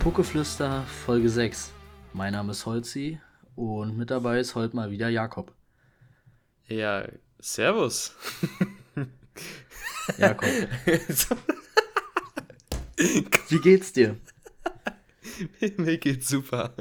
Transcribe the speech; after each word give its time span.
Puckeflüster 0.00 0.82
Folge 0.84 1.28
6. 1.28 1.72
Mein 2.14 2.32
Name 2.32 2.52
ist 2.52 2.64
Holzi 2.64 3.20
und 3.54 3.98
mit 3.98 4.10
dabei 4.10 4.40
ist 4.40 4.54
heute 4.54 4.74
mal 4.74 4.90
wieder 4.90 5.10
Jakob. 5.10 5.52
Ja, 6.66 7.06
Servus. 7.38 8.16
Jakob. 10.16 10.48
Wie 13.50 13.58
geht's 13.58 13.92
dir? 13.92 14.16
Mir 15.76 15.98
geht's 15.98 16.30
super. 16.30 16.74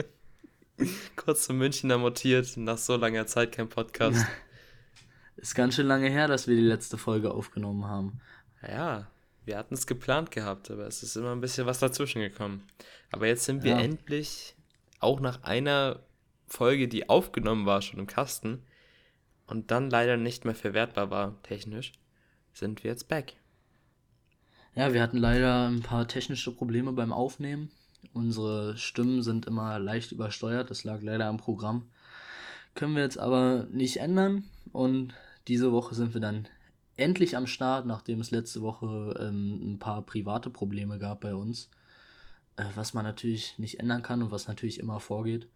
Kurz 1.17 1.43
zum 1.43 1.57
Münchner 1.57 1.97
mutiert, 1.97 2.55
nach 2.55 2.77
so 2.77 2.95
langer 2.95 3.27
Zeit 3.27 3.51
kein 3.51 3.67
Podcast. 3.67 4.25
Ist 5.35 5.55
ganz 5.55 5.75
schön 5.75 5.87
lange 5.87 6.09
her, 6.09 6.29
dass 6.29 6.47
wir 6.47 6.55
die 6.55 6.61
letzte 6.61 6.97
Folge 6.97 7.31
aufgenommen 7.31 7.83
haben. 7.83 8.21
Ja, 8.65 9.07
wir 9.49 9.57
hatten 9.57 9.73
es 9.73 9.87
geplant 9.87 10.29
gehabt, 10.29 10.69
aber 10.69 10.85
es 10.85 11.01
ist 11.01 11.15
immer 11.15 11.31
ein 11.31 11.41
bisschen 11.41 11.65
was 11.65 11.79
dazwischen 11.79 12.21
gekommen. 12.21 12.67
Aber 13.11 13.25
jetzt 13.25 13.45
sind 13.45 13.63
wir 13.63 13.71
ja. 13.71 13.79
endlich, 13.79 14.55
auch 14.99 15.19
nach 15.19 15.41
einer 15.41 16.03
Folge, 16.45 16.87
die 16.87 17.09
aufgenommen 17.09 17.65
war, 17.65 17.81
schon 17.81 17.99
im 17.99 18.05
Kasten 18.05 18.61
und 19.47 19.71
dann 19.71 19.89
leider 19.89 20.17
nicht 20.17 20.45
mehr 20.45 20.53
verwertbar 20.53 21.09
war, 21.09 21.41
technisch, 21.41 21.93
sind 22.53 22.83
wir 22.83 22.91
jetzt 22.91 23.07
back. 23.07 23.37
Ja, 24.75 24.93
wir 24.93 25.01
hatten 25.01 25.17
leider 25.17 25.67
ein 25.67 25.81
paar 25.81 26.07
technische 26.07 26.53
Probleme 26.53 26.93
beim 26.93 27.11
Aufnehmen. 27.11 27.71
Unsere 28.13 28.77
Stimmen 28.77 29.23
sind 29.23 29.47
immer 29.47 29.79
leicht 29.79 30.11
übersteuert, 30.11 30.69
das 30.69 30.83
lag 30.83 31.01
leider 31.01 31.25
am 31.25 31.37
Programm. 31.37 31.89
Können 32.75 32.95
wir 32.95 33.01
jetzt 33.01 33.17
aber 33.17 33.65
nicht 33.71 33.97
ändern 33.97 34.43
und 34.73 35.15
diese 35.47 35.71
Woche 35.71 35.95
sind 35.95 36.13
wir 36.13 36.21
dann 36.21 36.47
endlich 36.99 37.35
am 37.35 37.47
Start, 37.47 37.85
nachdem 37.85 38.19
es 38.19 38.31
letzte 38.31 38.61
Woche 38.61 39.15
ähm, 39.19 39.73
ein 39.73 39.79
paar 39.79 40.01
private 40.01 40.49
Probleme 40.49 40.99
gab 40.99 41.21
bei 41.21 41.33
uns, 41.33 41.69
äh, 42.57 42.65
was 42.75 42.93
man 42.93 43.03
natürlich 43.03 43.57
nicht 43.57 43.79
ändern 43.79 44.03
kann 44.03 44.21
und 44.21 44.31
was 44.31 44.47
natürlich 44.47 44.79
immer 44.79 44.99
vorgeht. 44.99 45.47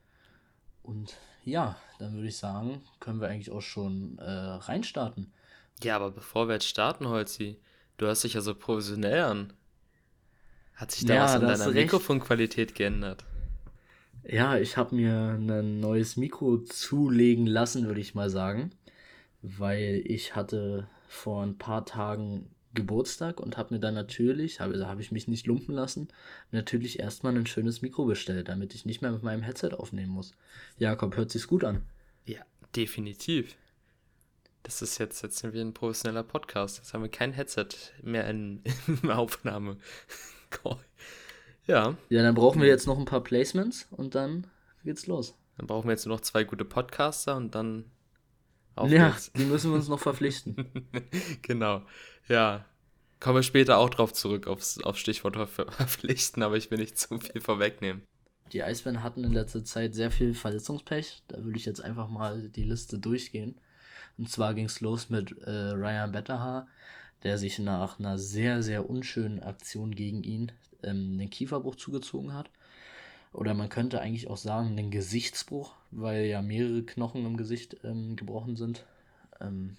Und 0.81 1.17
ja, 1.45 1.77
dann 1.99 2.13
würde 2.13 2.27
ich 2.27 2.37
sagen, 2.37 2.81
können 2.99 3.21
wir 3.21 3.27
eigentlich 3.27 3.51
auch 3.51 3.61
schon 3.61 4.17
äh, 4.17 4.29
reinstarten. 4.29 5.31
Ja, 5.81 5.95
aber 5.95 6.11
bevor 6.11 6.47
wir 6.47 6.53
jetzt 6.53 6.67
starten, 6.67 7.07
Holzi, 7.07 7.59
du 7.97 8.07
hast 8.07 8.23
dich 8.23 8.33
ja 8.33 8.41
so 8.41 8.55
professionell 8.55 9.23
an. 9.23 9.53
Hat 10.75 10.91
sich 10.91 11.05
da 11.05 11.15
ja, 11.15 11.23
was 11.23 11.35
an 11.35 11.41
deiner 11.41 11.71
Mikrofonqualität 11.71 12.75
geändert? 12.75 13.25
Ja, 14.23 14.57
ich 14.57 14.77
habe 14.77 14.95
mir 14.95 15.37
ein 15.37 15.79
neues 15.79 16.15
Mikro 16.15 16.59
zulegen 16.59 17.45
lassen, 17.45 17.85
würde 17.87 17.99
ich 17.99 18.15
mal 18.15 18.29
sagen, 18.29 18.71
weil 19.41 20.01
ich 20.05 20.35
hatte 20.35 20.87
vor 21.13 21.43
ein 21.43 21.57
paar 21.57 21.85
Tagen 21.85 22.49
Geburtstag 22.73 23.39
und 23.39 23.57
habe 23.57 23.75
mir 23.75 23.79
dann 23.79 23.93
natürlich, 23.93 24.61
also 24.61 24.87
habe 24.87 25.01
ich 25.01 25.11
mich 25.11 25.27
nicht 25.27 25.45
lumpen 25.45 25.75
lassen, 25.75 26.07
natürlich 26.51 26.99
erstmal 26.99 27.35
ein 27.35 27.45
schönes 27.45 27.81
Mikro 27.83 28.05
bestellt, 28.05 28.49
damit 28.49 28.73
ich 28.73 28.85
nicht 28.85 29.01
mehr 29.01 29.11
mit 29.11 29.21
meinem 29.21 29.43
Headset 29.43 29.69
aufnehmen 29.73 30.11
muss. 30.11 30.33
Jakob, 30.77 31.15
hört 31.15 31.29
sich's 31.29 31.47
gut 31.47 31.63
an? 31.63 31.83
Ja, 32.25 32.41
definitiv. 32.75 33.55
Das 34.63 34.81
ist 34.81 34.97
jetzt, 34.97 35.21
jetzt 35.21 35.37
sind 35.37 35.53
wir 35.53 35.61
ein 35.61 35.73
professioneller 35.73 36.23
Podcast. 36.23 36.77
Jetzt 36.77 36.93
haben 36.93 37.03
wir 37.03 37.11
kein 37.11 37.33
Headset 37.33 37.67
mehr 38.01 38.27
in, 38.27 38.63
in 39.03 39.11
Aufnahme. 39.11 39.77
ja. 41.67 41.95
Ja, 42.09 42.23
dann 42.23 42.35
brauchen 42.35 42.61
wir 42.61 42.67
jetzt 42.67 42.87
noch 42.87 42.97
ein 42.97 43.05
paar 43.05 43.23
Placements 43.23 43.87
und 43.91 44.15
dann 44.15 44.47
geht's 44.83 45.05
los. 45.05 45.35
Dann 45.57 45.67
brauchen 45.67 45.87
wir 45.87 45.91
jetzt 45.91 46.07
nur 46.07 46.15
noch 46.15 46.21
zwei 46.21 46.43
gute 46.43 46.65
Podcaster 46.65 47.35
und 47.35 47.53
dann 47.53 47.85
auf 48.75 48.91
ja, 48.91 49.09
geht's. 49.09 49.31
die 49.33 49.45
müssen 49.45 49.71
wir 49.71 49.75
uns 49.75 49.87
noch 49.87 49.99
verpflichten. 49.99 50.89
genau. 51.41 51.83
Ja. 52.27 52.65
Kommen 53.19 53.37
wir 53.37 53.43
später 53.43 53.77
auch 53.77 53.89
drauf 53.89 54.11
zurück, 54.11 54.47
aufs, 54.47 54.83
auf 54.83 54.97
Stichwort 54.97 55.37
verpflichten, 55.49 56.43
aber 56.43 56.57
ich 56.57 56.69
will 56.71 56.79
nicht 56.79 56.97
zu 56.97 57.19
viel 57.19 57.39
vorwegnehmen. 57.39 58.01
Die 58.51 58.63
Eisbären 58.63 59.01
hatten 59.01 59.23
in 59.23 59.31
letzter 59.31 59.63
Zeit 59.63 59.95
sehr 59.95 60.11
viel 60.11 60.33
Verletzungspech. 60.33 61.23
Da 61.27 61.43
würde 61.43 61.57
ich 61.57 61.65
jetzt 61.65 61.79
einfach 61.79 62.09
mal 62.09 62.49
die 62.49 62.63
Liste 62.63 62.99
durchgehen. 62.99 63.55
Und 64.17 64.29
zwar 64.29 64.53
ging 64.53 64.65
es 64.65 64.81
los 64.81 65.09
mit 65.09 65.31
äh, 65.41 65.49
Ryan 65.49 66.11
Betterhaar, 66.11 66.67
der 67.23 67.37
sich 67.37 67.59
nach 67.59 67.97
einer 67.97 68.17
sehr, 68.17 68.61
sehr 68.61 68.89
unschönen 68.89 69.41
Aktion 69.41 69.95
gegen 69.95 70.23
ihn 70.23 70.51
ähm, 70.83 71.17
den 71.17 71.29
Kieferbruch 71.29 71.75
zugezogen 71.75 72.33
hat. 72.33 72.49
Oder 73.33 73.55
man 73.55 73.69
könnte 73.69 73.99
eigentlich 73.99 74.29
auch 74.29 74.37
sagen, 74.37 74.77
den 74.77 74.91
Gesichtsbruch, 74.91 75.73
weil 75.91 76.25
ja 76.25 76.41
mehrere 76.41 76.83
Knochen 76.83 77.25
im 77.25 77.35
Gesicht 77.35 77.77
ähm, 77.83 78.15
gebrochen 78.15 78.55
sind. 78.55 78.85
Ähm, 79.41 79.75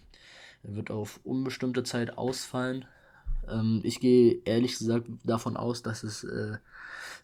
wird 0.64 0.90
auf 0.90 1.20
unbestimmte 1.24 1.84
Zeit 1.84 2.18
ausfallen. 2.18 2.84
Ähm, 3.48 3.80
ich 3.84 4.00
gehe 4.00 4.40
ehrlich 4.44 4.78
gesagt 4.78 5.06
davon 5.22 5.56
aus, 5.56 5.82
dass 5.82 6.02
es 6.02 6.24
äh, 6.24 6.56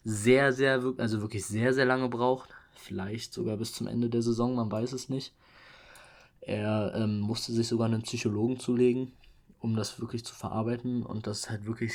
sehr, 0.03 0.53
sehr, 0.53 0.81
also 0.97 1.21
wirklich 1.21 1.45
sehr, 1.45 1.73
sehr 1.73 1.85
lange 1.85 2.07
braucht. 2.07 2.49
Vielleicht 2.75 3.33
sogar 3.33 3.57
bis 3.57 3.73
zum 3.73 3.87
Ende 3.87 4.09
der 4.09 4.21
Saison, 4.21 4.55
man 4.55 4.71
weiß 4.71 4.93
es 4.93 5.09
nicht. 5.09 5.33
Er 6.41 6.93
ähm, 6.95 7.19
musste 7.19 7.51
sich 7.51 7.67
sogar 7.67 7.87
einen 7.87 8.01
Psychologen 8.01 8.59
zulegen, 8.59 9.11
um 9.59 9.75
das 9.75 9.99
wirklich 9.99 10.25
zu 10.25 10.33
verarbeiten. 10.33 11.03
Und 11.03 11.27
das 11.27 11.39
ist 11.39 11.49
halt 11.49 11.65
wirklich 11.65 11.93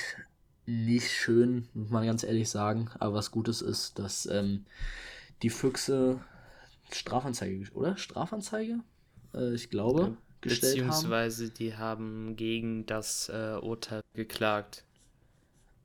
nicht 0.66 1.10
schön, 1.10 1.68
muss 1.74 1.90
man 1.90 2.06
ganz 2.06 2.24
ehrlich 2.24 2.48
sagen. 2.48 2.90
Aber 2.98 3.14
was 3.14 3.30
Gutes 3.30 3.62
ist, 3.62 3.98
dass 3.98 4.26
ähm, 4.26 4.64
die 5.42 5.50
Füchse 5.50 6.20
Strafanzeige, 6.92 7.70
oder? 7.74 7.96
Strafanzeige? 7.96 8.80
Äh, 9.34 9.54
ich 9.54 9.70
glaube, 9.70 10.02
ja, 10.02 10.16
gestellt 10.40 10.74
Beziehungsweise 10.76 11.44
haben. 11.44 11.54
die 11.54 11.76
haben 11.76 12.36
gegen 12.36 12.86
das 12.86 13.28
äh, 13.28 13.58
Urteil 13.60 14.02
geklagt. 14.14 14.84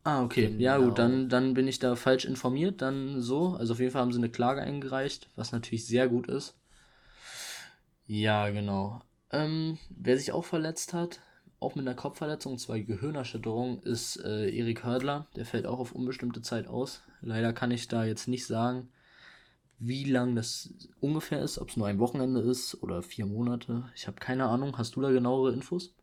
Ah, 0.03 0.23
okay. 0.23 0.47
Genau. 0.47 0.61
Ja, 0.61 0.77
gut, 0.77 0.97
dann, 0.97 1.29
dann 1.29 1.53
bin 1.53 1.67
ich 1.67 1.79
da 1.79 1.95
falsch 1.95 2.25
informiert. 2.25 2.81
Dann 2.81 3.21
so. 3.21 3.55
Also 3.55 3.73
auf 3.73 3.79
jeden 3.79 3.91
Fall 3.91 4.01
haben 4.01 4.11
sie 4.11 4.17
eine 4.19 4.29
Klage 4.29 4.61
eingereicht, 4.61 5.29
was 5.35 5.51
natürlich 5.51 5.85
sehr 5.85 6.07
gut 6.07 6.27
ist. 6.27 6.55
Ja, 8.07 8.49
genau. 8.49 9.01
Ähm, 9.31 9.77
wer 9.89 10.17
sich 10.17 10.31
auch 10.31 10.45
verletzt 10.45 10.93
hat, 10.93 11.21
auch 11.61 11.75
mit 11.75 11.87
einer 11.87 11.95
Kopfverletzung, 11.95 12.53
und 12.53 12.57
zwar 12.57 12.79
Gehirnerschütterung, 12.79 13.81
ist 13.83 14.17
äh, 14.17 14.49
Erik 14.49 14.83
Hördler. 14.83 15.27
Der 15.35 15.45
fällt 15.45 15.67
auch 15.67 15.79
auf 15.79 15.93
unbestimmte 15.93 16.41
Zeit 16.41 16.67
aus. 16.67 17.03
Leider 17.21 17.53
kann 17.53 17.71
ich 17.71 17.87
da 17.87 18.03
jetzt 18.03 18.27
nicht 18.27 18.47
sagen, 18.47 18.89
wie 19.77 20.03
lang 20.03 20.35
das 20.35 20.73
ungefähr 20.99 21.41
ist, 21.41 21.59
ob 21.59 21.69
es 21.69 21.77
nur 21.77 21.87
ein 21.87 21.99
Wochenende 21.99 22.41
ist 22.41 22.81
oder 22.81 23.03
vier 23.03 23.27
Monate. 23.27 23.89
Ich 23.95 24.07
habe 24.07 24.19
keine 24.19 24.45
Ahnung. 24.45 24.77
Hast 24.77 24.95
du 24.95 25.01
da 25.01 25.11
genauere 25.11 25.53
Infos? 25.53 25.93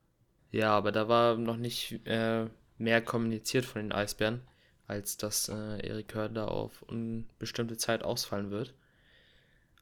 Ja, 0.53 0.71
aber 0.77 0.93
da 0.93 1.09
war 1.09 1.37
noch 1.37 1.57
nicht 1.57 2.07
äh, 2.07 2.47
mehr 2.79 3.03
kommuniziert 3.03 3.65
von 3.65 3.83
den 3.83 3.93
Eisbären, 3.93 4.43
als 4.87 5.17
dass 5.17 5.49
äh, 5.49 5.87
Erik 5.87 6.15
Hördler 6.15 6.53
auf 6.53 6.83
unbestimmte 6.83 7.77
Zeit 7.77 8.05
ausfallen 8.05 8.51
wird. 8.51 8.75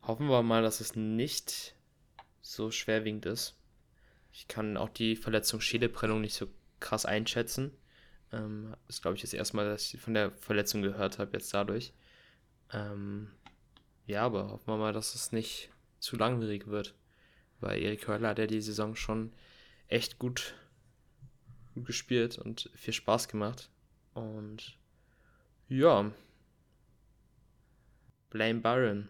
Hoffen 0.03 0.29
wir 0.29 0.43
mal, 0.43 0.63
dass 0.63 0.81
es 0.81 0.97
nicht 0.97 1.75
so 2.41 2.71
schwerwiegend 2.71 3.27
ist. 3.27 3.56
Ich 4.37 4.49
kann 4.49 4.77
auch 4.77 4.91
die 4.91 5.17
Verletzung 5.17 5.63
Schädelprellung 5.63 6.21
nicht 6.21 6.35
so 6.35 6.47
krass 6.79 7.07
einschätzen. 7.07 7.73
Ähm, 8.33 8.77
ist, 8.87 9.01
glaube 9.01 9.17
ich, 9.17 9.23
das 9.23 9.33
erste 9.33 9.57
Mal, 9.57 9.67
dass 9.67 9.95
ich 9.95 9.99
von 9.99 10.13
der 10.13 10.31
Verletzung 10.31 10.83
gehört 10.83 11.19
habe, 11.19 11.33
jetzt 11.33 11.55
dadurch. 11.55 11.95
Ähm, 12.71 13.31
ja, 14.05 14.27
aber 14.27 14.51
hoffen 14.51 14.67
wir 14.67 14.77
mal, 14.77 14.93
dass 14.93 15.15
es 15.15 15.33
nicht 15.33 15.71
zu 16.01 16.17
langwierig 16.17 16.67
wird. 16.67 16.95
Weil 17.61 17.81
Erik 17.81 18.07
Hörler 18.07 18.29
hat 18.29 18.39
ja 18.39 18.47
die 18.47 18.61
Saison 18.61 18.95
schon 18.95 19.33
echt 19.89 20.19
gut, 20.19 20.55
gespielt 21.75 22.37
und 22.37 22.69
viel 22.75 22.93
Spaß 22.93 23.29
gemacht. 23.29 23.71
Und 24.13 24.77
ja. 25.71 26.13
Blame 28.29 28.61
Byron. 28.61 29.09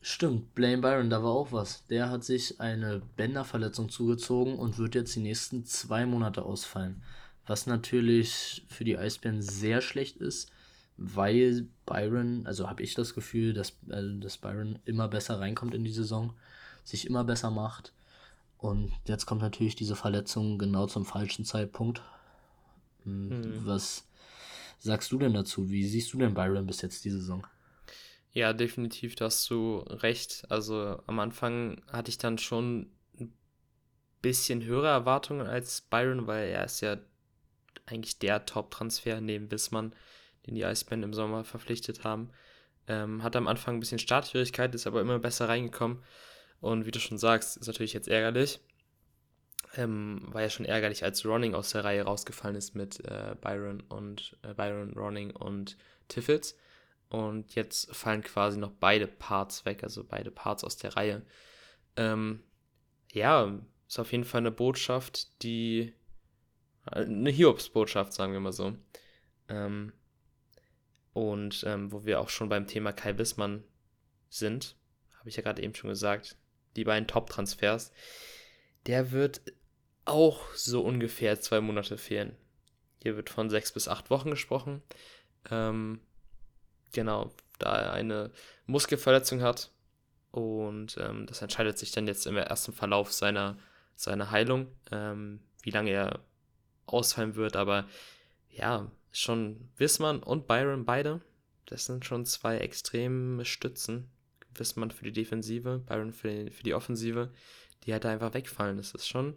Stimmt, 0.00 0.54
Blaine 0.54 0.80
Byron, 0.80 1.10
da 1.10 1.22
war 1.22 1.30
auch 1.30 1.52
was. 1.52 1.84
Der 1.86 2.10
hat 2.10 2.22
sich 2.24 2.60
eine 2.60 3.02
Bänderverletzung 3.16 3.88
zugezogen 3.88 4.58
und 4.58 4.78
wird 4.78 4.94
jetzt 4.94 5.16
die 5.16 5.20
nächsten 5.20 5.64
zwei 5.64 6.06
Monate 6.06 6.44
ausfallen. 6.44 7.02
Was 7.46 7.66
natürlich 7.66 8.64
für 8.68 8.84
die 8.84 8.96
Eisbären 8.96 9.42
sehr 9.42 9.80
schlecht 9.80 10.18
ist, 10.18 10.50
weil 10.96 11.66
Byron, 11.86 12.46
also 12.46 12.68
habe 12.68 12.82
ich 12.82 12.94
das 12.94 13.14
Gefühl, 13.14 13.54
dass, 13.54 13.70
äh, 13.88 14.18
dass 14.20 14.38
Byron 14.38 14.78
immer 14.84 15.08
besser 15.08 15.40
reinkommt 15.40 15.74
in 15.74 15.84
die 15.84 15.92
Saison, 15.92 16.34
sich 16.84 17.06
immer 17.06 17.24
besser 17.24 17.50
macht. 17.50 17.92
Und 18.58 18.92
jetzt 19.06 19.26
kommt 19.26 19.42
natürlich 19.42 19.76
diese 19.76 19.96
Verletzung 19.96 20.58
genau 20.58 20.86
zum 20.86 21.04
falschen 21.06 21.44
Zeitpunkt. 21.44 22.02
Hm, 23.04 23.28
mhm. 23.28 23.66
Was 23.66 24.06
sagst 24.78 25.10
du 25.12 25.18
denn 25.18 25.34
dazu? 25.34 25.70
Wie 25.70 25.86
siehst 25.86 26.12
du 26.12 26.18
denn 26.18 26.34
Byron 26.34 26.66
bis 26.66 26.82
jetzt 26.82 27.04
die 27.04 27.10
Saison? 27.10 27.46
Ja, 28.32 28.52
definitiv, 28.52 29.14
da 29.14 29.26
hast 29.26 29.48
du 29.50 29.78
recht. 29.78 30.44
Also 30.48 31.00
am 31.06 31.18
Anfang 31.18 31.82
hatte 31.90 32.10
ich 32.10 32.18
dann 32.18 32.38
schon 32.38 32.90
ein 33.18 33.32
bisschen 34.22 34.62
höhere 34.62 34.88
Erwartungen 34.88 35.46
als 35.46 35.80
Byron, 35.80 36.26
weil 36.26 36.48
er 36.48 36.64
ist 36.64 36.80
ja 36.80 36.98
eigentlich 37.86 38.18
der 38.18 38.44
Top-Transfer 38.44 39.20
neben 39.20 39.50
Wissmann, 39.50 39.94
den 40.46 40.54
die 40.54 40.64
Eisbären 40.64 41.02
im 41.02 41.14
Sommer 41.14 41.44
verpflichtet 41.44 42.04
haben. 42.04 42.30
Ähm, 42.86 43.22
hat 43.22 43.36
am 43.36 43.48
Anfang 43.48 43.76
ein 43.76 43.80
bisschen 43.80 43.98
Startschwierigkeit, 43.98 44.74
ist 44.74 44.86
aber 44.86 45.00
immer 45.00 45.18
besser 45.18 45.48
reingekommen. 45.48 46.02
Und 46.60 46.86
wie 46.86 46.90
du 46.90 47.00
schon 47.00 47.18
sagst, 47.18 47.56
ist 47.56 47.66
natürlich 47.66 47.92
jetzt 47.92 48.08
ärgerlich. 48.08 48.60
Ähm, 49.76 50.22
war 50.28 50.42
ja 50.42 50.50
schon 50.50 50.66
ärgerlich, 50.66 51.04
als 51.04 51.24
Ronning 51.24 51.54
aus 51.54 51.70
der 51.70 51.84
Reihe 51.84 52.02
rausgefallen 52.02 52.56
ist 52.56 52.74
mit 52.74 53.04
äh, 53.04 53.36
Byron 53.40 53.82
und 53.82 54.36
äh, 54.42 54.54
Byron, 54.54 54.94
Ronning 54.94 55.30
und 55.30 55.76
Tiffels. 56.08 56.56
Und 57.08 57.54
jetzt 57.54 57.94
fallen 57.94 58.22
quasi 58.22 58.58
noch 58.58 58.72
beide 58.72 59.06
Parts 59.06 59.64
weg, 59.64 59.82
also 59.82 60.04
beide 60.04 60.30
Parts 60.30 60.64
aus 60.64 60.76
der 60.76 60.94
Reihe. 60.96 61.22
Ähm, 61.96 62.42
ja, 63.12 63.58
ist 63.86 63.98
auf 63.98 64.12
jeden 64.12 64.24
Fall 64.24 64.40
eine 64.40 64.50
Botschaft, 64.50 65.42
die. 65.42 65.94
Eine 66.84 67.30
Hiobs-Botschaft, 67.30 68.14
sagen 68.14 68.32
wir 68.32 68.40
mal 68.40 68.52
so. 68.52 68.74
Ähm, 69.48 69.92
und 71.12 71.64
ähm, 71.66 71.92
wo 71.92 72.06
wir 72.06 72.20
auch 72.20 72.30
schon 72.30 72.48
beim 72.48 72.66
Thema 72.66 72.92
Kai 72.92 73.18
Wissmann 73.18 73.62
sind, 74.30 74.76
habe 75.18 75.28
ich 75.28 75.36
ja 75.36 75.42
gerade 75.42 75.62
eben 75.62 75.74
schon 75.74 75.90
gesagt, 75.90 76.36
die 76.76 76.84
beiden 76.84 77.06
Top-Transfers, 77.06 77.92
der 78.86 79.10
wird 79.10 79.42
auch 80.06 80.42
so 80.54 80.82
ungefähr 80.82 81.40
zwei 81.40 81.60
Monate 81.60 81.98
fehlen. 81.98 82.36
Hier 83.02 83.16
wird 83.16 83.30
von 83.30 83.50
sechs 83.50 83.72
bis 83.72 83.88
acht 83.88 84.10
Wochen 84.10 84.30
gesprochen. 84.30 84.82
Ähm, 85.50 86.00
genau, 86.92 87.32
da 87.58 87.76
er 87.76 87.92
eine 87.92 88.30
Muskelverletzung 88.66 89.42
hat. 89.42 89.70
Und 90.30 90.96
ähm, 90.98 91.26
das 91.26 91.42
entscheidet 91.42 91.78
sich 91.78 91.90
dann 91.90 92.06
jetzt 92.06 92.26
im 92.26 92.36
ersten 92.36 92.72
Verlauf 92.72 93.12
seiner, 93.12 93.58
seiner 93.96 94.30
Heilung, 94.30 94.68
ähm, 94.92 95.40
wie 95.62 95.70
lange 95.70 95.90
er 95.90 96.20
ausfallen 96.86 97.34
wird. 97.34 97.56
Aber 97.56 97.86
ja, 98.50 98.90
schon 99.10 99.70
Wissmann 99.76 100.22
und 100.22 100.46
Byron 100.46 100.84
beide. 100.84 101.20
Das 101.66 101.86
sind 101.86 102.04
schon 102.04 102.24
zwei 102.24 102.58
extreme 102.58 103.44
Stützen. 103.44 104.10
Wissmann 104.54 104.90
für 104.90 105.04
die 105.04 105.12
Defensive, 105.12 105.78
Byron 105.86 106.12
für 106.12 106.28
die, 106.28 106.50
für 106.50 106.62
die 106.62 106.74
Offensive, 106.74 107.30
die 107.84 107.92
halt 107.92 108.06
einfach 108.06 108.34
wegfallen. 108.34 108.76
Das 108.76 108.92
ist 108.92 109.08
schon, 109.08 109.36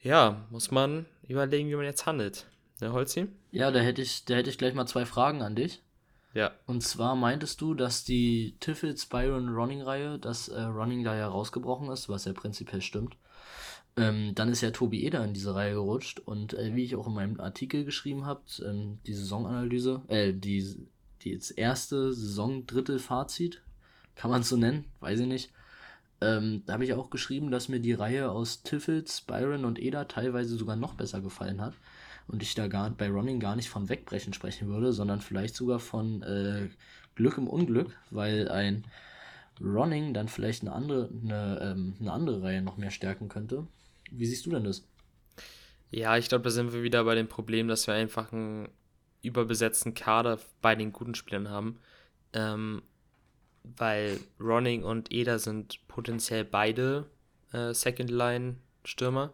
ja, 0.00 0.46
muss 0.50 0.70
man 0.70 1.06
überlegen, 1.26 1.68
wie 1.70 1.76
man 1.76 1.84
jetzt 1.84 2.06
handelt. 2.06 2.46
Ne, 2.80 2.92
Holzi? 2.92 3.28
Ja, 3.50 3.70
da 3.70 3.80
hätte 3.80 4.02
ich, 4.02 4.24
da 4.24 4.34
hätte 4.34 4.50
ich 4.50 4.58
gleich 4.58 4.74
mal 4.74 4.86
zwei 4.86 5.06
Fragen 5.06 5.42
an 5.42 5.56
dich. 5.56 5.82
Ja. 6.34 6.52
Und 6.66 6.82
zwar 6.82 7.16
meintest 7.16 7.60
du, 7.60 7.74
dass 7.74 8.04
die 8.04 8.56
Tiffels 8.60 9.06
Byron 9.06 9.48
Running 9.48 9.82
Reihe, 9.82 10.18
dass 10.18 10.48
äh, 10.48 10.60
Running 10.60 11.04
da 11.04 11.16
ja 11.16 11.26
rausgebrochen 11.28 11.88
ist, 11.90 12.08
was 12.08 12.26
ja 12.26 12.32
prinzipiell 12.32 12.82
stimmt. 12.82 13.16
Ähm, 13.96 14.34
dann 14.34 14.48
ist 14.48 14.60
ja 14.60 14.70
Tobi 14.70 15.04
Eder 15.04 15.24
in 15.24 15.34
diese 15.34 15.54
Reihe 15.54 15.74
gerutscht 15.74 16.20
und 16.20 16.54
äh, 16.54 16.74
wie 16.76 16.84
ich 16.84 16.94
auch 16.94 17.08
in 17.08 17.14
meinem 17.14 17.40
Artikel 17.40 17.84
geschrieben 17.84 18.26
habe, 18.26 18.42
ähm, 18.64 18.98
die 19.06 19.14
Saisonanalyse, 19.14 20.02
äh, 20.08 20.32
die, 20.32 20.86
die 21.22 21.30
jetzt 21.30 21.58
erste 21.58 22.12
Saison 22.12 22.66
Drittel 22.66 23.00
Fazit, 23.00 23.62
kann 24.14 24.30
man 24.30 24.42
es 24.42 24.48
so 24.48 24.56
nennen, 24.56 24.84
weiß 25.00 25.20
ich 25.20 25.26
nicht. 25.26 25.50
Ähm, 26.20 26.62
da 26.66 26.74
habe 26.74 26.84
ich 26.84 26.94
auch 26.94 27.10
geschrieben, 27.10 27.50
dass 27.50 27.68
mir 27.68 27.80
die 27.80 27.92
Reihe 27.92 28.30
aus 28.30 28.62
Tiffels, 28.62 29.22
Byron 29.22 29.64
und 29.64 29.80
Eder 29.80 30.06
teilweise 30.06 30.56
sogar 30.56 30.76
noch 30.76 30.94
besser 30.94 31.20
gefallen 31.20 31.60
hat 31.60 31.74
und 32.28 32.42
ich 32.42 32.54
da 32.54 32.68
gar 32.68 32.90
bei 32.90 33.08
Running 33.08 33.40
gar 33.40 33.56
nicht 33.56 33.68
von 33.68 33.88
Wegbrechen 33.88 34.32
sprechen 34.32 34.68
würde, 34.68 34.92
sondern 34.92 35.20
vielleicht 35.20 35.54
sogar 35.56 35.80
von 35.80 36.22
äh, 36.22 36.68
Glück 37.14 37.38
im 37.38 37.48
Unglück, 37.48 37.96
weil 38.10 38.48
ein 38.48 38.84
Running 39.60 40.14
dann 40.14 40.28
vielleicht 40.28 40.62
eine 40.62 40.72
andere, 40.72 41.08
eine, 41.08 41.60
ähm, 41.62 41.96
eine 42.00 42.12
andere 42.12 42.42
Reihe 42.42 42.62
noch 42.62 42.76
mehr 42.76 42.90
stärken 42.90 43.28
könnte. 43.28 43.66
Wie 44.10 44.26
siehst 44.26 44.46
du 44.46 44.50
denn 44.50 44.64
das? 44.64 44.86
Ja, 45.90 46.16
ich 46.16 46.28
glaube, 46.28 46.44
da 46.44 46.50
sind 46.50 46.72
wir 46.72 46.82
wieder 46.82 47.04
bei 47.04 47.14
dem 47.14 47.28
Problem, 47.28 47.66
dass 47.66 47.86
wir 47.86 47.94
einfach 47.94 48.32
einen 48.32 48.68
überbesetzten 49.22 49.94
Kader 49.94 50.38
bei 50.60 50.74
den 50.74 50.92
guten 50.92 51.14
Spielern 51.14 51.48
haben. 51.48 51.78
Ähm, 52.34 52.82
weil 53.76 54.20
Ronning 54.38 54.84
und 54.84 55.12
Eder 55.12 55.38
sind 55.38 55.86
potenziell 55.88 56.44
beide 56.44 57.06
äh, 57.52 57.72
Second-Line-Stürmer. 57.74 59.32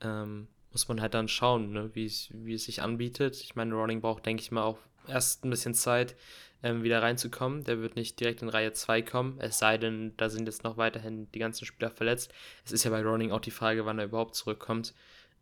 Ähm, 0.00 0.48
muss 0.74 0.88
man 0.88 1.00
halt 1.00 1.14
dann 1.14 1.28
schauen, 1.28 1.72
ne, 1.72 1.90
wie 1.94 2.04
es 2.04 2.64
sich 2.64 2.82
anbietet. 2.82 3.40
Ich 3.40 3.54
meine, 3.54 3.74
Ronning 3.74 4.00
braucht, 4.00 4.26
denke 4.26 4.42
ich 4.42 4.50
mal, 4.50 4.64
auch 4.64 4.78
erst 5.06 5.44
ein 5.44 5.50
bisschen 5.50 5.72
Zeit, 5.72 6.16
ähm, 6.62 6.82
wieder 6.82 7.00
reinzukommen. 7.00 7.62
Der 7.64 7.80
wird 7.80 7.94
nicht 7.96 8.18
direkt 8.18 8.42
in 8.42 8.48
Reihe 8.48 8.72
2 8.72 9.02
kommen, 9.02 9.38
es 9.40 9.58
sei 9.58 9.78
denn, 9.78 10.14
da 10.16 10.28
sind 10.28 10.46
jetzt 10.46 10.64
noch 10.64 10.76
weiterhin 10.76 11.30
die 11.32 11.38
ganzen 11.38 11.64
Spieler 11.64 11.90
verletzt. 11.90 12.34
Es 12.64 12.72
ist 12.72 12.84
ja 12.84 12.90
bei 12.90 13.02
Ronning 13.02 13.32
auch 13.32 13.40
die 13.40 13.50
Frage, 13.50 13.86
wann 13.86 13.98
er 13.98 14.06
überhaupt 14.06 14.34
zurückkommt. 14.34 14.94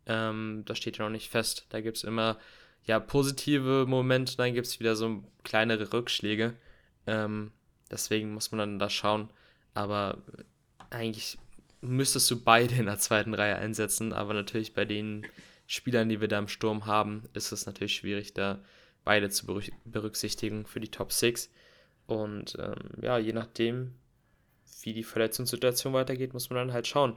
Ähm, 0.05 0.63
das 0.65 0.77
steht 0.77 0.97
ja 0.97 1.05
noch 1.05 1.11
nicht 1.11 1.29
fest. 1.29 1.65
Da 1.69 1.81
gibt 1.81 1.97
es 1.97 2.03
immer 2.03 2.37
ja, 2.85 2.99
positive 2.99 3.85
Momente, 3.87 4.37
dann 4.37 4.53
gibt 4.53 4.67
es 4.67 4.79
wieder 4.79 4.95
so 4.95 5.23
kleinere 5.43 5.93
Rückschläge. 5.93 6.53
Ähm, 7.07 7.51
deswegen 7.89 8.33
muss 8.33 8.51
man 8.51 8.59
dann 8.59 8.79
da 8.79 8.89
schauen. 8.89 9.29
Aber 9.73 10.17
eigentlich 10.89 11.37
müsstest 11.83 12.29
du 12.31 12.41
beide 12.43 12.75
in 12.75 12.85
der 12.85 12.99
zweiten 12.99 13.33
Reihe 13.33 13.55
einsetzen, 13.55 14.13
aber 14.13 14.33
natürlich 14.33 14.73
bei 14.73 14.85
den 14.85 15.25
Spielern, 15.67 16.09
die 16.09 16.21
wir 16.21 16.27
da 16.27 16.39
im 16.39 16.47
Sturm 16.47 16.85
haben, 16.85 17.23
ist 17.33 17.51
es 17.51 17.65
natürlich 17.65 17.95
schwierig, 17.95 18.33
da 18.33 18.59
beide 19.03 19.29
zu 19.29 19.45
berücksichtigen 19.85 20.65
für 20.65 20.79
die 20.79 20.91
Top 20.91 21.11
6. 21.11 21.49
Und 22.05 22.57
ähm, 22.59 23.01
ja, 23.01 23.17
je 23.17 23.33
nachdem, 23.33 23.93
wie 24.81 24.93
die 24.93 25.03
Verletzungssituation 25.03 25.93
weitergeht, 25.93 26.33
muss 26.33 26.49
man 26.49 26.57
dann 26.57 26.73
halt 26.73 26.87
schauen. 26.87 27.15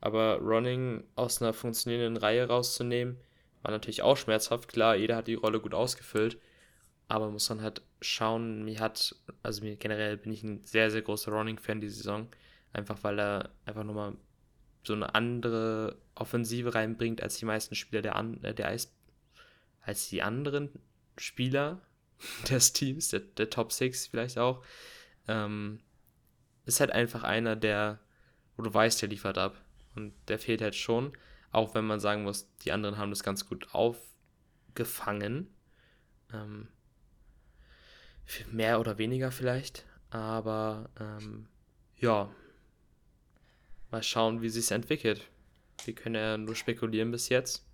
Aber 0.00 0.38
Running 0.38 1.04
aus 1.16 1.42
einer 1.42 1.52
funktionierenden 1.52 2.16
Reihe 2.16 2.46
rauszunehmen, 2.46 3.18
war 3.62 3.72
natürlich 3.72 4.02
auch 4.02 4.16
schmerzhaft. 4.16 4.68
Klar, 4.68 4.96
jeder 4.96 5.16
hat 5.16 5.26
die 5.26 5.34
Rolle 5.34 5.60
gut 5.60 5.74
ausgefüllt, 5.74 6.38
aber 7.08 7.30
muss 7.30 7.48
dann 7.48 7.62
halt 7.62 7.82
schauen. 8.00 8.64
Mir 8.64 8.78
hat, 8.78 9.16
also 9.42 9.62
mir 9.62 9.76
generell 9.76 10.16
bin 10.16 10.32
ich 10.32 10.42
ein 10.44 10.64
sehr, 10.64 10.90
sehr 10.90 11.02
großer 11.02 11.32
Running-Fan 11.32 11.80
die 11.80 11.88
Saison. 11.88 12.28
Einfach 12.72 13.02
weil 13.02 13.18
er 13.18 13.50
einfach 13.64 13.84
nochmal 13.84 14.14
so 14.82 14.94
eine 14.94 15.14
andere 15.14 15.98
Offensive 16.14 16.74
reinbringt 16.74 17.22
als 17.22 17.38
die 17.38 17.44
meisten 17.44 17.74
Spieler 17.74 18.02
der, 18.02 18.16
An 18.16 18.42
äh, 18.42 18.54
der 18.54 18.68
Eis, 18.68 18.94
als 19.80 20.08
die 20.08 20.22
anderen 20.22 20.70
Spieler 21.16 21.80
des 22.48 22.72
Teams, 22.72 23.08
der, 23.08 23.20
der 23.20 23.50
Top 23.50 23.72
6 23.72 24.08
vielleicht 24.08 24.38
auch. 24.38 24.64
Ähm, 25.26 25.80
ist 26.64 26.80
halt 26.80 26.90
einfach 26.90 27.22
einer, 27.22 27.56
der, 27.56 27.98
wo 28.56 28.62
du 28.62 28.72
weißt, 28.72 29.00
der 29.00 29.08
liefert 29.08 29.38
ab. 29.38 29.60
Und 29.94 30.12
der 30.28 30.38
fehlt 30.38 30.60
halt 30.60 30.74
schon. 30.74 31.12
Auch 31.50 31.74
wenn 31.74 31.86
man 31.86 32.00
sagen 32.00 32.24
muss, 32.24 32.48
die 32.58 32.72
anderen 32.72 32.98
haben 32.98 33.10
das 33.10 33.22
ganz 33.22 33.48
gut 33.48 33.68
aufgefangen. 33.72 35.48
Ähm, 36.32 36.68
mehr 38.50 38.80
oder 38.80 38.98
weniger 38.98 39.30
vielleicht. 39.30 39.86
Aber 40.10 40.90
ähm, 41.00 41.48
ja, 41.96 42.30
mal 43.90 44.02
schauen, 44.02 44.42
wie 44.42 44.48
sich 44.48 44.70
entwickelt. 44.70 45.22
Wir 45.84 45.94
können 45.94 46.14
ja 46.14 46.36
nur 46.36 46.54
spekulieren 46.54 47.10
bis 47.10 47.28
jetzt. 47.28 47.64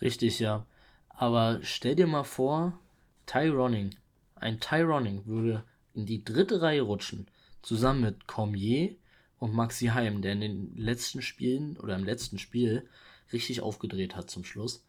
Richtig, 0.00 0.38
ja. 0.40 0.66
Aber 1.08 1.60
stell 1.62 1.94
dir 1.94 2.06
mal 2.06 2.24
vor, 2.24 2.78
Ty 3.26 3.48
Ronning, 3.48 3.94
ein 4.34 4.60
Ty 4.60 4.82
Ronning 4.82 5.24
würde 5.26 5.64
in 5.94 6.04
die 6.06 6.22
dritte 6.22 6.60
Reihe 6.60 6.82
rutschen, 6.82 7.26
zusammen 7.62 8.02
mit 8.02 8.26
Cormier 8.26 8.94
und 9.38 9.54
Maxi 9.54 9.86
Heim, 9.86 10.22
der 10.22 10.32
in 10.32 10.40
den 10.40 10.76
letzten 10.76 11.22
Spielen 11.22 11.76
oder 11.78 11.96
im 11.96 12.04
letzten 12.04 12.38
Spiel 12.38 12.88
richtig 13.32 13.60
aufgedreht 13.60 14.14
hat 14.14 14.30
zum 14.30 14.44
Schluss. 14.44 14.84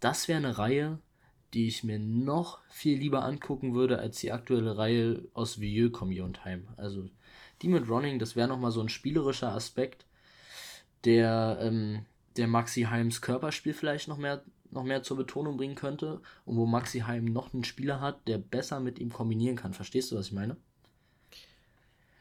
Das 0.00 0.28
wäre 0.28 0.38
eine 0.38 0.58
Reihe, 0.58 0.98
die 1.54 1.68
ich 1.68 1.84
mir 1.84 1.98
noch 1.98 2.58
viel 2.68 2.98
lieber 2.98 3.24
angucken 3.24 3.74
würde 3.74 3.98
als 3.98 4.18
die 4.18 4.32
aktuelle 4.32 4.76
Reihe 4.76 5.22
aus 5.34 5.60
Vieux, 5.60 5.92
Cormier 5.92 6.24
und 6.24 6.44
Heim. 6.44 6.68
Also 6.76 7.08
die 7.62 7.68
mit 7.68 7.88
Running, 7.88 8.18
das 8.18 8.36
wäre 8.36 8.48
nochmal 8.48 8.70
so 8.70 8.80
ein 8.80 8.88
spielerischer 8.88 9.52
Aspekt, 9.52 10.06
der, 11.04 11.58
ähm, 11.60 12.06
der 12.36 12.48
Maxi 12.48 12.82
Heims 12.82 13.20
Körperspiel 13.20 13.74
vielleicht 13.74 14.08
noch 14.08 14.18
mehr, 14.18 14.42
noch 14.70 14.84
mehr 14.84 15.02
zur 15.02 15.16
Betonung 15.16 15.56
bringen 15.56 15.74
könnte 15.74 16.20
und 16.44 16.56
wo 16.56 16.66
Maxi 16.66 17.00
Heim 17.00 17.26
noch 17.26 17.54
einen 17.54 17.64
Spieler 17.64 18.00
hat, 18.00 18.26
der 18.26 18.38
besser 18.38 18.80
mit 18.80 18.98
ihm 18.98 19.12
kombinieren 19.12 19.56
kann. 19.56 19.74
Verstehst 19.74 20.10
du, 20.10 20.16
was 20.16 20.26
ich 20.26 20.32
meine? 20.32 20.56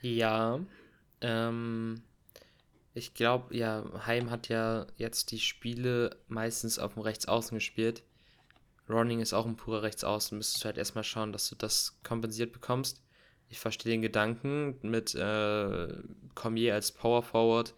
Ja, 0.01 0.59
ähm, 1.21 2.01
ich 2.93 3.13
glaube, 3.13 3.55
ja, 3.55 3.83
Heim 4.05 4.29
hat 4.29 4.49
ja 4.49 4.85
jetzt 4.97 5.31
die 5.31 5.39
Spiele 5.39 6.17
meistens 6.27 6.77
auf 6.77 6.93
dem 6.93 7.03
Rechtsaußen 7.03 7.55
gespielt. 7.55 8.03
Ronning 8.89 9.21
ist 9.21 9.33
auch 9.33 9.45
ein 9.45 9.55
purer 9.55 9.81
Rechtsaußen. 9.81 10.37
Müsstest 10.37 10.63
du 10.63 10.65
halt 10.65 10.77
erstmal 10.77 11.05
schauen, 11.05 11.31
dass 11.31 11.49
du 11.49 11.55
das 11.55 11.97
kompensiert 12.03 12.51
bekommst 12.51 13.02
ich 13.53 13.59
verstehe 13.59 13.91
den 13.91 14.01
Gedanken 14.01 14.79
mit 14.81 15.13
äh, 15.13 15.87
Cormier 16.33 16.73
als 16.73 16.91
Power 16.91 17.21
Forward 17.21 17.75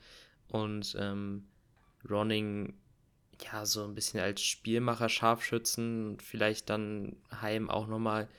und 0.47 0.95
ähm, 0.97 1.49
Ronning 2.09 2.75
ja 3.43 3.65
so 3.65 3.83
ein 3.83 3.93
bisschen 3.93 4.21
als 4.21 4.41
Spielmacher, 4.41 5.09
Scharfschützen, 5.09 6.17
vielleicht 6.21 6.69
dann 6.69 7.17
Heim 7.41 7.69
auch 7.69 7.87
nochmal, 7.87 8.29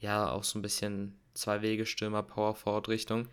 ja, 0.00 0.30
auch 0.30 0.44
so 0.44 0.58
ein 0.58 0.62
bisschen 0.62 1.14
Zwei-Wege-Stürmer, 1.34 2.22
Power 2.22 2.54
Forward 2.54 2.88
Richtung. 2.88 3.28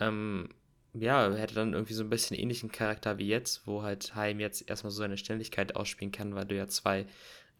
Ähm, 0.00 0.48
ja, 0.94 1.30
hätte 1.34 1.54
dann 1.54 1.74
irgendwie 1.74 1.92
so 1.92 2.04
ein 2.04 2.10
bisschen 2.10 2.38
ähnlichen 2.38 2.72
Charakter 2.72 3.18
wie 3.18 3.28
jetzt, 3.28 3.66
wo 3.66 3.82
halt 3.82 4.14
Heim 4.14 4.40
jetzt 4.40 4.66
erstmal 4.66 4.92
so 4.92 4.96
seine 4.96 5.18
Ständigkeit 5.18 5.76
ausspielen 5.76 6.10
kann, 6.10 6.34
weil 6.34 6.46
du 6.46 6.56
ja 6.56 6.68
zwei 6.68 7.06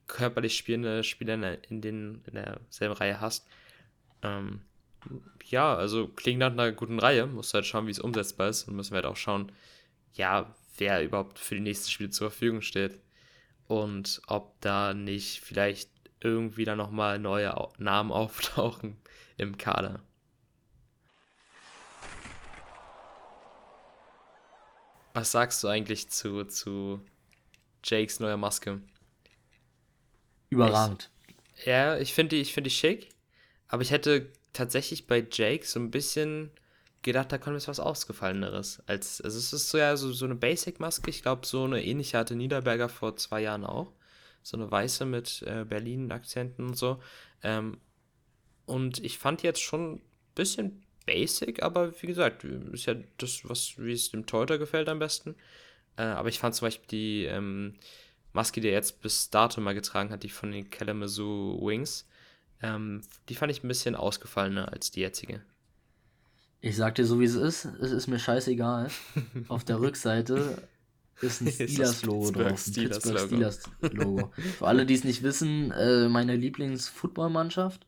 körperlich 0.06 0.56
spielende 0.56 1.04
Spieler 1.04 1.34
in, 1.68 1.82
den, 1.82 2.22
in 2.24 2.32
derselben 2.32 2.94
Reihe 2.94 3.20
hast. 3.20 3.46
Ähm, 4.22 4.62
ja, 5.44 5.74
also 5.74 6.08
klingt 6.08 6.40
nach 6.40 6.52
einer 6.52 6.72
guten 6.72 6.98
Reihe. 6.98 7.26
Muss 7.26 7.54
halt 7.54 7.66
schauen, 7.66 7.86
wie 7.86 7.92
es 7.92 8.00
umsetzbar 8.00 8.48
ist. 8.48 8.68
Und 8.68 8.76
müssen 8.76 8.92
wir 8.92 8.96
halt 8.96 9.06
auch 9.06 9.16
schauen, 9.16 9.52
ja, 10.14 10.54
wer 10.76 11.02
überhaupt 11.04 11.38
für 11.38 11.54
die 11.54 11.60
nächsten 11.60 11.90
Spiele 11.90 12.10
zur 12.10 12.30
Verfügung 12.30 12.62
steht. 12.62 13.00
Und 13.66 14.20
ob 14.26 14.60
da 14.60 14.94
nicht 14.94 15.40
vielleicht 15.40 15.90
irgendwie 16.20 16.64
dann 16.64 16.78
nochmal 16.78 17.18
neue 17.18 17.54
Namen 17.78 18.12
auftauchen 18.12 18.96
im 19.36 19.58
Kader. 19.58 20.02
Was 25.12 25.30
sagst 25.30 25.62
du 25.62 25.68
eigentlich 25.68 26.08
zu, 26.08 26.44
zu 26.44 27.00
Jakes 27.84 28.18
neuer 28.18 28.36
Maske? 28.36 28.80
Überragend. 30.50 31.10
Ich, 31.56 31.66
ja, 31.66 31.98
ich 31.98 32.12
finde 32.14 32.36
die, 32.36 32.42
ich 32.42 32.52
find 32.52 32.66
die 32.66 32.70
schick, 32.70 33.10
aber 33.68 33.82
ich 33.82 33.92
hätte 33.92 34.32
tatsächlich 34.54 35.06
bei 35.06 35.26
Jake 35.30 35.66
so 35.66 35.78
ein 35.78 35.90
bisschen 35.90 36.50
gedacht, 37.02 37.30
da 37.30 37.38
kommt 37.38 37.54
jetzt 37.54 37.68
was 37.68 37.80
Ausgefalleneres. 37.80 38.82
Als, 38.86 39.20
also 39.20 39.38
es 39.38 39.52
ist 39.52 39.68
so 39.68 39.76
ja 39.78 39.96
so, 39.96 40.12
so 40.12 40.24
eine 40.24 40.34
Basic-Maske, 40.34 41.10
ich 41.10 41.22
glaube, 41.22 41.46
so 41.46 41.64
eine 41.64 41.84
ähnliche 41.84 42.16
hatte 42.18 42.34
Niederberger 42.34 42.88
vor 42.88 43.16
zwei 43.16 43.42
Jahren 43.42 43.64
auch. 43.64 43.92
So 44.42 44.56
eine 44.56 44.70
weiße 44.70 45.04
mit 45.04 45.42
äh, 45.42 45.64
Berlin-Akzenten 45.64 46.66
und 46.66 46.76
so. 46.76 47.00
Ähm, 47.42 47.78
und 48.66 49.04
ich 49.04 49.18
fand 49.18 49.42
jetzt 49.42 49.60
schon 49.60 49.94
ein 49.94 50.02
bisschen 50.34 50.82
basic, 51.06 51.62
aber 51.62 52.00
wie 52.00 52.06
gesagt, 52.06 52.44
ist 52.44 52.86
ja 52.86 52.94
das, 53.18 53.48
was, 53.48 53.74
wie 53.78 53.92
es 53.92 54.10
dem 54.10 54.26
Teuter 54.26 54.58
gefällt 54.58 54.88
am 54.88 54.98
besten. 54.98 55.34
Äh, 55.96 56.02
aber 56.02 56.28
ich 56.28 56.38
fand 56.38 56.54
zum 56.54 56.66
Beispiel 56.66 56.88
die 56.88 57.24
ähm, 57.24 57.74
Maske, 58.32 58.60
die 58.60 58.68
er 58.68 58.74
jetzt 58.74 59.00
bis 59.02 59.30
dato 59.30 59.60
mal 59.60 59.74
getragen 59.74 60.10
hat, 60.10 60.22
die 60.22 60.30
von 60.30 60.50
den 60.50 60.70
Kalamazoo 60.70 61.58
Wings, 61.62 62.06
ähm, 62.64 63.02
die 63.28 63.34
fand 63.34 63.52
ich 63.52 63.62
ein 63.62 63.68
bisschen 63.68 63.94
ausgefallener 63.94 64.72
als 64.72 64.90
die 64.90 65.00
jetzige. 65.00 65.40
Ich 66.60 66.76
sag 66.76 66.94
dir 66.94 67.04
so, 67.04 67.20
wie 67.20 67.24
es 67.24 67.34
ist. 67.34 67.66
Es 67.66 67.92
ist 67.92 68.06
mir 68.06 68.18
scheißegal. 68.18 68.88
Auf 69.48 69.64
der 69.64 69.80
Rückseite 69.80 70.62
ist 71.20 71.42
ein 71.42 71.48
Steelers-Logo 71.52 72.30
drauf. 72.30 72.46
Ein 72.46 72.72
Pittsburgh 72.72 73.18
Steelers-Logo. 73.18 74.32
Für 74.58 74.66
alle, 74.66 74.86
die 74.86 74.94
es 74.94 75.04
nicht 75.04 75.22
wissen, 75.22 75.72
äh, 75.72 76.08
meine 76.08 76.36
Lieblings-Football-Mannschaft. 76.36 77.86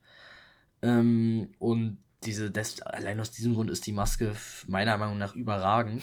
Ähm, 0.83 1.49
und 1.59 1.97
diese, 2.25 2.51
des, 2.51 2.83
allein 2.83 3.19
aus 3.19 3.31
diesem 3.31 3.55
Grund 3.55 3.71
ist 3.71 3.87
die 3.87 3.93
Maske 3.93 4.37
meiner 4.67 4.99
Meinung 4.99 5.17
nach 5.17 5.35
überragend. 5.35 6.03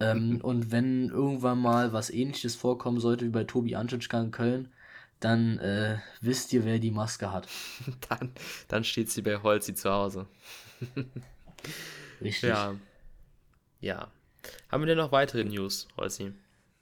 ähm, 0.00 0.40
und 0.42 0.70
wenn 0.70 1.08
irgendwann 1.08 1.58
mal 1.58 1.94
was 1.94 2.10
ähnliches 2.10 2.54
vorkommen 2.54 3.00
sollte 3.00 3.24
wie 3.24 3.30
bei 3.30 3.44
Tobi 3.44 3.76
Antschitschka 3.76 4.20
in 4.20 4.30
Köln, 4.30 4.68
dann 5.24 5.58
äh, 5.58 5.98
wisst 6.20 6.52
ihr, 6.52 6.64
wer 6.64 6.78
die 6.78 6.90
Maske 6.90 7.32
hat. 7.32 7.48
dann, 8.08 8.32
dann 8.68 8.84
steht 8.84 9.10
sie 9.10 9.22
bei 9.22 9.42
Holzi 9.42 9.74
zu 9.74 9.90
Hause. 9.90 10.26
Richtig. 12.20 12.50
Ja. 12.50 12.74
Ja. 13.80 14.10
Haben 14.70 14.82
wir 14.82 14.86
denn 14.86 14.98
noch 14.98 15.12
weitere 15.12 15.44
News, 15.44 15.88
Holzi? 15.96 16.32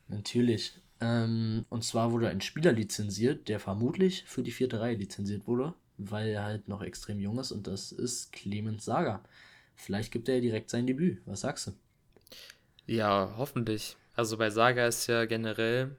Natürlich. 0.09 0.75
Ähm, 1.01 1.65
und 1.69 1.85
zwar 1.85 2.13
wurde 2.13 2.29
ein 2.29 2.41
Spieler 2.41 2.73
lizenziert, 2.73 3.49
der 3.49 3.61
vermutlich 3.61 4.25
für 4.27 4.43
die 4.43 4.53
vierte 4.53 4.81
Reihe 4.81 4.97
lizenziert 4.97 5.47
wurde 5.47 5.75
weil 6.11 6.29
er 6.29 6.45
halt 6.45 6.69
noch 6.69 6.83
extrem 6.83 7.21
jung 7.21 7.39
ist 7.39 7.53
und 7.53 7.67
das 7.67 7.93
ist 7.93 8.33
Clemens 8.33 8.85
Saga. 8.85 9.23
Vielleicht 9.75 10.13
gibt 10.13 10.29
er 10.29 10.41
direkt 10.41 10.71
sein 10.71 10.87
Debüt. 10.87 11.23
Was 11.27 11.41
sagst 11.41 11.69
du? 11.69 11.73
Ja, 12.87 13.35
hoffentlich. 13.37 13.97
Also 14.15 14.37
bei 14.37 14.51
Saga 14.51 14.87
ist 14.87 15.07
ja 15.07 15.25
generell, 15.25 15.97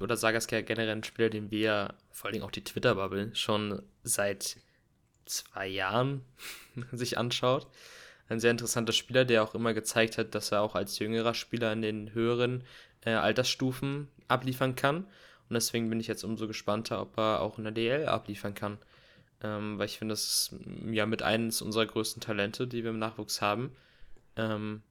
oder 0.00 0.16
Saga 0.16 0.38
ist 0.38 0.50
ja 0.52 0.60
generell 0.60 0.90
ein 0.90 1.04
Spieler, 1.04 1.30
den 1.30 1.50
wir, 1.50 1.94
vor 2.10 2.30
allem 2.30 2.42
auch 2.42 2.50
die 2.50 2.64
Twitter-Bubble, 2.64 3.34
schon 3.34 3.82
seit 4.02 4.58
zwei 5.24 5.66
Jahren 5.66 6.22
sich 6.92 7.18
anschaut. 7.18 7.66
Ein 8.28 8.40
sehr 8.40 8.50
interessanter 8.50 8.92
Spieler, 8.92 9.24
der 9.24 9.42
auch 9.42 9.54
immer 9.54 9.74
gezeigt 9.74 10.18
hat, 10.18 10.34
dass 10.34 10.52
er 10.52 10.62
auch 10.62 10.74
als 10.74 10.98
jüngerer 10.98 11.34
Spieler 11.34 11.72
in 11.72 11.82
den 11.82 12.14
höheren 12.14 12.64
äh, 13.02 13.10
Altersstufen 13.10 14.08
abliefern 14.28 14.76
kann. 14.76 15.04
Und 15.48 15.54
deswegen 15.54 15.90
bin 15.90 16.00
ich 16.00 16.06
jetzt 16.06 16.24
umso 16.24 16.46
gespannter, 16.46 17.00
ob 17.00 17.18
er 17.18 17.40
auch 17.40 17.58
in 17.58 17.64
der 17.64 17.72
DL 17.72 18.06
abliefern 18.06 18.54
kann 18.54 18.78
ähm, 19.44 19.78
weil 19.78 19.86
ich 19.86 19.98
finde, 19.98 20.14
das 20.14 20.22
ist 20.24 20.56
ja 20.90 21.04
mit 21.04 21.22
eines 21.22 21.60
unserer 21.60 21.86
größten 21.86 22.22
Talente, 22.22 22.66
die 22.66 22.82
wir 22.82 22.90
im 22.90 22.98
Nachwuchs 22.98 23.42
haben. 23.42 23.76
Ähm, 24.36 24.82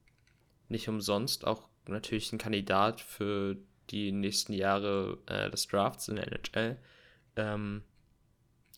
nicht 0.70 0.88
umsonst 0.88 1.46
auch 1.46 1.68
natürlich 1.88 2.32
ein 2.32 2.38
Kandidat 2.38 3.02
für 3.02 3.58
die 3.94 4.12
nächsten 4.12 4.54
Jahre 4.54 5.20
äh, 5.28 5.50
des 5.50 5.68
Drafts 5.68 6.08
in 6.08 6.16
der 6.16 6.28
NHL. 6.28 6.78
Ähm, 7.36 7.84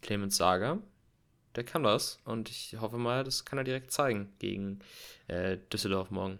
Clemens 0.02 0.38
Sager, 0.38 0.80
der 1.56 1.64
kann 1.64 1.84
das 1.84 2.20
und 2.26 2.50
ich 2.50 2.78
hoffe 2.80 2.98
mal, 2.98 3.24
das 3.24 3.46
kann 3.46 3.58
er 3.58 3.64
direkt 3.64 3.92
zeigen 3.92 4.34
gegen 4.40 4.80
äh, 5.28 5.58
Düsseldorf 5.72 6.12
morgen. 6.12 6.40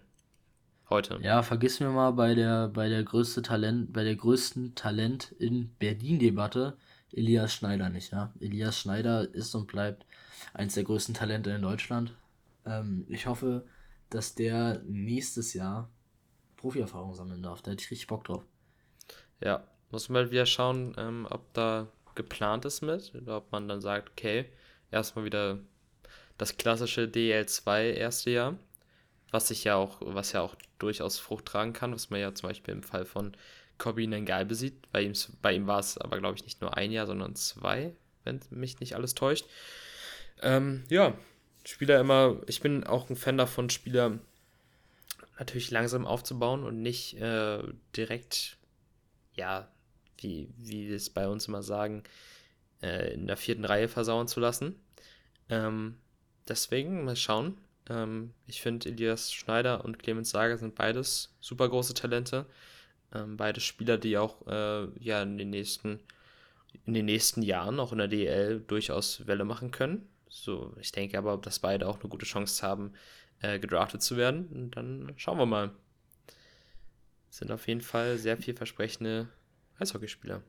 Heute. 0.88 1.18
Ja, 1.20 1.42
vergiss 1.42 1.80
mir 1.80 1.88
mal 1.88 2.12
bei 2.12 2.36
der 2.36 2.68
bei 2.68 2.88
der 2.88 3.02
größte 3.02 3.42
Talent, 3.42 3.92
bei 3.92 4.04
der 4.04 4.14
größten 4.14 4.76
Talent 4.76 5.32
in 5.32 5.74
Berlin-Debatte 5.80 6.76
Elias 7.12 7.54
Schneider 7.54 7.88
nicht, 7.88 8.12
ja. 8.12 8.32
Elias 8.38 8.78
Schneider 8.78 9.34
ist 9.34 9.54
und 9.54 9.66
bleibt 9.66 10.06
eins 10.54 10.74
der 10.74 10.84
größten 10.84 11.14
Talente 11.14 11.50
in 11.50 11.62
Deutschland. 11.62 12.14
Ähm, 12.64 13.04
ich 13.08 13.26
hoffe, 13.26 13.64
dass 14.10 14.34
der 14.34 14.82
nächstes 14.84 15.54
Jahr 15.54 15.90
Profi-Erfahrung 16.56 17.14
sammeln 17.14 17.42
darf. 17.42 17.62
Da 17.62 17.72
hätte 17.72 17.82
ich 17.82 17.90
richtig 17.90 18.06
Bock 18.06 18.24
drauf. 18.24 18.44
Ja, 19.40 19.64
muss 19.90 20.08
man 20.08 20.22
halt 20.22 20.32
wieder 20.32 20.46
schauen, 20.46 20.94
ähm, 20.98 21.26
ob 21.30 21.52
da 21.54 21.86
geplant 22.14 22.64
ist 22.64 22.80
mit, 22.80 23.14
oder 23.14 23.38
ob 23.38 23.52
man 23.52 23.68
dann 23.68 23.80
sagt, 23.80 24.10
okay, 24.10 24.46
erstmal 24.90 25.24
wieder 25.24 25.58
das 26.38 26.56
klassische 26.56 27.02
DL2 27.02 27.92
erste 27.92 28.30
Jahr, 28.30 28.58
was 29.30 29.48
sich 29.48 29.64
ja 29.64 29.76
auch, 29.76 29.98
was 30.00 30.32
ja 30.32 30.40
auch 30.40 30.54
durchaus 30.78 31.18
Frucht 31.18 31.46
tragen 31.46 31.72
kann, 31.72 31.92
was 31.92 32.10
man 32.10 32.20
ja 32.20 32.34
zum 32.34 32.48
Beispiel 32.48 32.74
im 32.74 32.82
Fall 32.82 33.04
von 33.04 33.36
Corbin 33.78 34.10
Nengal 34.10 34.44
besiegt. 34.46 34.90
Bei 34.92 35.02
ihm, 35.02 35.12
bei 35.42 35.52
ihm 35.52 35.66
war 35.66 35.80
es 35.80 35.98
aber, 35.98 36.18
glaube 36.18 36.36
ich, 36.36 36.44
nicht 36.44 36.60
nur 36.60 36.76
ein 36.76 36.92
Jahr, 36.92 37.06
sondern 37.06 37.34
zwei, 37.34 37.94
wenn 38.24 38.40
mich 38.50 38.80
nicht 38.80 38.94
alles 38.94 39.14
täuscht. 39.14 39.46
Ähm, 40.42 40.84
ja, 40.88 41.14
Spieler 41.64 42.00
immer, 42.00 42.36
ich 42.46 42.60
bin 42.60 42.84
auch 42.84 43.10
ein 43.10 43.16
Fan 43.16 43.38
davon, 43.38 43.70
Spieler 43.70 44.18
natürlich 45.38 45.70
langsam 45.70 46.06
aufzubauen 46.06 46.64
und 46.64 46.80
nicht 46.80 47.14
äh, 47.20 47.62
direkt, 47.96 48.56
ja, 49.36 49.68
wie, 50.18 50.48
wie 50.56 50.88
wir 50.88 50.96
es 50.96 51.10
bei 51.10 51.28
uns 51.28 51.48
immer 51.48 51.62
sagen, 51.62 52.02
äh, 52.82 53.14
in 53.14 53.26
der 53.26 53.36
vierten 53.36 53.64
Reihe 53.64 53.88
versauen 53.88 54.28
zu 54.28 54.40
lassen. 54.40 54.74
Ähm, 55.48 55.96
deswegen 56.48 57.04
mal 57.04 57.16
schauen. 57.16 57.58
Ähm, 57.88 58.32
ich 58.46 58.60
finde, 58.62 58.88
Elias 58.88 59.32
Schneider 59.32 59.84
und 59.84 59.98
Clemens 59.98 60.30
Sager 60.30 60.58
sind 60.58 60.74
beides 60.74 61.34
super 61.40 61.68
große 61.68 61.94
Talente. 61.94 62.46
Ähm, 63.14 63.36
beide 63.36 63.60
Spieler, 63.60 63.98
die 63.98 64.18
auch 64.18 64.46
äh, 64.46 64.88
ja 64.98 65.22
in 65.22 65.38
den 65.38 65.50
nächsten 65.50 66.00
in 66.84 66.94
den 66.94 67.06
nächsten 67.06 67.42
Jahren 67.42 67.80
auch 67.80 67.92
in 67.92 67.98
der 67.98 68.08
DL 68.08 68.60
durchaus 68.60 69.26
Welle 69.26 69.44
machen 69.44 69.70
können. 69.70 70.08
So, 70.28 70.74
ich 70.80 70.92
denke 70.92 71.16
aber, 71.18 71.36
dass 71.38 71.58
beide 71.60 71.88
auch 71.88 72.00
eine 72.00 72.08
gute 72.08 72.26
Chance 72.26 72.66
haben, 72.66 72.92
äh, 73.40 73.58
gedraftet 73.58 74.02
zu 74.02 74.16
werden. 74.16 74.46
Und 74.48 74.76
dann 74.76 75.12
schauen 75.16 75.38
wir 75.38 75.46
mal. 75.46 75.70
Sind 77.36 77.50
auf 77.50 77.66
jeden 77.68 77.80
Fall 77.80 78.18
sehr 78.18 78.36
vielversprechende 78.36 79.28
Eishockeyspieler. 79.78 80.42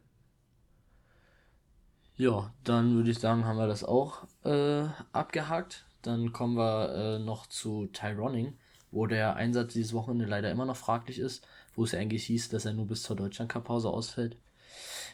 Ja, 2.15 2.53
dann 2.63 2.95
würde 2.95 3.11
ich 3.11 3.19
sagen, 3.19 3.45
haben 3.45 3.57
wir 3.57 3.67
das 3.67 3.83
auch 3.83 4.27
äh, 4.43 4.85
abgehakt. 5.11 5.85
Dann 6.01 6.31
kommen 6.31 6.55
wir 6.55 6.95
äh, 6.95 7.19
noch 7.19 7.47
zu 7.47 7.87
Tyroning, 7.87 8.57
wo 8.91 9.05
der 9.05 9.35
Einsatz 9.35 9.73
dieses 9.73 9.93
Wochenende 9.93 10.25
leider 10.25 10.49
immer 10.49 10.65
noch 10.65 10.77
fraglich 10.77 11.19
ist 11.19 11.45
wo 11.77 11.83
es 11.83 11.91
ja 11.91 11.99
eigentlich 11.99 12.25
hieß, 12.25 12.49
dass 12.49 12.65
er 12.65 12.73
nur 12.73 12.87
bis 12.87 13.03
zur 13.03 13.15
Deutschland-Cup-Pause 13.15 13.89
ausfällt. 13.89 14.35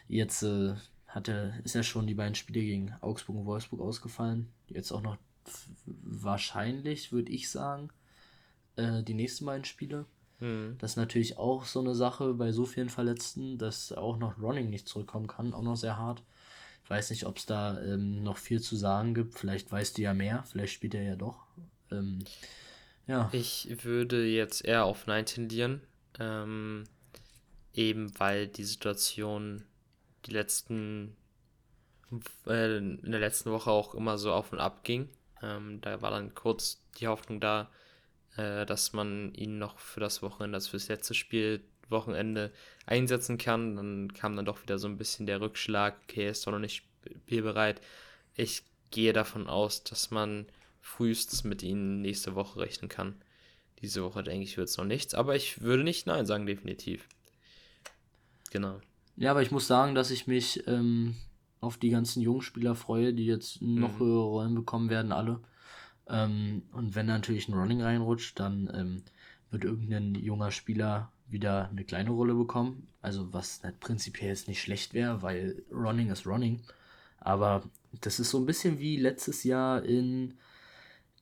Jetzt 0.07 0.43
äh, 0.43 0.75
hat 1.07 1.27
er, 1.27 1.53
ist 1.65 1.75
ja 1.75 1.83
schon 1.83 2.07
die 2.07 2.13
beiden 2.13 2.35
Spiele 2.35 2.61
gegen 2.61 2.93
Augsburg 3.01 3.35
und 3.37 3.45
Wolfsburg 3.45 3.81
ausgefallen. 3.81 4.47
Jetzt 4.69 4.91
auch 4.93 5.01
noch 5.01 5.17
wahrscheinlich, 5.85 7.11
würde 7.11 7.33
ich 7.33 7.51
sagen, 7.51 7.89
äh, 8.77 9.03
die 9.03 9.13
nächsten 9.13 9.45
beiden 9.45 9.65
Spiele. 9.65 10.05
Mhm. 10.43 10.75
Das 10.79 10.91
ist 10.91 10.97
natürlich 10.97 11.37
auch 11.37 11.65
so 11.65 11.79
eine 11.79 11.95
Sache 11.95 12.33
bei 12.33 12.51
so 12.51 12.65
vielen 12.65 12.89
Verletzten, 12.89 13.57
dass 13.57 13.93
auch 13.93 14.17
noch 14.17 14.39
Ronning 14.41 14.69
nicht 14.69 14.87
zurückkommen 14.87 15.27
kann, 15.27 15.53
auch 15.53 15.61
noch 15.61 15.77
sehr 15.77 15.97
hart. 15.97 16.21
Ich 16.83 16.89
weiß 16.89 17.11
nicht, 17.11 17.25
ob 17.25 17.37
es 17.37 17.45
da 17.45 17.81
ähm, 17.81 18.23
noch 18.23 18.37
viel 18.37 18.59
zu 18.59 18.75
sagen 18.75 19.13
gibt. 19.13 19.39
Vielleicht 19.39 19.71
weißt 19.71 19.97
du 19.97 20.01
ja 20.01 20.13
mehr, 20.13 20.43
vielleicht 20.43 20.73
spielt 20.73 20.95
er 20.95 21.03
ja 21.03 21.15
doch. 21.15 21.47
Ähm, 21.91 22.19
ja. 23.07 23.29
Ich 23.31 23.69
würde 23.83 24.25
jetzt 24.25 24.65
eher 24.65 24.83
auf 24.83 25.07
Nein 25.07 25.25
tendieren. 25.25 25.81
Ähm, 26.19 26.83
eben 27.73 28.11
weil 28.19 28.47
die 28.47 28.65
Situation 28.65 29.63
die 30.25 30.31
letzten 30.31 31.15
äh, 32.47 32.77
in 32.77 33.11
der 33.11 33.19
letzten 33.19 33.49
Woche 33.51 33.71
auch 33.71 33.95
immer 33.95 34.17
so 34.17 34.33
auf 34.33 34.51
und 34.51 34.59
ab 34.59 34.83
ging. 34.83 35.07
Ähm, 35.41 35.79
da 35.79 36.01
war 36.01 36.11
dann 36.11 36.35
kurz 36.35 36.83
die 36.99 37.07
Hoffnung 37.07 37.39
da, 37.39 37.69
äh, 38.37 38.65
dass 38.65 38.93
man 38.93 39.33
ihn 39.33 39.57
noch 39.59 39.79
für 39.79 39.99
das 39.99 40.21
Wochenende, 40.21 40.55
also 40.55 40.71
fürs 40.71 40.87
letzte 40.87 41.13
Spiel 41.13 41.61
Wochenende 41.89 42.51
einsetzen 42.85 43.37
kann. 43.37 43.75
Dann 43.75 44.13
kam 44.13 44.35
dann 44.35 44.45
doch 44.45 44.61
wieder 44.63 44.79
so 44.79 44.87
ein 44.87 44.97
bisschen 44.97 45.25
der 45.25 45.41
Rückschlag, 45.41 45.95
okay, 46.03 46.25
er 46.25 46.31
ist 46.31 46.47
doch 46.47 46.51
noch 46.51 46.59
nicht 46.59 46.83
spielbereit. 47.25 47.81
Ich 48.35 48.63
gehe 48.91 49.13
davon 49.13 49.47
aus, 49.47 49.83
dass 49.83 50.11
man 50.11 50.45
frühestens 50.81 51.43
mit 51.43 51.63
ihm 51.63 52.01
nächste 52.01 52.35
Woche 52.35 52.59
rechnen 52.59 52.89
kann. 52.89 53.15
Diese 53.81 54.03
Woche 54.03 54.23
denke 54.23 54.43
ich, 54.43 54.57
wird 54.57 54.69
es 54.69 54.77
noch 54.77 54.85
nichts, 54.85 55.13
aber 55.13 55.35
ich 55.35 55.61
würde 55.61 55.83
nicht 55.83 56.07
Nein 56.07 56.25
sagen, 56.25 56.45
definitiv. 56.45 57.07
Genau. 58.51 58.79
Ja, 59.15 59.31
aber 59.31 59.41
ich 59.41 59.51
muss 59.51 59.67
sagen, 59.67 59.95
dass 59.95 60.11
ich 60.11 60.27
mich 60.27 60.65
ähm, 60.67 61.15
auf 61.59 61.77
die 61.77 61.89
ganzen 61.89 62.21
jungen 62.21 62.41
Spieler 62.41 62.75
freue, 62.75 63.13
die 63.13 63.25
jetzt 63.25 63.61
noch 63.61 63.95
Mhm. 63.95 63.99
höhere 63.99 64.23
Rollen 64.23 64.55
bekommen 64.55 64.89
werden, 64.89 65.11
alle. 65.11 65.39
Ähm, 66.07 66.63
und 66.71 66.95
wenn 66.95 67.05
natürlich 67.05 67.47
ein 67.47 67.53
Running 67.53 67.81
reinrutscht, 67.81 68.39
dann 68.39 68.69
ähm, 68.73 69.03
wird 69.51 69.63
irgendein 69.63 70.15
junger 70.15 70.51
Spieler 70.51 71.11
wieder 71.27 71.69
eine 71.69 71.83
kleine 71.83 72.11
Rolle 72.11 72.33
bekommen. 72.33 72.87
Also 73.01 73.33
was 73.33 73.63
halt 73.63 73.79
prinzipiell 73.79 74.29
jetzt 74.29 74.47
nicht 74.47 74.61
schlecht 74.61 74.93
wäre, 74.93 75.21
weil 75.21 75.63
Running 75.71 76.09
ist 76.09 76.25
Running. 76.27 76.61
Aber 77.19 77.63
das 78.01 78.19
ist 78.19 78.29
so 78.29 78.39
ein 78.39 78.45
bisschen 78.45 78.79
wie 78.79 78.97
letztes 78.97 79.43
Jahr 79.43 79.83
in 79.83 80.35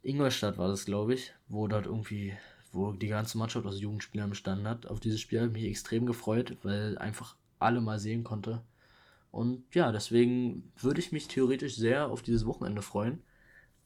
Ingolstadt 0.04 0.58
war 0.58 0.68
das, 0.68 0.86
glaube 0.86 1.14
ich, 1.14 1.34
wo 1.48 1.68
dort 1.68 1.86
irgendwie, 1.86 2.34
wo 2.72 2.92
die 2.92 3.08
ganze 3.08 3.38
Mannschaft 3.38 3.66
aus 3.66 3.80
Jugendspielern 3.80 4.30
bestanden 4.30 4.68
hat. 4.68 4.88
Auf 4.88 5.00
dieses 5.00 5.22
Spiel 5.22 5.40
habe 5.40 5.50
ich 5.50 5.54
mich 5.54 5.66
extrem 5.66 6.06
gefreut, 6.06 6.58
weil 6.64 6.98
einfach 6.98 7.36
alle 7.60 7.82
mal 7.82 8.00
sehen 8.00 8.24
konnte. 8.24 8.62
Und 9.32 9.64
ja, 9.76 9.92
deswegen 9.92 10.72
würde 10.78 11.00
ich 11.00 11.12
mich 11.12 11.28
theoretisch 11.28 11.76
sehr 11.76 12.10
auf 12.10 12.22
dieses 12.22 12.46
Wochenende 12.46 12.82
freuen. 12.82 13.22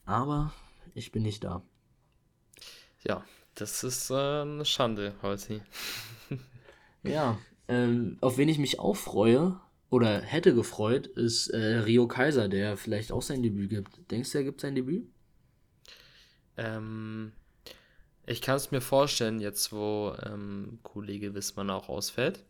Aber 0.06 0.54
ich 0.94 1.12
bin 1.12 1.24
nicht 1.24 1.44
da. 1.44 1.62
Ja, 3.04 3.24
das 3.56 3.84
ist 3.84 4.10
äh, 4.10 4.42
eine 4.42 4.66
Schande, 4.66 5.16
Holzi. 5.22 5.62
Ja, 7.04 7.38
ähm, 7.68 8.18
auf 8.22 8.40
wen 8.40 8.50
ich 8.50 8.58
mich 8.58 8.80
auch 8.80 8.96
freue 8.96 9.60
oder 9.92 10.22
hätte 10.22 10.56
gefreut, 10.56 11.06
ist 11.06 11.50
äh, 11.50 11.78
Rio 11.78 12.08
Kaiser, 12.08 12.50
der 12.50 12.78
vielleicht 12.78 13.12
auch 13.12 13.22
sein 13.22 13.44
Debüt 13.44 13.70
gibt. 13.70 14.12
Denkst 14.12 14.32
du, 14.32 14.40
er 14.40 14.44
gibt 14.44 14.62
sein 14.62 14.74
Debüt? 14.74 15.08
Ähm, 16.58 17.32
ich 18.26 18.42
kann 18.42 18.56
es 18.56 18.72
mir 18.72 18.82
vorstellen, 18.82 19.40
jetzt 19.40 19.72
wo 19.72 20.16
ähm, 20.26 20.80
Kollege 20.82 21.36
Wissmann 21.36 21.70
auch 21.70 21.90
ausfällt. 21.90 22.44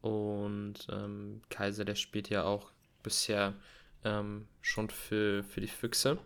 Und 0.00 0.86
ähm, 0.90 1.42
Kaiser, 1.50 1.84
der 1.84 1.94
spielt 1.94 2.30
ja 2.30 2.44
auch 2.44 2.72
bisher 3.02 3.54
ähm, 4.02 4.48
schon 4.62 4.88
für, 4.88 5.44
für 5.44 5.60
die 5.60 5.68
Füchse. 5.68 6.18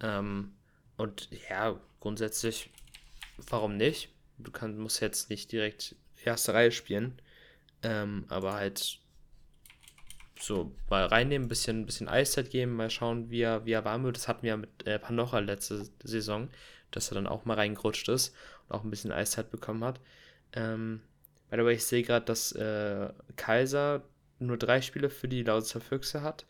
Ähm, 0.00 0.52
und 0.96 1.28
ja, 1.48 1.78
grundsätzlich, 2.00 2.70
warum 3.48 3.76
nicht? 3.76 4.10
Du 4.38 4.50
kann, 4.50 4.78
musst 4.78 5.00
jetzt 5.00 5.30
nicht 5.30 5.50
direkt 5.52 5.96
erste 6.24 6.54
Reihe 6.54 6.72
spielen, 6.72 7.20
ähm, 7.82 8.24
aber 8.28 8.54
halt 8.54 9.00
so 10.40 10.72
mal 10.88 11.04
reinnehmen, 11.06 11.46
ein 11.46 11.48
bisschen, 11.48 11.86
bisschen 11.86 12.08
Eiszeit 12.08 12.50
geben, 12.50 12.76
mal 12.76 12.90
schauen, 12.90 13.30
wie 13.30 13.40
er, 13.40 13.64
wie 13.64 13.72
er 13.72 13.84
warm 13.84 14.04
wird. 14.04 14.16
Das 14.16 14.28
hatten 14.28 14.42
wir 14.42 14.56
mit 14.56 14.86
äh, 14.86 14.98
Panocha 14.98 15.40
letzte 15.40 15.88
Saison, 16.02 16.48
dass 16.90 17.10
er 17.10 17.16
dann 17.16 17.26
auch 17.26 17.44
mal 17.44 17.54
reingerutscht 17.54 18.08
ist 18.08 18.34
und 18.68 18.76
auch 18.76 18.84
ein 18.84 18.90
bisschen 18.90 19.12
Eiszeit 19.12 19.50
bekommen 19.50 19.84
hat. 19.84 20.00
Ähm, 20.52 21.02
way, 21.50 21.74
ich 21.74 21.84
sehe 21.84 22.02
gerade, 22.02 22.24
dass 22.24 22.52
äh, 22.52 23.08
Kaiser 23.36 24.02
nur 24.38 24.56
drei 24.56 24.80
Spiele 24.80 25.10
für 25.10 25.28
die 25.28 25.42
Lausitzer 25.42 25.80
Füchse 25.80 26.22
hat, 26.22 26.46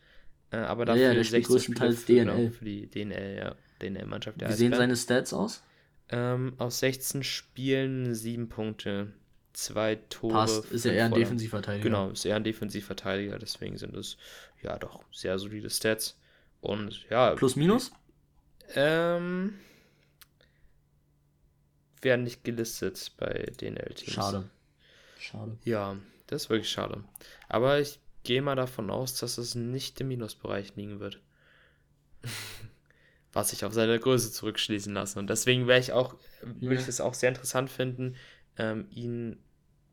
aber 0.56 0.84
Ja, 0.92 0.94
dafür 0.94 1.02
ja, 1.02 1.14
der 1.14 1.24
spielt 1.24 1.46
16 1.46 1.60
Spiele 1.60 1.78
größtenteils 1.78 2.04
für, 2.04 2.14
genau, 2.14 2.36
DNL. 2.36 2.50
für 2.50 2.64
die 2.64 2.86
DNL, 2.88 3.36
ja, 3.38 3.56
DNL-Mannschaft 3.82 4.40
der 4.40 4.48
Wie 4.48 4.52
sehen 4.52 4.72
seine 4.74 4.96
Stats 4.96 5.32
aus? 5.32 5.62
Ähm, 6.10 6.54
aus 6.58 6.78
16 6.80 7.22
Spielen 7.22 8.14
sieben 8.14 8.48
Punkte, 8.48 9.12
zwei 9.52 9.96
Tore. 10.08 10.32
Passt, 10.32 10.64
ist 10.70 10.84
ja 10.84 10.92
fünf 10.92 10.96
eher 10.96 11.04
ein. 11.06 11.14
Defensivverteidiger. 11.14 11.82
Genau, 11.84 12.10
ist 12.10 12.24
eher 12.24 12.36
ein 12.36 12.44
Defensivverteidiger, 12.44 13.38
deswegen 13.38 13.76
sind 13.76 13.94
es 13.96 14.16
ja 14.62 14.78
doch 14.78 15.04
sehr 15.12 15.38
solide 15.38 15.70
Stats. 15.70 16.18
Und 16.60 17.06
ja, 17.10 17.34
Plus 17.34 17.56
minus? 17.56 17.92
ähm, 18.74 19.54
werden 22.00 22.24
nicht 22.24 22.44
gelistet 22.44 23.12
bei 23.16 23.52
den 23.60 23.76
L-Teams. 23.76 24.12
Schade. 24.14 24.50
Schade. 25.18 25.58
Ja, 25.64 25.96
das 26.26 26.44
ist 26.44 26.50
wirklich 26.50 26.70
schade. 26.70 27.04
Aber 27.48 27.80
ich 27.80 27.98
gehe 28.28 28.42
mal 28.42 28.56
davon 28.56 28.90
aus, 28.90 29.14
dass 29.14 29.38
es 29.38 29.54
nicht 29.54 29.98
im 30.02 30.08
Minusbereich 30.08 30.76
liegen 30.76 31.00
wird. 31.00 31.18
Was 33.32 33.54
ich 33.54 33.64
auf 33.64 33.72
seine 33.72 33.98
Größe 33.98 34.30
zurückschließen 34.32 34.92
lasse. 34.92 35.18
Und 35.18 35.30
deswegen 35.30 35.66
wäre 35.66 35.80
ich 35.80 35.92
auch, 35.92 36.14
würde 36.42 36.74
ich 36.74 36.82
Ja. 36.82 36.88
es 36.88 37.00
auch 37.00 37.14
sehr 37.14 37.30
interessant 37.30 37.70
finden, 37.70 38.16
ähm, 38.58 38.86
ihn 38.90 39.38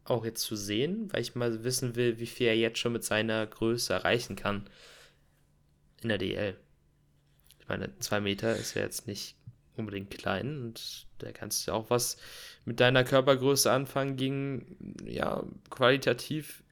auch 0.03 0.25
jetzt 0.25 0.41
zu 0.41 0.57
sehen, 0.57 1.07
weil 1.13 1.21
ich 1.21 1.33
mal 1.35 1.63
wissen 1.63 1.95
will, 1.95 2.19
wie 2.19 2.25
viel 2.25 2.47
er 2.47 2.57
jetzt 2.57 2.79
schon 2.79 2.91
mit 2.91 3.05
seiner 3.05 3.47
Größe 3.47 3.93
erreichen 3.93 4.35
kann 4.35 4.69
in 6.03 6.09
der 6.09 6.17
DL. 6.17 6.57
Ich 7.61 7.69
meine, 7.69 7.97
zwei 7.99 8.19
Meter 8.19 8.53
ist 8.57 8.73
ja 8.73 8.81
jetzt 8.81 9.07
nicht 9.07 9.37
unbedingt 9.77 10.11
klein 10.11 10.57
und 10.61 11.07
da 11.19 11.31
kannst 11.31 11.65
du 11.67 11.71
auch 11.71 11.89
was 11.89 12.17
mit 12.65 12.81
deiner 12.81 13.05
Körpergröße 13.05 13.71
anfangen 13.71 14.17
gegen 14.17 14.77
ja 15.05 15.41
qualitativ 15.69 16.63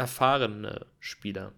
erfahrene 0.00 0.86
Spieler. 0.98 1.52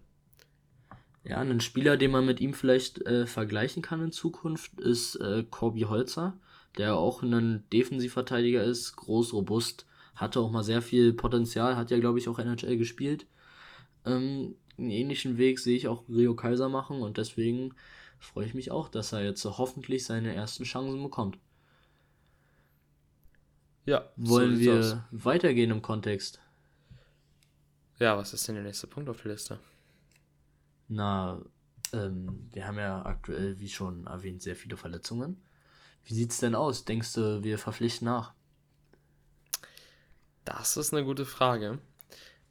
Ja, 1.23 1.37
ein 1.37 1.61
Spieler, 1.61 1.95
den 1.95 2.11
man 2.11 2.25
mit 2.25 2.41
ihm 2.41 2.53
vielleicht 2.53 3.01
äh, 3.05 3.25
vergleichen 3.25 3.81
kann 3.81 4.03
in 4.03 4.11
Zukunft, 4.11 4.77
ist 4.81 5.15
äh, 5.15 5.45
Corby 5.49 5.81
Holzer, 5.81 6.37
der 6.77 6.97
auch 6.97 7.23
ein 7.23 7.63
Defensivverteidiger 7.71 8.61
ist, 8.61 8.97
groß, 8.97 9.31
robust, 9.33 9.85
hatte 10.15 10.41
auch 10.41 10.51
mal 10.51 10.63
sehr 10.63 10.81
viel 10.81 11.13
Potenzial, 11.13 11.77
hat 11.77 11.89
ja, 11.89 11.99
glaube 11.99 12.19
ich, 12.19 12.27
auch 12.27 12.37
NHL 12.37 12.75
gespielt. 12.77 13.25
Ähm, 14.05 14.55
einen 14.77 14.89
ähnlichen 14.89 15.37
Weg 15.37 15.59
sehe 15.59 15.77
ich 15.77 15.87
auch 15.87 16.03
Rio 16.09 16.35
Kaiser 16.35 16.67
machen 16.67 17.01
und 17.01 17.17
deswegen 17.17 17.73
freue 18.19 18.45
ich 18.45 18.53
mich 18.53 18.71
auch, 18.71 18.89
dass 18.89 19.13
er 19.13 19.23
jetzt 19.23 19.45
hoffentlich 19.45 20.03
seine 20.03 20.35
ersten 20.35 20.65
Chancen 20.65 21.01
bekommt. 21.01 21.37
Ja, 23.85 24.09
Wollen 24.17 24.51
so 24.51 24.57
sieht's 24.57 24.69
aus. 24.71 24.97
wir 25.11 25.23
weitergehen 25.23 25.71
im 25.71 25.81
Kontext? 25.81 26.42
Ja, 27.99 28.17
was 28.17 28.33
ist 28.33 28.47
denn 28.47 28.55
der 28.55 28.63
nächste 28.63 28.87
Punkt 28.87 29.09
auf 29.09 29.21
der 29.21 29.31
Liste? 29.31 29.59
Na, 30.87 31.41
ähm, 31.93 32.49
wir 32.51 32.67
haben 32.67 32.77
ja 32.77 33.05
aktuell, 33.05 33.59
wie 33.59 33.69
schon 33.69 34.07
erwähnt, 34.07 34.41
sehr 34.41 34.55
viele 34.55 34.77
Verletzungen. 34.77 35.41
Wie 36.03 36.13
sieht's 36.13 36.39
denn 36.39 36.55
aus? 36.55 36.85
Denkst 36.85 37.13
du, 37.13 37.43
wir 37.43 37.57
verpflichten 37.57 38.05
nach? 38.05 38.33
Das 40.43 40.75
ist 40.75 40.93
eine 40.93 41.05
gute 41.05 41.25
Frage. 41.25 41.79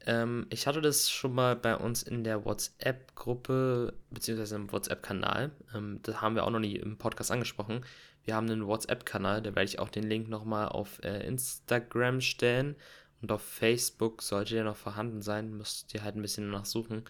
Ähm, 0.07 0.47
ich 0.51 0.67
hatte 0.67 0.81
das 0.81 1.11
schon 1.11 1.35
mal 1.35 1.55
bei 1.55 1.77
uns 1.77 2.03
in 2.03 2.25
der 2.25 2.45
WhatsApp-Gruppe, 2.45 3.95
beziehungsweise 4.11 4.57
im 4.57 4.73
WhatsApp-Kanal. 4.73 5.51
Ähm, 5.75 6.01
das 6.03 6.21
haben 6.21 6.35
wir 6.35 6.45
auch 6.45 6.51
noch 6.51 6.59
nie 6.59 6.77
im 6.77 6.99
Podcast 6.99 7.31
angesprochen. 7.31 7.85
Wir 8.25 8.37
haben 8.37 8.49
einen 8.49 8.67
WhatsApp-Kanal, 8.67 9.43
da 9.43 9.51
werde 9.51 9.65
ich 9.65 9.79
auch 9.79 9.91
den 9.91 10.05
Link 10.05 10.29
nochmal 10.29 10.69
auf 10.69 11.03
äh, 11.03 11.27
Instagram 11.27 12.21
stellen. 12.21 12.77
Und 13.23 13.33
auf 13.33 13.43
Facebook 13.43 14.21
sollte 14.21 14.55
der 14.55 14.65
noch 14.65 14.77
vorhanden 14.77 15.23
sein. 15.23 15.57
Müsst 15.57 15.95
ihr 15.95 16.03
halt 16.03 16.17
ein 16.17 16.23
bisschen 16.23 16.51
nachsuchen. 16.51 17.05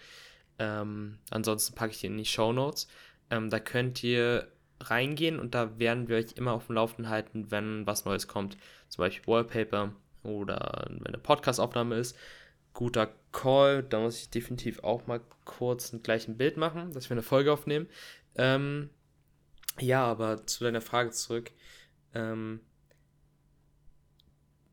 Ähm, 0.58 1.18
ansonsten 1.30 1.74
packe 1.74 1.92
ich 1.92 2.04
ihn 2.04 2.12
in 2.12 2.18
die 2.18 2.24
Show 2.26 2.52
Notes. 2.52 2.86
Ähm, 3.30 3.50
da 3.50 3.58
könnt 3.58 4.04
ihr 4.04 4.52
reingehen 4.80 5.38
und 5.38 5.54
da 5.54 5.78
werden 5.78 6.08
wir 6.08 6.16
euch 6.16 6.32
immer 6.36 6.52
auf 6.52 6.66
dem 6.66 6.74
Laufenden 6.74 7.10
halten, 7.10 7.50
wenn 7.50 7.86
was 7.86 8.04
Neues 8.04 8.28
kommt. 8.28 8.56
Zum 8.88 9.02
Beispiel 9.02 9.26
Wallpaper 9.26 9.92
oder 10.22 10.86
wenn 10.88 11.06
eine 11.06 11.18
Podcast-Aufnahme 11.18 11.96
ist. 11.96 12.16
Guter 12.74 13.14
Call, 13.32 13.82
da 13.82 14.00
muss 14.00 14.18
ich 14.18 14.30
definitiv 14.30 14.82
auch 14.82 15.06
mal 15.06 15.20
kurz 15.44 15.92
ein 15.92 16.02
gleich 16.02 16.28
ein 16.28 16.36
Bild 16.36 16.56
machen, 16.56 16.92
dass 16.92 17.08
wir 17.08 17.14
eine 17.14 17.22
Folge 17.22 17.52
aufnehmen. 17.52 17.86
Ähm, 18.34 18.90
ja, 19.78 20.04
aber 20.04 20.46
zu 20.46 20.64
deiner 20.64 20.80
Frage 20.80 21.10
zurück. 21.10 21.50
Ähm, 22.14 22.60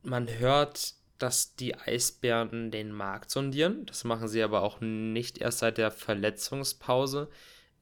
man 0.04 0.28
hört, 0.40 0.96
dass 1.20 1.56
die 1.56 1.76
Eisbären 1.76 2.72
den 2.72 2.92
Markt 2.92 3.30
sondieren. 3.30 3.86
Das 3.86 4.04
machen 4.04 4.28
sie 4.28 4.42
aber 4.42 4.62
auch 4.62 4.82
nicht 4.82 5.38
erst 5.38 5.60
seit 5.60 5.78
der 5.78 5.92
Verletzungspause. 5.92 7.30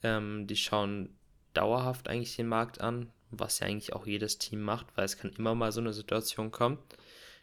Ähm, 0.04 0.48
die 0.48 0.56
schauen 0.56 1.16
dauerhaft 1.54 2.08
eigentlich 2.08 2.36
den 2.36 2.48
Markt 2.48 2.82
an, 2.82 3.12
was 3.32 3.60
ja 3.60 3.68
eigentlich 3.68 3.94
auch 3.94 4.06
jedes 4.06 4.38
Team 4.38 4.62
macht, 4.62 4.88
weil 4.96 5.06
es 5.06 5.18
kann 5.18 5.32
immer 5.32 5.56
mal 5.56 5.72
so 5.72 5.80
eine 5.80 5.94
Situation 5.94 6.52
kommen. 6.52 6.78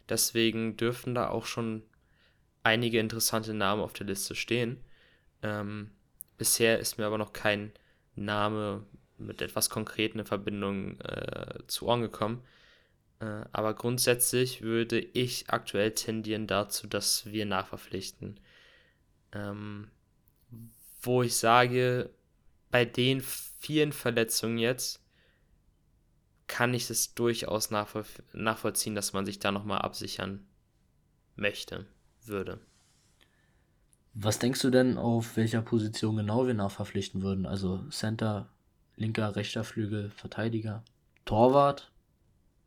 Deswegen 0.07 0.77
dürfen 0.77 1.15
da 1.15 1.29
auch 1.29 1.45
schon 1.45 1.83
einige 2.63 2.99
interessante 2.99 3.53
Namen 3.53 3.81
auf 3.81 3.93
der 3.93 4.07
Liste 4.07 4.35
stehen. 4.35 4.77
Ähm, 5.41 5.91
bisher 6.37 6.79
ist 6.79 6.97
mir 6.97 7.05
aber 7.05 7.17
noch 7.17 7.33
kein 7.33 7.71
Name 8.15 8.85
mit 9.17 9.41
etwas 9.41 9.69
Konkreten 9.69 10.19
in 10.19 10.25
Verbindung 10.25 10.99
äh, 11.01 11.59
zu 11.67 11.87
Ohren 11.87 12.01
gekommen. 12.01 12.43
Äh, 13.19 13.45
aber 13.51 13.73
grundsätzlich 13.73 14.61
würde 14.61 14.99
ich 14.99 15.49
aktuell 15.49 15.91
tendieren 15.91 16.47
dazu, 16.47 16.87
dass 16.87 17.25
wir 17.25 17.45
nachverpflichten. 17.45 18.39
Ähm, 19.31 19.89
wo 21.01 21.23
ich 21.23 21.35
sage, 21.35 22.09
bei 22.71 22.85
den 22.85 23.21
vielen 23.21 23.93
Verletzungen 23.93 24.57
jetzt 24.57 25.01
kann 26.47 26.73
ich 26.73 26.89
es 26.89 27.15
durchaus 27.15 27.71
nachvoll 27.71 28.05
nachvollziehen, 28.33 28.95
dass 28.95 29.13
man 29.13 29.25
sich 29.25 29.39
da 29.39 29.51
nochmal 29.51 29.79
absichern 29.79 30.45
möchte, 31.35 31.85
würde. 32.23 32.59
Was 34.13 34.39
denkst 34.39 34.61
du 34.61 34.69
denn, 34.69 34.97
auf 34.97 35.35
welcher 35.35 35.61
Position 35.61 36.15
genau 36.17 36.47
wir 36.47 36.53
nachverpflichten 36.53 37.21
würden? 37.21 37.45
Also 37.45 37.83
Center, 37.89 38.49
linker, 38.95 39.35
rechter 39.35 39.63
Flügel, 39.63 40.09
Verteidiger, 40.11 40.83
Torwart? 41.25 41.91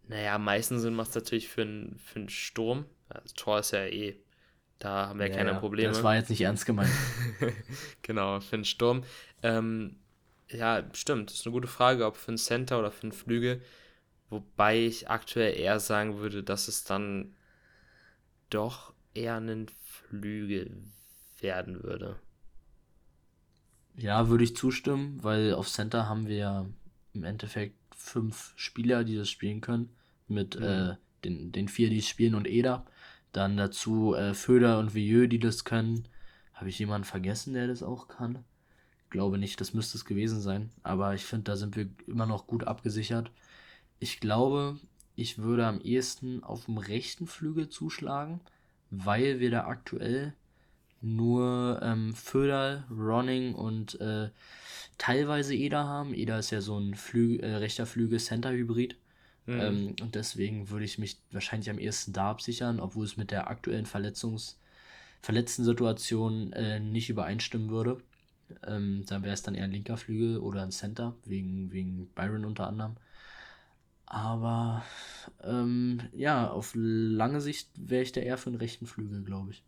Naja, 0.08 0.34
am 0.36 0.44
meisten 0.44 0.78
Sinn 0.80 0.94
macht 0.94 1.10
es 1.10 1.14
natürlich 1.14 1.48
für 1.48 1.62
einen 1.62 1.98
für 1.98 2.18
einen 2.20 2.28
Sturm. 2.28 2.86
Das 3.08 3.34
Tor 3.34 3.58
ist 3.60 3.72
ja 3.72 3.86
eh 3.86 4.16
Da 4.78 5.08
haben 5.08 5.20
wir 5.20 5.28
Ja, 5.28 5.36
keine 5.36 5.52
ja, 5.52 5.60
Probleme. 5.60 5.92
das 5.92 6.02
war 6.02 6.16
jetzt 6.16 6.30
nicht 6.30 6.40
ernst 6.42 6.66
gemeint. 6.66 6.90
Genau, 8.02 8.40
für 8.40 8.56
den 8.56 8.64
Sturm. 8.64 9.04
Ähm, 9.42 9.96
ja, 10.50 10.84
stimmt. 10.94 11.30
Das 11.30 11.38
ist 11.40 11.46
eine 11.46 11.52
gute 11.52 11.68
Frage, 11.68 12.06
ob 12.06 12.16
für 12.16 12.28
einen 12.28 12.38
Center 12.38 12.78
oder 12.78 12.90
für 12.90 13.02
einen 13.04 13.12
Flügel. 13.12 13.62
Wobei 14.30 14.78
ich 14.86 15.10
aktuell 15.10 15.58
eher 15.58 15.80
sagen 15.80 16.18
würde, 16.18 16.42
dass 16.44 16.68
es 16.68 16.84
dann 16.84 17.34
doch 18.50 18.92
eher 19.14 19.36
ein 19.36 19.68
Flügel 19.68 20.82
werden 21.40 21.82
würde. 21.82 22.18
Ja, 23.96 24.28
würde 24.28 24.44
ich 24.44 24.56
zustimmen, 24.56 25.22
weil 25.22 25.52
auf 25.54 25.68
Center 25.68 26.08
haben 26.08 26.26
wir 26.26 26.36
ja 26.36 26.66
im 27.12 27.24
Endeffekt 27.24 27.76
fünf 27.94 28.52
Spieler, 28.56 29.04
die 29.04 29.16
das 29.16 29.28
spielen 29.28 29.60
können. 29.60 29.90
Mit 30.28 30.58
Mhm. 30.58 30.64
äh, 30.64 30.96
den, 31.24 31.52
den 31.52 31.68
vier, 31.68 31.90
die 31.90 31.98
es 31.98 32.08
spielen 32.08 32.34
und 32.34 32.46
Eder. 32.46 32.86
Dann 33.32 33.56
dazu 33.56 34.14
äh, 34.14 34.34
Föder 34.34 34.78
und 34.78 34.94
Vieux, 34.94 35.28
die 35.28 35.38
das 35.38 35.64
können. 35.64 36.06
Habe 36.54 36.68
ich 36.70 36.78
jemanden 36.78 37.04
vergessen, 37.04 37.54
der 37.54 37.66
das 37.66 37.82
auch 37.82 38.08
kann? 38.08 38.44
Glaube 39.10 39.38
nicht, 39.38 39.60
das 39.60 39.74
müsste 39.74 39.96
es 39.98 40.04
gewesen 40.04 40.40
sein. 40.40 40.70
Aber 40.82 41.14
ich 41.14 41.24
finde, 41.24 41.44
da 41.44 41.56
sind 41.56 41.76
wir 41.76 41.88
immer 42.06 42.26
noch 42.26 42.46
gut 42.46 42.64
abgesichert. 42.64 43.30
Ich 44.00 44.20
glaube, 44.20 44.78
ich 45.16 45.38
würde 45.38 45.66
am 45.66 45.80
ehesten 45.80 46.42
auf 46.44 46.66
dem 46.66 46.78
rechten 46.78 47.26
Flügel 47.26 47.68
zuschlagen, 47.68 48.40
weil 48.90 49.40
wir 49.40 49.50
da 49.50 49.66
aktuell 49.66 50.34
nur 51.00 51.80
ähm, 51.82 52.12
Föderl, 52.14 52.84
Ronning 52.90 53.54
und 53.54 54.00
äh, 54.00 54.30
teilweise 54.98 55.54
Eder 55.54 55.84
haben. 55.84 56.12
Eder 56.14 56.38
ist 56.38 56.50
ja 56.50 56.60
so 56.60 56.76
ein 56.78 56.94
Flü 56.94 57.36
äh, 57.38 57.56
rechter 57.56 57.86
Flügel-Center-Hybrid. 57.86 58.96
Mhm. 59.48 59.61
Ähm, 59.61 59.96
und 60.02 60.14
deswegen 60.14 60.68
würde 60.68 60.84
ich 60.84 60.98
mich 60.98 61.16
wahrscheinlich 61.32 61.70
am 61.70 61.78
ehesten 61.78 62.12
da 62.12 62.30
absichern, 62.30 62.80
obwohl 62.80 63.06
es 63.06 63.16
mit 63.16 63.30
der 63.30 63.48
aktuellen 63.48 63.87
Verletzungs 63.87 64.61
verletzten 65.22 65.64
Situation 65.64 66.52
äh, 66.52 66.78
nicht 66.80 67.08
übereinstimmen 67.08 67.70
würde. 67.70 67.98
Ähm, 68.66 69.04
da 69.06 69.22
wäre 69.22 69.32
es 69.32 69.42
dann 69.42 69.54
eher 69.54 69.64
ein 69.64 69.72
linker 69.72 69.96
Flügel 69.96 70.38
oder 70.38 70.62
ein 70.62 70.70
Center, 70.70 71.16
wegen, 71.24 71.72
wegen 71.72 72.08
Byron 72.14 72.44
unter 72.44 72.66
anderem. 72.66 72.96
Aber 74.04 74.84
ähm, 75.42 76.02
ja, 76.12 76.50
auf 76.50 76.72
lange 76.74 77.40
Sicht 77.40 77.70
wäre 77.74 78.02
ich 78.02 78.12
da 78.12 78.20
eher 78.20 78.38
für 78.38 78.50
einen 78.50 78.58
rechten 78.58 78.87
Flügel, 78.87 79.22
glaube 79.24 79.52
ich. 79.52 79.62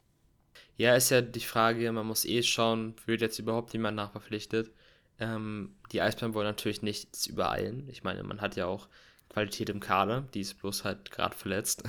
Ja, 0.77 0.95
ist 0.95 1.11
ja 1.11 1.23
die 1.23 1.41
Frage, 1.41 1.91
man 1.93 2.07
muss 2.07 2.27
eh 2.27 2.43
schauen, 2.43 2.95
wird 3.07 3.23
jetzt 3.23 3.39
überhaupt 3.39 3.73
jemand 3.73 3.97
nachverpflichtet. 3.97 4.71
Ähm, 5.19 5.75
die 5.93 6.01
Eisbären 6.03 6.35
wollen 6.35 6.47
natürlich 6.47 6.83
nichts 6.83 7.27
übereilen. 7.27 7.89
Ich 7.89 8.05
meine, 8.05 8.23
man 8.23 8.41
hat 8.41 8.57
ja 8.57 8.67
auch 8.67 8.89
Qualität 9.31 9.71
im 9.71 9.81
Kader, 9.81 10.29
die 10.35 10.41
ist 10.41 10.61
bloß 10.61 10.85
halt 10.85 11.11
gerade 11.11 11.37
verletzt. 11.37 11.85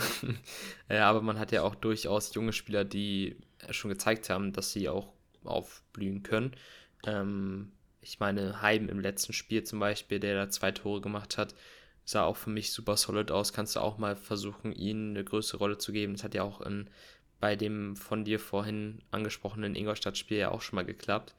ja, 0.90 1.10
aber 1.10 1.22
man 1.22 1.40
hat 1.40 1.52
ja 1.52 1.64
auch 1.64 1.76
durchaus 1.76 2.34
junge 2.34 2.54
Spieler, 2.54 2.86
die 2.86 3.36
schon 3.72 3.90
gezeigt 3.90 4.30
haben, 4.30 4.54
dass 4.54 4.72
sie 4.72 4.88
auch 4.88 5.12
aufblühen 5.44 6.24
können. 6.24 6.56
Ähm, 7.06 7.72
ich 8.00 8.20
meine, 8.20 8.62
Heim 8.62 8.90
im 8.90 9.00
letzten 9.00 9.34
Spiel 9.34 9.64
zum 9.64 9.80
Beispiel, 9.80 10.20
der 10.20 10.36
da 10.36 10.50
zwei 10.50 10.72
Tore 10.72 11.02
gemacht 11.02 11.38
hat, 11.38 11.56
sah 12.06 12.24
auch 12.24 12.38
für 12.38 12.50
mich 12.50 12.72
super 12.72 12.96
solid 12.96 13.32
aus. 13.32 13.54
Kannst 13.54 13.76
du 13.76 13.80
auch 13.80 13.98
mal 13.98 14.16
versuchen, 14.16 14.72
ihnen 14.72 15.12
eine 15.12 15.24
größere 15.24 15.58
Rolle 15.58 15.78
zu 15.78 15.92
geben. 15.92 16.14
Das 16.14 16.24
hat 16.24 16.36
ja 16.36 16.44
auch 16.44 16.62
in, 16.62 16.90
bei 17.40 17.56
dem 17.56 17.96
von 17.96 18.24
dir 18.24 18.40
vorhin 18.40 19.02
angesprochenen 19.12 19.76
Ingolstadt-Spiel 19.76 20.38
ja 20.38 20.52
auch 20.52 20.62
schon 20.62 20.76
mal 20.78 20.86
geklappt. 20.86 21.36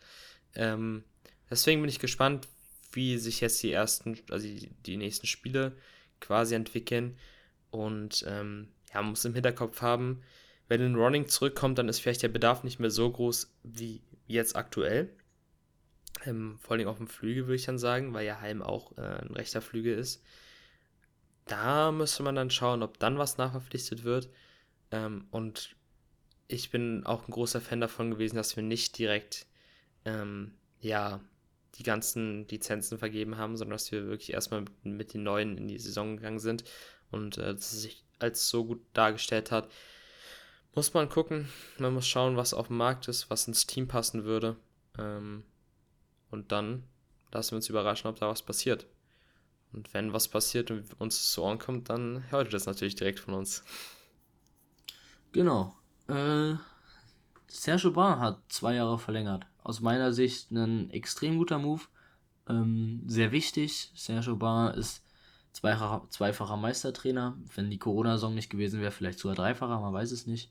Ähm, 0.55 1.05
deswegen 1.51 1.81
bin 1.81 1.91
ich 1.91 1.99
gespannt, 1.99 2.49
wie 2.93 3.19
sich 3.19 3.41
jetzt 3.41 3.63
die 3.63 3.73
ersten, 3.73 4.19
also 4.31 4.47
die, 4.47 4.71
die 4.87 4.97
nächsten 4.97 5.27
Spiele 5.27 5.77
quasi 6.21 6.55
entwickeln. 6.55 7.17
Und 7.71 8.25
ähm, 8.29 8.69
ja, 8.93 9.01
man 9.03 9.11
muss 9.11 9.25
im 9.25 9.35
Hinterkopf 9.35 9.83
haben, 9.83 10.23
wenn 10.69 10.81
ein 10.81 10.95
Running 10.95 11.29
zurückkommt, 11.29 11.79
dann 11.79 11.89
ist 11.89 12.01
vielleicht 12.01 12.23
der 12.23 12.29
Bedarf 12.29 12.65
nicht 12.65 12.79
mehr 12.79 12.91
so 12.91 13.11
groß 13.11 13.55
wie 13.63 14.03
jetzt 14.27 14.57
aktuell. 14.57 15.15
Ähm, 16.25 16.59
vor 16.61 16.77
allem 16.77 16.89
auf 16.89 16.99
dem 16.99 17.09
Flügel 17.09 17.47
würde 17.47 17.57
ich 17.57 17.65
dann 17.65 17.79
sagen, 17.79 18.15
weil 18.15 18.27
ja 18.27 18.41
Heim 18.41 18.63
auch 18.63 18.97
äh, 18.97 19.03
ein 19.03 19.35
rechter 19.35 19.61
Flügel 19.61 19.99
ist. 19.99 20.23
Da 21.47 21.91
müsste 21.91 22.23
man 22.23 22.37
dann 22.37 22.51
schauen, 22.51 22.83
ob 22.83 22.99
dann 22.99 23.19
was 23.19 23.39
nachverpflichtet 23.39 24.05
wird. 24.05 24.31
Ähm, 24.91 25.27
und 25.31 25.77
ich 26.47 26.71
bin 26.71 27.05
auch 27.05 27.27
ein 27.27 27.33
großer 27.33 27.61
Fan 27.61 27.81
davon 27.81 28.11
gewesen, 28.11 28.37
dass 28.37 28.57
wir 28.57 28.63
nicht 28.63 28.97
direkt 28.99 29.47
ähm, 30.05 30.55
ja, 30.81 31.21
die 31.77 31.83
ganzen 31.83 32.47
Lizenzen 32.49 32.99
vergeben 32.99 33.39
haben, 33.39 33.57
sondern 33.57 33.77
dass 33.77 33.93
wir 33.93 34.07
wirklich 34.07 34.33
erstmal 34.33 34.63
mit, 34.63 34.85
mit 34.85 35.15
den 35.15 35.23
neuen 35.23 35.57
in 35.57 35.69
die 35.69 35.79
Saison 35.79 36.17
gegangen 36.17 36.39
sind 36.39 36.65
und 37.11 37.39
äh, 37.39 37.55
dass 37.55 37.73
es 37.73 37.83
sich 37.83 38.05
als 38.19 38.49
so 38.49 38.65
gut 38.65 38.81
dargestellt 38.93 39.51
hat. 39.51 39.69
Muss 40.75 40.95
man 40.95 41.09
gucken, 41.09 41.49
man 41.79 41.93
muss 41.93 42.07
schauen, 42.07 42.37
was 42.37 42.55
auf 42.55 42.69
dem 42.69 42.77
Markt 42.77 43.09
ist, 43.09 43.29
was 43.31 43.47
ins 43.47 43.67
Team 43.67 43.89
passen 43.89 44.25
würde. 44.25 44.57
Ähm, 44.99 45.45
und 46.31 46.53
dann 46.53 46.85
lassen 47.31 47.53
wir 47.53 47.57
uns 47.57 47.69
überraschen, 47.69 48.09
ob 48.09 48.19
da 48.19 48.29
was 48.29 48.43
passiert. 48.43 48.87
Und 49.73 49.93
wenn 49.95 50.13
was 50.13 50.29
passiert 50.29 50.71
und 50.71 50.99
uns 51.01 51.31
zu 51.31 51.43
Ohren 51.43 51.59
kommt, 51.59 51.91
dann 51.91 52.31
hört 52.31 52.49
ihr 52.49 52.53
das 52.53 52.67
natürlich 52.67 52.95
direkt 52.95 53.21
von 53.21 53.35
uns. 53.35 53.65
Genau. 55.33 55.75
Äh, 56.09 56.55
Serge 57.49 57.89
Aubin 57.89 58.19
hat 58.19 58.41
zwei 58.49 58.75
Jahre 58.75 58.99
verlängert. 58.99 59.47
Aus 59.63 59.81
meiner 59.81 60.13
Sicht 60.13 60.51
ein 60.51 60.91
extrem 60.91 61.39
guter 61.39 61.59
Move. 61.59 61.83
Ähm, 62.49 63.03
sehr 63.07 63.33
wichtig. 63.33 63.93
Serge 63.95 64.33
Aubin 64.33 64.75
ist 64.79 65.05
zweifacher, 65.53 66.07
zweifacher 66.11 66.57
Meistertrainer. 66.57 67.39
Wenn 67.55 67.71
die 67.71 67.79
Corona-Saison 67.79 68.35
nicht 68.35 68.51
gewesen 68.51 68.81
wäre, 68.81 68.91
vielleicht 68.91 69.19
sogar 69.19 69.37
dreifacher, 69.37 69.81
man 69.81 69.93
weiß 69.93 70.11
es 70.11 70.27
nicht. 70.27 70.51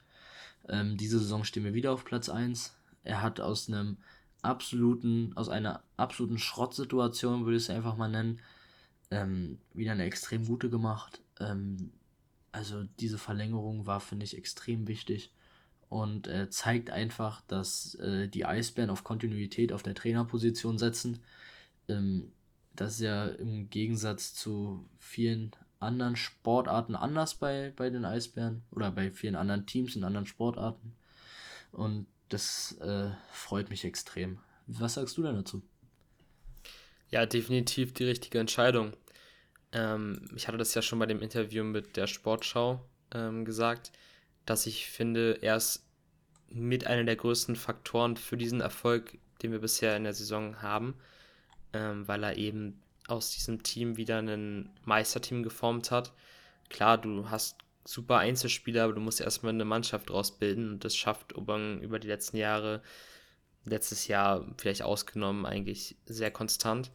Ähm, 0.69 0.97
diese 0.97 1.19
Saison 1.19 1.43
stehen 1.43 1.63
wir 1.63 1.73
wieder 1.73 1.91
auf 1.91 2.05
Platz 2.05 2.29
1. 2.29 2.73
Er 3.03 3.21
hat 3.21 3.39
aus 3.41 3.67
einem 3.67 3.97
absoluten, 4.41 5.33
aus 5.35 5.49
einer 5.49 5.83
absoluten 5.97 6.37
Schrottsituation, 6.37 7.45
würde 7.45 7.57
ich 7.57 7.63
es 7.63 7.69
einfach 7.69 7.97
mal 7.97 8.09
nennen, 8.09 8.39
ähm, 9.09 9.59
wieder 9.73 9.91
eine 9.91 10.05
extrem 10.05 10.45
gute 10.45 10.69
gemacht. 10.69 11.19
Ähm, 11.39 11.91
also 12.53 12.83
diese 12.99 13.17
Verlängerung 13.17 13.85
war, 13.85 13.99
finde 13.99 14.23
ich, 14.23 14.37
extrem 14.37 14.87
wichtig 14.87 15.31
und 15.91 16.29
äh, 16.29 16.49
zeigt 16.49 16.89
einfach, 16.89 17.41
dass 17.49 17.95
äh, 17.95 18.29
die 18.29 18.45
Eisbären 18.45 18.89
auf 18.89 19.03
Kontinuität 19.03 19.73
auf 19.73 19.83
der 19.83 19.93
Trainerposition 19.93 20.77
setzen. 20.77 21.19
Ähm, 21.89 22.31
das 22.73 22.93
ist 22.93 23.01
ja 23.01 23.25
im 23.25 23.69
Gegensatz 23.69 24.33
zu 24.33 24.87
vielen 24.99 25.51
anderen 25.81 26.15
Sportarten 26.15 26.95
anders 26.95 27.35
bei, 27.35 27.73
bei 27.75 27.89
den 27.89 28.05
Eisbären 28.05 28.61
oder 28.71 28.89
bei 28.89 29.11
vielen 29.11 29.35
anderen 29.35 29.65
Teams 29.65 29.97
in 29.97 30.05
anderen 30.05 30.27
Sportarten. 30.27 30.93
Und 31.73 32.07
das 32.29 32.77
äh, 32.79 33.09
freut 33.33 33.69
mich 33.69 33.83
extrem. 33.83 34.39
Was 34.67 34.93
sagst 34.93 35.17
du 35.17 35.23
denn 35.23 35.35
dazu? 35.35 35.61
Ja, 37.09 37.25
definitiv 37.25 37.93
die 37.93 38.05
richtige 38.05 38.39
Entscheidung. 38.39 38.93
Ähm, 39.73 40.29
ich 40.37 40.47
hatte 40.47 40.57
das 40.57 40.73
ja 40.73 40.81
schon 40.81 40.99
bei 40.99 41.05
dem 41.05 41.21
Interview 41.21 41.65
mit 41.65 41.97
der 41.97 42.07
Sportschau 42.07 42.79
ähm, 43.13 43.43
gesagt, 43.43 43.91
dass 44.45 44.65
ich 44.65 44.87
finde, 44.87 45.39
er 45.41 45.57
ist 45.57 45.85
mit 46.49 46.87
einer 46.87 47.03
der 47.03 47.15
größten 47.15 47.55
Faktoren 47.55 48.17
für 48.17 48.37
diesen 48.37 48.61
Erfolg, 48.61 49.17
den 49.41 49.51
wir 49.51 49.59
bisher 49.59 49.95
in 49.95 50.03
der 50.03 50.13
Saison 50.13 50.61
haben, 50.61 50.95
ähm, 51.73 52.07
weil 52.07 52.23
er 52.23 52.37
eben 52.37 52.81
aus 53.07 53.31
diesem 53.31 53.63
Team 53.63 53.97
wieder 53.97 54.19
ein 54.19 54.69
Meisterteam 54.85 55.43
geformt 55.43 55.91
hat. 55.91 56.13
Klar, 56.69 56.97
du 56.97 57.29
hast 57.29 57.57
super 57.83 58.17
Einzelspieler, 58.17 58.83
aber 58.85 58.93
du 58.93 59.01
musst 59.01 59.21
erstmal 59.21 59.53
eine 59.53 59.65
Mannschaft 59.65 60.11
rausbilden 60.11 60.73
und 60.73 60.83
das 60.83 60.95
schafft 60.95 61.35
Obang 61.35 61.81
über 61.81 61.99
die 61.99 62.07
letzten 62.07 62.37
Jahre, 62.37 62.81
letztes 63.65 64.07
Jahr 64.07 64.45
vielleicht 64.57 64.83
ausgenommen, 64.83 65.45
eigentlich 65.45 65.97
sehr 66.05 66.31
konstant. 66.31 66.91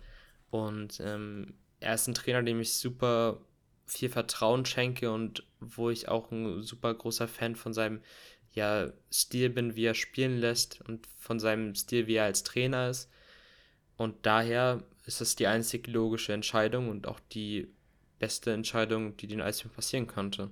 Und 0.50 1.00
ähm, 1.00 1.54
er 1.80 1.94
ist 1.94 2.06
ein 2.06 2.14
Trainer, 2.14 2.42
dem 2.42 2.60
ich 2.60 2.74
super 2.74 3.40
viel 3.86 4.08
Vertrauen 4.08 4.66
schenke 4.66 5.12
und 5.12 5.44
wo 5.60 5.90
ich 5.90 6.08
auch 6.08 6.30
ein 6.30 6.62
super 6.62 6.92
großer 6.92 7.28
Fan 7.28 7.56
von 7.56 7.72
seinem 7.72 8.02
ja, 8.52 8.90
Stil 9.12 9.50
bin, 9.50 9.76
wie 9.76 9.84
er 9.84 9.94
spielen 9.94 10.38
lässt 10.38 10.80
und 10.82 11.06
von 11.18 11.38
seinem 11.38 11.74
Stil, 11.74 12.06
wie 12.06 12.14
er 12.14 12.24
als 12.24 12.42
Trainer 12.42 12.88
ist. 12.88 13.10
Und 13.96 14.26
daher 14.26 14.82
ist 15.04 15.20
es 15.20 15.36
die 15.36 15.46
einzig 15.46 15.86
logische 15.86 16.32
Entscheidung 16.32 16.88
und 16.88 17.06
auch 17.06 17.20
die 17.32 17.68
beste 18.18 18.52
Entscheidung, 18.52 19.16
die 19.16 19.26
den 19.26 19.40
Eisbären 19.40 19.74
passieren 19.74 20.06
konnte. 20.06 20.50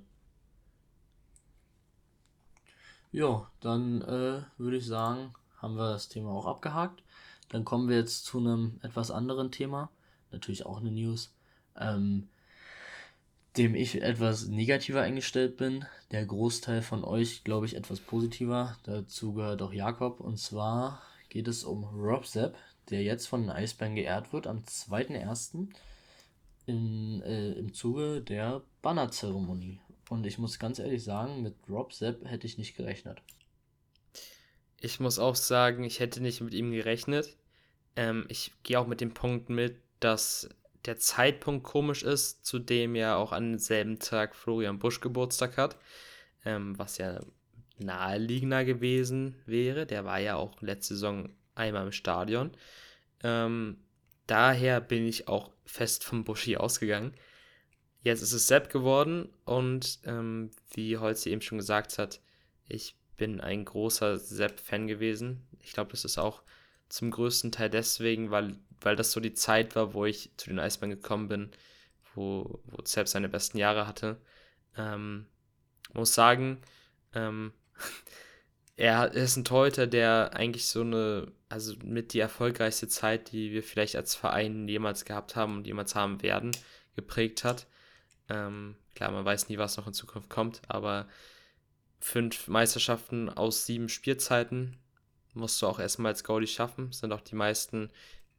Ja, 3.10 3.50
dann 3.60 4.02
äh, 4.02 4.42
würde 4.58 4.76
ich 4.76 4.86
sagen, 4.86 5.34
haben 5.58 5.76
wir 5.76 5.92
das 5.92 6.08
Thema 6.08 6.30
auch 6.30 6.46
abgehakt. 6.46 7.02
Dann 7.48 7.64
kommen 7.64 7.88
wir 7.88 7.96
jetzt 7.96 8.24
zu 8.24 8.38
einem 8.38 8.80
etwas 8.82 9.10
anderen 9.10 9.50
Thema. 9.50 9.90
Natürlich 10.30 10.66
auch 10.66 10.80
eine 10.80 10.90
News. 10.90 11.32
Ähm, 11.76 12.28
dem 13.56 13.74
ich 13.74 14.02
etwas 14.02 14.46
negativer 14.46 15.02
eingestellt 15.02 15.56
bin. 15.56 15.84
Der 16.10 16.26
Großteil 16.26 16.82
von 16.82 17.04
euch, 17.04 17.44
glaube 17.44 17.66
ich, 17.66 17.76
etwas 17.76 18.00
positiver. 18.00 18.76
Dazu 18.82 19.32
gehört 19.34 19.62
auch 19.62 19.72
Jakob. 19.72 20.20
Und 20.20 20.38
zwar 20.38 21.02
geht 21.28 21.46
es 21.46 21.62
um 21.62 21.84
Rob 21.84 22.26
Sepp, 22.26 22.56
der 22.90 23.02
jetzt 23.02 23.26
von 23.26 23.42
den 23.42 23.50
Eisbären 23.50 23.94
geehrt 23.94 24.32
wird 24.32 24.46
am 24.46 24.58
2.1. 24.58 25.68
In, 26.66 27.22
äh, 27.22 27.52
im 27.52 27.72
Zuge 27.74 28.22
der 28.22 28.62
Bannerzeremonie. 28.82 29.80
Und 30.08 30.26
ich 30.26 30.38
muss 30.38 30.58
ganz 30.58 30.78
ehrlich 30.78 31.04
sagen, 31.04 31.42
mit 31.42 31.54
Rob 31.68 31.92
Sepp 31.92 32.24
hätte 32.24 32.46
ich 32.46 32.58
nicht 32.58 32.76
gerechnet. 32.76 33.22
ich 34.80 35.00
muss 35.00 35.18
auch 35.18 35.34
sagen, 35.34 35.84
ich 35.84 36.00
hätte 36.00 36.22
nicht 36.22 36.40
mit 36.40 36.54
ihm 36.54 36.72
gerechnet. 36.72 37.36
Ähm, 37.96 38.26
ich 38.28 38.52
gehe 38.64 38.78
auch 38.78 38.86
mit 38.86 39.00
dem 39.00 39.14
Punkt 39.14 39.48
mit, 39.48 39.80
dass 40.00 40.48
der 40.86 40.98
Zeitpunkt 40.98 41.64
komisch 41.64 42.02
ist, 42.02 42.44
zu 42.44 42.58
dem 42.58 42.94
ja 42.94 43.16
auch 43.16 43.32
an 43.32 43.52
demselben 43.52 43.98
Tag 43.98 44.34
Florian 44.34 44.78
Busch 44.78 45.00
Geburtstag 45.00 45.56
hat, 45.56 45.76
ähm, 46.44 46.78
was 46.78 46.98
ja 46.98 47.20
naheliegender 47.78 48.64
gewesen 48.64 49.36
wäre. 49.46 49.86
Der 49.86 50.04
war 50.04 50.18
ja 50.18 50.36
auch 50.36 50.60
letzte 50.60 50.94
Saison 50.94 51.30
einmal 51.54 51.86
im 51.86 51.92
Stadion. 51.92 52.52
Ähm, 53.22 53.78
daher 54.26 54.80
bin 54.80 55.06
ich 55.06 55.28
auch 55.28 55.50
fest 55.64 56.04
vom 56.04 56.24
Buschi 56.24 56.56
ausgegangen. 56.56 57.14
Jetzt 58.02 58.20
ist 58.20 58.32
es 58.32 58.46
Sepp 58.46 58.70
geworden 58.70 59.30
und 59.44 60.00
ähm, 60.04 60.50
wie 60.74 60.98
Holzi 60.98 61.30
eben 61.30 61.40
schon 61.40 61.58
gesagt 61.58 61.98
hat, 61.98 62.20
ich 62.68 62.96
bin 63.16 63.40
ein 63.40 63.64
großer 63.64 64.18
Sepp-Fan 64.18 64.86
gewesen. 64.86 65.46
Ich 65.60 65.72
glaube, 65.72 65.92
das 65.92 66.04
ist 66.04 66.18
auch 66.18 66.42
zum 66.88 67.10
größten 67.10 67.50
Teil 67.52 67.70
deswegen, 67.70 68.30
weil, 68.30 68.56
weil 68.80 68.96
das 68.96 69.12
so 69.12 69.20
die 69.20 69.34
Zeit 69.34 69.76
war, 69.76 69.94
wo 69.94 70.04
ich 70.04 70.30
zu 70.36 70.48
den 70.48 70.58
Eisbären 70.58 70.90
gekommen 70.90 71.28
bin, 71.28 71.50
wo, 72.14 72.60
wo 72.66 72.84
Sepp 72.84 73.08
seine 73.08 73.28
besten 73.28 73.58
Jahre 73.58 73.86
hatte. 73.86 74.20
Ähm, 74.76 75.26
muss 75.92 76.14
sagen, 76.14 76.60
ähm, 77.14 77.52
er 78.76 79.12
ist 79.12 79.36
ein 79.36 79.44
Torhüter, 79.44 79.86
der 79.86 80.34
eigentlich 80.34 80.66
so 80.66 80.80
eine, 80.80 81.32
also 81.48 81.74
mit 81.82 82.12
die 82.12 82.20
erfolgreichste 82.20 82.88
Zeit, 82.88 83.32
die 83.32 83.52
wir 83.52 83.62
vielleicht 83.62 83.96
als 83.96 84.14
Verein 84.14 84.68
jemals 84.68 85.04
gehabt 85.04 85.36
haben 85.36 85.58
und 85.58 85.66
jemals 85.66 85.94
haben 85.94 86.22
werden, 86.22 86.50
geprägt 86.96 87.44
hat. 87.44 87.66
Ähm, 88.28 88.76
klar, 88.94 89.10
man 89.10 89.24
weiß 89.24 89.48
nie, 89.48 89.58
was 89.58 89.76
noch 89.76 89.86
in 89.86 89.94
Zukunft 89.94 90.30
kommt, 90.30 90.62
aber 90.68 91.08
fünf 92.00 92.48
Meisterschaften 92.48 93.28
aus 93.30 93.66
sieben 93.66 93.88
Spielzeiten 93.88 94.76
musst 95.32 95.60
du 95.60 95.66
auch 95.66 95.78
erstmal 95.78 96.12
als 96.12 96.24
Goalie 96.24 96.46
schaffen. 96.46 96.92
Sind 96.92 97.12
auch 97.12 97.20
die 97.20 97.34
meisten, 97.34 97.90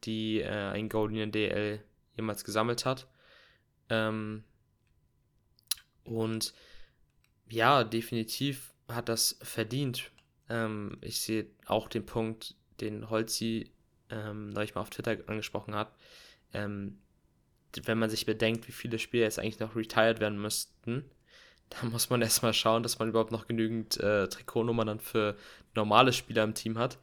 die 0.04 0.42
äh, 0.42 0.50
ein 0.50 0.90
der 0.90 1.28
DL 1.28 1.84
jemals 2.16 2.44
gesammelt 2.44 2.86
hat. 2.86 3.08
Ähm, 3.90 4.44
und 6.04 6.54
ja, 7.50 7.84
definitiv 7.84 8.74
hat 8.88 9.10
das 9.10 9.38
verdient. 9.42 10.12
Ähm, 10.50 10.98
ich 11.02 11.22
sehe 11.22 11.48
auch 11.66 11.88
den 11.88 12.06
Punkt, 12.06 12.56
den 12.82 13.10
Holzi 13.10 13.72
ähm, 14.10 14.50
neulich 14.50 14.76
mal 14.76 14.82
auf 14.82 14.90
Twitter 14.90 15.18
angesprochen 15.28 15.76
hat. 15.76 15.94
Ähm, 16.54 17.00
wenn 17.84 17.98
man 17.98 18.10
sich 18.10 18.26
bedenkt, 18.26 18.68
wie 18.68 18.72
viele 18.72 19.00
Spieler 19.00 19.24
jetzt 19.24 19.40
eigentlich 19.40 19.60
noch 19.60 19.76
retired 19.76 20.20
werden 20.20 20.40
müssten, 20.40 21.10
da 21.70 21.88
muss 21.88 22.10
man 22.10 22.22
erstmal 22.22 22.54
schauen, 22.54 22.84
dass 22.84 23.00
man 23.00 23.10
überhaupt 23.10 23.32
noch 23.32 23.48
genügend 23.48 23.98
äh, 23.98 24.28
Trikotnummern 24.28 24.88
dann 24.88 25.00
für 25.00 25.36
normale 25.74 26.14
Spieler 26.14 26.44
im 26.44 26.54
Team 26.54 26.78
hat. 26.78 27.00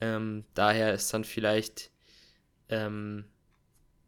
Ähm, 0.00 0.44
daher 0.54 0.94
ist 0.94 1.12
dann 1.12 1.24
vielleicht 1.24 1.90
ähm, 2.68 3.24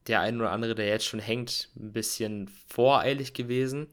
der 0.07 0.21
ein 0.21 0.41
oder 0.41 0.51
andere, 0.51 0.75
der 0.75 0.87
jetzt 0.87 1.07
schon 1.07 1.21
hängt, 1.21 1.71
ein 1.77 1.93
bisschen 1.93 2.49
voreilig 2.69 3.35
gewesen. 3.35 3.89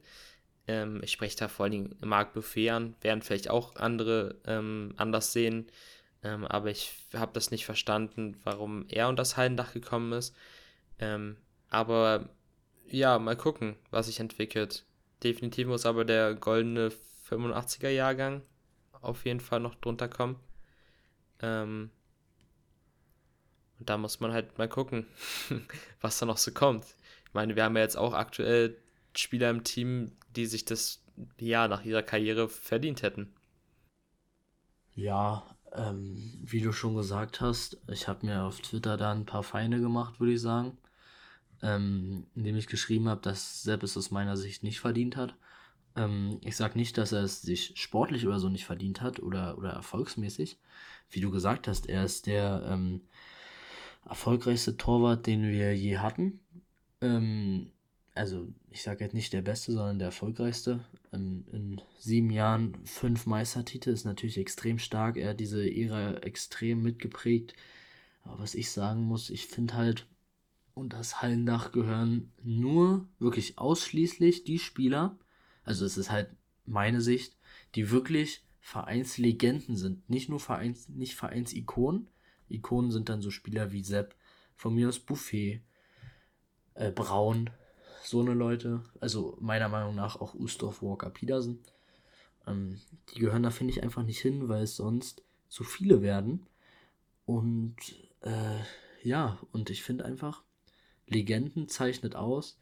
Ähm, 0.67 1.01
ich 1.03 1.11
spreche 1.11 1.37
da 1.37 1.47
vor 1.47 1.65
allen 1.65 1.71
Dingen 1.71 1.95
Marc 2.01 2.33
Buffet 2.33 2.69
an, 2.69 2.95
werden 3.01 3.21
vielleicht 3.21 3.49
auch 3.49 3.75
andere 3.75 4.35
ähm, 4.45 4.93
anders 4.97 5.33
sehen. 5.33 5.67
Ähm, 6.23 6.45
aber 6.45 6.71
ich 6.71 6.93
habe 7.13 7.33
das 7.33 7.51
nicht 7.51 7.65
verstanden, 7.65 8.39
warum 8.43 8.85
er 8.89 9.09
unter 9.09 9.21
das 9.21 9.37
Hallendach 9.37 9.73
gekommen 9.73 10.13
ist. 10.13 10.35
Ähm, 10.99 11.37
aber 11.69 12.29
ja, 12.87 13.19
mal 13.19 13.35
gucken, 13.35 13.75
was 13.91 14.07
sich 14.07 14.19
entwickelt. 14.19 14.85
Definitiv 15.23 15.67
muss 15.67 15.85
aber 15.85 16.05
der 16.05 16.33
goldene 16.35 16.91
85er 17.29 17.89
Jahrgang 17.89 18.41
auf 19.01 19.25
jeden 19.25 19.39
Fall 19.39 19.59
noch 19.59 19.75
drunter 19.75 20.07
kommen. 20.07 20.39
Ähm, 21.41 21.91
und 23.79 23.89
da 23.89 23.97
muss 23.97 24.19
man 24.19 24.31
halt 24.31 24.57
mal 24.57 24.69
gucken, 24.69 25.05
was 26.01 26.19
da 26.19 26.25
noch 26.25 26.37
so 26.37 26.51
kommt. 26.51 26.85
Ich 27.27 27.33
meine, 27.33 27.55
wir 27.55 27.63
haben 27.63 27.75
ja 27.75 27.83
jetzt 27.83 27.97
auch 27.97 28.13
aktuell 28.13 28.77
Spieler 29.15 29.49
im 29.49 29.63
Team, 29.63 30.11
die 30.35 30.45
sich 30.45 30.65
das 30.65 31.01
ja 31.39 31.67
nach 31.67 31.83
ihrer 31.83 32.03
Karriere 32.03 32.49
verdient 32.49 33.01
hätten. 33.01 33.33
Ja, 34.93 35.43
ähm, 35.73 36.39
wie 36.43 36.61
du 36.61 36.71
schon 36.71 36.95
gesagt 36.95 37.41
hast, 37.41 37.77
ich 37.87 38.07
habe 38.07 38.25
mir 38.25 38.43
auf 38.43 38.61
Twitter 38.61 38.97
da 38.97 39.11
ein 39.11 39.25
paar 39.25 39.43
Feinde 39.43 39.79
gemacht, 39.79 40.19
würde 40.19 40.33
ich 40.33 40.41
sagen 40.41 40.77
ähm, 41.61 42.27
indem 42.35 42.57
ich 42.57 42.67
geschrieben 42.67 43.09
habe, 43.09 43.21
dass 43.21 43.63
Sepp 43.63 43.83
es 43.83 43.97
aus 43.97 44.11
meiner 44.11 44.37
Sicht 44.37 44.63
nicht 44.63 44.79
verdient 44.79 45.15
hat. 45.15 45.35
Ähm, 45.95 46.39
ich 46.41 46.55
sage 46.55 46.77
nicht, 46.77 46.97
dass 46.97 47.11
er 47.11 47.23
es 47.23 47.41
sich 47.41 47.73
sportlich 47.75 48.27
oder 48.27 48.39
so 48.39 48.49
nicht 48.49 48.65
verdient 48.65 49.01
hat 49.01 49.19
oder, 49.19 49.57
oder 49.57 49.71
erfolgsmäßig. 49.71 50.59
Wie 51.09 51.21
du 51.21 51.31
gesagt 51.31 51.67
hast, 51.67 51.87
er 51.87 52.03
ist 52.05 52.27
der 52.27 52.63
ähm, 52.69 53.01
erfolgreichste 54.07 54.77
Torwart, 54.77 55.27
den 55.27 55.43
wir 55.43 55.75
je 55.75 55.97
hatten. 55.97 56.39
Ähm, 57.01 57.71
also 58.13 58.47
ich 58.71 58.81
sage 58.81 59.03
jetzt 59.03 59.13
nicht 59.13 59.33
der 59.33 59.41
beste, 59.41 59.73
sondern 59.73 59.99
der 59.99 60.07
erfolgreichste. 60.07 60.85
In, 61.11 61.45
in, 61.51 61.81
sieben 61.99 62.29
Jahren 62.29 62.75
fünf 62.85 63.25
Meistertitel 63.25 63.89
ist 63.89 64.05
natürlich 64.05 64.37
extrem 64.37 64.79
stark. 64.79 65.17
Er 65.17 65.31
hat 65.31 65.39
diese 65.39 65.69
Ära 65.69 66.15
extrem 66.19 66.81
mitgeprägt. 66.81 67.55
Aber 68.23 68.39
was 68.39 68.55
ich 68.55 68.71
sagen 68.71 69.03
muss, 69.03 69.29
ich 69.29 69.47
finde 69.47 69.75
halt, 69.75 70.07
und 70.73 70.93
das 70.93 71.21
Hallendach 71.21 71.71
gehören 71.71 72.31
nur 72.43 73.07
wirklich 73.19 73.57
ausschließlich 73.57 74.43
die 74.43 74.59
Spieler, 74.59 75.17
also 75.63 75.85
es 75.85 75.97
ist 75.97 76.11
halt 76.11 76.29
meine 76.65 77.01
Sicht, 77.01 77.37
die 77.75 77.91
wirklich 77.91 78.43
Vereinslegenden 78.59 79.75
sind. 79.75 80.09
Nicht 80.09 80.29
nur 80.29 80.39
Vereins, 80.39 80.89
nicht 80.89 81.15
Vereinsikonen. 81.15 82.07
Ikonen 82.49 82.91
sind 82.91 83.09
dann 83.09 83.21
so 83.21 83.31
Spieler 83.31 83.71
wie 83.71 83.83
Sepp, 83.83 84.15
von 84.55 84.73
mir 84.73 84.87
aus 84.87 84.99
Buffet, 84.99 85.61
äh, 86.75 86.91
Braun, 86.91 87.49
so 88.03 88.21
eine 88.21 88.33
Leute. 88.33 88.83
Also 88.99 89.37
meiner 89.41 89.69
Meinung 89.69 89.95
nach 89.95 90.15
auch 90.15 90.35
Ustorf, 90.35 90.81
Walker, 90.81 91.09
Petersen. 91.09 91.59
Ähm, 92.47 92.79
die 93.09 93.19
gehören 93.19 93.43
da, 93.43 93.49
finde 93.49 93.73
ich, 93.73 93.83
einfach 93.83 94.03
nicht 94.03 94.19
hin, 94.19 94.47
weil 94.47 94.63
es 94.63 94.75
sonst 94.75 95.23
zu 95.49 95.63
viele 95.63 96.01
werden. 96.01 96.45
Und 97.25 97.75
äh, 98.21 98.59
ja, 99.03 99.39
und 99.51 99.69
ich 99.69 99.83
finde 99.83 100.05
einfach, 100.05 100.43
Legenden 101.07 101.67
zeichnet 101.67 102.15
aus, 102.15 102.59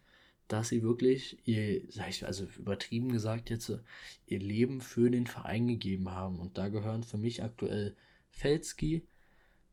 dass 0.48 0.70
sie 0.70 0.84
wirklich 0.84 1.38
ihr, 1.48 1.82
sag 1.90 2.10
ich, 2.10 2.26
also 2.26 2.46
übertrieben 2.58 3.12
gesagt 3.12 3.50
jetzt, 3.50 3.72
ihr 4.28 4.40
Leben 4.40 4.82
für 4.82 5.10
den 5.10 5.28
Verein 5.28 5.68
gegeben 5.68 6.10
haben. 6.10 6.40
Und 6.40 6.58
da 6.58 6.68
gehören 6.70 7.04
für 7.04 7.18
mich 7.18 7.44
aktuell 7.44 7.96
Felski, 8.30 9.08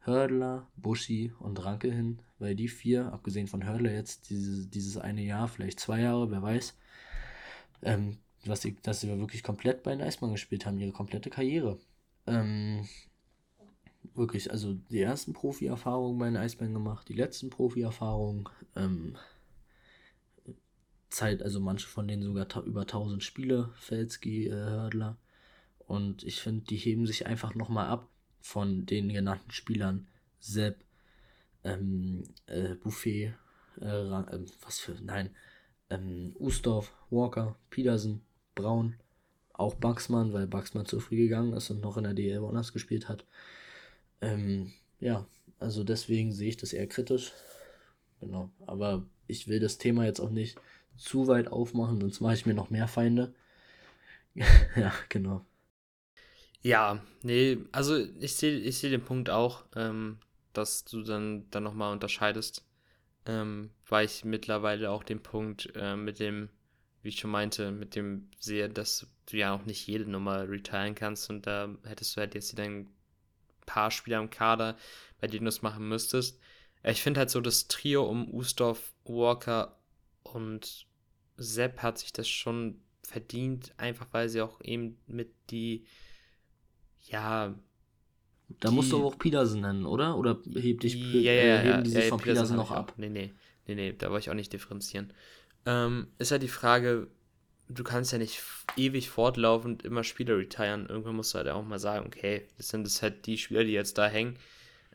Hördler, 0.02 0.66
Buschi 0.76 1.32
und 1.40 1.62
Ranke 1.64 1.92
hin, 1.92 2.20
weil 2.38 2.54
die 2.54 2.68
vier, 2.68 3.12
abgesehen 3.12 3.46
von 3.46 3.64
Hördler 3.64 3.92
jetzt 3.92 4.30
dieses, 4.30 4.70
dieses 4.70 4.96
eine 4.96 5.22
Jahr, 5.22 5.48
vielleicht 5.48 5.78
zwei 5.80 6.00
Jahre, 6.00 6.30
wer 6.30 6.42
weiß, 6.42 6.76
ähm, 7.82 8.18
was 8.44 8.62
sie, 8.62 8.76
dass 8.82 9.00
sie 9.00 9.08
wirklich 9.18 9.42
komplett 9.42 9.82
bei 9.82 9.90
den 9.90 10.00
Eismann 10.00 10.32
gespielt 10.32 10.64
haben, 10.64 10.78
ihre 10.78 10.92
komplette 10.92 11.28
Karriere. 11.28 11.78
Ähm, 12.26 12.88
wirklich, 14.14 14.50
also 14.50 14.74
die 14.90 15.00
ersten 15.00 15.34
Profi-Erfahrungen 15.34 16.18
bei 16.18 16.26
den 16.26 16.36
Eisbären 16.36 16.74
gemacht, 16.74 17.08
die 17.08 17.14
letzten 17.14 17.50
Profi-Erfahrungen, 17.50 18.48
ähm, 18.76 19.16
Zeit, 21.10 21.42
also 21.42 21.60
manche 21.60 21.88
von 21.88 22.06
denen 22.06 22.22
sogar 22.22 22.46
über 22.64 22.82
1000 22.82 23.22
Spiele, 23.22 23.70
Felski, 23.74 24.46
äh, 24.46 24.52
Hördler. 24.52 25.16
Und 25.86 26.22
ich 26.22 26.40
finde, 26.40 26.64
die 26.64 26.76
heben 26.76 27.06
sich 27.06 27.26
einfach 27.26 27.54
nochmal 27.54 27.88
ab 27.88 28.08
von 28.40 28.86
den 28.86 29.08
genannten 29.08 29.50
Spielern. 29.50 30.06
Sepp, 30.40 30.82
ähm, 31.64 32.24
äh, 32.46 32.74
Buffet, 32.74 33.34
äh, 33.80 33.84
äh, 33.84 34.46
was 34.62 34.78
für, 34.80 34.92
nein, 35.02 35.30
ähm, 35.90 36.34
Ustorf, 36.38 36.94
Walker, 37.10 37.56
Petersen, 37.68 38.22
Braun, 38.54 38.96
auch 39.52 39.74
Baxmann, 39.74 40.32
weil 40.32 40.46
Baxmann 40.46 40.86
zu 40.86 41.00
früh 41.00 41.16
gegangen 41.16 41.52
ist 41.52 41.70
und 41.70 41.80
noch 41.80 41.96
in 41.96 42.04
der 42.04 42.14
DL 42.14 42.40
woanders 42.40 42.72
gespielt 42.72 43.08
hat. 43.08 43.26
Ähm, 44.22 44.72
ja, 45.00 45.26
also 45.58 45.84
deswegen 45.84 46.32
sehe 46.32 46.48
ich 46.48 46.56
das 46.56 46.72
eher 46.72 46.86
kritisch. 46.86 47.32
Genau. 48.20 48.50
Aber 48.66 49.06
ich 49.26 49.48
will 49.48 49.60
das 49.60 49.78
Thema 49.78 50.04
jetzt 50.04 50.20
auch 50.20 50.30
nicht 50.30 50.58
zu 50.96 51.26
weit 51.28 51.48
aufmachen, 51.48 52.00
sonst 52.00 52.20
mache 52.20 52.34
ich 52.34 52.46
mir 52.46 52.54
noch 52.54 52.70
mehr 52.70 52.88
Feinde. 52.88 53.34
ja, 54.76 54.92
genau. 55.08 55.44
Ja, 56.62 57.00
nee, 57.22 57.58
also 57.72 57.96
ich 58.20 58.34
sehe 58.36 58.58
ich 58.58 58.78
seh 58.78 58.90
den 58.90 59.04
Punkt 59.04 59.30
auch, 59.30 59.64
ähm, 59.76 60.18
dass 60.52 60.84
du 60.84 61.02
dann, 61.02 61.48
dann 61.50 61.62
nochmal 61.62 61.92
unterscheidest, 61.92 62.64
ähm, 63.26 63.70
weil 63.88 64.06
ich 64.06 64.24
mittlerweile 64.24 64.90
auch 64.90 65.04
den 65.04 65.22
Punkt 65.22 65.72
äh, 65.74 65.96
mit 65.96 66.18
dem, 66.20 66.50
wie 67.02 67.08
ich 67.10 67.18
schon 67.20 67.30
meinte, 67.30 67.70
mit 67.72 67.94
dem 67.96 68.30
sehe, 68.38 68.68
dass 68.68 69.06
du 69.26 69.38
ja 69.38 69.54
auch 69.54 69.64
nicht 69.64 69.86
jede 69.86 70.10
Nummer 70.10 70.48
retiren 70.48 70.94
kannst 70.94 71.30
und 71.30 71.46
da 71.46 71.74
hättest 71.84 72.16
du 72.16 72.20
halt 72.20 72.34
jetzt 72.34 72.58
dann 72.58 72.88
paar 73.66 73.90
Spieler 73.90 74.18
im 74.20 74.30
Kader, 74.30 74.76
bei 75.20 75.26
denen 75.28 75.44
du 75.44 75.48
es 75.48 75.62
machen 75.62 75.88
müsstest. 75.88 76.40
Ich 76.82 77.02
finde 77.02 77.20
halt 77.20 77.30
so 77.30 77.40
das 77.40 77.68
Trio 77.68 78.04
um 78.04 78.32
Ustorf, 78.32 78.92
Walker 79.04 79.78
und 80.22 80.86
Sepp 81.36 81.82
hat 81.82 81.98
sich 81.98 82.12
das 82.12 82.28
schon 82.28 82.80
verdient, 83.02 83.72
einfach 83.78 84.06
weil 84.12 84.28
sie 84.28 84.40
auch 84.42 84.60
eben 84.62 84.98
mit 85.06 85.32
die, 85.50 85.86
ja, 87.10 87.54
Da 88.60 88.70
musst 88.70 88.90
du 88.92 88.96
Die- 88.96 89.00
aber 89.02 89.08
auch 89.14 89.18
Peterson 89.18 89.60
nennen, 89.60 89.86
oder? 89.86 90.16
Oder 90.18 90.38
hebt 90.56 90.82
dich, 90.82 90.94
Ja, 91.02 91.20
äh, 91.32 91.56
ja, 91.56 91.62
heben 91.62 91.78
ja, 91.78 91.80
die 91.82 91.90
sich 91.90 92.04
ja, 92.04 92.10
von 92.10 92.18
hab 92.20 92.56
noch 92.56 92.70
ab? 92.72 92.94
Nee, 92.96 93.08
nee, 93.08 93.32
nee, 93.66 93.74
nee, 93.74 93.92
da 93.92 94.10
wollte 94.10 94.24
ich 94.24 94.30
auch 94.30 94.34
nicht 94.34 94.52
differenzieren. 94.52 95.12
Ähm, 95.66 96.08
ist 96.18 96.32
halt 96.32 96.42
die 96.42 96.48
Frage, 96.48 97.08
du 97.68 97.84
kannst 97.84 98.12
ja 98.12 98.18
nicht 98.18 98.42
ewig 98.76 99.08
fortlaufend 99.10 99.84
immer 99.84 100.02
Spieler 100.04 100.36
retiren. 100.36 100.86
Irgendwann 100.88 101.16
musst 101.16 101.32
du 101.34 101.38
halt 101.38 101.48
auch 101.48 101.62
mal 101.64 101.78
sagen, 101.78 102.06
okay, 102.06 102.48
das 102.56 102.68
sind 102.68 102.84
das 102.84 103.02
halt 103.02 103.26
die 103.26 103.38
Spieler, 103.38 103.64
die 103.64 103.72
jetzt 103.72 103.98
da 103.98 104.08
hängen. 104.08 104.36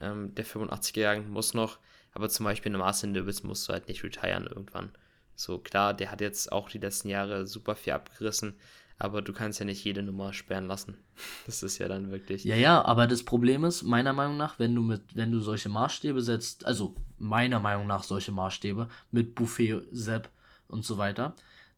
Ähm, 0.01 0.35
der 0.35 0.45
85-Jährige 0.45 1.21
muss 1.27 1.53
noch, 1.53 1.79
aber 2.13 2.29
zum 2.29 2.43
Beispiel 2.45 2.71
eine 2.71 2.79
Marcin 2.79 3.13
Lewis 3.13 3.43
musst 3.43 3.67
du 3.69 3.73
halt 3.73 3.87
nicht 3.87 4.03
retiren 4.03 4.47
irgendwann. 4.47 4.91
So, 5.35 5.59
klar, 5.59 5.93
der 5.93 6.11
hat 6.11 6.21
jetzt 6.21 6.51
auch 6.51 6.69
die 6.69 6.77
letzten 6.79 7.09
Jahre 7.09 7.47
super 7.47 7.75
viel 7.75 7.93
abgerissen, 7.93 8.55
aber 8.97 9.21
du 9.21 9.33
kannst 9.33 9.59
ja 9.59 9.65
nicht 9.65 9.83
jede 9.83 10.03
Nummer 10.03 10.33
sperren 10.33 10.67
lassen. 10.67 10.97
Das 11.45 11.63
ist 11.63 11.77
ja 11.77 11.87
dann 11.87 12.11
wirklich. 12.11 12.43
Ja, 12.43 12.55
ja, 12.55 12.83
aber 12.83 13.07
das 13.07 13.23
Problem 13.23 13.63
ist, 13.65 13.83
meiner 13.83 14.13
Meinung 14.13 14.37
nach, 14.37 14.57
wenn 14.59 14.73
du 14.73 14.81
mit, 14.81 15.15
wenn 15.15 15.31
du 15.31 15.39
solche 15.39 15.69
Maßstäbe 15.69 16.21
setzt, 16.21 16.65
also 16.65 16.95
meiner 17.17 17.59
Meinung 17.59 17.87
nach 17.87 18.03
solche 18.03 18.31
Maßstäbe 18.31 18.87
mit 19.11 19.35
Buffet, 19.35 19.81
Sepp 19.91 20.29
und 20.67 20.85
so 20.85 20.97
weiter, 20.97 21.35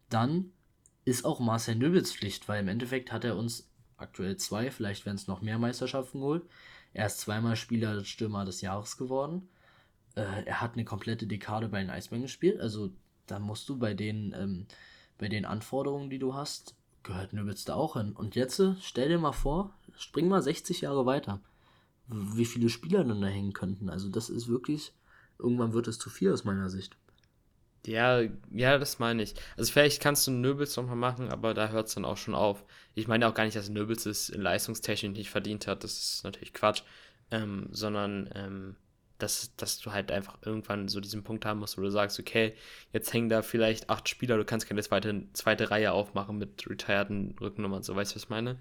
dann 0.10 0.52
ist 1.06 1.26
auch 1.26 1.40
Marcel 1.40 1.76
Nöbels 1.76 2.14
Pflicht, 2.14 2.48
weil 2.48 2.62
im 2.62 2.68
Endeffekt 2.68 3.12
hat 3.12 3.24
er 3.24 3.38
uns 3.38 3.70
aktuell 3.98 4.38
zwei, 4.38 4.70
vielleicht 4.70 5.06
werden 5.06 5.16
es 5.16 5.28
noch 5.28 5.42
mehr 5.42 5.58
Meisterschaften 5.58 6.20
geholt. 6.20 6.44
Er 6.94 7.08
ist 7.08 7.20
zweimal 7.20 7.56
Spieler 7.56 7.96
des 7.96 8.08
Stürmer 8.08 8.46
des 8.46 8.62
Jahres 8.62 8.98
geworden. 8.98 9.50
Äh, 10.16 10.44
er 10.46 10.62
hat 10.62 10.74
eine 10.74 10.86
komplette 10.86 11.26
Dekade 11.26 11.70
bei 11.70 11.80
den 11.80 11.90
Eisbären 11.90 12.22
gespielt, 12.22 12.60
also 12.60 12.92
da 13.26 13.40
musst 13.40 13.68
du 13.70 13.78
bei 13.78 13.94
den, 13.94 14.36
ähm, 14.38 14.68
bei 15.18 15.28
den 15.28 15.46
Anforderungen, 15.46 16.10
die 16.10 16.20
du 16.20 16.34
hast, 16.34 16.77
gehört 17.08 17.34
Nöbels 17.34 17.66
da 17.66 17.74
auch 17.74 17.96
hin. 17.96 18.12
Und 18.12 18.36
jetzt 18.36 18.60
äh, 18.60 18.76
stell 18.82 19.10
dir 19.10 19.18
mal 19.18 19.32
vor, 19.32 19.74
spring 19.98 20.28
mal 20.28 20.42
60 20.42 20.82
Jahre 20.82 21.06
weiter. 21.06 21.42
Wie 22.08 22.46
viele 22.46 22.70
Spieler 22.70 23.04
dann 23.04 23.22
da 23.22 23.28
hängen 23.28 23.54
könnten. 23.54 23.90
Also 23.90 24.10
das 24.10 24.30
ist 24.30 24.48
wirklich, 24.48 24.94
irgendwann 25.40 25.74
wird 25.74 25.88
es 25.88 26.00
zu 26.00 26.10
viel 26.10 26.32
aus 26.32 26.44
meiner 26.44 26.70
Sicht. 26.70 26.96
Ja, 27.86 28.22
ja, 28.52 28.78
das 28.78 29.00
meine 29.00 29.24
ich. 29.24 29.34
Also 29.56 29.72
vielleicht 29.72 30.02
kannst 30.02 30.28
du 30.28 30.32
Nöbels 30.32 30.76
noch 30.76 30.86
mal 30.86 30.96
machen, 30.96 31.30
aber 31.30 31.54
da 31.54 31.70
hört 31.70 31.88
es 31.88 31.96
dann 31.96 32.06
auch 32.06 32.18
schon 32.18 32.36
auf. 32.36 32.64
Ich 32.96 33.08
meine 33.08 33.28
auch 33.28 33.34
gar 33.34 33.46
nicht, 33.46 33.56
dass 33.56 33.70
Nöbels 33.70 34.06
es 34.06 34.30
in 34.30 34.42
Leistungstechnik 34.42 35.14
nicht 35.14 35.30
verdient 35.30 35.68
hat. 35.68 35.84
Das 35.84 35.98
ist 35.98 36.24
natürlich 36.24 36.54
Quatsch. 36.54 36.84
Ähm, 37.30 37.68
sondern 37.72 38.30
ähm, 38.36 38.76
dass, 39.18 39.56
dass 39.56 39.80
du 39.80 39.92
halt 39.92 40.12
einfach 40.12 40.38
irgendwann 40.46 40.88
so 40.88 41.00
diesen 41.00 41.24
Punkt 41.24 41.46
haben 41.46 41.60
musst, 41.60 41.78
wo 41.78 41.82
du 41.82 41.90
sagst, 41.90 42.20
okay, 42.20 42.54
jetzt 42.94 43.12
hängen 43.14 43.30
da 43.30 43.42
vielleicht 43.42 43.90
acht 43.90 44.08
Spieler, 44.10 44.38
du 44.38 44.46
kannst 44.46 44.68
keine 44.68 44.82
zweite, 44.84 45.24
zweite 45.34 45.72
Reihe 45.72 45.92
aufmachen 45.92 46.38
mit 46.38 46.70
retireden 46.70 47.36
Rückennummern, 47.40 47.84
so 47.84 47.96
weißt 47.96 48.12
du, 48.12 48.16
was 48.16 48.24
ich 48.24 48.30
meine? 48.30 48.60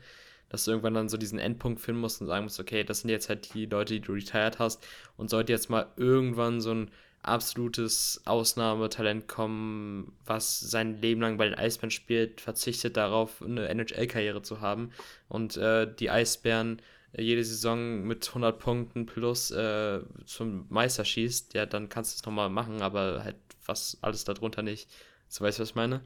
Dass 0.48 0.64
du 0.64 0.70
irgendwann 0.70 0.94
dann 0.94 1.08
so 1.08 1.16
diesen 1.16 1.38
Endpunkt 1.38 1.80
finden 1.80 2.00
musst 2.00 2.20
und 2.20 2.28
sagen 2.28 2.44
musst, 2.44 2.60
okay, 2.60 2.84
das 2.84 3.00
sind 3.00 3.10
jetzt 3.10 3.28
halt 3.28 3.52
die 3.54 3.66
Leute, 3.66 3.94
die 3.94 4.00
du 4.00 4.12
retired 4.12 4.58
hast 4.58 4.86
und 5.16 5.28
sollte 5.28 5.52
jetzt 5.52 5.70
mal 5.70 5.92
irgendwann 5.96 6.60
so 6.60 6.72
ein 6.72 6.90
absolutes 7.22 8.22
Ausnahmetalent 8.24 9.26
kommen, 9.26 10.12
was 10.24 10.60
sein 10.60 11.00
Leben 11.00 11.20
lang 11.20 11.38
bei 11.38 11.46
den 11.46 11.58
Eisbären 11.58 11.90
spielt, 11.90 12.40
verzichtet 12.40 12.96
darauf, 12.96 13.42
eine 13.42 13.68
NHL-Karriere 13.68 14.42
zu 14.42 14.60
haben 14.60 14.92
und 15.28 15.56
äh, 15.56 15.92
die 15.92 16.10
Eisbären 16.10 16.80
jede 17.18 17.44
Saison 17.44 18.02
mit 18.02 18.28
100 18.28 18.58
Punkten 18.58 19.06
plus 19.06 19.50
äh, 19.50 20.00
zum 20.26 20.66
Meister 20.68 21.04
schießt, 21.04 21.54
ja, 21.54 21.66
dann 21.66 21.88
kannst 21.88 22.12
du 22.12 22.16
es 22.16 22.26
nochmal 22.26 22.50
machen, 22.50 22.82
aber 22.82 23.24
halt 23.24 23.36
was 23.64 23.98
alles 24.02 24.24
darunter 24.24 24.62
nicht. 24.62 24.88
So 25.28 25.44
weißt 25.44 25.58
du, 25.58 25.62
was 25.62 25.70
ich 25.70 25.74
meine? 25.74 26.02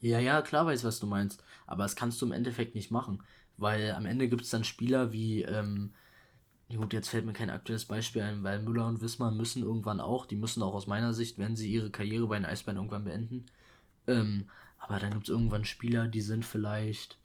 Ja, 0.00 0.18
ja, 0.20 0.42
klar 0.42 0.66
weiß, 0.66 0.84
was 0.84 1.00
du 1.00 1.06
meinst. 1.06 1.42
Aber 1.66 1.82
das 1.82 1.96
kannst 1.96 2.20
du 2.22 2.26
im 2.26 2.32
Endeffekt 2.32 2.74
nicht 2.74 2.90
machen. 2.90 3.22
Weil 3.56 3.92
am 3.92 4.06
Ende 4.06 4.28
gibt 4.28 4.42
es 4.42 4.50
dann 4.50 4.64
Spieler 4.64 5.12
wie, 5.12 5.42
ähm, 5.42 5.92
gut, 6.74 6.92
jetzt 6.92 7.08
fällt 7.08 7.26
mir 7.26 7.32
kein 7.32 7.50
aktuelles 7.50 7.86
Beispiel 7.86 8.22
ein, 8.22 8.42
weil 8.44 8.62
Müller 8.62 8.86
und 8.86 9.00
Wismar 9.00 9.32
müssen 9.32 9.62
irgendwann 9.64 10.00
auch, 10.00 10.26
die 10.26 10.36
müssen 10.36 10.62
auch 10.62 10.74
aus 10.74 10.86
meiner 10.86 11.12
Sicht, 11.14 11.38
wenn 11.38 11.56
sie 11.56 11.70
ihre 11.72 11.90
Karriere 11.90 12.26
bei 12.28 12.36
den 12.36 12.44
Eisbären 12.46 12.76
irgendwann 12.78 13.04
beenden. 13.04 13.46
Ähm, 14.06 14.48
aber 14.78 15.00
dann 15.00 15.12
gibt 15.12 15.24
es 15.24 15.30
irgendwann 15.30 15.64
Spieler, 15.64 16.06
die 16.08 16.20
sind 16.20 16.44
vielleicht, 16.44 17.18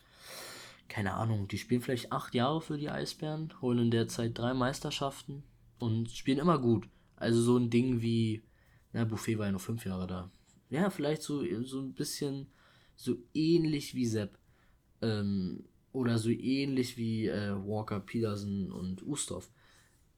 keine 0.87 1.13
Ahnung, 1.13 1.47
die 1.47 1.57
spielen 1.57 1.81
vielleicht 1.81 2.11
acht 2.11 2.35
Jahre 2.35 2.61
für 2.61 2.77
die 2.77 2.89
Eisbären, 2.89 3.53
holen 3.61 3.79
in 3.79 3.91
der 3.91 4.07
Zeit 4.07 4.37
drei 4.37 4.53
Meisterschaften 4.53 5.43
und 5.79 6.11
spielen 6.11 6.39
immer 6.39 6.59
gut. 6.59 6.87
Also 7.15 7.41
so 7.41 7.57
ein 7.57 7.69
Ding 7.69 8.01
wie, 8.01 8.43
na, 8.91 9.05
Buffet 9.05 9.37
war 9.37 9.45
ja 9.45 9.51
nur 9.51 9.59
fünf 9.59 9.85
Jahre 9.85 10.07
da. 10.07 10.31
Ja, 10.69 10.89
vielleicht 10.89 11.21
so, 11.21 11.43
so 11.63 11.79
ein 11.79 11.93
bisschen 11.93 12.47
so 12.95 13.17
ähnlich 13.33 13.95
wie 13.95 14.05
Sepp. 14.05 14.37
Ähm, 15.01 15.65
oder 15.91 16.17
so 16.17 16.29
ähnlich 16.29 16.97
wie 16.97 17.27
äh, 17.27 17.53
Walker, 17.55 17.99
Peterson 17.99 18.71
und 18.71 19.05
Ustorf. 19.05 19.49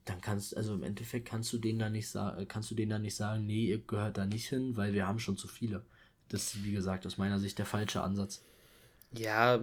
Dann 0.05 0.21
kannst, 0.21 0.55
also 0.55 0.73
im 0.73 0.83
Endeffekt 0.83 1.27
kannst 1.27 1.51
du 1.51 1.57
denen 1.57 1.79
dann 1.79 1.91
nicht 1.91 2.07
sagen, 2.07 2.47
kannst 2.47 2.71
du 2.71 2.75
denen 2.75 2.91
dann 2.91 3.01
nicht 3.01 3.15
sagen, 3.15 3.45
nee, 3.45 3.65
ihr 3.65 3.79
gehört 3.79 4.17
da 4.17 4.25
nicht 4.25 4.47
hin, 4.47 4.77
weil 4.77 4.93
wir 4.93 5.07
haben 5.07 5.19
schon 5.19 5.37
zu 5.37 5.47
viele. 5.47 5.85
Das 6.29 6.53
ist, 6.53 6.63
wie 6.63 6.71
gesagt, 6.71 7.05
aus 7.05 7.17
meiner 7.17 7.39
Sicht 7.39 7.59
der 7.59 7.65
falsche 7.65 8.01
Ansatz. 8.01 8.43
Ja, 9.11 9.59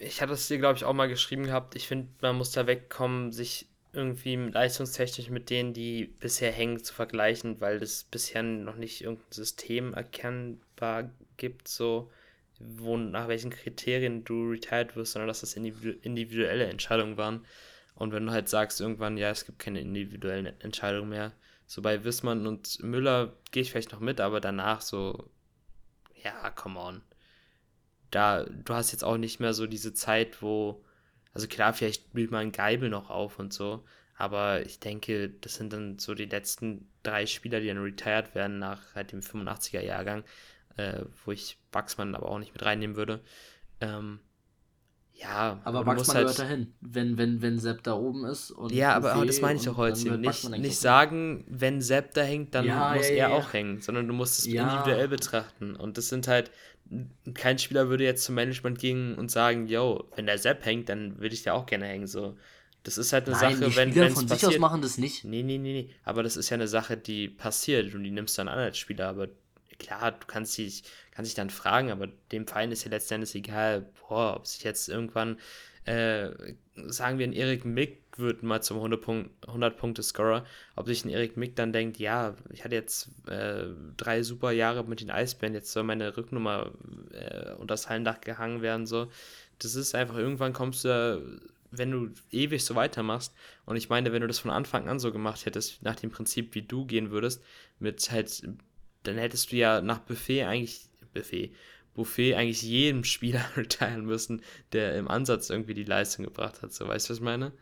ich 0.00 0.22
hatte 0.22 0.32
es 0.32 0.48
dir, 0.48 0.58
glaube 0.58 0.76
ich, 0.76 0.84
auch 0.84 0.94
mal 0.94 1.08
geschrieben 1.08 1.44
gehabt. 1.44 1.76
Ich 1.76 1.86
finde, 1.86 2.08
man 2.20 2.36
muss 2.36 2.52
da 2.52 2.66
wegkommen, 2.66 3.32
sich 3.32 3.68
irgendwie 3.92 4.36
leistungstechnisch 4.36 5.30
mit 5.30 5.50
denen, 5.50 5.74
die 5.74 6.06
bisher 6.06 6.52
hängen, 6.52 6.82
zu 6.82 6.94
vergleichen, 6.94 7.60
weil 7.60 7.82
es 7.82 8.04
bisher 8.04 8.42
noch 8.42 8.76
nicht 8.76 9.02
irgendein 9.02 9.32
System 9.32 9.94
erkennbar 9.94 11.10
gibt, 11.36 11.68
so 11.68 12.10
wo 12.58 12.96
nach 12.96 13.26
welchen 13.28 13.50
Kriterien 13.50 14.22
du 14.24 14.50
retired 14.50 14.94
wirst, 14.94 15.12
sondern 15.12 15.28
dass 15.28 15.40
das 15.40 15.54
individu 15.54 15.98
individuelle 16.02 16.66
Entscheidungen 16.66 17.16
waren. 17.16 17.46
Und 17.94 18.12
wenn 18.12 18.26
du 18.26 18.32
halt 18.32 18.48
sagst 18.48 18.80
irgendwann, 18.80 19.16
ja, 19.16 19.30
es 19.30 19.46
gibt 19.46 19.58
keine 19.58 19.80
individuellen 19.80 20.46
Entscheidungen 20.60 21.08
mehr, 21.08 21.32
so 21.66 21.82
bei 21.82 22.04
Wissmann 22.04 22.46
und 22.46 22.82
Müller 22.82 23.34
gehe 23.50 23.62
ich 23.62 23.70
vielleicht 23.70 23.92
noch 23.92 24.00
mit, 24.00 24.20
aber 24.20 24.40
danach 24.40 24.82
so, 24.82 25.30
ja, 26.22 26.50
come 26.50 26.78
on 26.78 27.02
da, 28.10 28.44
du 28.44 28.74
hast 28.74 28.92
jetzt 28.92 29.04
auch 29.04 29.16
nicht 29.16 29.40
mehr 29.40 29.54
so 29.54 29.66
diese 29.66 29.94
Zeit, 29.94 30.42
wo, 30.42 30.84
also 31.32 31.46
klar, 31.48 31.72
vielleicht 31.74 32.12
blüht 32.12 32.30
mal 32.30 32.38
ein 32.38 32.52
Geibel 32.52 32.88
noch 32.88 33.10
auf 33.10 33.38
und 33.38 33.52
so, 33.52 33.84
aber 34.16 34.66
ich 34.66 34.80
denke, 34.80 35.30
das 35.30 35.54
sind 35.54 35.72
dann 35.72 35.98
so 35.98 36.14
die 36.14 36.26
letzten 36.26 36.88
drei 37.02 37.26
Spieler, 37.26 37.60
die 37.60 37.68
dann 37.68 37.78
retired 37.78 38.34
werden 38.34 38.58
nach 38.58 38.94
halt 38.94 39.12
dem 39.12 39.20
85er 39.20 39.80
Jahrgang, 39.80 40.24
äh, 40.76 41.04
wo 41.24 41.32
ich 41.32 41.58
Baxmann 41.70 42.14
aber 42.14 42.28
auch 42.28 42.38
nicht 42.38 42.52
mit 42.52 42.64
reinnehmen 42.64 42.96
würde. 42.96 43.20
Ähm, 43.80 44.20
ja, 45.20 45.60
Aber 45.64 45.84
musst 45.84 45.96
Baxmann 46.08 46.16
halt- 46.16 46.26
gehört 46.28 46.38
dahin, 46.38 46.72
wenn, 46.80 47.18
wenn, 47.18 47.42
wenn 47.42 47.58
Sepp 47.58 47.82
da 47.82 47.94
oben 47.94 48.24
ist. 48.24 48.50
Und 48.50 48.72
ja, 48.72 48.94
aber, 48.94 49.10
aber 49.12 49.20
Buffet 49.20 49.28
das 49.28 49.40
meine 49.42 49.58
ich 49.58 49.64
doch 49.64 49.76
heute. 49.76 50.16
Nicht, 50.18 50.48
nicht 50.50 50.78
sagen, 50.78 51.44
wenn 51.48 51.82
Sepp 51.82 52.14
da 52.14 52.22
hängt, 52.22 52.54
dann 52.54 52.64
Ja, 52.64 52.94
muss 52.94 53.06
ja, 53.08 53.14
er 53.14 53.16
ja, 53.16 53.28
auch 53.28 53.52
hängen, 53.52 53.80
sondern 53.80 54.08
du 54.08 54.14
musst 54.14 54.38
es 54.38 54.46
individuell 54.46 55.08
betrachten. 55.08 55.76
Und 55.76 55.98
das 55.98 56.08
sind 56.08 56.26
halt, 56.26 56.50
kein 57.34 57.58
Spieler 57.58 57.88
würde 57.88 58.04
jetzt 58.04 58.24
zum 58.24 58.34
Management 58.34 58.78
gehen 58.78 59.14
und 59.16 59.30
sagen, 59.30 59.66
yo, 59.66 60.04
wenn 60.16 60.26
der 60.26 60.38
Sepp 60.38 60.64
hängt, 60.64 60.88
dann 60.88 61.18
würde 61.20 61.34
ich 61.34 61.42
da 61.42 61.52
auch 61.52 61.66
gerne 61.66 61.86
hängen. 61.86 62.06
So, 62.06 62.36
das 62.82 62.96
ist 62.96 63.12
halt 63.12 63.26
eine 63.28 63.36
Nein, 63.36 63.56
Sache, 63.58 63.70
die 63.70 63.76
wenn 63.76 63.90
Spieler 63.90 64.10
von 64.10 64.22
sich 64.26 64.32
aus 64.36 64.40
passiert. 64.40 64.60
machen 64.60 64.80
das 64.80 64.96
nicht. 64.96 65.24
Nee, 65.24 65.42
nee, 65.42 65.58
nee, 65.58 65.72
nee. 65.72 65.90
Aber 66.02 66.22
das 66.22 66.36
ist 66.38 66.48
ja 66.48 66.54
eine 66.54 66.66
Sache, 66.66 66.96
die 66.96 67.28
passiert 67.28 67.94
und 67.94 68.04
die 68.04 68.10
nimmst 68.10 68.38
du 68.38 68.40
dann 68.40 68.48
an 68.48 68.58
als 68.58 68.78
Spieler. 68.78 69.08
Aber 69.08 69.28
klar, 69.78 70.12
du 70.12 70.26
kannst 70.26 70.56
dich, 70.56 70.82
kannst 71.20 71.32
dich 71.32 71.36
dann 71.36 71.50
fragen, 71.50 71.90
aber 71.90 72.08
dem 72.32 72.46
Verein 72.46 72.72
ist 72.72 72.84
ja 72.84 72.90
letzten 72.90 73.14
Endes 73.14 73.34
egal, 73.34 73.86
boah, 74.08 74.36
ob 74.36 74.46
sich 74.46 74.64
jetzt 74.64 74.88
irgendwann, 74.88 75.36
äh, 75.84 76.30
sagen 76.86 77.18
wir, 77.18 77.26
ein 77.26 77.34
Erik 77.34 77.66
Mick 77.66 77.98
wird 78.16 78.42
mal 78.42 78.62
zum 78.62 78.78
100-Punkte-Scorer, 78.78 80.46
ob 80.76 80.86
sich 80.86 81.04
ein 81.04 81.10
Erik 81.10 81.36
Mick 81.36 81.56
dann 81.56 81.74
denkt, 81.74 81.98
ja, 81.98 82.36
ich 82.48 82.64
hatte 82.64 82.74
jetzt 82.74 83.10
äh, 83.28 83.66
drei 83.98 84.22
super 84.22 84.50
Jahre 84.50 84.82
mit 84.84 85.02
den 85.02 85.10
Eisbären, 85.10 85.52
jetzt 85.52 85.72
soll 85.72 85.82
meine 85.82 86.16
Rücknummer 86.16 86.70
äh, 87.12 87.52
unter 87.52 87.74
das 87.74 87.90
Hallendach 87.90 88.22
gehangen 88.22 88.62
werden, 88.62 88.86
so. 88.86 89.10
Das 89.58 89.74
ist 89.74 89.94
einfach, 89.94 90.16
irgendwann 90.16 90.54
kommst 90.54 90.84
du 90.84 90.88
da 90.88 91.18
wenn 91.72 91.92
du 91.92 92.10
ewig 92.32 92.64
so 92.64 92.74
weitermachst, 92.74 93.32
und 93.64 93.76
ich 93.76 93.88
meine, 93.88 94.12
wenn 94.12 94.22
du 94.22 94.26
das 94.26 94.40
von 94.40 94.50
Anfang 94.50 94.88
an 94.88 94.98
so 94.98 95.12
gemacht 95.12 95.46
hättest, 95.46 95.82
nach 95.82 95.94
dem 95.94 96.10
Prinzip, 96.10 96.54
wie 96.56 96.62
du 96.62 96.84
gehen 96.84 97.12
würdest, 97.12 97.44
mit 97.78 98.10
halt, 98.10 98.42
dann 99.04 99.18
hättest 99.18 99.52
du 99.52 99.56
ja 99.56 99.80
nach 99.80 100.00
Buffet 100.00 100.46
eigentlich, 100.46 100.89
Buffet, 101.12 101.52
Buffet 101.94 102.34
eigentlich 102.34 102.62
jedem 102.62 103.04
Spieler 103.04 103.44
retiren 103.56 104.04
müssen, 104.06 104.42
der 104.72 104.96
im 104.96 105.08
Ansatz 105.08 105.50
irgendwie 105.50 105.74
die 105.74 105.84
Leistung 105.84 106.24
gebracht 106.24 106.62
hat. 106.62 106.72
So, 106.72 106.86
weißt 106.86 107.08
du, 107.08 107.12
was 107.12 107.18
ich 107.18 107.24
meine? 107.24 107.52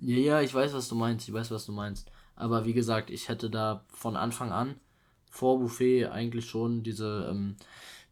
Ja, 0.00 0.16
ja, 0.16 0.40
ich 0.40 0.52
weiß, 0.52 0.72
was 0.74 0.88
du 0.88 0.94
meinst. 0.94 1.28
Ich 1.28 1.34
weiß, 1.34 1.50
was 1.50 1.66
du 1.66 1.72
meinst. 1.72 2.10
Aber 2.36 2.64
wie 2.64 2.74
gesagt, 2.74 3.10
ich 3.10 3.28
hätte 3.28 3.48
da 3.48 3.84
von 3.88 4.16
Anfang 4.16 4.50
an 4.50 4.74
vor 5.30 5.58
Buffet 5.58 6.06
eigentlich 6.06 6.46
schon 6.46 6.84
diese, 6.84 7.28
ähm, 7.30 7.56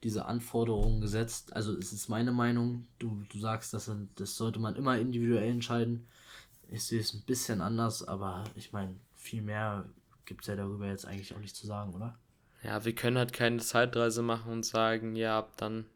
diese 0.03 0.27
Anforderungen 0.27 1.01
gesetzt. 1.01 1.55
Also 1.55 1.77
es 1.77 1.93
ist 1.93 2.09
meine 2.09 2.33
Meinung. 2.33 2.87
Du, 2.99 3.23
du 3.29 3.39
sagst, 3.39 3.73
das, 3.75 3.91
das 4.17 4.37
sollte 4.37 4.59
man 4.59 4.75
immer 4.75 4.99
individuell 4.99 5.51
entscheiden. 5.51 6.09
Ich 6.69 6.85
sehe 6.85 7.01
es 7.01 7.15
ein 7.15 7.23
bisschen 7.23 7.61
anders, 7.61 8.03
aber 8.03 8.45
ich 8.57 8.73
meine, 8.73 8.97
viel 9.15 9.43
mehr 9.43 9.85
gibt 10.25 10.43
es 10.43 10.49
ja 10.49 10.57
darüber 10.57 10.87
jetzt 10.87 11.07
eigentlich 11.07 11.35
auch 11.35 11.39
nicht 11.39 11.55
zu 11.55 11.67
sagen, 11.67 11.95
oder? 11.95 12.19
Ja, 12.65 12.85
wir 12.85 12.95
können 12.95 13.19
halt 13.19 13.33
keine 13.33 13.59
Zeitreise 13.59 14.23
machen 14.23 14.53
und 14.53 14.65
sagen, 14.65 15.17
ja, 15.17 15.39
ab 15.39 15.53
dann 15.57 15.87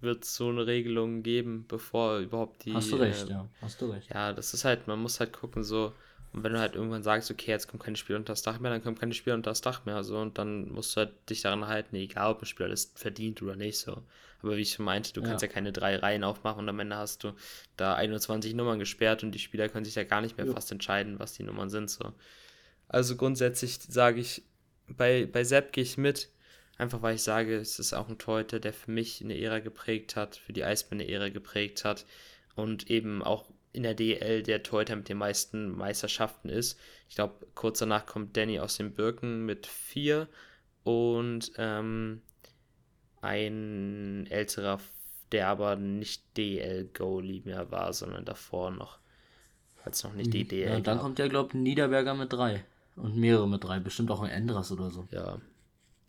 wird 0.00 0.24
es 0.24 0.34
so 0.34 0.48
eine 0.48 0.66
Regelung 0.66 1.22
geben, 1.22 1.66
bevor 1.68 2.18
überhaupt 2.18 2.64
die. 2.64 2.74
Hast 2.74 2.90
du 2.92 2.96
recht, 2.96 3.28
äh, 3.28 3.32
ja. 3.32 3.48
Hast 3.60 3.80
du 3.80 3.90
recht. 3.90 4.08
Ja, 4.10 4.32
das 4.32 4.54
ist 4.54 4.64
halt, 4.64 4.86
man 4.86 4.98
muss 5.00 5.20
halt 5.20 5.32
gucken, 5.32 5.62
so, 5.62 5.92
und 6.32 6.42
wenn 6.42 6.52
du 6.52 6.58
halt 6.60 6.74
irgendwann 6.74 7.02
sagst, 7.02 7.30
okay, 7.30 7.50
jetzt 7.50 7.68
kommt 7.68 7.82
kein 7.82 7.96
Spiel 7.96 8.16
unter 8.16 8.32
das 8.32 8.42
Dach 8.42 8.60
mehr, 8.60 8.70
dann 8.70 8.82
kommt 8.82 8.98
kein 9.00 9.12
Spiel 9.12 9.34
unter 9.34 9.50
das 9.50 9.60
Dach 9.60 9.84
mehr, 9.84 10.02
so, 10.04 10.18
und 10.18 10.38
dann 10.38 10.70
musst 10.72 10.96
du 10.96 11.00
halt 11.00 11.12
dich 11.28 11.42
daran 11.42 11.66
halten, 11.66 11.96
egal 11.96 12.30
ob 12.30 12.42
ein 12.42 12.46
Spieler 12.46 12.68
das 12.68 12.92
verdient 12.94 13.42
oder 13.42 13.56
nicht, 13.56 13.78
so. 13.78 14.02
Aber 14.42 14.56
wie 14.56 14.62
ich 14.62 14.72
schon 14.72 14.86
meinte, 14.86 15.12
du 15.12 15.20
kannst 15.20 15.42
Ja. 15.42 15.48
ja 15.48 15.52
keine 15.52 15.70
drei 15.72 15.96
Reihen 15.96 16.24
aufmachen 16.24 16.60
und 16.60 16.68
am 16.70 16.80
Ende 16.80 16.96
hast 16.96 17.24
du 17.24 17.34
da 17.76 17.94
21 17.94 18.54
Nummern 18.54 18.78
gesperrt 18.78 19.22
und 19.22 19.32
die 19.32 19.38
Spieler 19.38 19.68
können 19.68 19.84
sich 19.84 19.96
ja 19.96 20.04
gar 20.04 20.22
nicht 20.22 20.38
mehr 20.38 20.46
Jo. 20.46 20.54
fast 20.54 20.72
entscheiden, 20.72 21.18
was 21.18 21.34
die 21.34 21.42
Nummern 21.42 21.68
sind, 21.68 21.90
so. 21.90 22.14
Also 22.88 23.16
grundsätzlich 23.16 23.78
sage 23.80 24.20
ich, 24.20 24.42
bei, 24.96 25.26
bei 25.26 25.44
Sepp 25.44 25.72
gehe 25.72 25.84
ich 25.84 25.96
mit, 25.96 26.30
einfach 26.78 27.02
weil 27.02 27.16
ich 27.16 27.22
sage, 27.22 27.56
es 27.56 27.78
ist 27.78 27.92
auch 27.92 28.08
ein 28.08 28.18
Torhüter, 28.18 28.60
der 28.60 28.72
für 28.72 28.90
mich 28.90 29.22
eine 29.22 29.38
Ära 29.38 29.60
geprägt 29.60 30.16
hat, 30.16 30.36
für 30.36 30.52
die 30.52 30.64
Eisbären 30.64 31.00
eine 31.00 31.10
Ära 31.10 31.28
geprägt 31.28 31.84
hat 31.84 32.06
und 32.54 32.90
eben 32.90 33.22
auch 33.22 33.50
in 33.72 33.82
der 33.84 33.94
DL 33.94 34.42
der 34.42 34.62
Torhüter 34.62 34.96
mit 34.96 35.08
den 35.08 35.18
meisten 35.18 35.70
Meisterschaften 35.70 36.48
ist. 36.48 36.78
Ich 37.08 37.14
glaube, 37.14 37.46
kurz 37.54 37.78
danach 37.78 38.06
kommt 38.06 38.36
Danny 38.36 38.58
aus 38.58 38.76
den 38.76 38.92
Birken 38.94 39.46
mit 39.46 39.66
vier 39.66 40.28
und 40.82 41.52
ähm, 41.56 42.22
ein 43.20 44.26
älterer, 44.28 44.80
der 45.32 45.48
aber 45.48 45.76
nicht 45.76 46.36
DL-Goalie 46.36 47.42
mehr 47.44 47.70
war, 47.70 47.92
sondern 47.92 48.24
davor 48.24 48.70
noch, 48.70 48.98
als 49.84 50.02
noch 50.02 50.14
nicht 50.14 50.32
die 50.32 50.48
DL 50.48 50.70
Ja, 50.70 50.76
und 50.76 50.86
dann 50.86 50.96
gab. 50.96 51.02
kommt 51.04 51.18
ja, 51.18 51.28
glaube 51.28 51.50
ich, 51.50 51.54
Niederberger 51.54 52.14
mit 52.14 52.32
drei. 52.32 52.64
Und 52.96 53.16
mehrere 53.16 53.48
mit 53.48 53.64
drei. 53.64 53.78
Bestimmt 53.80 54.10
auch 54.10 54.20
ein 54.22 54.30
Endras 54.30 54.70
oder 54.72 54.90
so. 54.90 55.06
Ja, 55.10 55.38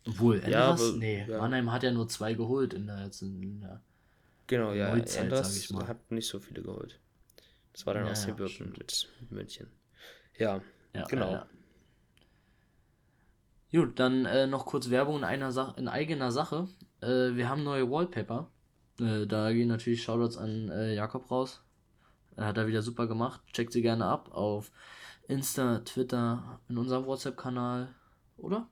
Obwohl, 0.08 0.38
Ja, 0.40 0.72
Endras, 0.72 0.82
aber- 0.90 0.98
nee, 0.98 1.26
ja. 1.28 1.38
Mannheim 1.38 1.72
hat 1.72 1.84
ja 1.84 1.92
nur 1.92 2.08
zwei 2.10 2.34
geholt 2.34 2.74
in 2.74 2.88
der, 2.88 3.04
jetzt 3.06 3.22
in 3.22 3.62
der 3.62 3.82
genau, 4.48 4.74
ja. 4.74 4.90
Neuzeit, 4.90 5.10
sag 5.10 5.24
Enders 5.24 5.58
ich 5.58 5.70
mal. 5.72 5.88
hat 5.88 6.12
nicht 6.12 6.28
so 6.28 6.40
viele 6.40 6.62
geholt. 6.64 7.00
Das 7.74 7.86
war 7.86 7.94
dann 7.94 8.06
Ja, 8.06 8.12
aus 8.12 8.22
den 8.22 8.30
ja, 8.30 8.36
Birken 8.36 8.74
mit 8.78 9.08
München. 9.30 9.68
Ja, 10.38 10.62
Ja, 10.94 11.06
Genau. 11.06 11.32
Ja, 11.32 11.32
ja. 11.34 11.48
Gut, 13.72 14.00
dann 14.00 14.26
äh, 14.26 14.48
noch 14.48 14.66
kurz 14.66 14.90
Werbung 14.90 15.20
in, 15.20 15.24
einer 15.24 15.52
Sa 15.54 15.74
in 15.78 15.88
eigener 15.88 16.32
Sache. 16.32 16.68
Äh, 17.02 17.36
wir 17.36 17.48
haben 17.48 17.64
neue 17.64 17.90
Wallpaper. 17.90 18.52
Äh, 19.00 19.26
da 19.28 19.52
gehen 19.54 19.70
natürlich 19.70 20.04
Shoutouts 20.04 20.38
an 20.38 20.70
äh, 20.70 20.94
Jakob 20.94 21.32
raus. 21.32 21.64
Er 22.36 22.48
hat 22.48 22.58
er 22.58 22.68
wieder 22.68 22.82
super 22.82 23.08
gemacht. 23.08 23.42
Checkt 23.54 23.72
sie 23.72 23.82
gerne 23.82 24.06
ab 24.06 24.30
auf 24.34 24.72
Insta, 25.32 25.80
Twitter, 25.80 26.60
in 26.68 26.78
unserem 26.78 27.06
WhatsApp-Kanal. 27.06 27.96
Oder? 28.38 28.70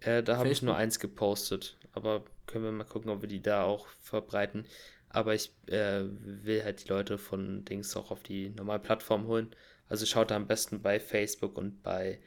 Äh, 0.00 0.22
da 0.22 0.36
habe 0.36 0.50
ich 0.50 0.62
nur 0.62 0.76
eins 0.76 0.98
gepostet, 0.98 1.78
aber 1.92 2.24
können 2.46 2.64
wir 2.64 2.72
mal 2.72 2.84
gucken, 2.84 3.10
ob 3.10 3.22
wir 3.22 3.28
die 3.28 3.42
da 3.42 3.64
auch 3.64 3.86
verbreiten. 4.00 4.66
Aber 5.08 5.34
ich 5.34 5.52
äh, 5.66 6.02
will 6.04 6.62
halt 6.62 6.84
die 6.84 6.88
Leute 6.88 7.18
von 7.18 7.64
Dings 7.64 7.96
auch 7.96 8.10
auf 8.10 8.22
die 8.22 8.50
normale 8.50 8.78
Plattform 8.78 9.26
holen. 9.26 9.54
Also 9.88 10.06
schaut 10.06 10.30
da 10.30 10.36
am 10.36 10.46
besten 10.46 10.82
bei 10.82 11.00
Facebook 11.00 11.56
und 11.56 11.82
bei 11.82 12.20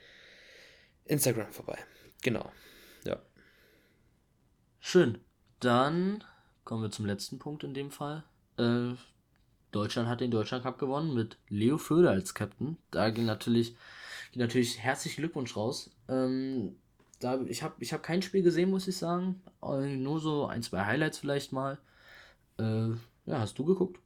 Instagram 1.06 1.52
vorbei. 1.52 1.78
Genau. 2.22 2.52
Ja. 3.06 3.22
Schön. 4.80 5.20
Dann 5.60 6.24
kommen 6.66 6.82
wir 6.82 6.92
zum 6.92 7.06
letzten 7.06 7.40
Punkt 7.40 7.64
in 7.64 7.74
dem 7.74 7.92
Fall. 7.92 8.24
Äh, 8.58 8.96
Deutschland 9.74 10.10
hat 10.10 10.22
den 10.22 10.32
Deutschland 10.32 10.64
Cup 10.64 10.80
gewonnen 10.80 11.14
mit 11.14 11.38
Leo 11.50 11.78
Föder 11.78 12.12
als 12.12 12.34
Captain. 12.34 12.78
Da 12.92 13.10
ging 13.10 13.26
natürlich, 13.26 13.76
ging 14.32 14.42
natürlich 14.42 14.80
herzlichen 14.80 15.22
Glückwunsch 15.22 15.56
raus. 15.58 15.92
Ähm, 16.10 16.76
da, 17.20 17.42
ich 17.42 17.64
habe 17.64 17.76
ich 17.80 17.94
hab 17.94 18.04
kein 18.04 18.22
Spiel 18.22 18.44
gesehen, 18.44 18.70
muss 18.70 18.88
ich 18.88 18.98
sagen. 18.98 19.42
Äh, 19.62 19.98
Nur 19.98 20.20
so 20.20 20.46
ein, 20.48 20.64
zwei 20.64 20.86
Highlights 20.86 21.20
vielleicht 21.20 21.52
mal. 21.54 21.78
Äh, 22.60 22.90
ja, 23.26 23.40
hast 23.40 23.58
du 23.60 23.66
geguckt? 23.66 24.00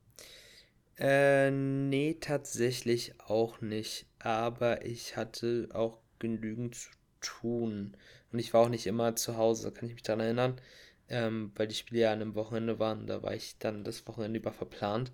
Äh, 0.98 1.52
nee, 1.52 2.18
tatsächlich 2.20 3.14
auch 3.28 3.62
nicht. 3.62 4.06
Aber 4.20 4.86
ich 4.86 5.16
hatte 5.18 5.70
auch 5.74 6.00
genügend 6.20 6.76
zu 6.76 6.90
tun. 7.22 7.96
Und 8.32 8.40
ich 8.40 8.54
war 8.54 8.62
auch 8.62 8.70
nicht 8.70 8.88
immer 8.88 9.16
zu 9.16 9.38
Hause, 9.38 9.72
kann 9.72 9.88
ich 9.90 9.94
mich 9.96 10.04
daran 10.04 10.20
erinnern. 10.22 10.62
Ähm, 11.10 11.52
weil 11.56 11.68
die 11.68 11.76
Spiele 11.76 12.02
ja 12.02 12.12
an 12.14 12.22
einem 12.22 12.36
Wochenende 12.36 12.80
waren. 12.80 13.08
Da 13.08 13.24
war 13.24 13.34
ich 13.34 13.58
dann 13.60 13.84
das 13.84 14.06
Wochenende 14.08 14.40
über 14.40 14.52
verplant. 14.52 15.12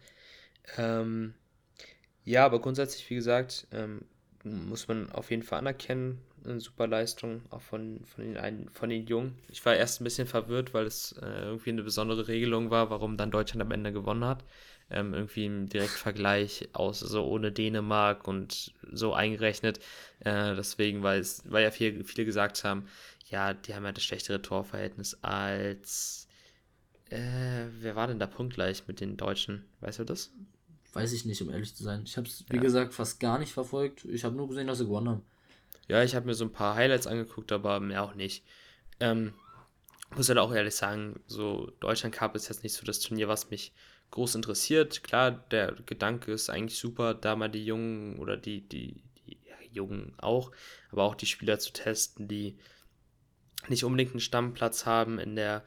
Ähm, 0.77 1.33
ja, 2.25 2.45
aber 2.45 2.61
grundsätzlich, 2.61 3.09
wie 3.09 3.15
gesagt, 3.15 3.67
ähm, 3.71 4.05
muss 4.43 4.87
man 4.87 5.11
auf 5.11 5.31
jeden 5.31 5.43
Fall 5.43 5.59
anerkennen. 5.59 6.19
Eine 6.45 6.59
super 6.59 6.87
Leistung, 6.87 7.41
auch 7.51 7.61
von, 7.61 8.03
von, 8.03 8.25
den, 8.25 8.37
einen, 8.37 8.69
von 8.69 8.89
den 8.89 9.05
Jungen. 9.07 9.37
Ich 9.49 9.65
war 9.65 9.75
erst 9.75 10.01
ein 10.01 10.03
bisschen 10.03 10.27
verwirrt, 10.27 10.73
weil 10.73 10.85
es 10.85 11.13
äh, 11.21 11.45
irgendwie 11.45 11.69
eine 11.69 11.83
besondere 11.83 12.27
Regelung 12.27 12.69
war, 12.69 12.89
warum 12.89 13.15
dann 13.15 13.31
Deutschland 13.31 13.61
am 13.61 13.71
Ende 13.71 13.93
gewonnen 13.93 14.25
hat. 14.25 14.43
Ähm, 14.89 15.13
irgendwie 15.13 15.45
im 15.45 15.69
Direktvergleich 15.69 16.69
aus, 16.73 16.99
so 16.99 17.25
ohne 17.25 17.53
Dänemark 17.53 18.27
und 18.27 18.73
so 18.91 19.13
eingerechnet. 19.13 19.79
Äh, 20.19 20.55
deswegen, 20.55 21.01
weil 21.01 21.21
es, 21.21 21.43
weil 21.45 21.63
ja 21.63 21.71
viele, 21.71 22.03
viele 22.03 22.25
gesagt 22.25 22.65
haben, 22.65 22.87
ja, 23.29 23.53
die 23.53 23.73
haben 23.73 23.85
ja 23.85 23.93
das 23.93 24.03
schlechtere 24.03 24.41
Torverhältnis 24.41 25.17
als. 25.21 26.22
Äh, 27.13 27.67
wer 27.81 27.95
war 27.95 28.07
denn 28.07 28.17
da 28.17 28.25
punktgleich 28.25 28.87
mit 28.87 28.99
den 28.99 29.17
Deutschen? 29.17 29.65
Weißt 29.81 29.99
du 29.99 30.03
das? 30.03 30.31
Weiß 30.93 31.13
ich 31.13 31.25
nicht, 31.25 31.41
um 31.43 31.51
ehrlich 31.51 31.75
zu 31.75 31.83
sein. 31.83 32.01
Ich 32.05 32.17
habe 32.17 32.27
es, 32.27 32.43
wie 32.49 32.55
Ja. 32.55 32.61
gesagt, 32.61 32.93
fast 32.93 33.19
gar 33.19 33.37
nicht 33.37 33.51
verfolgt. 33.51 34.05
Ich 34.05 34.23
habe 34.23 34.35
nur 34.35 34.47
gesehen, 34.47 34.67
dass 34.67 34.79
sie 34.79 34.85
gewonnen 34.85 35.09
haben. 35.09 35.21
Ja, 35.87 36.03
ich 36.03 36.15
habe 36.15 36.25
mir 36.25 36.33
so 36.33 36.45
ein 36.45 36.51
paar 36.51 36.75
Highlights 36.75 37.05
angeguckt, 37.05 37.51
aber 37.51 37.79
mehr 37.79 38.03
auch 38.03 38.15
nicht. 38.15 38.43
Ähm, 38.99 39.33
muss 40.15 40.29
halt 40.29 40.39
auch 40.39 40.53
ehrlich 40.53 40.75
sagen, 40.75 41.19
so 41.27 41.71
Deutschland 41.79 42.15
Cup 42.15 42.35
ist 42.35 42.47
jetzt 42.49 42.63
nicht 42.63 42.73
so 42.73 42.85
das 42.85 42.99
Turnier, 42.99 43.27
was 43.27 43.51
mich 43.51 43.73
groß 44.11 44.35
interessiert. 44.35 45.03
Klar, 45.03 45.31
der 45.31 45.73
Gedanke 45.85 46.31
ist 46.31 46.49
eigentlich 46.49 46.79
super, 46.79 47.13
da 47.13 47.35
mal 47.35 47.49
die 47.49 47.65
Jungen 47.65 48.17
oder 48.17 48.37
die, 48.37 48.61
die, 48.61 49.03
die 49.25 49.37
ja, 49.47 49.55
Jungen 49.71 50.13
auch, 50.17 50.51
aber 50.91 51.03
auch 51.03 51.15
die 51.15 51.25
Spieler 51.25 51.59
zu 51.59 51.73
testen, 51.73 52.27
die 52.27 52.57
nicht 53.69 53.83
unbedingt 53.83 54.11
einen 54.11 54.19
Stammplatz 54.19 54.85
haben 54.85 55.19
in 55.19 55.35
der 55.35 55.63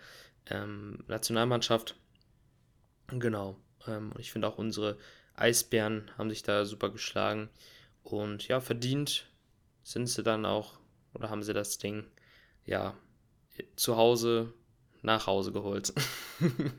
ähm, 0.50 1.04
Nationalmannschaft. 1.08 1.96
Genau. 3.08 3.56
Ähm, 3.86 4.12
und 4.12 4.20
ich 4.20 4.32
finde 4.32 4.48
auch 4.48 4.58
unsere 4.58 4.96
Eisbären 5.34 6.10
haben 6.16 6.30
sich 6.30 6.42
da 6.42 6.64
super 6.64 6.90
geschlagen. 6.90 7.48
Und 8.02 8.48
ja, 8.48 8.60
verdient 8.60 9.28
sind 9.82 10.06
sie 10.06 10.22
dann 10.22 10.46
auch, 10.46 10.78
oder 11.14 11.30
haben 11.30 11.42
sie 11.42 11.52
das 11.52 11.78
Ding, 11.78 12.04
ja, 12.64 12.94
zu 13.76 13.96
Hause 13.96 14.52
nach 15.02 15.26
Hause 15.26 15.52
geholt. 15.52 15.92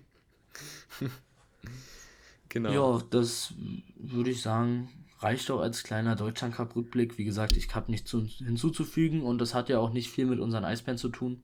genau. 2.50 2.72
Ja, 2.72 3.04
das 3.10 3.54
würde 3.96 4.32
ich 4.32 4.42
sagen, 4.42 4.90
reicht 5.20 5.50
auch 5.52 5.60
als 5.60 5.84
kleiner 5.84 6.16
Deutschland 6.16 6.56
Cup 6.56 6.76
Rückblick. 6.76 7.18
Wie 7.18 7.26
gesagt, 7.26 7.58
ich 7.58 7.74
habe 7.74 7.92
nichts 7.92 8.10
zu, 8.10 8.24
hinzuzufügen 8.24 9.24
und 9.24 9.40
das 9.40 9.54
hat 9.54 9.70
ja 9.70 9.80
auch 9.80 9.92
nicht 9.92 10.10
viel 10.10 10.26
mit 10.26 10.40
unseren 10.40 10.66
Eisbären 10.66 10.98
zu 10.98 11.10
tun. 11.10 11.44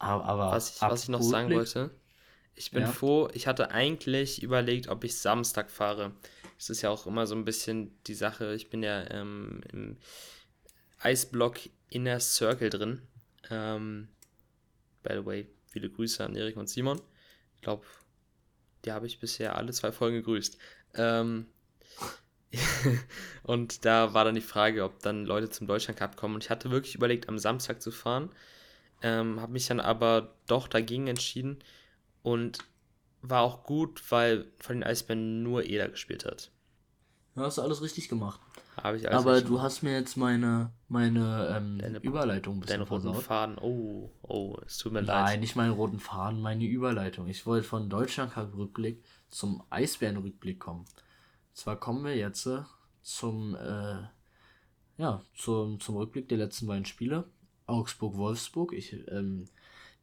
Aber, 0.00 0.24
aber 0.24 0.52
Was 0.52 0.74
ich, 0.76 0.82
was 0.82 1.04
ich 1.04 1.08
noch 1.10 1.22
sagen 1.22 1.52
wollte, 1.52 1.90
ich 2.56 2.70
bin 2.72 2.82
Ja. 2.82 2.92
froh, 2.92 3.28
ich 3.32 3.46
hatte 3.46 3.70
eigentlich 3.70 4.42
überlegt, 4.42 4.88
ob 4.88 5.04
ich 5.04 5.16
Samstag 5.18 5.70
fahre. 5.70 6.12
Das 6.56 6.70
ist 6.70 6.82
ja 6.82 6.90
auch 6.90 7.06
immer 7.06 7.26
so 7.26 7.34
ein 7.34 7.44
bisschen 7.44 7.92
die 8.06 8.14
Sache. 8.14 8.54
Ich 8.54 8.70
bin 8.70 8.82
ja 8.82 9.08
ähm, 9.10 9.60
im 9.72 9.98
Eisblock 10.98 11.58
Inner 11.90 12.18
Circle 12.20 12.70
drin. 12.70 13.02
Ähm, 13.50 14.08
by 15.02 15.14
the 15.14 15.26
way, 15.26 15.46
viele 15.70 15.90
Grüße 15.90 16.24
an 16.24 16.34
Erik 16.36 16.56
und 16.56 16.68
Simon. 16.68 17.00
Ich 17.56 17.62
glaube, 17.62 17.84
die 18.84 18.92
habe 18.92 19.06
ich 19.06 19.20
bisher 19.20 19.56
alle 19.56 19.72
zwei 19.72 19.92
Folgen 19.92 20.16
gegrüßt. 20.16 20.58
Ähm, 20.94 21.46
und 23.42 23.84
da 23.84 24.14
war 24.14 24.24
dann 24.24 24.34
die 24.34 24.40
Frage, 24.40 24.84
ob 24.84 25.00
dann 25.02 25.24
Leute 25.24 25.50
zum 25.50 25.66
Deutschland 25.66 25.98
Cup 25.98 26.16
kommen. 26.16 26.34
Und 26.36 26.44
ich 26.44 26.50
hatte 26.50 26.70
wirklich 26.70 26.94
überlegt, 26.94 27.28
am 27.28 27.38
Samstag 27.38 27.82
zu 27.82 27.90
fahren. 27.90 28.30
Ähm, 29.02 29.40
habe 29.40 29.52
mich 29.52 29.66
dann 29.66 29.80
aber 29.80 30.34
doch 30.46 30.68
dagegen 30.68 31.06
entschieden 31.06 31.58
und 32.22 32.58
war 33.22 33.42
auch 33.42 33.64
gut, 33.64 34.02
weil 34.10 34.46
von 34.58 34.76
den 34.76 34.84
Eisbären 34.84 35.42
nur 35.42 35.64
Eder 35.64 35.88
gespielt 35.88 36.24
hat. 36.24 36.50
Ja, 37.36 37.42
hast 37.44 37.58
du 37.58 37.62
alles 37.62 37.80
richtig 37.82 38.08
gemacht. 38.08 38.40
Habe 38.76 38.96
ich 38.96 39.08
also 39.08 39.28
aber 39.28 39.40
du 39.40 39.60
hast 39.60 39.82
mir 39.82 39.92
jetzt 39.92 40.16
meine, 40.16 40.72
meine 40.88 41.54
ähm, 41.56 41.78
Deine- 41.78 41.98
Überleitung 41.98 42.56
ein 42.56 42.60
deinen 42.60 42.80
bisschen 42.80 42.82
roten 42.82 43.02
versaut. 43.02 43.22
Faden. 43.24 43.58
Oh, 43.58 44.10
oh, 44.22 44.56
es 44.66 44.78
tut 44.78 44.92
mir 44.92 45.00
Nein, 45.02 45.06
leid. 45.06 45.40
nicht 45.40 45.54
meinen 45.56 45.72
roten 45.72 45.98
Faden, 46.00 46.40
meine 46.40 46.64
Überleitung. 46.64 47.28
Ich 47.28 47.46
wollte 47.46 47.66
von 47.66 47.88
Deutschland 47.88 48.32
Cup 48.32 48.54
Rückblick 48.56 49.02
zum 49.28 49.62
Eisbären-Rückblick 49.70 50.58
kommen. 50.60 50.84
Zwar 51.52 51.78
kommen 51.78 52.04
wir 52.04 52.16
jetzt 52.16 52.46
äh, 52.46 52.62
zum, 53.02 53.54
äh, 53.54 53.98
ja, 54.98 55.22
zum, 55.34 55.78
zum 55.80 55.96
Rückblick 55.96 56.28
der 56.28 56.38
letzten 56.38 56.66
beiden 56.66 56.84
Spiele. 56.86 57.24
Augsburg-Wolfsburg. 57.70 58.72
Ich, 58.72 58.92
ähm, 59.08 59.46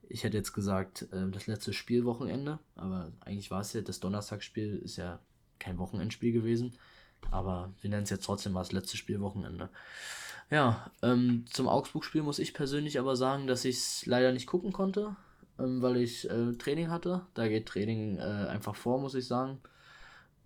ich 0.10 0.24
hätte 0.24 0.38
jetzt 0.38 0.54
gesagt, 0.54 1.08
ähm, 1.14 1.32
das 1.32 1.48
letzte 1.48 1.74
Spielwochenende, 1.74 2.60
aber 2.76 3.12
eigentlich 3.20 3.52
war 3.52 3.62
es 3.62 3.74
ja, 3.74 3.82
das 3.82 4.00
Donnerstagsspiel 4.00 4.78
ist 4.78 4.98
ja 4.98 5.20
kein 5.60 5.78
Wochenendspiel 5.78 6.32
gewesen. 6.32 6.74
Aber 7.32 7.74
wir 7.82 7.90
nennen 7.90 8.04
es 8.04 8.10
jetzt 8.10 8.26
trotzdem 8.26 8.54
mal 8.54 8.62
das 8.62 8.72
letzte 8.72 8.96
Spielwochenende. 8.98 9.70
Ja, 10.50 10.92
ähm, 11.02 11.46
zum 11.50 11.68
Augsburg-Spiel 11.68 12.24
muss 12.24 12.40
ich 12.40 12.54
persönlich 12.54 13.00
aber 13.00 13.16
sagen, 13.16 13.48
dass 13.48 13.66
ich 13.66 13.78
es 13.78 14.06
leider 14.06 14.32
nicht 14.32 14.48
gucken 14.48 14.72
konnte. 14.72 15.16
ähm, 15.60 15.82
weil 15.82 15.98
ich 15.98 16.30
äh, 16.30 16.54
Training 16.54 16.90
hatte. 16.90 17.26
Da 17.34 17.48
geht 17.48 17.66
Training 17.68 18.18
äh, 18.18 18.22
einfach 18.22 18.76
vor, 18.76 19.00
muss 19.00 19.16
ich 19.16 19.26
sagen. 19.28 19.60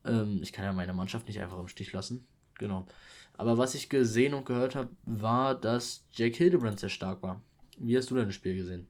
Ähm, 0.05 0.39
ich 0.41 0.53
kann 0.53 0.65
ja 0.65 0.73
meine 0.73 0.93
Mannschaft 0.93 1.27
nicht 1.27 1.39
einfach 1.41 1.59
im 1.59 1.67
Stich 1.67 1.91
lassen. 1.93 2.25
Genau. 2.57 2.85
Aber 3.33 3.57
was 3.57 3.75
ich 3.75 3.89
gesehen 3.89 4.33
und 4.33 4.45
gehört 4.45 4.75
habe, 4.75 4.89
war, 5.03 5.59
dass 5.59 6.05
Jake 6.11 6.37
Hildebrand 6.37 6.79
sehr 6.79 6.89
stark 6.89 7.23
war. 7.23 7.41
Wie 7.77 7.97
hast 7.97 8.11
du 8.11 8.15
denn 8.15 8.27
das 8.27 8.35
Spiel 8.35 8.55
gesehen? 8.55 8.87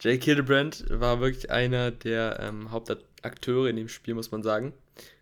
Jake 0.00 0.24
Hildebrand 0.24 0.84
war 0.88 1.20
wirklich 1.20 1.50
einer 1.50 1.90
der 1.90 2.38
ähm, 2.40 2.70
Hauptakteure 2.70 3.68
in 3.68 3.76
dem 3.76 3.88
Spiel, 3.88 4.14
muss 4.14 4.30
man 4.30 4.44
sagen. 4.44 4.72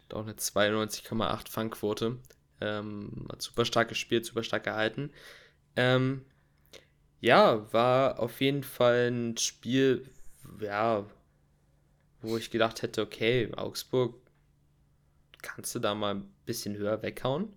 Hat 0.04 0.14
auch 0.14 0.22
eine 0.22 0.34
92,8 0.34 1.48
Fangquote. 1.48 2.18
Ähm, 2.60 3.26
hat 3.30 3.40
super 3.40 3.64
stark 3.64 3.88
gespielt, 3.88 4.26
super 4.26 4.42
stark 4.42 4.64
gehalten. 4.64 5.10
Ähm, 5.76 6.26
ja, 7.20 7.72
war 7.72 8.20
auf 8.20 8.40
jeden 8.40 8.62
Fall 8.62 9.10
ein 9.10 9.36
Spiel, 9.36 10.10
ja, 10.60 11.06
wo 12.20 12.36
ich 12.36 12.50
gedacht 12.50 12.82
hätte, 12.82 13.02
okay, 13.02 13.50
Augsburg 13.56 14.14
kannst 15.42 15.74
du 15.74 15.78
da 15.78 15.94
mal 15.94 16.16
ein 16.16 16.34
bisschen 16.44 16.76
höher 16.76 17.02
weghauen, 17.02 17.54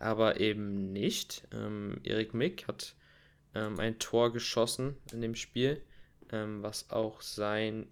aber 0.00 0.40
eben 0.40 0.92
nicht. 0.92 1.46
Ähm, 1.52 2.00
Erik 2.02 2.34
Mick 2.34 2.66
hat 2.66 2.94
ähm, 3.54 3.78
ein 3.78 3.98
Tor 3.98 4.32
geschossen 4.32 4.96
in 5.12 5.20
dem 5.20 5.34
Spiel, 5.34 5.82
ähm, 6.32 6.62
was 6.62 6.90
auch 6.90 7.20
sein 7.20 7.86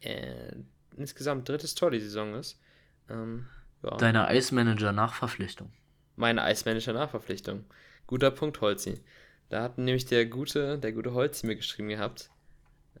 äh, 0.00 0.54
insgesamt 0.96 1.48
drittes 1.48 1.74
Tor 1.74 1.90
die 1.90 2.00
Saison 2.00 2.34
ist. 2.34 2.60
Ähm, 3.08 3.46
ja. 3.82 3.96
Deine 3.96 4.26
Eismanager-Nachverpflichtung. 4.26 5.72
Meine 6.16 6.42
Eismanager-Nachverpflichtung. 6.42 7.64
Guter 8.06 8.30
Punkt, 8.30 8.60
Holzi. 8.60 9.00
Da 9.48 9.62
hat 9.62 9.78
nämlich 9.78 10.06
der 10.06 10.26
gute, 10.26 10.78
der 10.78 10.92
gute 10.92 11.14
Holzi 11.14 11.46
mir 11.46 11.56
geschrieben 11.56 11.88
gehabt. 11.88 12.30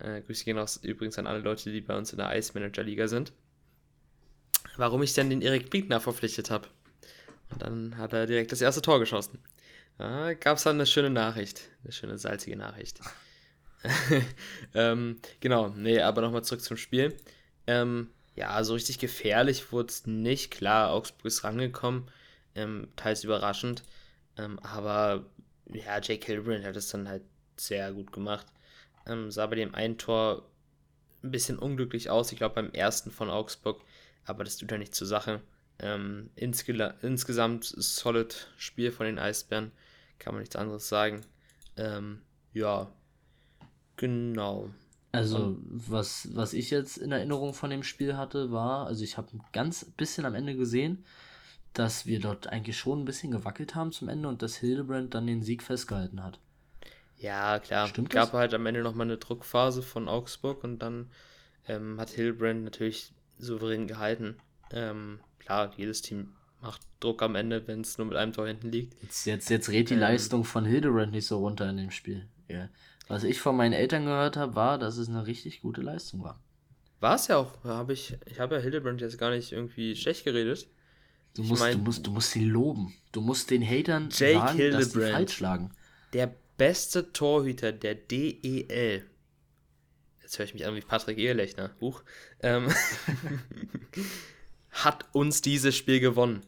Äh, 0.00 0.22
Grüße 0.22 0.44
gehen 0.44 0.58
aus, 0.58 0.76
übrigens 0.78 1.18
an 1.18 1.26
alle 1.26 1.40
Leute, 1.40 1.70
die 1.70 1.80
bei 1.80 1.96
uns 1.96 2.12
in 2.12 2.18
der 2.18 2.28
Eismanager-Liga 2.28 3.06
sind. 3.08 3.32
Warum 4.76 5.02
ich 5.02 5.12
denn 5.14 5.30
den 5.30 5.42
Erik 5.42 5.70
Biegner 5.70 6.00
verpflichtet 6.00 6.50
habe. 6.50 6.68
Und 7.52 7.62
dann 7.62 7.98
hat 7.98 8.12
er 8.12 8.26
direkt 8.26 8.52
das 8.52 8.60
erste 8.60 8.82
Tor 8.82 8.98
geschossen. 8.98 9.38
Da 9.98 10.34
gab 10.34 10.56
es 10.56 10.64
dann 10.64 10.76
eine 10.76 10.86
schöne 10.86 11.10
Nachricht. 11.10 11.62
Eine 11.84 11.92
schöne 11.92 12.18
salzige 12.18 12.56
Nachricht. 12.56 13.00
ähm, 14.74 15.18
genau, 15.40 15.68
nee, 15.68 16.00
aber 16.00 16.22
nochmal 16.22 16.44
zurück 16.44 16.62
zum 16.62 16.76
Spiel. 16.76 17.16
Ähm, 17.66 18.08
ja, 18.34 18.62
so 18.64 18.74
richtig 18.74 18.98
gefährlich 18.98 19.72
wurde 19.72 19.88
es 19.88 20.06
nicht. 20.06 20.50
Klar, 20.50 20.90
Augsburg 20.92 21.26
ist 21.26 21.44
rangekommen, 21.44 22.10
ähm, 22.54 22.88
teils 22.96 23.24
überraschend. 23.24 23.82
Ähm, 24.38 24.58
aber 24.60 25.26
ja, 25.66 26.00
Jake 26.00 26.24
Hilbrand 26.26 26.64
hat 26.64 26.76
es 26.76 26.88
dann 26.88 27.08
halt 27.08 27.22
sehr 27.56 27.92
gut 27.92 28.12
gemacht. 28.12 28.46
Ähm, 29.06 29.30
sah 29.30 29.46
bei 29.46 29.56
dem 29.56 29.74
einen 29.74 29.98
Tor 29.98 30.48
ein 31.22 31.30
bisschen 31.30 31.58
unglücklich 31.58 32.10
aus. 32.10 32.32
Ich 32.32 32.38
glaube 32.38 32.54
beim 32.54 32.70
ersten 32.72 33.10
von 33.10 33.30
Augsburg, 33.30 33.82
aber 34.24 34.44
das 34.44 34.56
tut 34.56 34.70
ja 34.70 34.78
nicht 34.78 34.94
zur 34.94 35.06
Sache. 35.06 35.42
Ähm, 35.82 36.30
insge 36.36 36.94
insgesamt 37.02 37.64
solid 37.64 38.48
Spiel 38.56 38.92
von 38.92 39.06
den 39.06 39.18
Eisbären, 39.18 39.72
kann 40.18 40.34
man 40.34 40.40
nichts 40.40 40.56
anderes 40.56 40.88
sagen. 40.88 41.22
Ähm, 41.76 42.22
ja, 42.52 42.92
genau. 43.96 44.70
Also, 45.10 45.58
was, 45.64 46.28
was 46.34 46.54
ich 46.54 46.70
jetzt 46.70 46.96
in 46.96 47.12
Erinnerung 47.12 47.52
von 47.52 47.68
dem 47.68 47.82
Spiel 47.82 48.16
hatte, 48.16 48.50
war, 48.50 48.86
also 48.86 49.04
ich 49.04 49.18
habe 49.18 49.28
ein 49.34 49.44
ganz 49.52 49.84
bisschen 49.84 50.24
am 50.24 50.34
Ende 50.34 50.56
gesehen, 50.56 51.04
dass 51.74 52.06
wir 52.06 52.20
dort 52.20 52.46
eigentlich 52.46 52.78
schon 52.78 53.02
ein 53.02 53.04
bisschen 53.04 53.30
gewackelt 53.30 53.74
haben 53.74 53.92
zum 53.92 54.08
Ende 54.08 54.28
und 54.28 54.40
dass 54.40 54.56
Hildebrand 54.56 55.14
dann 55.14 55.26
den 55.26 55.42
Sieg 55.42 55.62
festgehalten 55.62 56.22
hat. 56.22 56.38
Ja, 57.18 57.58
klar. 57.58 57.88
Stimmt 57.88 58.10
gab 58.10 58.30
das? 58.30 58.38
halt 58.38 58.54
am 58.54 58.66
Ende 58.66 58.82
nochmal 58.82 59.06
eine 59.06 59.18
Druckphase 59.18 59.82
von 59.82 60.08
Augsburg 60.08 60.64
und 60.64 60.80
dann 60.80 61.10
ähm, 61.68 62.00
hat 62.00 62.10
Hildebrand 62.10 62.64
natürlich 62.64 63.12
souverän 63.38 63.86
gehalten. 63.86 64.36
Ähm, 64.72 65.20
klar, 65.38 65.72
jedes 65.76 66.02
Team 66.02 66.34
macht 66.60 66.80
Druck 67.00 67.22
am 67.22 67.34
Ende, 67.34 67.66
wenn 67.66 67.80
es 67.80 67.98
nur 67.98 68.06
mit 68.06 68.16
einem 68.16 68.32
Tor 68.32 68.46
hinten 68.46 68.70
liegt. 68.70 69.00
Jetzt, 69.02 69.26
jetzt, 69.26 69.50
jetzt 69.50 69.68
redet 69.68 69.90
die 69.90 69.94
ähm, 69.94 70.00
Leistung 70.00 70.44
von 70.44 70.64
Hildebrand 70.64 71.12
nicht 71.12 71.26
so 71.26 71.38
runter 71.38 71.68
in 71.68 71.76
dem 71.76 71.90
Spiel. 71.90 72.28
Ja. 72.48 72.68
Was 73.08 73.24
ich 73.24 73.40
von 73.40 73.56
meinen 73.56 73.72
Eltern 73.72 74.04
gehört 74.04 74.36
habe, 74.36 74.54
war, 74.54 74.78
dass 74.78 74.96
es 74.96 75.08
eine 75.08 75.26
richtig 75.26 75.60
gute 75.60 75.82
Leistung 75.82 76.22
war. 76.22 76.40
War 77.00 77.16
es 77.16 77.26
ja 77.26 77.36
auch. 77.36 77.62
Hab 77.64 77.90
ich 77.90 78.16
ich 78.26 78.38
habe 78.38 78.54
ja 78.54 78.60
Hildebrand 78.60 79.00
jetzt 79.00 79.18
gar 79.18 79.30
nicht 79.30 79.52
irgendwie 79.52 79.96
schlecht 79.96 80.24
geredet. 80.24 80.68
Du 81.34 81.42
musst, 81.42 81.60
mein, 81.60 81.78
du, 81.78 81.84
musst, 81.84 82.06
du 82.06 82.10
musst 82.12 82.30
sie 82.30 82.44
loben. 82.44 82.94
Du 83.10 83.20
musst 83.20 83.50
den 83.50 83.66
Hatern 83.66 84.08
Jake 84.10 84.38
sagen, 84.38 84.56
Hildebrand, 84.56 84.84
dass 84.84 84.92
sie 84.92 85.12
falsch 85.12 85.32
schlagen. 85.32 85.70
Der 86.12 86.32
beste 86.56 87.12
Torhüter 87.12 87.72
der 87.72 87.96
DEL. 87.96 89.04
Jetzt 90.22 90.38
höre 90.38 90.44
ich 90.44 90.54
mich 90.54 90.64
an 90.64 90.76
wie 90.76 90.80
Patrick 90.80 91.18
Ehelechner. 91.18 91.70
Buch. 91.80 92.04
Ähm, 92.40 92.68
hat 94.72 95.04
uns 95.12 95.42
dieses 95.42 95.76
Spiel 95.76 96.00
gewonnen. 96.00 96.42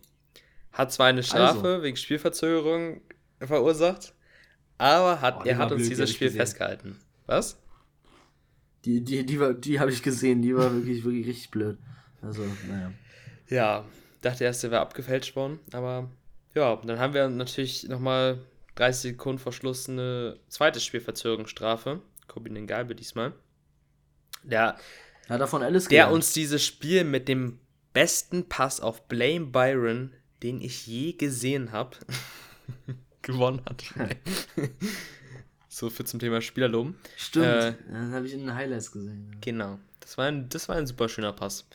Hat 0.72 0.93
zwar 0.93 1.07
eine 1.07 1.22
Strafe 1.22 1.68
also. 1.68 1.83
wegen 1.83 1.97
Spielverzögerung 1.97 3.01
verursacht, 3.41 4.14
aber 4.79 5.20
hat, 5.20 5.41
oh, 5.41 5.45
er 5.45 5.59
hat 5.59 5.70
uns 5.70 5.89
dieses 5.89 6.11
Spiel 6.11 6.29
gesehen. 6.29 6.41
festgehalten. 6.41 6.99
Was? 7.27 7.59
Die, 8.85 9.03
die, 9.03 9.25
die, 9.25 9.37
die, 9.37 9.61
die 9.61 9.81
habe 9.81 9.93
ich 9.93 10.03
gesehen, 10.03 10.43
die 10.43 10.57
war 10.57 10.72
wirklich, 10.72 11.05
wirklich 11.05 11.27
richtig 11.27 11.51
blöd. 11.51 11.79
Also, 12.20 12.43
naja. 12.68 12.93
Ja, 13.49 13.85
dachte 14.20 14.45
erst, 14.45 14.62
der 14.62 14.70
wäre 14.70 14.81
abgefälscht 14.81 15.37
worden, 15.37 15.61
aber 15.72 16.11
ja, 16.55 16.77
dann 16.77 16.99
haben 16.99 17.14
wir 17.14 17.29
natürlich 17.29 17.89
nochmal 17.89 18.39
30 18.77 19.12
Sekunden 19.12 19.39
vor 19.39 19.53
Schluss 19.53 19.89
eine 19.89 20.39
zweite 20.49 20.81
Spielverzögerungsstrafe. 20.81 22.01
Kobin 22.27 22.66
Galbe 22.66 22.95
diesmal. 22.95 23.33
Der, 24.43 24.77
hat 25.29 25.41
er 25.41 25.47
von 25.47 25.62
Alice 25.62 25.89
der 25.89 26.11
uns 26.11 26.33
dieses 26.33 26.64
Spiel 26.64 27.05
mit 27.05 27.29
dem 27.29 27.59
besten 27.95 28.47
Pass 28.49 28.80
auf 28.80 29.09
Blame 29.09 29.47
Byron, 29.47 30.12
den 30.42 30.61
ich 30.61 30.86
je 30.86 31.12
gesehen 31.12 31.72
habe, 31.72 31.97
gewonnen 33.22 33.62
hat. 33.64 33.82
so 35.68 35.88
viel 35.88 36.05
zum 36.05 36.20
Thema 36.20 36.42
Spielerloben. 36.42 36.97
Stimmt, 37.16 37.47
äh, 37.47 37.74
das 37.90 38.12
habe 38.12 38.26
ich 38.26 38.34
in 38.34 38.40
den 38.40 38.55
Highlights 38.55 38.92
gesehen. 38.92 39.34
Genau, 39.40 39.78
das 40.01 40.18
war 40.18 40.26
ein, 40.26 40.51
das 40.51 40.68
war 40.68 40.76
ein 40.76 40.86
super 40.86 41.09
schöner 41.09 41.32
Pass. 41.32 41.66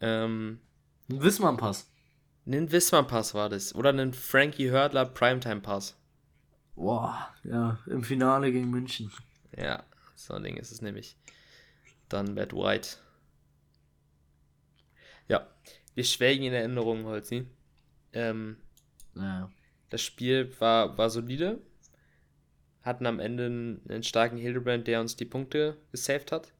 Ähm, 0.00 0.60
ein 1.10 1.20
Wissmann-Pass. 1.20 1.90
Ein 2.46 2.70
Wissmann-Pass 2.70 3.34
war 3.34 3.48
das. 3.48 3.74
Oder 3.74 3.90
ein 3.90 4.14
Frankie 4.14 4.70
Hördler 4.70 5.06
Primetime-Pass. 5.06 5.96
Boah, 6.76 7.34
ja, 7.42 7.78
im 7.86 8.04
Finale 8.04 8.52
gegen 8.52 8.70
München. 8.70 9.10
Ja, 9.56 9.82
so 10.14 10.34
ein 10.34 10.44
Ding 10.44 10.56
ist 10.56 10.70
es 10.70 10.80
nämlich. 10.80 11.16
Dann 12.08 12.36
Bad 12.36 12.52
White. 12.52 12.98
Ja, 15.98 16.04
wir 16.04 16.04
schwelgen 16.04 16.44
in 16.44 16.52
Erinnerungen, 16.52 17.06
Holzi. 17.06 17.46
Ähm, 18.12 18.56
naja. 19.14 19.50
Das 19.90 20.00
Spiel 20.00 20.48
war, 20.60 20.96
war 20.96 21.10
solide. 21.10 21.58
Hatten 22.82 23.04
am 23.06 23.18
Ende 23.18 23.46
einen, 23.46 23.82
einen 23.88 24.02
starken 24.04 24.36
Hildebrand, 24.36 24.86
der 24.86 25.00
uns 25.00 25.16
die 25.16 25.24
Punkte 25.24 25.76
gesaved 25.90 26.30
hat. 26.30 26.52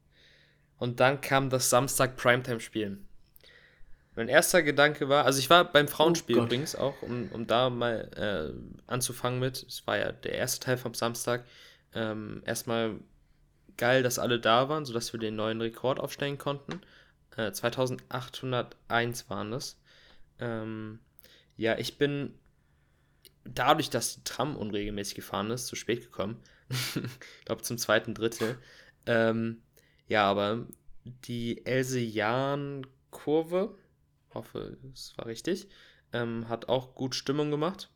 Und 0.76 0.98
dann 0.98 1.20
kam 1.20 1.50
das 1.50 1.70
Samstag 1.70 2.16
Primetime-Spiel. 2.16 2.98
Mein 4.16 4.28
erster 4.28 4.64
Gedanke 4.64 5.08
war, 5.08 5.24
also 5.24 5.38
ich 5.38 5.48
war 5.48 5.70
beim 5.70 5.86
Frauenspiel 5.86 6.40
oh 6.40 6.42
übrigens 6.42 6.74
auch, 6.74 7.00
um, 7.02 7.28
um 7.32 7.46
da 7.46 7.70
mal 7.70 8.10
äh, 8.16 8.90
anzufangen 8.90 9.38
mit. 9.38 9.62
Es 9.62 9.86
war 9.86 9.98
ja 9.98 10.10
der 10.10 10.32
erste 10.32 10.58
Teil 10.58 10.76
vom 10.76 10.94
Samstag. 10.94 11.44
Ähm, 11.94 12.42
erstmal 12.44 12.96
geil, 13.76 14.02
dass 14.02 14.18
alle 14.18 14.40
da 14.40 14.68
waren, 14.68 14.84
sodass 14.84 15.12
wir 15.12 15.20
den 15.20 15.36
neuen 15.36 15.60
Rekord 15.60 16.00
aufstellen 16.00 16.38
konnten. 16.38 16.80
Äh, 17.38 17.52
2801 17.52 19.30
waren 19.30 19.52
das. 19.52 19.80
Ähm, 20.40 20.98
ja, 21.56 21.78
ich 21.78 21.96
bin 21.96 22.34
dadurch, 23.44 23.90
dass 23.90 24.16
die 24.16 24.24
Tram 24.24 24.56
unregelmäßig 24.56 25.14
gefahren 25.14 25.50
ist, 25.50 25.68
zu 25.68 25.76
spät 25.76 26.02
gekommen. 26.02 26.42
ich 26.68 27.44
glaube 27.44 27.62
zum 27.62 27.78
zweiten 27.78 28.12
Drittel. 28.12 28.58
Ähm, 29.06 29.62
ja, 30.08 30.24
aber 30.24 30.66
die 31.04 31.64
Else 31.64 32.00
Jahn 32.00 32.86
Kurve, 33.10 33.78
hoffe, 34.34 34.76
es 34.92 35.16
war 35.16 35.26
richtig, 35.26 35.68
ähm, 36.12 36.48
hat 36.48 36.68
auch 36.68 36.96
gut 36.96 37.14
Stimmung 37.14 37.52
gemacht. 37.52 37.88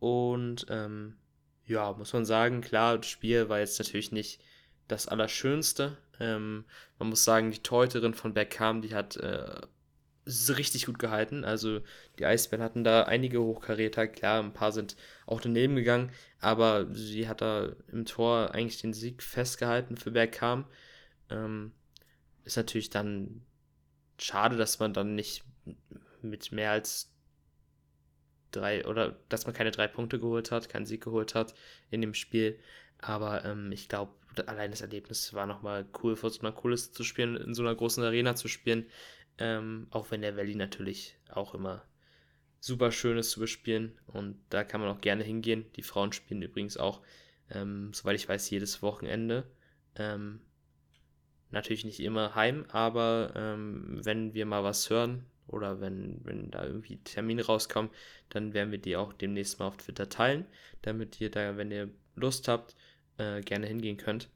Und 0.00 0.66
ähm, 0.70 1.18
ja, 1.66 1.92
muss 1.92 2.12
man 2.14 2.24
sagen, 2.24 2.62
klar, 2.62 2.96
das 2.96 3.06
Spiel 3.06 3.50
war 3.50 3.58
jetzt 3.58 3.78
natürlich 3.78 4.12
nicht 4.12 4.42
das 4.88 5.08
Allerschönste. 5.08 5.98
Ähm, 6.22 6.64
man 6.98 7.08
muss 7.08 7.24
sagen, 7.24 7.50
die 7.50 7.62
Teuterin 7.62 8.14
von 8.14 8.32
Beckham, 8.32 8.80
die 8.80 8.94
hat 8.94 9.16
äh, 9.16 9.60
richtig 10.26 10.86
gut 10.86 10.98
gehalten. 10.98 11.44
Also 11.44 11.80
die 12.18 12.24
Eisbären 12.26 12.62
hatten 12.62 12.84
da 12.84 13.02
einige 13.04 13.42
Hochkaräter, 13.42 14.06
klar, 14.06 14.42
ein 14.42 14.52
paar 14.52 14.72
sind 14.72 14.96
auch 15.26 15.40
daneben 15.40 15.76
gegangen, 15.76 16.12
aber 16.38 16.86
sie 16.94 17.28
hat 17.28 17.40
da 17.40 17.72
im 17.90 18.04
Tor 18.04 18.54
eigentlich 18.54 18.80
den 18.80 18.92
Sieg 18.92 19.22
festgehalten 19.22 19.96
für 19.96 20.12
Bergkam. 20.12 20.66
Ähm, 21.30 21.72
ist 22.44 22.56
natürlich 22.56 22.90
dann 22.90 23.42
schade, 24.18 24.56
dass 24.56 24.78
man 24.78 24.94
dann 24.94 25.14
nicht 25.14 25.44
mit 26.22 26.52
mehr 26.52 26.70
als 26.70 27.12
drei 28.52 28.86
oder 28.86 29.16
dass 29.28 29.46
man 29.46 29.54
keine 29.54 29.70
drei 29.70 29.88
Punkte 29.88 30.20
geholt 30.20 30.50
hat, 30.52 30.68
keinen 30.68 30.86
Sieg 30.86 31.02
geholt 31.02 31.34
hat 31.34 31.54
in 31.90 32.00
dem 32.00 32.14
Spiel. 32.14 32.58
Aber 32.98 33.44
ähm, 33.44 33.72
ich 33.72 33.88
glaube, 33.88 34.12
allein 34.46 34.70
das 34.70 34.80
Erlebnis 34.80 35.34
war 35.34 35.46
nochmal 35.46 35.86
cool, 36.02 36.16
vor 36.16 36.30
so 36.30 36.40
einer 36.40 36.52
Kulisse 36.52 36.92
zu 36.92 37.04
spielen, 37.04 37.36
in 37.36 37.54
so 37.54 37.62
einer 37.62 37.74
großen 37.74 38.02
Arena 38.02 38.34
zu 38.34 38.48
spielen. 38.48 38.86
Ähm, 39.38 39.86
auch 39.90 40.10
wenn 40.10 40.22
der 40.22 40.36
Valley 40.36 40.54
natürlich 40.54 41.16
auch 41.30 41.54
immer 41.54 41.84
super 42.62 42.92
schön 42.92 43.18
ist 43.18 43.30
zu 43.30 43.40
bespielen 43.40 43.98
und 44.06 44.38
da 44.48 44.62
kann 44.62 44.80
man 44.80 44.90
auch 44.90 45.00
gerne 45.00 45.24
hingehen. 45.24 45.66
Die 45.74 45.82
Frauen 45.82 46.12
spielen 46.12 46.42
übrigens 46.42 46.76
auch, 46.76 47.00
ähm, 47.50 47.92
soweit 47.92 48.14
ich 48.14 48.28
weiß, 48.28 48.48
jedes 48.50 48.82
Wochenende. 48.82 49.50
Ähm, 49.96 50.40
natürlich 51.50 51.84
nicht 51.84 52.00
immer 52.00 52.36
heim, 52.36 52.64
aber 52.68 53.32
ähm, 53.34 54.00
wenn 54.04 54.32
wir 54.32 54.46
mal 54.46 54.62
was 54.62 54.88
hören 54.90 55.26
oder 55.48 55.80
wenn, 55.80 56.20
wenn 56.24 56.50
da 56.52 56.64
irgendwie 56.64 56.98
Termine 56.98 57.44
rauskommen, 57.44 57.90
dann 58.28 58.54
werden 58.54 58.70
wir 58.70 58.78
die 58.78 58.96
auch 58.96 59.12
demnächst 59.12 59.58
mal 59.58 59.66
auf 59.66 59.76
Twitter 59.76 60.08
teilen, 60.08 60.46
damit 60.82 61.20
ihr 61.20 61.30
da, 61.30 61.56
wenn 61.56 61.72
ihr 61.72 61.90
Lust 62.14 62.46
habt, 62.46 62.76
äh, 63.18 63.40
gerne 63.40 63.66
hingehen 63.66 63.96
könnt. 63.96 64.28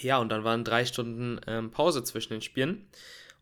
Ja, 0.00 0.18
und 0.18 0.30
dann 0.30 0.44
waren 0.44 0.64
drei 0.64 0.84
Stunden 0.84 1.40
ähm, 1.46 1.70
Pause 1.70 2.02
zwischen 2.04 2.32
den 2.32 2.42
Spielen. 2.42 2.86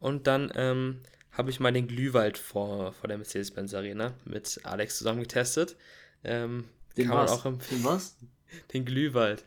Und 0.01 0.27
dann 0.27 0.51
ähm, 0.55 1.01
habe 1.33 1.51
ich 1.51 1.61
mal 1.61 1.73
den 1.73 1.87
Glühwald 1.87 2.39
vor, 2.39 2.93
vor 2.93 3.09
der 3.09 3.19
Mercedes-Benz 3.19 3.75
Arena 3.75 4.15
mit 4.25 4.61
Alex 4.65 4.99
zusammen 4.99 5.21
getestet. 5.21 5.77
Ähm, 6.25 6.65
den 6.97 7.09
kann 7.09 7.19
was? 7.19 7.31
man 7.31 7.39
auch 7.41 7.45
empfehlen. 7.47 7.83
Den 7.83 7.91
was? 7.91 8.17
Den 8.73 8.85
Glühwald. 8.85 9.45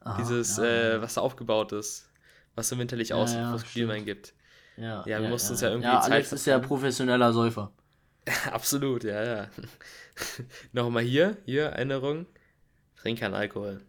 Aha, 0.00 0.18
Dieses, 0.18 0.56
ja, 0.56 0.64
äh, 0.64 1.02
was 1.02 1.14
da 1.14 1.20
aufgebaut 1.20 1.70
ist. 1.72 2.10
Was 2.56 2.68
so 2.68 2.76
winterlich 2.76 3.10
ja, 3.10 3.16
aussieht, 3.16 3.38
ja, 3.38 3.52
was 3.54 3.62
Glühwein 3.72 4.04
gibt. 4.04 4.34
Ja, 4.76 5.04
ja, 5.06 5.20
wir 5.20 5.28
mussten 5.28 5.52
uns 5.52 5.60
ja 5.60 5.68
irgendwie 5.68 5.88
ja, 5.88 6.00
Zeit 6.00 6.12
Alex 6.12 6.32
ist 6.32 6.46
ja 6.46 6.58
professioneller 6.58 7.32
Säufer. 7.32 7.72
Absolut, 8.50 9.04
ja, 9.04 9.22
ja. 9.22 9.50
Nochmal 10.72 11.04
hier, 11.04 11.36
hier, 11.44 11.66
Erinnerung. 11.66 12.26
Trink 13.00 13.20
kein 13.20 13.34
Alkohol. 13.34 13.80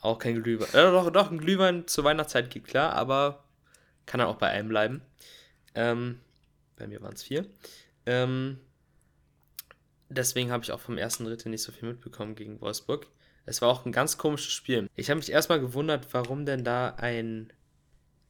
Auch 0.00 0.18
kein 0.18 0.42
Glühwein. 0.42 0.68
Äh, 0.68 0.90
doch, 0.90 1.10
doch, 1.10 1.30
ein 1.30 1.38
Glühwein 1.38 1.86
zur 1.86 2.04
Weihnachtszeit 2.04 2.50
geht 2.50 2.66
klar, 2.66 2.92
aber 2.92 3.44
kann 4.04 4.18
dann 4.18 4.28
auch 4.28 4.36
bei 4.36 4.48
einem 4.48 4.68
bleiben. 4.68 5.02
Ähm, 5.74 6.20
bei 6.76 6.86
mir 6.86 7.00
waren 7.00 7.14
es 7.14 7.22
vier. 7.22 7.46
Ähm, 8.04 8.58
deswegen 10.08 10.50
habe 10.50 10.64
ich 10.64 10.72
auch 10.72 10.80
vom 10.80 10.98
ersten 10.98 11.24
Drittel 11.24 11.50
nicht 11.50 11.62
so 11.62 11.72
viel 11.72 11.88
mitbekommen 11.88 12.34
gegen 12.34 12.60
Wolfsburg. 12.60 13.06
Es 13.46 13.62
war 13.62 13.68
auch 13.68 13.86
ein 13.86 13.92
ganz 13.92 14.18
komisches 14.18 14.52
Spiel. 14.52 14.88
Ich 14.96 15.08
habe 15.08 15.18
mich 15.18 15.30
erstmal 15.30 15.60
gewundert, 15.60 16.12
warum 16.12 16.44
denn 16.44 16.64
da 16.64 16.90
ein 16.96 17.52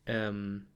ähm, 0.06 0.66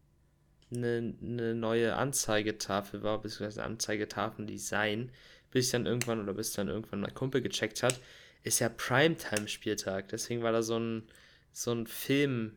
eine, 0.73 1.15
eine 1.23 1.55
neue 1.55 1.97
Anzeigetafel 1.97 3.03
war, 3.03 3.21
beziehungsweise 3.21 3.65
Anzeigetafeldesign, 3.65 5.11
bis 5.51 5.67
ich 5.67 5.73
dann 5.73 5.87
irgendwann 5.87 6.23
oder 6.23 6.35
bis 6.35 6.53
dann 6.53 6.69
irgendwann 6.69 7.01
mein 7.01 7.15
Kumpel 7.15 7.43
gecheckt 7.43 7.83
hat, 7.83 8.01
ist 8.43 8.59
ja 8.59 8.69
Primetime-Spieltag. 8.69 10.09
Deswegen 10.09 10.43
war 10.43 10.53
da 10.53 10.63
so 10.63 10.79
ein, 10.79 11.09
so 11.53 11.73
ein 11.73 11.87
Film, 11.87 12.57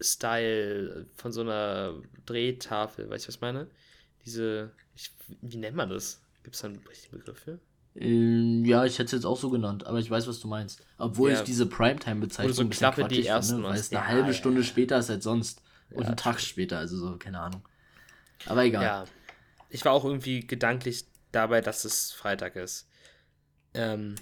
Style 0.00 1.06
von 1.14 1.32
so 1.32 1.40
einer 1.40 1.94
Drehtafel, 2.26 3.08
weißt 3.08 3.24
du, 3.24 3.28
was 3.28 3.36
ich 3.36 3.40
meine? 3.40 3.66
Diese, 4.24 4.72
ich, 4.94 5.10
wie 5.40 5.56
nennt 5.56 5.76
man 5.76 5.88
das? 5.88 6.20
Gibt 6.42 6.54
es 6.54 6.62
da 6.62 6.68
einen 6.68 6.84
richtigen 6.88 7.18
Begriff 7.18 7.38
für? 7.38 7.58
Ähm, 7.94 8.64
ja, 8.64 8.84
ich 8.84 8.94
hätte 8.94 9.06
es 9.06 9.12
jetzt 9.12 9.24
auch 9.24 9.38
so 9.38 9.48
genannt, 9.48 9.86
aber 9.86 9.98
ich 9.98 10.10
weiß, 10.10 10.28
was 10.28 10.40
du 10.40 10.48
meinst. 10.48 10.84
Obwohl 10.98 11.30
ja. 11.30 11.38
ich 11.38 11.44
diese 11.44 11.66
Primetime-Bezeichnung 11.66 12.52
so 12.52 12.62
ein 12.62 12.68
bisschen 12.68 12.92
Klappe 12.92 13.08
die 13.08 13.26
ersten 13.26 13.54
finde, 13.54 13.68
weil 13.70 13.78
es 13.78 13.90
eine 13.90 14.00
ja, 14.00 14.06
halbe 14.06 14.28
ja, 14.28 14.34
Stunde 14.34 14.64
später 14.64 14.98
ist 14.98 15.10
als 15.10 15.24
sonst. 15.24 15.62
Und 15.90 16.04
einen 16.04 16.16
Tag 16.16 16.40
später, 16.40 16.78
also 16.78 16.96
so, 16.96 17.16
keine 17.16 17.40
Ahnung. 17.40 17.66
Aber 18.46 18.64
egal. 18.64 18.82
Ja, 18.82 19.04
ich 19.70 19.84
war 19.84 19.92
auch 19.92 20.04
irgendwie 20.04 20.40
gedanklich 20.40 21.06
dabei, 21.32 21.60
dass 21.60 21.84
es 21.84 22.12
Freitag 22.12 22.56
ist. 22.56 22.88
Ähm, 23.72 24.16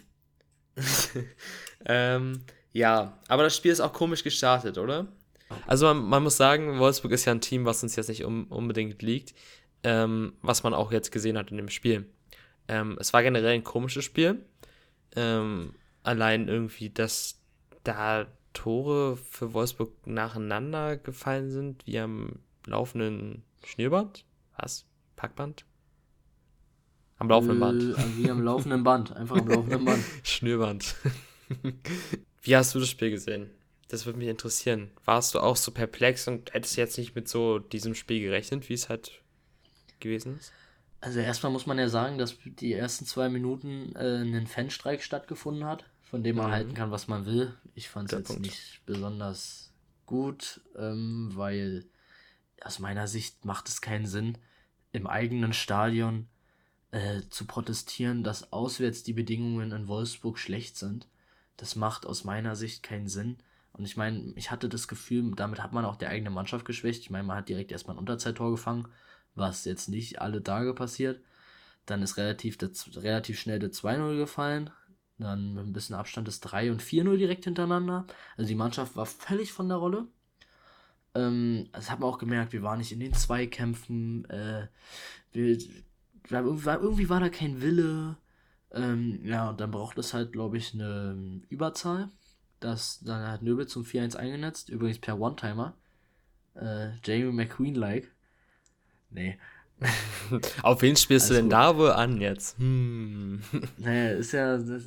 ähm, 1.86 2.40
ja, 2.72 3.18
aber 3.28 3.44
das 3.44 3.56
Spiel 3.56 3.72
ist 3.72 3.80
auch 3.80 3.92
komisch 3.92 4.24
gestartet, 4.24 4.78
oder? 4.78 5.06
Also 5.66 5.86
man, 5.86 6.04
man, 6.04 6.22
muss 6.22 6.36
sagen, 6.36 6.78
Wolfsburg 6.78 7.12
ist 7.12 7.24
ja 7.24 7.32
ein 7.32 7.40
Team, 7.40 7.64
was 7.64 7.82
uns 7.82 7.96
jetzt 7.96 8.08
nicht 8.08 8.24
um, 8.24 8.46
unbedingt 8.48 9.02
liegt, 9.02 9.34
ähm, 9.82 10.32
was 10.42 10.62
man 10.62 10.74
auch 10.74 10.90
jetzt 10.90 11.12
gesehen 11.12 11.38
hat 11.38 11.50
in 11.50 11.56
dem 11.56 11.68
Spiel. 11.68 12.06
Ähm, 12.66 12.96
es 12.98 13.12
war 13.12 13.22
generell 13.22 13.54
ein 13.54 13.64
komisches 13.64 14.04
Spiel. 14.04 14.44
Ähm, 15.14 15.74
allein 16.02 16.48
irgendwie, 16.48 16.90
dass 16.90 17.40
da 17.84 18.26
Tore 18.52 19.16
für 19.16 19.52
Wolfsburg 19.52 20.06
nacheinander 20.06 20.96
gefallen 20.96 21.50
sind, 21.50 21.86
wie 21.86 21.98
am 21.98 22.38
laufenden 22.66 23.44
Schnürband? 23.64 24.24
Was? 24.56 24.86
Packband? 25.16 25.64
Am 27.18 27.28
laufenden 27.28 27.60
Band. 27.60 27.82
Äh, 27.82 28.16
wie 28.16 28.30
am 28.30 28.42
laufenden 28.42 28.82
Band, 28.82 29.16
einfach 29.16 29.36
am 29.36 29.48
laufenden 29.48 29.84
Band. 29.84 30.04
Schnürband. 30.22 30.94
wie 32.42 32.56
hast 32.56 32.74
du 32.74 32.80
das 32.80 32.88
Spiel 32.88 33.10
gesehen? 33.10 33.50
Das 33.88 34.06
würde 34.06 34.18
mich 34.18 34.28
interessieren. 34.28 34.90
Warst 35.04 35.34
du 35.34 35.40
auch 35.40 35.56
so 35.56 35.70
perplex 35.70 36.26
und 36.26 36.52
hättest 36.52 36.76
jetzt 36.76 36.98
nicht 36.98 37.14
mit 37.14 37.28
so 37.28 37.58
diesem 37.58 37.94
Spiel 37.94 38.20
gerechnet, 38.20 38.68
wie 38.68 38.74
es 38.74 38.88
halt 38.88 39.22
gewesen 40.00 40.38
ist? 40.38 40.52
Also 41.00 41.20
erstmal 41.20 41.52
muss 41.52 41.66
man 41.66 41.78
ja 41.78 41.88
sagen, 41.88 42.16
dass 42.16 42.36
die 42.44 42.72
ersten 42.72 43.04
zwei 43.04 43.28
Minuten 43.28 43.94
äh, 43.94 44.22
ein 44.22 44.46
Fanstreik 44.46 45.02
stattgefunden 45.02 45.64
hat, 45.64 45.84
von 46.02 46.22
dem 46.22 46.36
man 46.36 46.46
mhm. 46.46 46.52
halten 46.52 46.74
kann, 46.74 46.90
was 46.90 47.08
man 47.08 47.26
will. 47.26 47.54
Ich 47.74 47.90
fand 47.90 48.10
es 48.10 48.18
jetzt 48.18 48.28
Punkt. 48.28 48.42
nicht 48.42 48.80
besonders 48.86 49.70
gut, 50.06 50.62
ähm, 50.76 51.30
weil 51.34 51.84
aus 52.62 52.78
meiner 52.78 53.06
Sicht 53.06 53.44
macht 53.44 53.68
es 53.68 53.82
keinen 53.82 54.06
Sinn, 54.06 54.38
im 54.92 55.06
eigenen 55.06 55.52
Stadion 55.52 56.26
äh, 56.94 57.28
zu 57.28 57.44
protestieren, 57.44 58.22
dass 58.22 58.52
auswärts 58.52 59.02
die 59.02 59.14
Bedingungen 59.14 59.72
in 59.72 59.88
Wolfsburg 59.88 60.38
schlecht 60.38 60.76
sind. 60.76 61.08
Das 61.56 61.74
macht 61.74 62.06
aus 62.06 62.22
meiner 62.22 62.54
Sicht 62.54 62.84
keinen 62.84 63.08
Sinn. 63.08 63.38
Und 63.72 63.84
ich 63.84 63.96
meine, 63.96 64.32
ich 64.36 64.52
hatte 64.52 64.68
das 64.68 64.86
Gefühl, 64.86 65.32
damit 65.34 65.60
hat 65.60 65.72
man 65.72 65.84
auch 65.84 65.96
die 65.96 66.06
eigene 66.06 66.30
Mannschaft 66.30 66.64
geschwächt. 66.64 67.02
Ich 67.02 67.10
meine, 67.10 67.24
man 67.24 67.36
hat 67.36 67.48
direkt 67.48 67.72
erstmal 67.72 67.96
ein 67.96 67.98
Unterzeittor 67.98 68.52
gefangen, 68.52 68.86
was 69.34 69.64
jetzt 69.64 69.88
nicht 69.88 70.20
alle 70.20 70.40
Tage 70.40 70.72
passiert. 70.72 71.20
Dann 71.84 72.00
ist 72.00 72.16
relativ, 72.16 72.58
das, 72.58 72.88
relativ 72.94 73.40
schnell 73.40 73.58
der 73.58 73.72
2-0 73.72 74.16
gefallen. 74.16 74.70
Dann 75.18 75.54
mit 75.54 75.66
ein 75.66 75.72
bisschen 75.72 75.96
Abstand 75.96 76.28
das 76.28 76.38
3 76.38 76.70
und 76.70 76.80
4-0 76.80 77.16
direkt 77.16 77.44
hintereinander. 77.44 78.06
Also 78.36 78.46
die 78.46 78.54
Mannschaft 78.54 78.94
war 78.94 79.06
völlig 79.06 79.52
von 79.52 79.68
der 79.68 79.78
Rolle. 79.78 80.06
Ähm, 81.16 81.68
das 81.72 81.90
hat 81.90 81.98
man 81.98 82.08
auch 82.08 82.18
gemerkt, 82.18 82.52
wir 82.52 82.62
waren 82.62 82.78
nicht 82.78 82.92
in 82.92 83.00
den 83.00 83.14
Zweikämpfen. 83.14 84.30
Äh, 84.30 84.68
wir, 85.32 85.58
irgendwie, 86.30 87.08
war, 87.08 87.20
da 87.20 87.28
kein 87.28 87.60
Wille. 87.60 88.16
Ähm, 88.72 89.20
ja, 89.24 89.50
und 89.50 89.60
dann 89.60 89.70
braucht 89.70 89.98
es 89.98 90.14
halt, 90.14 90.32
glaube 90.32 90.56
ich, 90.56 90.74
eine 90.74 91.42
Überzahl. 91.48 92.10
Das, 92.60 93.00
dann 93.04 93.28
hat 93.28 93.42
Nöbel 93.42 93.66
zum 93.66 93.84
4-1 93.84 94.16
eingenetzt, 94.16 94.68
übrigens 94.68 94.98
per 94.98 95.20
One-Timer. 95.20 95.74
Äh, 96.54 96.90
Jamie 97.04 97.32
McQueen-like. 97.32 98.10
Nee. 99.10 99.38
Auf 100.62 100.82
wen 100.82 100.96
spielst 100.96 101.26
also, 101.26 101.34
du 101.34 101.40
denn 101.40 101.50
da 101.50 101.76
wohl 101.76 101.90
an 101.90 102.20
jetzt? 102.20 102.58
Hm. 102.58 103.42
Naja, 103.76 104.12
ist 104.12 104.32
ja. 104.32 104.56
Das, 104.56 104.84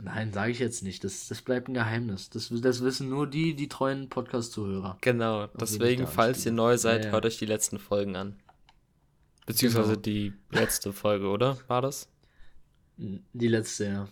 nein, 0.00 0.32
sage 0.32 0.52
ich 0.52 0.58
jetzt 0.58 0.82
nicht. 0.82 1.02
Das, 1.04 1.28
das 1.28 1.42
bleibt 1.42 1.68
ein 1.68 1.74
Geheimnis. 1.74 2.30
Das, 2.30 2.48
das 2.48 2.82
wissen 2.82 3.08
nur 3.08 3.26
die, 3.26 3.54
die 3.54 3.68
treuen 3.68 4.08
Podcast-Zuhörer. 4.08 4.98
Genau, 5.00 5.48
deswegen, 5.48 6.06
falls 6.06 6.46
ihr 6.46 6.52
neu 6.52 6.76
seid, 6.78 7.00
ja, 7.00 7.06
ja. 7.06 7.12
hört 7.12 7.26
euch 7.26 7.38
die 7.38 7.46
letzten 7.46 7.78
Folgen 7.78 8.16
an. 8.16 8.36
Beziehungsweise 9.48 9.92
genau. 9.92 10.02
die 10.02 10.32
letzte 10.50 10.92
Folge, 10.92 11.28
oder? 11.28 11.56
War 11.68 11.80
das? 11.80 12.06
Die 12.98 13.48
letzte, 13.48 13.84
ja. 13.86 14.08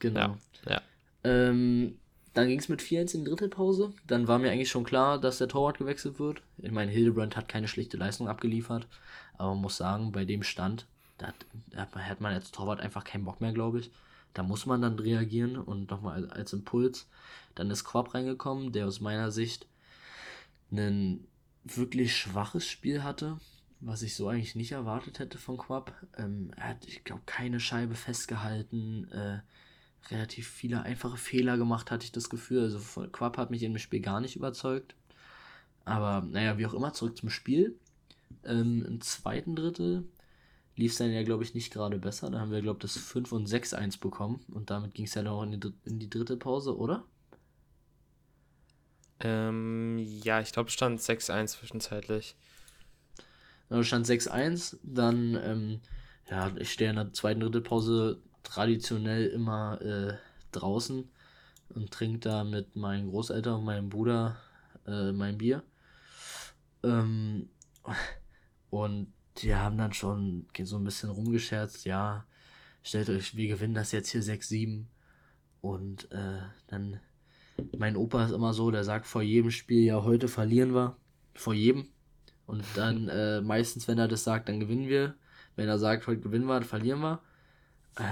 Genau. 0.00 0.36
Ja. 0.66 0.72
ja. 0.72 0.82
Ähm, 1.22 1.96
dann 2.34 2.48
ging 2.48 2.58
es 2.58 2.68
mit 2.68 2.82
4-1 2.82 3.14
in 3.14 3.24
die 3.24 3.30
Drittelpause. 3.30 3.92
Dann 4.08 4.26
war 4.26 4.40
mir 4.40 4.50
eigentlich 4.50 4.68
schon 4.68 4.82
klar, 4.82 5.20
dass 5.20 5.38
der 5.38 5.46
Torwart 5.46 5.78
gewechselt 5.78 6.18
wird. 6.18 6.42
Ich 6.58 6.72
meine, 6.72 6.90
Hildebrand 6.90 7.36
hat 7.36 7.48
keine 7.48 7.68
schlechte 7.68 7.98
Leistung 7.98 8.26
abgeliefert. 8.26 8.88
Aber 9.38 9.50
man 9.50 9.62
muss 9.62 9.76
sagen, 9.76 10.10
bei 10.10 10.24
dem 10.24 10.42
Stand, 10.42 10.86
da 11.18 11.28
hat, 11.76 11.94
hat 11.94 12.20
man 12.20 12.34
als 12.34 12.50
Torwart 12.50 12.80
einfach 12.80 13.04
keinen 13.04 13.24
Bock 13.24 13.40
mehr, 13.40 13.52
glaube 13.52 13.78
ich. 13.78 13.92
Da 14.34 14.42
muss 14.42 14.66
man 14.66 14.82
dann 14.82 14.98
reagieren 14.98 15.56
und 15.56 15.88
nochmal 15.88 16.24
als, 16.24 16.32
als 16.32 16.52
Impuls. 16.52 17.08
Dann 17.54 17.70
ist 17.70 17.84
Quab 17.84 18.12
reingekommen, 18.12 18.72
der 18.72 18.88
aus 18.88 19.00
meiner 19.00 19.30
Sicht 19.30 19.68
ein 20.72 21.28
wirklich 21.62 22.16
schwaches 22.16 22.66
Spiel 22.66 23.04
hatte, 23.04 23.38
was 23.80 24.02
ich 24.02 24.14
so 24.14 24.28
eigentlich 24.28 24.54
nicht 24.54 24.72
erwartet 24.72 25.18
hätte 25.18 25.38
von 25.38 25.56
Quab. 25.56 25.94
Ähm, 26.16 26.52
er 26.56 26.70
hat, 26.70 26.86
ich 26.86 27.04
glaube, 27.04 27.22
keine 27.26 27.60
Scheibe 27.60 27.94
festgehalten. 27.94 29.08
Äh, 29.10 29.40
relativ 30.10 30.48
viele 30.48 30.82
einfache 30.82 31.16
Fehler 31.16 31.56
gemacht, 31.56 31.90
hatte 31.90 32.04
ich 32.04 32.12
das 32.12 32.30
Gefühl. 32.30 32.62
Also 32.62 32.78
Quapp 33.08 33.36
hat 33.36 33.50
mich 33.50 33.62
in 33.62 33.72
dem 33.72 33.78
Spiel 33.78 34.00
gar 34.00 34.20
nicht 34.20 34.36
überzeugt. 34.36 34.94
Aber 35.84 36.26
naja, 36.26 36.58
wie 36.58 36.66
auch 36.66 36.74
immer, 36.74 36.92
zurück 36.92 37.16
zum 37.16 37.30
Spiel. 37.30 37.76
Ähm, 38.44 38.84
Im 38.86 39.00
zweiten 39.00 39.56
Drittel 39.56 40.06
lief 40.76 40.92
es 40.92 40.98
dann 40.98 41.10
ja, 41.10 41.22
glaube 41.22 41.42
ich, 41.42 41.54
nicht 41.54 41.72
gerade 41.72 41.98
besser. 41.98 42.30
Da 42.30 42.40
haben 42.40 42.50
wir, 42.50 42.62
glaube 42.62 42.78
ich, 42.78 42.92
das 42.92 43.02
5 43.02 43.32
und 43.32 43.48
6-1 43.48 44.00
bekommen. 44.00 44.40
Und 44.48 44.70
damit 44.70 44.94
ging 44.94 45.06
es 45.06 45.14
ja 45.14 45.22
noch 45.22 45.42
in 45.42 45.60
die, 45.60 45.72
in 45.84 45.98
die 45.98 46.10
dritte 46.10 46.36
Pause, 46.36 46.76
oder? 46.76 47.04
Ähm, 49.20 49.98
ja, 49.98 50.40
ich 50.40 50.52
glaube, 50.52 50.70
stand 50.70 51.00
6-1 51.00 51.46
zwischenzeitlich. 51.48 52.36
Stand 53.82 54.06
6-1. 54.06 54.78
Dann, 54.82 55.38
ähm, 55.42 55.80
ja, 56.28 56.50
ich 56.58 56.72
stehe 56.72 56.90
in 56.90 56.96
der 56.96 57.12
zweiten 57.12 57.40
Drittelpause 57.40 58.20
traditionell 58.42 59.26
immer 59.28 59.80
äh, 59.82 60.14
draußen. 60.52 61.08
und 61.74 61.90
trinke 61.90 62.18
da 62.20 62.44
mit 62.44 62.76
meinen 62.76 63.08
Großeltern 63.08 63.60
und 63.60 63.64
meinem 63.64 63.88
Bruder 63.88 64.36
äh, 64.86 65.12
mein 65.12 65.38
Bier. 65.38 65.62
Ähm, 66.82 67.48
und 68.70 69.12
die 69.38 69.54
haben 69.54 69.78
dann 69.78 69.92
schon 69.92 70.46
so 70.62 70.76
ein 70.76 70.84
bisschen 70.84 71.10
rumgescherzt, 71.10 71.84
ja, 71.84 72.26
stellt 72.82 73.08
euch, 73.08 73.36
wir 73.36 73.48
gewinnen 73.48 73.74
das 73.74 73.92
jetzt 73.92 74.10
hier 74.10 74.22
6-7. 74.22 74.84
Und 75.60 76.10
äh, 76.10 76.40
dann, 76.66 77.00
mein 77.76 77.96
Opa 77.96 78.24
ist 78.24 78.32
immer 78.32 78.54
so, 78.54 78.70
der 78.70 78.84
sagt 78.84 79.06
vor 79.06 79.22
jedem 79.22 79.50
Spiel, 79.50 79.84
ja, 79.84 80.02
heute 80.02 80.28
verlieren 80.28 80.74
wir. 80.74 80.96
Vor 81.34 81.54
jedem. 81.54 81.88
Und 82.50 82.64
dann 82.74 83.08
äh, 83.08 83.40
meistens, 83.40 83.86
wenn 83.86 83.98
er 83.98 84.08
das 84.08 84.24
sagt, 84.24 84.48
dann 84.48 84.58
gewinnen 84.58 84.88
wir. 84.88 85.14
Wenn 85.54 85.68
er 85.68 85.78
sagt, 85.78 86.08
heute 86.08 86.20
gewinnen 86.20 86.46
wir, 86.46 86.54
dann 86.54 86.64
verlieren 86.64 87.00
wir. 87.00 87.20
Äh, 87.96 88.02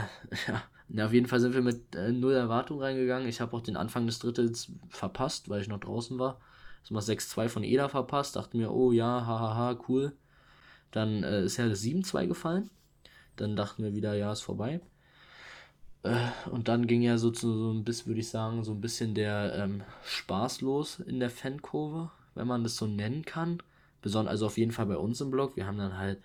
ja, 0.46 0.62
na, 0.86 1.06
auf 1.06 1.12
jeden 1.12 1.26
Fall 1.26 1.40
sind 1.40 1.54
wir 1.54 1.60
mit 1.60 1.96
äh, 1.96 2.12
null 2.12 2.34
Erwartung 2.34 2.80
reingegangen. 2.80 3.28
Ich 3.28 3.40
habe 3.40 3.56
auch 3.56 3.62
den 3.62 3.76
Anfang 3.76 4.06
des 4.06 4.20
Drittels 4.20 4.70
verpasst, 4.90 5.48
weil 5.48 5.60
ich 5.60 5.66
noch 5.66 5.80
draußen 5.80 6.20
war. 6.20 6.40
Also 6.82 6.94
mal 6.94 7.00
6-2 7.00 7.48
von 7.48 7.64
Eda 7.64 7.88
verpasst. 7.88 8.36
Dachte 8.36 8.56
mir, 8.56 8.70
oh 8.70 8.92
ja, 8.92 9.26
hahaha, 9.26 9.76
cool. 9.88 10.12
Dann 10.92 11.24
äh, 11.24 11.42
ist 11.42 11.56
ja 11.56 11.68
das 11.68 11.82
7-2 11.82 12.28
gefallen. 12.28 12.70
Dann 13.34 13.56
dachten 13.56 13.82
wir 13.82 13.92
wieder, 13.92 14.14
ja, 14.14 14.30
ist 14.30 14.42
vorbei. 14.42 14.80
Äh, 16.04 16.28
und 16.52 16.68
dann 16.68 16.86
ging 16.86 17.02
ja 17.02 17.18
so, 17.18 17.34
so 17.34 17.72
ein 17.72 17.82
bisschen, 17.82 18.06
würde 18.06 18.20
ich 18.20 18.28
sagen, 18.28 18.62
so 18.62 18.70
ein 18.70 18.80
bisschen 18.80 19.16
der 19.16 19.56
ähm, 19.56 19.82
Spaß 20.04 20.60
los 20.60 21.00
in 21.00 21.18
der 21.18 21.30
Fankurve, 21.30 22.12
wenn 22.36 22.46
man 22.46 22.62
das 22.62 22.76
so 22.76 22.86
nennen 22.86 23.24
kann. 23.24 23.58
Besonders, 24.02 24.32
also 24.32 24.46
auf 24.46 24.58
jeden 24.58 24.72
Fall 24.72 24.86
bei 24.86 24.96
uns 24.96 25.20
im 25.20 25.30
Blog. 25.30 25.56
Wir 25.56 25.66
haben 25.66 25.78
dann 25.78 25.96
halt 25.96 26.20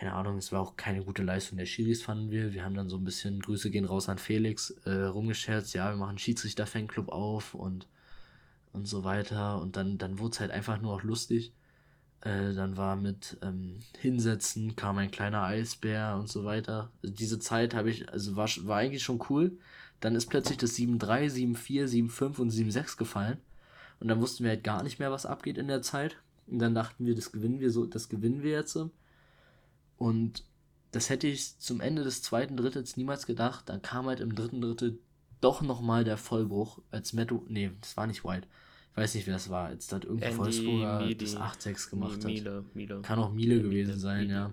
keine 0.00 0.14
Ahnung, 0.14 0.38
es 0.38 0.50
war 0.50 0.62
auch 0.62 0.76
keine 0.76 1.04
gute 1.04 1.22
Leistung 1.22 1.58
der 1.58 1.66
Schiris, 1.66 2.02
fanden 2.02 2.30
wir. 2.30 2.54
Wir 2.54 2.64
haben 2.64 2.74
dann 2.74 2.88
so 2.88 2.96
ein 2.96 3.04
bisschen, 3.04 3.40
Grüße 3.40 3.70
gehen 3.70 3.84
raus 3.84 4.08
an 4.08 4.16
Felix, 4.16 4.70
äh, 4.86 5.02
rumgescherzt, 5.02 5.74
ja, 5.74 5.90
wir 5.90 5.96
machen 5.96 6.16
Schiedsrichter-Fanclub 6.16 7.10
auf 7.10 7.54
und, 7.54 7.86
und 8.72 8.86
so 8.86 9.04
weiter. 9.04 9.60
Und 9.60 9.76
dann, 9.76 9.98
dann 9.98 10.18
wurde 10.18 10.32
es 10.32 10.40
halt 10.40 10.52
einfach 10.52 10.80
nur 10.80 10.94
auch 10.94 11.02
lustig. 11.02 11.52
Äh, 12.22 12.54
dann 12.54 12.78
war 12.78 12.96
mit 12.96 13.36
ähm, 13.42 13.76
Hinsetzen, 13.98 14.74
kam 14.74 14.96
ein 14.96 15.10
kleiner 15.10 15.42
Eisbär 15.42 16.16
und 16.18 16.30
so 16.30 16.44
weiter. 16.44 16.90
Also 17.02 17.14
diese 17.14 17.38
Zeit 17.38 17.74
habe 17.74 17.90
ich, 17.90 18.10
also 18.10 18.36
war, 18.36 18.48
war 18.62 18.78
eigentlich 18.78 19.02
schon 19.02 19.22
cool. 19.28 19.58
Dann 20.00 20.14
ist 20.14 20.26
plötzlich 20.30 20.56
das 20.56 20.78
7-3, 20.78 21.30
7-4, 21.30 22.10
7-5 22.10 22.38
und 22.38 22.50
7-6 22.50 22.96
gefallen. 22.96 23.36
Und 24.00 24.08
dann 24.08 24.22
wussten 24.22 24.44
wir 24.44 24.50
halt 24.50 24.64
gar 24.64 24.82
nicht 24.82 24.98
mehr, 24.98 25.12
was 25.12 25.26
abgeht 25.26 25.58
in 25.58 25.68
der 25.68 25.82
Zeit. 25.82 26.16
Und 26.46 26.58
dann 26.58 26.74
dachten 26.74 27.06
wir, 27.06 27.14
das 27.14 27.32
gewinnen 27.32 27.60
wir 27.60 27.70
so, 27.70 27.86
das 27.86 28.08
gewinnen 28.08 28.42
wir 28.42 28.52
jetzt. 28.52 28.78
Und 29.96 30.44
das 30.92 31.08
hätte 31.08 31.26
ich 31.26 31.58
zum 31.58 31.80
Ende 31.80 32.02
des 32.02 32.22
zweiten 32.22 32.56
Drittels 32.56 32.96
niemals 32.96 33.26
gedacht. 33.26 33.68
Dann 33.68 33.82
kam 33.82 34.06
halt 34.06 34.20
im 34.20 34.34
dritten 34.34 34.60
Drittel 34.60 34.98
doch 35.40 35.62
nochmal 35.62 36.04
der 36.04 36.16
Vollbruch, 36.16 36.80
als 36.90 37.12
Metto, 37.12 37.44
nee, 37.48 37.70
das 37.80 37.96
war 37.96 38.06
nicht 38.06 38.24
White. 38.24 38.46
Ich 38.90 38.96
weiß 38.96 39.14
nicht, 39.14 39.26
wer 39.26 39.34
das 39.34 39.48
war, 39.48 39.66
als 39.66 39.86
das 39.86 40.02
irgendein 40.02 40.36
Wolfsburger 40.36 41.14
das 41.14 41.36
8-6 41.36 41.90
gemacht 41.90 42.24
Miele, 42.24 42.56
hat. 42.56 42.74
Miele. 42.74 43.00
Kann 43.02 43.18
auch 43.18 43.32
Miele 43.32 43.56
ja, 43.56 43.62
gewesen 43.62 43.88
Miele, 43.88 44.00
sein, 44.00 44.26
Miele. 44.26 44.34
ja. 44.34 44.52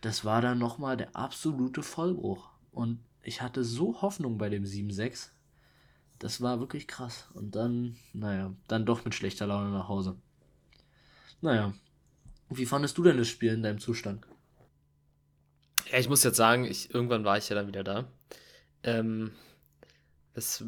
Das 0.00 0.24
war 0.24 0.42
dann 0.42 0.58
nochmal 0.58 0.96
der 0.96 1.16
absolute 1.16 1.82
Vollbruch. 1.82 2.50
Und 2.70 3.00
ich 3.22 3.42
hatte 3.42 3.64
so 3.64 4.00
Hoffnung 4.00 4.38
bei 4.38 4.48
dem 4.48 4.64
7-6. 4.64 5.30
Das 6.18 6.40
war 6.40 6.60
wirklich 6.60 6.86
krass. 6.86 7.28
Und 7.34 7.56
dann, 7.56 7.96
naja, 8.12 8.54
dann 8.68 8.86
doch 8.86 9.04
mit 9.04 9.14
schlechter 9.14 9.46
Laune 9.46 9.70
nach 9.70 9.88
Hause. 9.88 10.16
Naja. 11.40 11.72
Wie 12.50 12.66
fandest 12.66 12.96
du 12.98 13.02
denn 13.02 13.18
das 13.18 13.28
Spiel 13.28 13.52
in 13.52 13.62
deinem 13.62 13.78
Zustand? 13.78 14.26
Ja, 15.90 15.98
ich 15.98 16.08
muss 16.08 16.24
jetzt 16.24 16.36
sagen, 16.36 16.64
ich, 16.64 16.92
irgendwann 16.92 17.24
war 17.24 17.38
ich 17.38 17.48
ja 17.48 17.54
dann 17.54 17.66
wieder 17.66 17.84
da. 17.84 18.10
Ähm, 18.82 19.32
das 20.34 20.64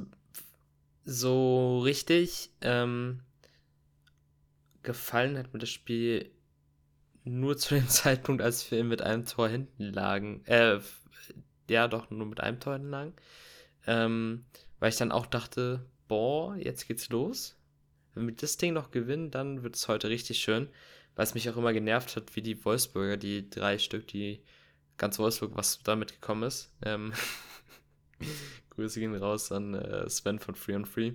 so 1.05 1.81
richtig 1.81 2.51
ähm, 2.61 3.21
gefallen 4.83 5.39
hat 5.39 5.53
mir 5.53 5.59
das 5.59 5.71
Spiel 5.71 6.31
nur 7.25 7.57
zu 7.57 7.75
dem 7.75 7.89
Zeitpunkt, 7.89 8.43
als 8.43 8.71
wir 8.71 8.85
mit 8.85 9.03
einem 9.03 9.27
Tor 9.27 9.49
hinten 9.49 9.93
lagen. 9.93 10.45
Äh, 10.47 10.81
ja, 11.69 11.89
doch, 11.89 12.11
nur 12.11 12.27
mit 12.27 12.41
einem 12.41 12.61
Tor 12.61 12.75
hinten 12.75 12.91
lagen. 12.91 13.15
Ähm, 13.87 14.45
weil 14.79 14.91
ich 14.91 14.97
dann 14.97 15.13
auch 15.13 15.27
dachte, 15.27 15.87
boah, 16.09 16.57
jetzt 16.57 16.87
geht's 16.89 17.09
los. 17.11 17.60
Wenn 18.15 18.27
wir 18.27 18.35
das 18.35 18.57
Ding 18.57 18.75
noch 18.75 18.91
gewinnen, 18.91 19.31
dann 19.31 19.63
wird 19.63 19.77
es 19.77 19.89
heute 19.89 20.09
richtig 20.09 20.39
schön. 20.39 20.69
Weil 21.17 21.25
es 21.25 21.35
mich 21.35 21.49
auch 21.51 21.57
immer 21.57 21.73
genervt 21.73 22.17
hat, 22.17 22.35
wie 22.37 22.43
die 22.43 22.65
Wolfsburger, 22.65 23.17
die 23.17 23.49
drei 23.51 23.79
Stück, 23.79 24.07
die 24.09 24.43
ganz 24.97 25.19
Wolfsburg, 25.19 25.53
was 25.55 25.83
da 25.83 25.97
mitgekommen 25.97 26.45
ist. 26.45 26.73
Ähm, 26.83 27.13
Grüße 28.71 29.01
gehen 29.01 29.15
raus 29.15 29.51
an 29.51 29.75
äh, 29.75 30.09
Sven 30.09 30.39
von 30.39 30.55
Free 30.55 30.77
on 30.77 30.87
Free. 30.87 31.13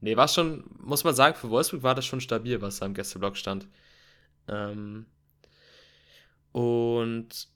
Nee, 0.00 0.16
war 0.16 0.28
schon, 0.28 0.64
muss 0.78 1.04
man 1.04 1.14
sagen, 1.14 1.36
für 1.36 1.50
Wolfsburg 1.50 1.82
war 1.82 1.94
das 1.94 2.06
schon 2.06 2.20
stabil, 2.20 2.60
was 2.60 2.78
da 2.78 2.86
im 2.86 2.94
Gästeblock 2.94 3.36
stand. 3.36 3.66
Ähm, 4.48 5.06
und 6.52 7.48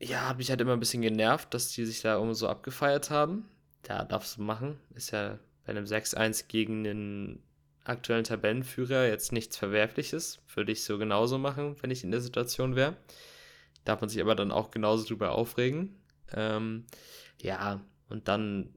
ja, 0.00 0.28
hat 0.28 0.38
mich 0.38 0.50
halt 0.50 0.60
immer 0.60 0.72
ein 0.72 0.80
bisschen 0.80 1.02
genervt, 1.02 1.52
dass 1.54 1.72
die 1.72 1.84
sich 1.84 2.00
da 2.00 2.20
immer 2.20 2.34
so 2.34 2.48
abgefeiert 2.48 3.10
haben. 3.10 3.48
Ja, 3.88 4.04
darfst 4.04 4.36
du 4.36 4.42
machen. 4.42 4.78
Ist 4.94 5.10
ja 5.10 5.38
bei 5.64 5.70
einem 5.70 5.84
6-1 5.84 6.46
gegen 6.48 6.84
den 6.84 7.42
aktuellen 7.84 8.24
Tabellenführer 8.24 9.06
jetzt 9.06 9.32
nichts 9.32 9.56
Verwerfliches. 9.56 10.40
Würde 10.54 10.72
ich 10.72 10.84
so 10.84 10.98
genauso 10.98 11.38
machen, 11.38 11.76
wenn 11.80 11.90
ich 11.90 12.04
in 12.04 12.10
der 12.10 12.20
Situation 12.20 12.76
wäre. 12.76 12.96
Darf 13.84 14.00
man 14.00 14.10
sich 14.10 14.20
aber 14.20 14.34
dann 14.34 14.52
auch 14.52 14.70
genauso 14.70 15.06
drüber 15.06 15.32
aufregen. 15.32 15.96
Ähm, 16.32 16.86
ja, 17.40 17.80
und 18.08 18.28
dann, 18.28 18.74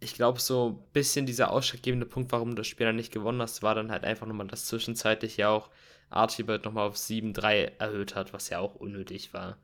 ich 0.00 0.14
glaube, 0.14 0.40
so 0.40 0.70
ein 0.70 0.92
bisschen 0.92 1.26
dieser 1.26 1.50
ausschlaggebende 1.50 2.06
Punkt, 2.06 2.32
warum 2.32 2.50
du 2.50 2.56
das 2.56 2.66
Spiel 2.66 2.86
dann 2.86 2.96
nicht 2.96 3.12
gewonnen 3.12 3.40
hast, 3.40 3.62
war 3.62 3.74
dann 3.74 3.90
halt 3.90 4.04
einfach 4.04 4.26
nochmal, 4.26 4.46
dass 4.48 4.66
zwischenzeitlich 4.66 5.36
ja 5.36 5.48
auch 5.48 5.70
Archibald 6.10 6.64
nochmal 6.64 6.88
auf 6.88 6.96
7-3 6.96 7.78
erhöht 7.78 8.14
hat, 8.14 8.32
was 8.32 8.48
ja 8.50 8.58
auch 8.58 8.74
unnötig 8.74 9.32
war. 9.32 9.58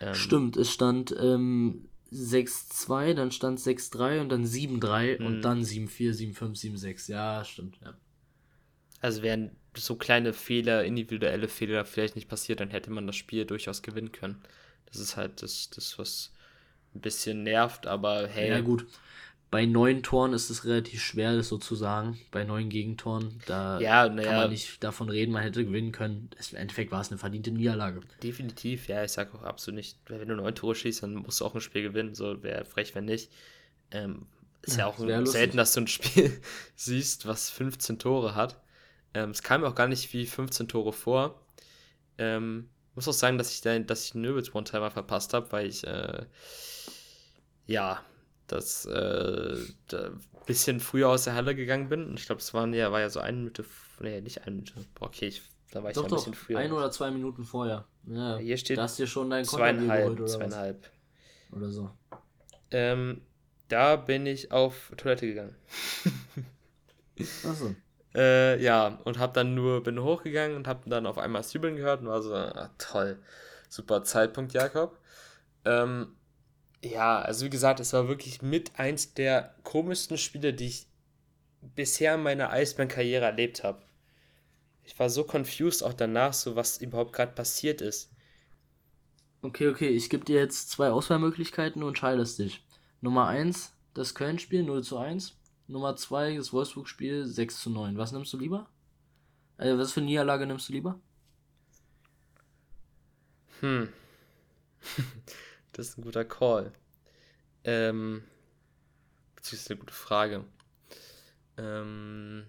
Ähm, 0.00 0.14
Stimmt, 0.14 0.56
es 0.56 0.70
stand 0.70 1.14
ähm, 1.18 1.88
6-2, 2.12 3.14
dann 3.14 3.30
stand 3.30 3.58
6-3 3.58 4.20
und 4.20 4.28
dann 4.28 4.44
7-3 4.44 5.18
und 5.18 5.38
mhm. 5.38 5.42
dann 5.42 5.62
7-4, 5.62 6.34
7-5, 6.34 6.80
7-6. 6.80 7.10
Ja, 7.10 7.44
stimmt, 7.44 7.78
ja. 7.82 7.94
Also 9.00 9.22
wären 9.22 9.50
so 9.76 9.96
kleine 9.96 10.32
Fehler, 10.32 10.84
individuelle 10.84 11.48
Fehler 11.48 11.84
vielleicht 11.84 12.16
nicht 12.16 12.28
passiert, 12.28 12.60
dann 12.60 12.70
hätte 12.70 12.90
man 12.90 13.06
das 13.06 13.16
Spiel 13.16 13.44
durchaus 13.44 13.82
gewinnen 13.82 14.12
können. 14.12 14.42
Das 14.86 14.98
ist 14.98 15.16
halt 15.16 15.42
das, 15.42 15.70
das 15.70 15.98
was 15.98 16.32
ein 16.94 17.00
bisschen 17.00 17.42
nervt, 17.42 17.86
aber 17.86 18.26
hey. 18.26 18.50
Ja, 18.50 18.60
gut. 18.60 18.86
Bei 19.50 19.64
neun 19.64 20.02
Toren 20.02 20.32
ist 20.32 20.50
es 20.50 20.64
relativ 20.64 21.02
schwer, 21.02 21.36
das 21.36 21.48
sozusagen. 21.48 22.18
Bei 22.32 22.44
neun 22.44 22.68
Gegentoren, 22.68 23.40
da 23.46 23.78
ja, 23.80 24.08
kann 24.08 24.18
ja. 24.18 24.32
man 24.32 24.50
nicht 24.50 24.82
davon 24.82 25.08
reden, 25.08 25.32
man 25.32 25.42
hätte 25.42 25.64
gewinnen 25.64 25.92
können. 25.92 26.30
Im 26.50 26.56
Endeffekt 26.56 26.90
war 26.90 27.00
es 27.00 27.10
eine 27.10 27.18
verdiente 27.18 27.52
Niederlage. 27.52 28.00
Definitiv, 28.22 28.88
ja, 28.88 29.04
ich 29.04 29.12
sage 29.12 29.34
auch 29.34 29.42
absolut 29.42 29.76
nicht, 29.76 29.98
wenn 30.08 30.26
du 30.26 30.34
neun 30.34 30.54
Tore 30.54 30.74
schießt, 30.74 31.04
dann 31.04 31.14
musst 31.14 31.40
du 31.40 31.44
auch 31.44 31.54
ein 31.54 31.60
Spiel 31.60 31.82
gewinnen. 31.82 32.14
So 32.14 32.42
wäre 32.42 32.64
frech, 32.64 32.94
wenn 32.96 33.04
nicht. 33.04 33.30
Ähm, 33.92 34.26
ist 34.62 34.78
ja, 34.78 34.80
ja 34.80 34.86
auch 34.88 35.26
selten, 35.26 35.56
dass 35.56 35.72
du 35.74 35.82
ein 35.82 35.86
Spiel 35.86 36.40
siehst, 36.74 37.26
was 37.26 37.48
15 37.50 38.00
Tore 38.00 38.34
hat. 38.34 38.60
Ähm, 39.14 39.30
es 39.30 39.44
kam 39.44 39.60
mir 39.60 39.68
auch 39.68 39.76
gar 39.76 39.88
nicht 39.88 40.12
wie 40.12 40.26
15 40.26 40.66
Tore 40.66 40.92
vor. 40.92 41.40
Ähm, 42.18 42.68
muss 42.96 43.06
auch 43.06 43.12
sagen, 43.12 43.38
dass 43.38 43.52
ich, 43.52 43.60
da, 43.60 43.78
dass 43.78 44.06
ich 44.06 44.14
Nöbels 44.14 44.54
One-Timer 44.54 44.90
verpasst 44.90 45.34
habe, 45.34 45.52
weil 45.52 45.66
ich, 45.66 45.86
äh, 45.86 46.24
ja, 47.66 48.02
das 48.46 48.86
äh, 48.86 49.56
da 49.88 50.10
bisschen 50.46 50.80
früher 50.80 51.08
aus 51.08 51.24
der 51.24 51.34
Halle 51.34 51.54
gegangen 51.54 51.88
bin. 51.88 52.06
Und 52.06 52.18
ich 52.18 52.26
glaube, 52.26 52.40
es 52.40 52.54
waren 52.54 52.72
ja, 52.72 52.90
war 52.92 53.00
ja 53.00 53.10
so 53.10 53.20
eine 53.20 53.36
Minute, 53.36 53.64
nee, 54.00 54.20
nicht 54.20 54.42
eine 54.42 54.56
Minute. 54.56 54.74
Boah, 54.94 55.08
okay, 55.08 55.26
ich, 55.26 55.42
da 55.72 55.82
war 55.82 55.90
ich 55.90 55.96
doch, 55.96 56.04
ja 56.04 56.08
ein 56.08 56.14
bisschen 56.14 56.34
früher. 56.34 56.58
Ein 56.58 56.72
oder 56.72 56.90
zwei 56.90 57.10
Minuten 57.10 57.44
vorher. 57.44 57.84
Ja, 58.06 58.38
hier 58.38 58.56
steht, 58.56 58.78
da 58.78 58.82
hast 58.82 58.98
dir 58.98 59.06
schon 59.06 59.28
dein 59.28 59.44
zweieinhalb, 59.44 60.12
oder 60.12 60.26
zweieinhalb. 60.26 60.88
Was? 61.50 61.58
Oder 61.58 61.70
so. 61.70 61.90
Ähm, 62.70 63.20
da 63.68 63.96
bin 63.96 64.26
ich 64.26 64.52
auf 64.52 64.92
Toilette 64.96 65.26
gegangen. 65.26 65.56
Achso. 67.44 67.74
Äh, 68.14 68.62
ja, 68.62 68.98
und 69.04 69.18
hab 69.18 69.34
dann 69.34 69.54
nur, 69.54 69.82
bin 69.82 70.02
hochgegangen 70.02 70.56
und 70.56 70.66
hab 70.66 70.88
dann 70.88 71.04
auf 71.04 71.18
einmal 71.18 71.44
Zwiebeln 71.44 71.76
gehört 71.76 72.00
und 72.00 72.06
war 72.06 72.22
so, 72.22 72.34
ah, 72.34 72.70
toll, 72.78 73.18
super 73.68 74.04
Zeitpunkt, 74.04 74.54
Jakob. 74.54 74.98
Ähm, 75.66 76.16
ja, 76.82 77.20
also 77.20 77.46
wie 77.46 77.50
gesagt, 77.50 77.80
es 77.80 77.92
war 77.92 78.08
wirklich 78.08 78.42
mit 78.42 78.78
eins 78.78 79.14
der 79.14 79.54
komischsten 79.64 80.18
Spiele, 80.18 80.52
die 80.52 80.66
ich 80.66 80.86
bisher 81.74 82.14
in 82.14 82.22
meiner 82.22 82.50
Eisbären-Karriere 82.50 83.24
erlebt 83.24 83.64
habe. 83.64 83.82
Ich 84.84 84.98
war 84.98 85.10
so 85.10 85.24
confused 85.24 85.82
auch 85.82 85.94
danach, 85.94 86.32
so 86.32 86.54
was 86.54 86.78
überhaupt 86.78 87.12
gerade 87.12 87.32
passiert 87.32 87.80
ist. 87.80 88.12
Okay, 89.42 89.68
okay, 89.68 89.88
ich 89.88 90.10
gebe 90.10 90.24
dir 90.24 90.36
jetzt 90.36 90.70
zwei 90.70 90.90
Auswahlmöglichkeiten 90.90 91.82
und 91.82 91.88
entscheidest 91.88 92.38
dich. 92.38 92.64
Nummer 93.00 93.26
1, 93.26 93.72
das 93.94 94.14
Köln-Spiel 94.14 94.62
0 94.62 94.82
zu 94.82 94.98
1. 94.98 95.36
Nummer 95.68 95.96
2, 95.96 96.36
das 96.36 96.52
Wolfsburg-Spiel 96.52 97.26
6 97.26 97.60
zu 97.60 97.70
9. 97.70 97.98
Was 97.98 98.12
nimmst 98.12 98.32
du 98.32 98.38
lieber? 98.38 98.68
Also, 99.56 99.78
was 99.78 99.92
für 99.92 100.00
eine 100.00 100.06
Niederlage 100.06 100.46
nimmst 100.46 100.68
du 100.68 100.72
lieber? 100.72 101.00
Hm. 103.60 103.88
das 105.76 105.88
ist 105.88 105.98
ein 105.98 106.02
guter 106.02 106.24
Call. 106.24 106.72
Ähm, 107.64 108.24
ist 109.52 109.70
eine 109.70 109.78
gute 109.78 109.94
Frage. 109.94 110.44
Ähm 111.56 112.46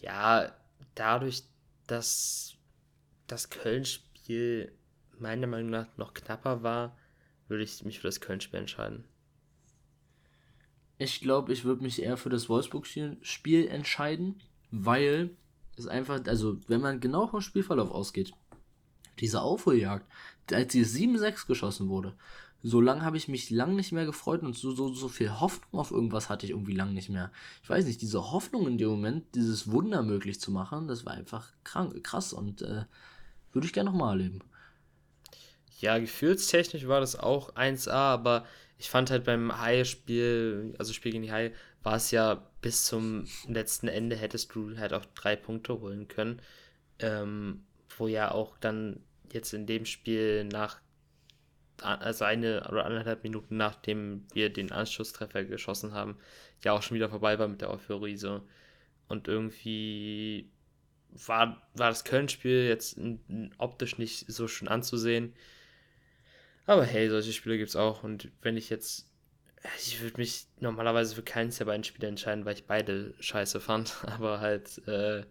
ja, 0.00 0.54
dadurch, 0.94 1.44
dass 1.86 2.54
das 3.26 3.50
Köln-Spiel 3.50 4.72
meiner 5.18 5.46
Meinung 5.46 5.70
nach 5.70 5.96
noch 5.96 6.14
knapper 6.14 6.62
war, 6.62 6.96
würde 7.48 7.64
ich 7.64 7.84
mich 7.84 8.00
für 8.00 8.08
das 8.08 8.20
Köln-Spiel 8.20 8.60
entscheiden. 8.60 9.04
Ich 10.98 11.20
glaube, 11.20 11.52
ich 11.52 11.64
würde 11.64 11.82
mich 11.82 12.02
eher 12.02 12.16
für 12.16 12.30
das 12.30 12.48
Wolfsburg-Spiel 12.48 13.68
entscheiden, 13.68 14.42
weil 14.70 15.36
es 15.76 15.86
einfach, 15.86 16.24
also 16.26 16.60
wenn 16.68 16.80
man 16.80 17.00
genau 17.00 17.26
vom 17.26 17.40
Spielverlauf 17.40 17.90
ausgeht, 17.90 18.32
diese 19.20 19.40
Aufholjagd, 19.40 20.06
als 20.52 20.72
sie 20.72 20.84
7-6 20.84 21.46
geschossen 21.46 21.88
wurde, 21.88 22.14
so 22.62 22.80
lange 22.80 23.02
habe 23.02 23.16
ich 23.16 23.28
mich 23.28 23.50
lang 23.50 23.76
nicht 23.76 23.92
mehr 23.92 24.06
gefreut 24.06 24.42
und 24.42 24.56
so, 24.56 24.72
so, 24.72 24.92
so 24.92 25.08
viel 25.08 25.40
Hoffnung 25.40 25.80
auf 25.80 25.90
irgendwas 25.90 26.28
hatte 26.28 26.46
ich 26.46 26.50
irgendwie 26.50 26.74
lang 26.74 26.94
nicht 26.94 27.08
mehr. 27.08 27.30
Ich 27.62 27.70
weiß 27.70 27.84
nicht, 27.84 28.00
diese 28.02 28.32
Hoffnung 28.32 28.66
in 28.66 28.78
dem 28.78 28.88
Moment, 28.88 29.34
dieses 29.34 29.70
Wunder 29.70 30.02
möglich 30.02 30.40
zu 30.40 30.50
machen, 30.50 30.88
das 30.88 31.06
war 31.06 31.12
einfach 31.12 31.52
krank, 31.64 32.02
krass 32.02 32.32
und 32.32 32.62
äh, 32.62 32.84
würde 33.52 33.66
ich 33.66 33.72
gerne 33.72 33.90
nochmal 33.90 34.18
erleben. 34.18 34.40
Ja, 35.78 35.98
gefühlstechnisch 35.98 36.88
war 36.88 37.00
das 37.00 37.16
auch 37.16 37.54
1A, 37.54 37.92
aber 37.92 38.46
ich 38.78 38.90
fand 38.90 39.10
halt 39.10 39.24
beim 39.24 39.60
Haie-Spiel, 39.60 40.74
also 40.78 40.92
Spiel 40.92 41.12
gegen 41.12 41.24
die 41.24 41.32
Haie, 41.32 41.52
war 41.82 41.96
es 41.96 42.10
ja 42.10 42.42
bis 42.62 42.84
zum 42.84 43.26
letzten 43.46 43.86
Ende 43.86 44.16
hättest 44.16 44.52
du 44.54 44.76
halt 44.76 44.92
auch 44.92 45.04
drei 45.14 45.36
Punkte 45.36 45.80
holen 45.80 46.08
können. 46.08 46.40
Ähm, 46.98 47.66
wo 47.98 48.08
ja 48.08 48.32
auch 48.32 48.56
dann 48.58 49.00
jetzt 49.36 49.54
in 49.54 49.66
dem 49.66 49.84
Spiel 49.84 50.44
nach, 50.44 50.80
also 51.80 52.24
eine 52.24 52.66
oder 52.68 52.84
anderthalb 52.84 53.22
Minuten 53.22 53.56
nachdem 53.56 54.26
wir 54.32 54.52
den 54.52 54.72
Anschlusstreffer 54.72 55.44
geschossen 55.44 55.92
haben, 55.92 56.16
ja 56.64 56.72
auch 56.72 56.82
schon 56.82 56.96
wieder 56.96 57.08
vorbei 57.08 57.38
war 57.38 57.48
mit 57.48 57.60
der 57.60 57.70
Euphorie 57.70 58.16
so. 58.16 58.42
Und 59.08 59.28
irgendwie 59.28 60.50
war, 61.10 61.62
war 61.74 61.88
das 61.88 62.04
Köln-Spiel 62.04 62.66
jetzt 62.66 62.98
optisch 63.58 63.98
nicht 63.98 64.30
so 64.30 64.48
schön 64.48 64.68
anzusehen. 64.68 65.34
Aber 66.66 66.84
hey, 66.84 67.08
solche 67.08 67.32
Spiele 67.32 67.58
gibt 67.58 67.70
es 67.70 67.76
auch. 67.76 68.02
Und 68.02 68.30
wenn 68.42 68.56
ich 68.56 68.70
jetzt. 68.70 69.08
Ich 69.78 70.00
würde 70.00 70.18
mich 70.18 70.46
normalerweise 70.60 71.14
für 71.14 71.22
keins 71.22 71.58
der 71.58 71.64
beiden 71.64 71.82
Spiele 71.82 72.06
entscheiden, 72.06 72.44
weil 72.44 72.54
ich 72.54 72.66
beide 72.66 73.14
scheiße 73.20 73.60
fand. 73.60 73.96
Aber 74.06 74.40
halt, 74.40 74.86
äh, 74.86 75.24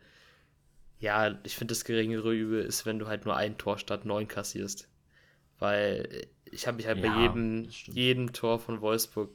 ja, 0.99 1.37
ich 1.43 1.55
finde 1.55 1.73
das 1.73 1.85
geringere 1.85 2.33
Übel 2.33 2.63
ist, 2.63 2.85
wenn 2.85 2.99
du 2.99 3.07
halt 3.07 3.25
nur 3.25 3.35
ein 3.35 3.57
Tor 3.57 3.77
statt 3.77 4.05
neun 4.05 4.27
kassierst. 4.27 4.87
Weil 5.59 6.27
ich 6.45 6.67
habe 6.67 6.77
mich 6.77 6.87
halt 6.87 7.03
ja, 7.03 7.09
bei 7.09 7.21
jedem, 7.21 7.67
jedem 7.69 8.33
Tor 8.33 8.59
von 8.59 8.81
Wolfsburg 8.81 9.31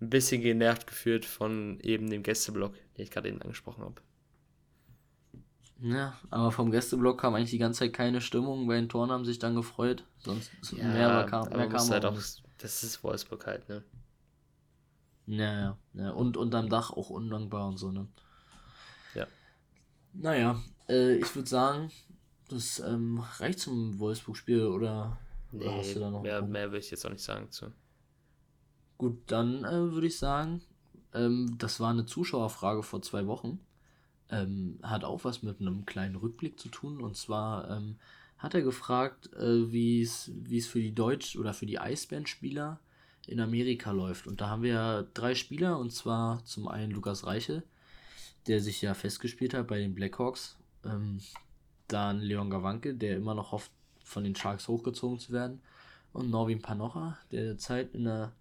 ein 0.00 0.10
bisschen 0.10 0.42
genervt 0.42 0.86
gefühlt 0.86 1.24
von 1.24 1.78
eben 1.80 2.10
dem 2.10 2.22
Gästeblock, 2.22 2.74
den 2.96 3.04
ich 3.04 3.10
gerade 3.10 3.28
eben 3.28 3.40
angesprochen 3.40 3.84
habe. 3.84 4.02
Ja, 5.80 6.16
aber 6.30 6.52
vom 6.52 6.70
Gästeblock 6.70 7.20
kam 7.20 7.34
eigentlich 7.34 7.50
die 7.50 7.58
ganze 7.58 7.80
Zeit 7.80 7.92
keine 7.92 8.20
Stimmung. 8.20 8.68
Bei 8.68 8.76
den 8.76 8.88
Toren 8.88 9.10
haben 9.10 9.24
sich 9.24 9.40
dann 9.40 9.56
gefreut. 9.56 10.04
Sonst 10.18 10.52
ja, 10.76 10.84
mehr 10.84 11.26
kam, 11.28 11.48
mehr 11.48 11.68
kam 11.68 11.88
halt 11.90 12.04
auch, 12.04 12.16
Das 12.58 12.82
ist 12.84 13.02
Wolfsburg 13.02 13.46
halt, 13.46 13.68
ne? 13.68 13.82
Ja, 15.26 15.52
ja, 15.60 15.78
ja. 15.94 16.10
Und 16.10 16.36
unterm 16.36 16.68
Dach 16.68 16.90
auch 16.90 17.10
undankbar 17.10 17.68
und 17.68 17.78
so, 17.78 17.90
ne? 17.90 18.06
Ja. 20.14 20.20
Naja, 20.20 20.62
äh, 20.88 21.16
ich 21.16 21.34
würde 21.34 21.48
sagen, 21.48 21.90
das 22.48 22.80
ähm, 22.80 23.22
reicht 23.38 23.60
zum 23.60 23.98
Wolfsburg-Spiel 23.98 24.66
oder, 24.66 25.18
nee, 25.52 25.64
oder 25.64 25.76
hast 25.76 25.94
du 25.94 26.00
da 26.00 26.10
noch? 26.10 26.22
Mehr, 26.22 26.42
mehr 26.42 26.72
will 26.72 26.80
ich 26.80 26.90
jetzt 26.90 27.04
auch 27.06 27.10
nicht 27.10 27.24
sagen 27.24 27.50
zu. 27.50 27.72
Gut, 28.98 29.18
dann 29.26 29.64
äh, 29.64 29.92
würde 29.92 30.06
ich 30.06 30.18
sagen, 30.18 30.62
ähm, 31.14 31.56
das 31.58 31.80
war 31.80 31.90
eine 31.90 32.06
Zuschauerfrage 32.06 32.82
vor 32.82 33.02
zwei 33.02 33.26
Wochen 33.26 33.60
ähm, 34.32 34.78
hat 34.82 35.04
auch 35.04 35.24
was 35.24 35.42
mit 35.42 35.60
einem 35.60 35.86
kleinen 35.86 36.16
Rückblick 36.16 36.58
zu 36.58 36.68
tun. 36.70 37.00
Und 37.00 37.16
zwar 37.16 37.70
ähm, 37.70 37.96
hat 38.38 38.54
er 38.54 38.62
gefragt, 38.62 39.32
äh, 39.34 39.70
wie 39.70 40.02
es 40.02 40.66
für 40.66 40.80
die 40.80 40.94
Deutsch- 40.94 41.36
oder 41.36 41.54
für 41.54 41.66
die 41.66 41.78
Eisbären-Spieler 41.78 42.80
in 43.26 43.38
Amerika 43.38 43.92
läuft. 43.92 44.26
Und 44.26 44.40
da 44.40 44.48
haben 44.48 44.62
wir 44.62 45.06
drei 45.14 45.34
Spieler, 45.34 45.78
und 45.78 45.92
zwar 45.92 46.44
zum 46.44 46.66
einen 46.66 46.90
Lukas 46.90 47.26
Reiche, 47.26 47.62
der 48.46 48.60
sich 48.60 48.82
ja 48.82 48.94
festgespielt 48.94 49.54
hat 49.54 49.68
bei 49.68 49.78
den 49.78 49.94
Blackhawks. 49.94 50.56
Ähm, 50.84 51.20
dann 51.88 52.20
Leon 52.20 52.50
Gawanke, 52.50 52.94
der 52.94 53.16
immer 53.16 53.34
noch 53.34 53.52
hofft, 53.52 53.70
von 54.04 54.24
den 54.24 54.34
Sharks 54.34 54.68
hochgezogen 54.68 55.18
zu 55.18 55.32
werden. 55.32 55.60
Und 56.12 56.30
Norwin 56.30 56.60
Panocha, 56.60 57.18
der 57.30 57.44
derzeit 57.44 57.94
in 57.94 58.04
der 58.04 58.32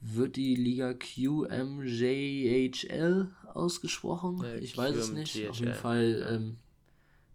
wird 0.00 0.36
die 0.36 0.54
Liga 0.54 0.94
QMJHL 0.94 1.96
ausgesprochen? 3.52 4.44
Äh, 4.44 4.58
ich 4.58 4.76
weiß 4.76 4.94
es 4.94 5.10
nicht. 5.12 5.48
Auf 5.48 5.58
jeden 5.58 5.74
Fall 5.74 6.24
ähm, 6.30 6.58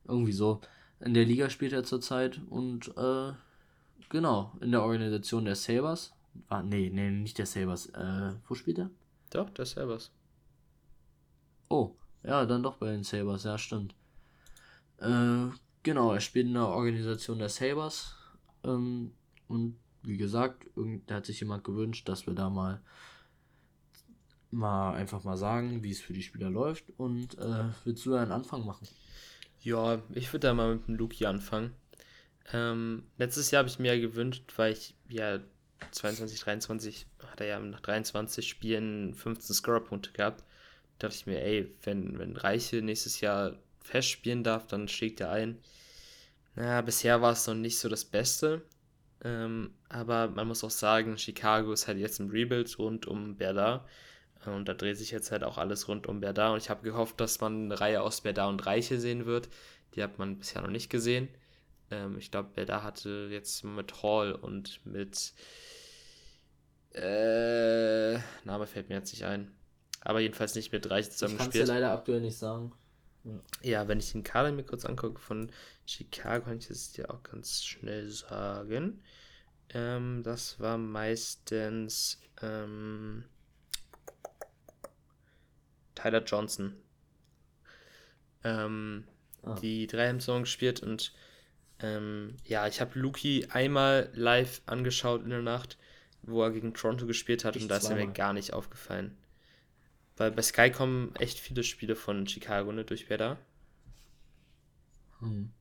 irgendwie 0.08 0.32
so. 0.32 0.62
In 1.00 1.14
der 1.14 1.26
Liga 1.26 1.50
spielt 1.50 1.74
er 1.74 1.84
zurzeit 1.84 2.40
und 2.50 2.96
äh, 2.98 3.34
genau, 4.10 4.54
in 4.62 4.72
der 4.72 4.84
Organisation 4.84 5.44
der 5.46 5.56
Sabres. 5.56 6.14
Ah, 6.48 6.64
nee, 6.64 6.90
nee, 6.92 7.12
nicht 7.12 7.38
der 7.38 7.46
Sabres. 7.46 7.88
Äh, 7.88 8.32
wo 8.48 8.56
spielt 8.56 8.80
er? 8.80 8.90
Doch, 9.30 9.50
der 9.50 9.66
Sabres. 9.66 10.12
Oh, 11.70 11.96
ja, 12.24 12.46
dann 12.46 12.64
doch 12.64 12.78
bei 12.78 12.92
den 12.92 13.04
Sabres, 13.04 13.44
ja, 13.44 13.58
stimmt. 13.58 13.96
Äh, 14.98 15.48
genau, 15.84 16.14
er 16.14 16.20
spielt 16.20 16.48
in 16.48 16.54
der 16.54 16.68
Organisation 16.68 17.40
der 17.40 17.50
Sabres. 17.50 18.16
Ähm, 18.64 19.12
und 19.48 19.78
wie 20.04 20.18
gesagt, 20.18 20.68
da 21.08 21.16
hat 21.16 21.26
sich 21.26 21.40
jemand 21.40 21.64
gewünscht, 21.64 22.08
dass 22.08 22.28
wir 22.28 22.34
da 22.34 22.50
mal 22.50 22.82
mal 24.54 24.94
einfach 24.94 25.24
mal 25.24 25.36
sagen, 25.36 25.84
wie 25.84 25.92
es 25.92 26.00
für 26.00 26.14
die 26.14 26.22
Spieler 26.22 26.50
läuft. 26.50 26.86
Und 26.98 27.38
äh, 27.40 27.66
willst 27.84 28.06
du 28.06 28.12
da 28.12 28.22
einen 28.22 28.32
Anfang 28.32 28.66
machen? 28.66 28.88
Ja, 29.62 30.02
ich 30.14 30.32
würde 30.32 30.48
da 30.48 30.54
mal 30.54 30.76
mit 30.76 30.88
dem 30.88 30.96
Luki 30.96 31.26
anfangen. 31.26 31.74
Ähm, 32.52 33.04
letztes 33.18 33.52
Jahr 33.52 33.60
habe 33.60 33.70
ich 33.70 33.80
mir 33.80 33.96
ja 33.96 34.02
gewünscht, 34.02 34.54
weil 34.58 34.74
ich 34.74 34.96
ja 35.10 35.40
22, 35.92 36.40
23 36.40 37.08
hat 37.26 37.42
er 37.42 37.48
ja 37.48 37.60
nach 37.60 37.80
23 37.80 38.48
Spielen 38.48 39.14
15 39.16 39.56
Scorer-Punkte 39.56 40.12
gehabt. 40.12 40.44
Da 41.04 41.10
dachte 41.10 41.20
ich 41.20 41.26
mir, 41.26 41.44
ey, 41.44 41.70
wenn, 41.84 42.18
wenn 42.18 42.38
Reiche 42.38 42.82
nächstes 42.82 43.20
Jahr 43.20 43.58
fest 43.82 44.08
spielen 44.08 44.42
darf, 44.42 44.68
dann 44.68 44.88
schlägt 44.88 45.20
er 45.20 45.32
ein. 45.32 45.60
Na, 46.56 46.80
bisher 46.80 47.22
war 47.22 47.34
es 47.34 47.46
noch 47.46 47.56
nicht 47.56 47.78
so 47.78 47.90
das 47.90 48.06
Beste. 48.06 48.62
Ähm, 49.22 49.74
aber 49.90 50.30
man 50.30 50.48
muss 50.48 50.64
auch 50.64 50.70
sagen, 50.70 51.18
Chicago 51.18 51.74
ist 51.74 51.90
halt 51.90 51.98
jetzt 51.98 52.22
im 52.22 52.30
Rebuild 52.30 52.80
rund 52.80 53.06
um 53.06 53.36
Berda. 53.36 53.86
Und 54.46 54.70
da 54.70 54.74
dreht 54.74 54.96
sich 54.96 55.12
jetzt 55.12 55.30
halt 55.34 55.44
auch 55.44 55.58
alles 55.58 55.90
rund 55.90 56.08
um 56.08 56.22
Berda. 56.22 56.54
Und 56.54 56.60
ich 56.60 56.70
habe 56.70 56.84
gehofft, 56.84 57.20
dass 57.20 57.42
man 57.42 57.66
eine 57.66 57.82
Reihe 57.82 58.02
aus 58.02 58.22
Berda 58.22 58.48
und 58.48 58.66
Reiche 58.66 58.98
sehen 58.98 59.26
wird. 59.26 59.50
Die 59.96 60.04
hat 60.04 60.20
man 60.20 60.38
bisher 60.38 60.62
noch 60.62 60.70
nicht 60.70 60.90
gesehen. 60.90 61.28
Ähm, 61.92 62.18
ich 62.18 62.32
glaube, 62.32 62.52
Berda 62.56 62.82
hatte 62.82 63.28
jetzt 63.30 63.66
mit 63.66 64.04
Hall 64.04 64.32
und 64.32 64.80
mit. 64.86 65.34
Äh, 66.94 68.20
Name 68.46 68.68
fällt 68.68 68.88
mir 68.88 68.96
jetzt 68.96 69.12
nicht 69.12 69.26
ein. 69.26 69.54
Aber 70.06 70.20
jedenfalls 70.20 70.56
nicht 70.56 70.72
mit 70.72 70.90
Reiche 70.90 71.10
zusammen 71.10 71.34
ich 71.34 71.38
gespielt. 71.40 71.56
Ich 71.56 71.70
kann 71.70 71.78
es 71.78 71.82
leider 71.82 71.94
aktuell 71.94 72.22
nicht 72.22 72.38
sagen. 72.38 72.74
Ja. 73.24 73.40
ja, 73.62 73.88
wenn 73.88 74.00
ich 74.00 74.12
den 74.12 74.24
Kader 74.24 74.52
mir 74.52 74.64
kurz 74.64 74.84
angucke 74.84 75.20
von 75.20 75.50
Chicago, 75.86 76.46
kann 76.46 76.58
ich 76.58 76.68
das 76.68 76.92
dir 76.92 77.10
auch 77.10 77.24
ganz 77.24 77.64
schnell 77.64 78.10
sagen. 78.10 79.02
Ähm, 79.70 80.24
das 80.24 80.60
war 80.60 80.78
meistens 80.78 82.22
ähm, 82.42 83.24
Tyler 85.96 86.24
Johnson. 86.24 86.76
Ähm, 88.44 89.06
ah. 89.44 89.56
Die 89.56 89.88
Drei-Song 89.88 90.42
gespielt 90.42 90.84
und 90.84 91.14
ähm, 91.80 92.36
ja, 92.44 92.68
ich 92.68 92.82
habe 92.82 93.00
Luki 93.00 93.48
einmal 93.52 94.10
live 94.14 94.62
angeschaut 94.66 95.24
in 95.24 95.30
der 95.30 95.42
Nacht, 95.42 95.78
wo 96.24 96.44
er 96.44 96.52
gegen 96.52 96.74
Toronto 96.74 97.06
gespielt 97.08 97.46
hat 97.46 97.56
ich 97.56 97.64
und 97.64 97.70
da 97.70 97.78
ist 97.78 97.90
er 97.90 97.96
mir 97.96 98.12
gar 98.12 98.34
nicht 98.34 98.54
aufgefallen. 98.54 99.18
Weil 100.18 100.32
bei 100.32 100.42
Sky 100.42 100.70
kommen 100.70 101.16
echt 101.16 101.40
viele 101.40 101.64
Spiele 101.64 101.96
von 101.96 102.28
Chicago, 102.28 102.72
ne, 102.72 102.86
durch 102.86 103.10
Werder. 103.10 103.38
Hm. 105.20 105.52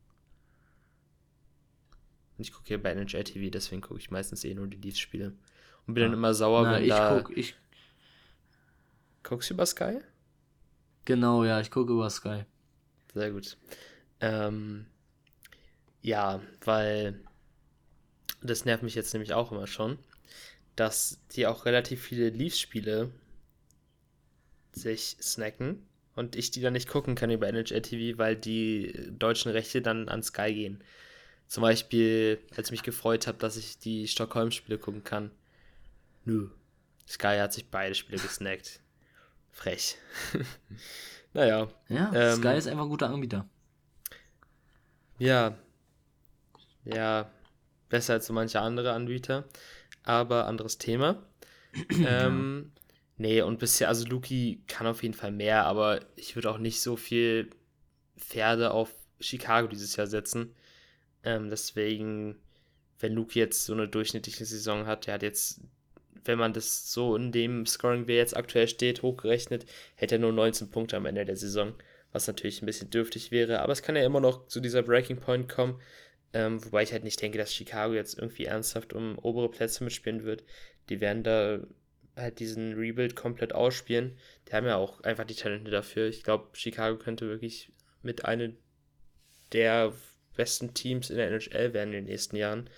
Und 2.36 2.44
ich 2.44 2.52
gucke 2.52 2.68
hier 2.68 2.82
bei 2.82 2.90
NHL 2.92 3.24
TV, 3.24 3.50
deswegen 3.50 3.80
gucke 3.80 4.00
ich 4.00 4.10
meistens 4.10 4.44
eh 4.44 4.54
nur 4.54 4.66
die 4.66 4.76
Leafs-Spiele. 4.76 5.32
Und 5.86 5.94
bin 5.94 6.02
ja. 6.02 6.08
dann 6.08 6.18
immer 6.18 6.34
sauer, 6.34 6.64
Na, 6.64 6.72
wenn 6.74 6.82
ich 6.82 6.88
da... 6.90 7.20
Guck, 7.20 7.36
ich... 7.36 7.54
Guckst 9.22 9.50
du 9.50 9.54
über 9.54 9.66
Sky? 9.66 10.00
Genau, 11.04 11.44
ja, 11.44 11.60
ich 11.60 11.70
gucke 11.70 11.92
über 11.92 12.10
Sky. 12.10 12.44
Sehr 13.14 13.30
gut. 13.30 13.56
Ähm, 14.20 14.86
ja, 16.00 16.40
weil 16.64 17.20
das 18.42 18.64
nervt 18.64 18.82
mich 18.82 18.94
jetzt 18.94 19.12
nämlich 19.12 19.32
auch 19.34 19.52
immer 19.52 19.66
schon, 19.66 19.98
dass 20.76 21.20
die 21.32 21.46
auch 21.46 21.64
relativ 21.64 22.02
viele 22.02 22.30
Leafs-Spiele 22.30 23.10
sich 24.72 25.16
snacken 25.20 25.86
und 26.14 26.36
ich 26.36 26.50
die 26.50 26.60
dann 26.60 26.72
nicht 26.72 26.88
gucken 26.88 27.14
kann 27.14 27.30
über 27.30 27.48
NHL 27.48 27.82
TV, 27.82 28.18
weil 28.18 28.36
die 28.36 28.92
deutschen 29.10 29.52
Rechte 29.52 29.82
dann 29.82 30.08
an 30.08 30.22
Sky 30.22 30.52
gehen. 30.52 30.82
Zum 31.46 31.62
Beispiel, 31.62 32.40
als 32.56 32.68
ich 32.68 32.72
mich 32.72 32.82
gefreut 32.82 33.26
habe, 33.26 33.38
dass 33.38 33.56
ich 33.56 33.78
die 33.78 34.08
Stockholm-Spiele 34.08 34.78
gucken 34.78 35.04
kann. 35.04 35.30
Nö. 36.24 36.48
Sky 37.06 37.38
hat 37.38 37.52
sich 37.52 37.66
beide 37.66 37.94
Spiele 37.94 38.18
gesnackt. 38.22 38.80
Frech. 39.50 39.96
naja. 41.34 41.68
Ja, 41.88 42.12
ähm, 42.14 42.38
Sky 42.38 42.56
ist 42.56 42.68
einfach 42.68 42.84
ein 42.84 42.88
guter 42.88 43.10
Anbieter. 43.10 43.46
Ja. 45.18 45.58
Ja, 46.84 47.30
besser 47.88 48.14
als 48.14 48.26
so 48.26 48.32
manche 48.32 48.60
andere 48.60 48.92
Anbieter. 48.92 49.44
Aber 50.04 50.46
anderes 50.46 50.78
Thema. 50.78 51.22
ähm, 51.90 52.72
nee, 53.16 53.42
und 53.42 53.58
bisher, 53.58 53.88
also 53.88 54.06
Luki 54.06 54.62
kann 54.66 54.86
auf 54.86 55.02
jeden 55.02 55.14
Fall 55.14 55.32
mehr, 55.32 55.64
aber 55.64 56.00
ich 56.16 56.34
würde 56.34 56.50
auch 56.50 56.58
nicht 56.58 56.80
so 56.80 56.96
viel 56.96 57.50
Pferde 58.16 58.72
auf 58.72 58.94
Chicago 59.20 59.68
dieses 59.68 59.96
Jahr 59.96 60.06
setzen. 60.06 60.54
Ähm, 61.24 61.50
deswegen, 61.50 62.36
wenn 62.98 63.14
Luki 63.14 63.38
jetzt 63.38 63.64
so 63.64 63.72
eine 63.72 63.88
durchschnittliche 63.88 64.44
Saison 64.44 64.86
hat, 64.86 65.06
der 65.06 65.14
hat 65.14 65.22
jetzt, 65.22 65.60
wenn 66.24 66.38
man 66.38 66.52
das 66.52 66.92
so 66.92 67.16
in 67.16 67.32
dem 67.32 67.66
Scoring, 67.66 68.06
wie 68.06 68.12
er 68.12 68.18
jetzt 68.18 68.36
aktuell 68.36 68.68
steht, 68.68 69.02
hochgerechnet, 69.02 69.66
hätte 69.94 70.16
er 70.16 70.20
nur 70.20 70.32
19 70.32 70.70
Punkte 70.70 70.96
am 70.96 71.06
Ende 71.06 71.24
der 71.24 71.36
Saison, 71.36 71.74
was 72.12 72.26
natürlich 72.26 72.62
ein 72.62 72.66
bisschen 72.66 72.90
dürftig 72.90 73.30
wäre. 73.30 73.60
Aber 73.60 73.72
es 73.72 73.82
kann 73.82 73.96
ja 73.96 74.04
immer 74.04 74.20
noch 74.20 74.46
zu 74.48 74.60
dieser 74.60 74.82
Breaking 74.82 75.18
Point 75.18 75.48
kommen. 75.48 75.80
Ähm, 76.34 76.64
wobei 76.64 76.82
ich 76.82 76.92
halt 76.92 77.04
nicht 77.04 77.20
denke, 77.20 77.38
dass 77.38 77.54
Chicago 77.54 77.94
jetzt 77.94 78.18
irgendwie 78.18 78.46
ernsthaft 78.46 78.94
um 78.94 79.18
obere 79.18 79.50
Plätze 79.50 79.84
mitspielen 79.84 80.24
wird. 80.24 80.44
Die 80.88 81.00
werden 81.00 81.22
da 81.22 81.60
halt 82.16 82.38
diesen 82.40 82.74
Rebuild 82.74 83.16
komplett 83.16 83.54
ausspielen. 83.54 84.18
Die 84.48 84.52
haben 84.52 84.66
ja 84.66 84.76
auch 84.76 85.00
einfach 85.02 85.24
die 85.24 85.34
Talente 85.34 85.70
dafür. 85.70 86.08
Ich 86.08 86.22
glaube, 86.22 86.48
Chicago 86.54 86.98
könnte 86.98 87.28
wirklich 87.28 87.72
mit 88.02 88.24
einem 88.24 88.56
der 89.52 89.92
besten 90.36 90.74
Teams 90.74 91.10
in 91.10 91.16
der 91.16 91.28
NHL 91.30 91.74
werden 91.74 91.92
in 91.92 92.04
den 92.04 92.04
nächsten 92.04 92.36
Jahren. 92.36 92.68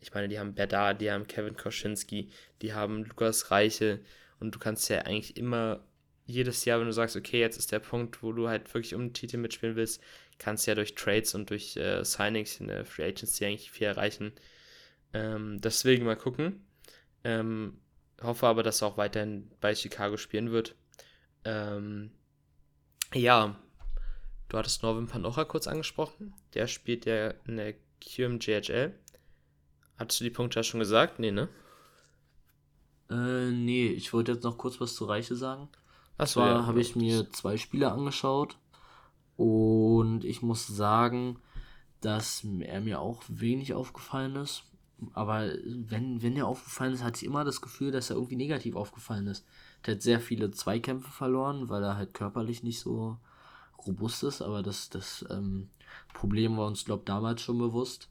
Ich 0.00 0.12
meine, 0.12 0.28
die 0.28 0.38
haben 0.38 0.54
Berdard, 0.54 1.00
die 1.00 1.10
haben 1.10 1.26
Kevin 1.26 1.56
Koschinski, 1.56 2.30
die 2.60 2.74
haben 2.74 3.04
Lukas 3.04 3.50
Reiche 3.50 4.00
und 4.40 4.54
du 4.54 4.58
kannst 4.58 4.88
ja 4.90 4.98
eigentlich 4.98 5.36
immer 5.36 5.84
jedes 6.26 6.64
Jahr, 6.64 6.80
wenn 6.80 6.86
du 6.86 6.92
sagst, 6.92 7.16
okay, 7.16 7.40
jetzt 7.40 7.58
ist 7.58 7.72
der 7.72 7.80
Punkt, 7.80 8.22
wo 8.22 8.32
du 8.32 8.48
halt 8.48 8.72
wirklich 8.72 8.94
um 8.94 9.02
den 9.02 9.12
Titel 9.12 9.36
mitspielen 9.36 9.76
willst, 9.76 10.02
kannst 10.38 10.66
du 10.66 10.70
ja 10.70 10.74
durch 10.74 10.94
Trades 10.94 11.34
und 11.34 11.50
durch 11.50 11.76
äh, 11.76 12.02
Signings 12.04 12.60
in 12.60 12.68
der 12.68 12.84
Free 12.84 13.04
Agency 13.04 13.44
eigentlich 13.44 13.70
viel 13.70 13.86
erreichen. 13.86 14.32
Ähm, 15.12 15.60
deswegen 15.60 16.04
mal 16.04 16.16
gucken. 16.16 16.66
Ähm, 17.24 17.78
hoffe 18.24 18.46
aber, 18.46 18.62
dass 18.62 18.82
er 18.82 18.88
auch 18.88 18.96
weiterhin 18.96 19.50
bei 19.60 19.74
Chicago 19.74 20.16
spielen 20.16 20.50
wird. 20.50 20.74
Ähm, 21.44 22.10
ja, 23.12 23.56
Du 24.54 24.58
hattest 24.58 24.84
Norwin 24.84 25.08
Panocha 25.08 25.44
kurz 25.44 25.66
angesprochen. 25.66 26.32
Der 26.54 26.68
spielt 26.68 27.06
ja 27.06 27.30
in 27.46 27.56
der 27.56 27.74
QMJHL. 28.00 28.94
Hattest 29.96 30.20
du 30.20 30.24
die 30.24 30.30
Punkte 30.30 30.60
ja 30.60 30.62
schon 30.62 30.80
gesagt? 30.80 31.18
Nee, 31.18 31.32
ne? 31.32 31.48
Äh, 33.10 33.50
nee, 33.50 33.88
ich 33.88 34.12
wollte 34.12 34.32
jetzt 34.32 34.44
noch 34.44 34.58
kurz 34.58 34.80
was 34.80 34.94
zu 34.94 35.06
Reiche 35.06 35.34
sagen. 35.34 35.68
Achso, 36.18 36.40
Zwar 36.40 36.50
ja, 36.50 36.66
habe 36.66 36.80
ich 36.80 36.94
mir 36.94 37.30
zwei 37.32 37.56
Spiele 37.56 37.90
angeschaut 37.90 38.56
und 39.36 40.24
ich 40.24 40.42
muss 40.42 40.68
sagen, 40.68 41.40
dass 42.00 42.46
er 42.60 42.80
mir 42.80 43.00
auch 43.00 43.24
wenig 43.26 43.74
aufgefallen 43.74 44.36
ist. 44.36 44.62
Aber 45.12 45.50
wenn, 45.64 46.22
wenn 46.22 46.36
er 46.36 46.46
aufgefallen 46.46 46.94
ist, 46.94 47.02
hatte 47.02 47.18
ich 47.18 47.24
immer 47.24 47.44
das 47.44 47.60
Gefühl, 47.60 47.90
dass 47.90 48.10
er 48.10 48.16
irgendwie 48.16 48.36
negativ 48.36 48.76
aufgefallen 48.76 49.26
ist. 49.26 49.44
Der 49.84 49.94
hat 49.94 50.02
sehr 50.02 50.20
viele 50.20 50.50
Zweikämpfe 50.50 51.10
verloren, 51.10 51.68
weil 51.68 51.82
er 51.82 51.96
halt 51.96 52.14
körperlich 52.14 52.62
nicht 52.62 52.80
so 52.80 53.18
robust 53.86 54.22
ist, 54.22 54.40
aber 54.40 54.62
das, 54.62 54.88
das 54.88 55.24
ähm, 55.30 55.68
Problem 56.14 56.56
war 56.56 56.66
uns, 56.66 56.84
glaube 56.84 57.00
ich, 57.00 57.06
damals 57.06 57.42
schon 57.42 57.58
bewusst. 57.58 58.08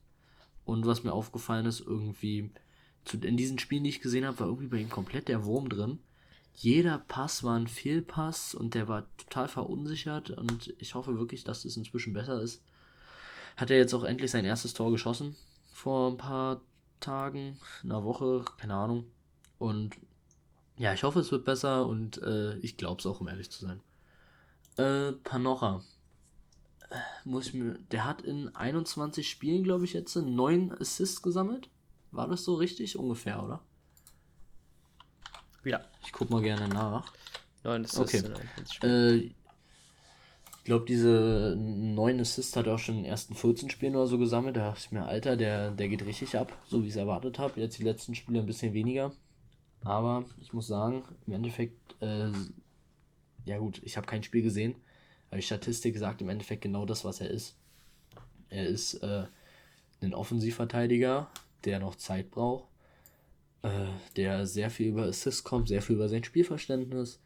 Und 0.65 0.85
was 0.85 1.03
mir 1.03 1.13
aufgefallen 1.13 1.65
ist, 1.65 1.81
irgendwie, 1.81 2.51
zu, 3.05 3.17
in 3.17 3.37
diesen 3.37 3.59
Spielen, 3.59 3.83
die 3.83 3.89
ich 3.89 4.01
gesehen 4.01 4.25
habe, 4.25 4.39
war 4.39 4.47
irgendwie 4.47 4.67
bei 4.67 4.77
ihm 4.77 4.89
komplett 4.89 5.27
der 5.27 5.45
Wurm 5.45 5.69
drin. 5.69 5.99
Jeder 6.55 6.99
Pass 6.99 7.43
war 7.43 7.57
ein 7.57 7.67
Fehlpass 7.67 8.53
und 8.53 8.75
der 8.75 8.87
war 8.87 9.07
total 9.17 9.47
verunsichert 9.47 10.29
und 10.29 10.73
ich 10.77 10.93
hoffe 10.93 11.17
wirklich, 11.17 11.43
dass 11.43 11.65
es 11.65 11.77
inzwischen 11.77 12.13
besser 12.13 12.41
ist. 12.41 12.61
Hat 13.57 13.71
er 13.71 13.77
jetzt 13.77 13.93
auch 13.93 14.03
endlich 14.03 14.29
sein 14.29 14.45
erstes 14.45 14.73
Tor 14.73 14.91
geschossen 14.91 15.35
vor 15.73 16.11
ein 16.11 16.17
paar 16.17 16.61
Tagen, 17.03 17.59
einer 17.83 18.03
Woche, 18.03 18.45
keine 18.57 18.75
Ahnung. 18.75 19.05
Und 19.59 19.95
ja, 20.77 20.93
ich 20.93 21.03
hoffe, 21.03 21.19
es 21.19 21.31
wird 21.31 21.45
besser 21.45 21.85
und 21.85 22.21
äh, 22.23 22.57
ich 22.57 22.77
glaube 22.77 22.99
es 22.99 23.05
auch, 23.05 23.21
um 23.21 23.27
ehrlich 23.27 23.51
zu 23.51 23.65
sein. 23.65 23.81
Äh, 24.77 25.11
Panocha. 25.11 25.81
Äh, 26.89 26.95
muss 27.25 27.47
ich 27.47 27.53
mir. 27.53 27.77
Der 27.91 28.05
hat 28.05 28.21
in 28.21 28.55
21 28.55 29.29
Spielen, 29.29 29.63
glaube 29.63 29.85
ich, 29.85 29.93
jetzt 29.93 30.15
9 30.15 30.71
Assists 30.79 31.21
gesammelt. 31.21 31.69
War 32.11 32.27
das 32.27 32.43
so 32.43 32.55
richtig? 32.55 32.97
Ungefähr, 32.97 33.43
oder? 33.43 33.61
Ja. 35.63 35.81
Ich 36.03 36.11
guck 36.11 36.29
mal 36.29 36.41
gerne 36.41 36.67
nach. 36.67 37.11
9 37.63 37.85
Assists. 37.85 38.25
Okay. 38.79 38.87
Äh, 38.87 39.31
ich 40.63 40.65
glaube, 40.65 40.85
diese 40.85 41.55
9 41.57 42.21
Assists 42.21 42.55
hat 42.55 42.67
er 42.67 42.75
auch 42.75 42.79
schon 42.79 42.95
in 42.95 43.03
den 43.03 43.11
ersten 43.11 43.35
14 43.35 43.69
Spielen 43.69 43.97
oder 43.97 44.07
so 44.07 44.17
gesammelt. 44.17 44.55
Da 44.55 44.69
dachte 44.69 44.81
ich 44.85 44.91
mir, 44.91 45.05
Alter, 45.05 45.35
der, 45.35 45.71
der 45.71 45.89
geht 45.89 46.05
richtig 46.05 46.37
ab, 46.37 46.57
so 46.67 46.81
wie 46.81 46.87
ich 46.87 46.93
es 46.93 46.97
erwartet 46.97 47.37
habe. 47.37 47.59
Jetzt 47.59 47.77
die 47.79 47.83
letzten 47.83 48.15
Spiele 48.15 48.39
ein 48.39 48.45
bisschen 48.45 48.73
weniger. 48.73 49.11
Aber 49.83 50.23
ich 50.41 50.53
muss 50.53 50.67
sagen, 50.67 51.03
im 51.27 51.33
Endeffekt 51.33 52.01
äh, 52.01 52.31
ja 53.45 53.57
gut, 53.57 53.81
ich 53.83 53.97
habe 53.97 54.07
kein 54.07 54.23
Spiel 54.23 54.41
gesehen, 54.41 54.75
aber 55.29 55.37
die 55.37 55.43
Statistik 55.43 55.97
sagt 55.97 56.21
im 56.21 56.29
Endeffekt 56.29 56.61
genau 56.61 56.85
das, 56.85 57.03
was 57.03 57.21
er 57.21 57.29
ist. 57.29 57.55
Er 58.49 58.67
ist 58.67 58.95
äh, 58.95 59.25
ein 60.01 60.13
Offensivverteidiger, 60.13 61.29
der 61.65 61.79
noch 61.79 61.95
Zeit 61.95 62.31
braucht, 62.31 62.67
äh, 63.63 63.87
der 64.15 64.45
sehr 64.45 64.69
viel 64.69 64.87
über 64.87 65.03
Assists 65.03 65.43
kommt, 65.43 65.67
sehr 65.67 65.81
viel 65.81 65.95
über 65.95 66.09
sein 66.09 66.23
Spielverständnis. 66.23 67.19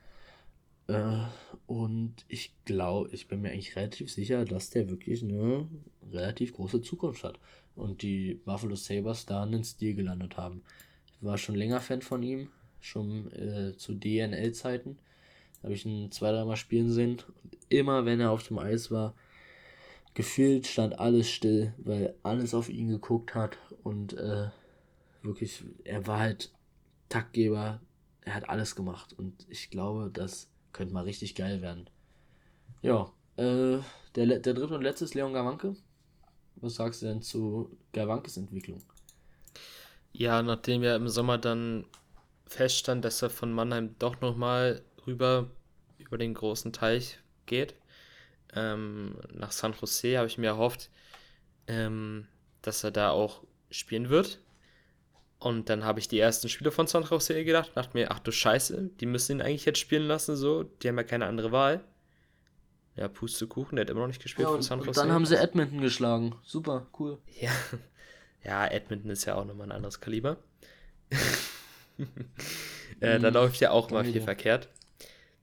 Äh, 0.87 1.23
und 1.67 2.25
ich 2.27 2.53
glaube, 2.65 3.09
ich 3.11 3.27
bin 3.27 3.41
mir 3.41 3.51
eigentlich 3.51 3.75
relativ 3.75 4.11
sicher, 4.11 4.45
dass 4.45 4.69
der 4.69 4.89
wirklich 4.89 5.21
eine 5.23 5.67
relativ 6.11 6.53
große 6.53 6.81
Zukunft 6.81 7.23
hat. 7.23 7.39
Und 7.75 8.01
die 8.01 8.41
Buffalo 8.45 8.75
Sabres 8.75 9.25
da 9.25 9.43
einen 9.43 9.63
Stil 9.63 9.93
gelandet 9.93 10.37
haben. 10.37 10.63
Ich 11.07 11.23
war 11.23 11.37
schon 11.37 11.55
länger 11.55 11.79
Fan 11.79 12.01
von 12.01 12.23
ihm, 12.23 12.49
schon 12.79 13.31
äh, 13.33 13.75
zu 13.77 13.93
DNL-Zeiten 13.93 14.97
habe 15.63 15.73
ich 15.73 15.85
ihn 15.85 16.11
zwei, 16.11 16.31
dreimal 16.31 16.55
spielen 16.55 16.89
sehen. 16.89 17.17
Und 17.43 17.57
immer 17.69 18.05
wenn 18.05 18.19
er 18.19 18.31
auf 18.31 18.47
dem 18.47 18.59
Eis 18.59 18.91
war, 18.91 19.13
gefühlt 20.13 20.67
stand 20.67 20.99
alles 20.99 21.29
still, 21.29 21.73
weil 21.77 22.15
alles 22.23 22.53
auf 22.53 22.69
ihn 22.69 22.89
geguckt 22.89 23.35
hat. 23.35 23.57
Und 23.83 24.13
äh, 24.13 24.49
wirklich, 25.21 25.63
er 25.83 26.07
war 26.07 26.19
halt 26.19 26.51
Taktgeber. 27.09 27.81
Er 28.21 28.35
hat 28.35 28.49
alles 28.49 28.75
gemacht. 28.75 29.13
Und 29.17 29.45
ich 29.49 29.69
glaube, 29.69 30.09
das 30.11 30.49
könnte 30.77 30.93
mal 30.93 31.03
richtig 31.03 31.35
geil 31.35 31.61
werden. 31.61 31.89
Ja, 32.81 33.11
äh, 33.35 33.79
der, 34.15 34.39
der 34.39 34.53
dritte 34.53 34.75
und 34.75 34.83
letzte 34.83 35.05
ist 35.05 35.15
Leon 35.15 35.33
Gawanke. 35.33 35.75
Was 36.57 36.75
sagst 36.75 37.01
du 37.01 37.07
denn 37.07 37.21
zu 37.21 37.75
Gawankes 37.93 38.37
Entwicklung? 38.37 38.81
Ja, 40.13 40.41
nachdem 40.41 40.83
ja 40.83 40.95
im 40.95 41.09
Sommer 41.09 41.37
dann 41.37 41.85
feststand, 42.45 43.03
dass 43.03 43.21
er 43.21 43.29
von 43.29 43.51
Mannheim 43.51 43.95
doch 43.99 44.21
nochmal 44.21 44.81
rüber 45.05 45.49
über 45.97 46.17
den 46.17 46.33
großen 46.33 46.71
Teich 46.73 47.19
geht. 47.45 47.75
Ähm, 48.53 49.17
nach 49.33 49.51
San 49.51 49.73
Jose 49.79 50.17
habe 50.17 50.27
ich 50.27 50.37
mir 50.37 50.47
erhofft, 50.47 50.89
ähm, 51.67 52.27
dass 52.61 52.83
er 52.83 52.91
da 52.91 53.11
auch 53.11 53.43
spielen 53.69 54.09
wird. 54.09 54.39
Und 55.39 55.69
dann 55.69 55.83
habe 55.83 55.99
ich 55.99 56.07
die 56.07 56.19
ersten 56.19 56.49
Spiele 56.49 56.71
von 56.71 56.87
San 56.87 57.03
Jose 57.03 57.43
gedacht, 57.43 57.71
dachte 57.75 57.95
mir, 57.95 58.09
ach 58.11 58.19
du 58.19 58.31
Scheiße, 58.31 58.89
die 58.99 59.05
müssen 59.05 59.33
ihn 59.33 59.41
eigentlich 59.41 59.65
jetzt 59.65 59.79
spielen 59.79 60.07
lassen, 60.07 60.35
so, 60.35 60.63
die 60.63 60.87
haben 60.87 60.97
ja 60.97 61.03
keine 61.03 61.27
andere 61.27 61.51
Wahl. 61.51 61.83
Ja, 62.95 63.07
Pustekuchen, 63.07 63.75
der 63.75 63.85
hat 63.85 63.91
immer 63.91 64.01
noch 64.01 64.07
nicht 64.07 64.23
gespielt 64.23 64.47
ja, 64.47 64.51
von 64.51 64.63
San 64.63 64.79
Jose. 64.79 64.89
Und 64.89 64.97
dann 64.97 65.11
haben 65.11 65.27
sie 65.27 65.37
Edmonton 65.37 65.81
geschlagen. 65.81 66.35
Super, 66.43 66.87
cool. 66.99 67.19
Ja, 67.39 67.51
ja 68.43 68.65
Edmonton 68.65 69.11
ist 69.11 69.25
ja 69.25 69.35
auch 69.35 69.45
nochmal 69.45 69.67
ein 69.67 69.73
anderes 69.73 69.99
Kaliber. 69.99 70.37
äh, 72.99 73.19
da 73.19 73.29
mhm. 73.29 73.33
läuft 73.33 73.59
ja 73.59 73.69
auch 73.69 73.91
mal 73.91 74.03
viel 74.03 74.21
verkehrt 74.21 74.69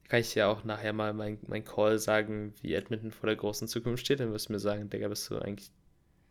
kann 0.08 0.20
ich 0.20 0.34
ja 0.34 0.48
auch 0.48 0.62
nachher 0.62 0.92
mal 0.92 1.12
mein, 1.12 1.38
mein 1.48 1.64
Call 1.64 1.98
sagen, 1.98 2.54
wie 2.60 2.74
Edmonton 2.74 3.10
vor 3.10 3.26
der 3.26 3.36
großen 3.36 3.68
Zukunft 3.68 4.04
steht. 4.04 4.20
Dann 4.20 4.32
wirst 4.32 4.48
du 4.48 4.52
mir 4.52 4.58
sagen, 4.58 4.88
Digga, 4.88 5.08
bist 5.08 5.28
du 5.30 5.38
eigentlich 5.38 5.70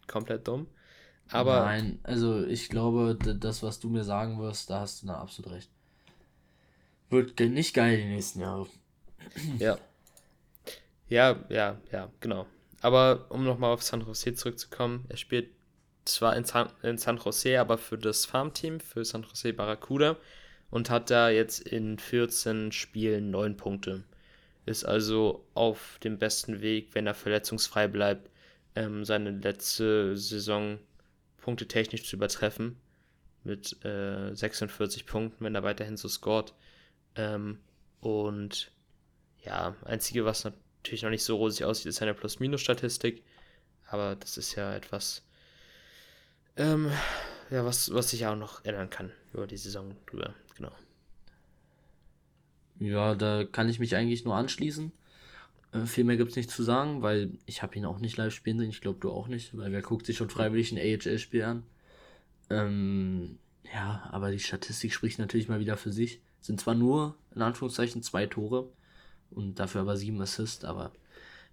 komplett 0.08 0.48
dumm. 0.48 0.68
Aber. 1.30 1.62
Nein, 1.62 2.00
also 2.04 2.46
ich 2.46 2.70
glaube, 2.70 3.16
das, 3.16 3.64
was 3.64 3.80
du 3.80 3.90
mir 3.90 4.04
sagen 4.04 4.40
wirst, 4.40 4.70
da 4.70 4.82
hast 4.82 5.04
du 5.04 5.08
da 5.08 5.16
absolut 5.16 5.52
recht. 5.52 5.70
Wird 7.10 7.40
nicht 7.40 7.74
geil 7.74 7.98
die 7.98 8.06
nächsten 8.06 8.42
Jahre. 8.42 8.68
Ja. 9.60 9.78
Ja, 11.08 11.44
ja, 11.50 11.78
ja, 11.92 12.10
genau. 12.20 12.48
Aber 12.82 13.28
um 13.30 13.44
nochmal 13.44 13.74
auf 13.74 13.84
San 13.84 14.02
Jose 14.02 14.34
zurückzukommen, 14.34 15.06
er 15.10 15.18
spielt 15.18 15.50
zwar 16.06 16.36
in 16.36 16.44
San, 16.44 16.70
in 16.82 16.98
San 16.98 17.18
Jose, 17.18 17.60
aber 17.60 17.78
für 17.78 17.98
das 17.98 18.26
Farmteam, 18.26 18.80
für 18.80 19.06
San 19.06 19.24
Jose 19.24 19.54
Barracuda 19.54 20.18
und 20.70 20.90
hat 20.90 21.10
da 21.12 21.30
jetzt 21.30 21.60
in 21.60 22.00
14 22.00 22.72
Spielen 22.72 23.32
9 23.32 23.58
Punkte. 23.58 24.04
Ist 24.66 24.86
also 24.86 25.46
auf 25.54 26.00
dem 26.04 26.18
besten 26.18 26.62
Weg, 26.62 26.90
wenn 26.94 27.06
er 27.06 27.14
verletzungsfrei 27.14 27.88
bleibt, 27.88 28.30
ähm, 28.76 29.06
seine 29.06 29.32
letzte 29.32 30.18
Saison 30.18 30.80
Punkte 31.44 31.68
technisch 31.68 32.06
zu 32.06 32.16
übertreffen. 32.16 32.78
Mit 33.44 33.84
äh, 33.84 34.34
46 34.34 35.06
Punkten, 35.06 35.44
wenn 35.44 35.54
er 35.54 35.64
weiterhin 35.64 35.98
so 35.98 36.08
scored. 36.08 36.54
Ähm, 37.16 37.60
und 38.00 38.72
ja, 39.44 39.76
einzige, 39.84 40.24
was 40.24 40.46
natürlich 40.46 41.04
noch 41.04 41.10
nicht 41.10 41.24
so 41.24 41.36
rosig 41.36 41.66
aussieht, 41.66 41.88
ist 41.88 41.98
seine 41.98 42.14
Plus-Minus-Statistik. 42.14 43.24
Aber 43.88 44.16
das 44.16 44.38
ist 44.38 44.56
ja 44.56 44.74
etwas, 44.74 45.24
ähm, 46.56 46.90
ja, 47.52 47.66
was, 47.66 47.94
was 47.94 48.12
sich 48.12 48.26
auch 48.26 48.36
noch 48.36 48.64
ändern 48.64 48.90
kann 48.90 49.12
über 49.34 49.46
die 49.46 49.58
Saison 49.58 49.96
drüber. 50.06 50.34
Genau. 50.56 50.72
Ja, 52.80 53.16
da 53.16 53.44
kann 53.44 53.68
ich 53.68 53.80
mich 53.80 53.96
eigentlich 53.98 54.24
nur 54.24 54.36
anschließen. 54.36 54.94
Äh, 55.74 55.86
viel 55.86 56.04
mehr 56.04 56.18
gibt 56.18 56.32
es 56.32 56.38
nicht 56.38 56.52
zu 56.52 56.64
sagen, 56.64 57.02
weil 57.02 57.32
ich 57.46 57.64
habe 57.64 57.76
ihn 57.76 57.86
auch 57.86 58.00
nicht 58.00 58.18
live 58.18 58.34
spielen 58.34 58.60
sehen. 58.60 58.70
Ich 58.70 58.82
glaube, 58.82 59.00
du 59.00 59.12
auch 59.12 59.28
nicht, 59.28 59.58
weil 59.58 59.72
wer 59.72 59.82
guckt 59.82 60.06
sich 60.06 60.18
schon 60.18 60.30
freiwillig 60.30 60.72
ein 60.72 60.78
AHL-Spiel 60.78 61.44
an? 61.44 61.64
Ähm, 62.50 63.40
ja, 63.74 64.08
aber 64.12 64.32
die 64.32 64.40
Statistik 64.40 64.94
spricht 64.94 65.20
natürlich 65.20 65.50
mal 65.50 65.60
wieder 65.60 65.78
für 65.78 65.92
sich. 65.92 66.22
Sind 66.42 66.60
zwar 66.60 66.76
nur, 66.76 67.16
in 67.34 67.42
Anführungszeichen, 67.42 68.04
zwei 68.04 68.28
Tore 68.28 68.70
und 69.32 69.60
dafür 69.60 69.82
aber 69.82 69.98
sieben 69.98 70.22
Assists, 70.22 70.66
aber 70.66 70.92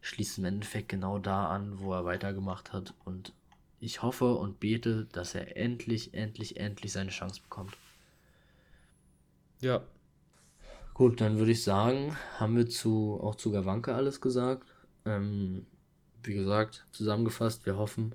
schließt 0.02 0.38
im 0.38 0.44
Endeffekt 0.44 0.88
genau 0.88 1.18
da 1.18 1.48
an, 1.48 1.78
wo 1.80 1.92
er 1.92 2.04
weitergemacht 2.04 2.72
hat. 2.72 2.94
Und 3.04 3.32
ich 3.78 4.02
hoffe 4.02 4.34
und 4.34 4.60
bete, 4.60 5.06
dass 5.12 5.34
er 5.34 5.56
endlich, 5.56 6.12
endlich, 6.12 6.58
endlich 6.58 6.92
seine 6.92 7.10
Chance 7.10 7.40
bekommt. 7.40 7.76
Ja, 9.60 9.82
Gut, 11.00 11.22
dann 11.22 11.38
würde 11.38 11.52
ich 11.52 11.62
sagen, 11.62 12.14
haben 12.36 12.58
wir 12.58 12.68
zu, 12.68 13.18
auch 13.22 13.34
zu 13.34 13.50
Gawanke 13.50 13.94
alles 13.94 14.20
gesagt. 14.20 14.68
Ähm, 15.06 15.64
wie 16.22 16.34
gesagt, 16.34 16.84
zusammengefasst, 16.92 17.64
wir 17.64 17.78
hoffen, 17.78 18.14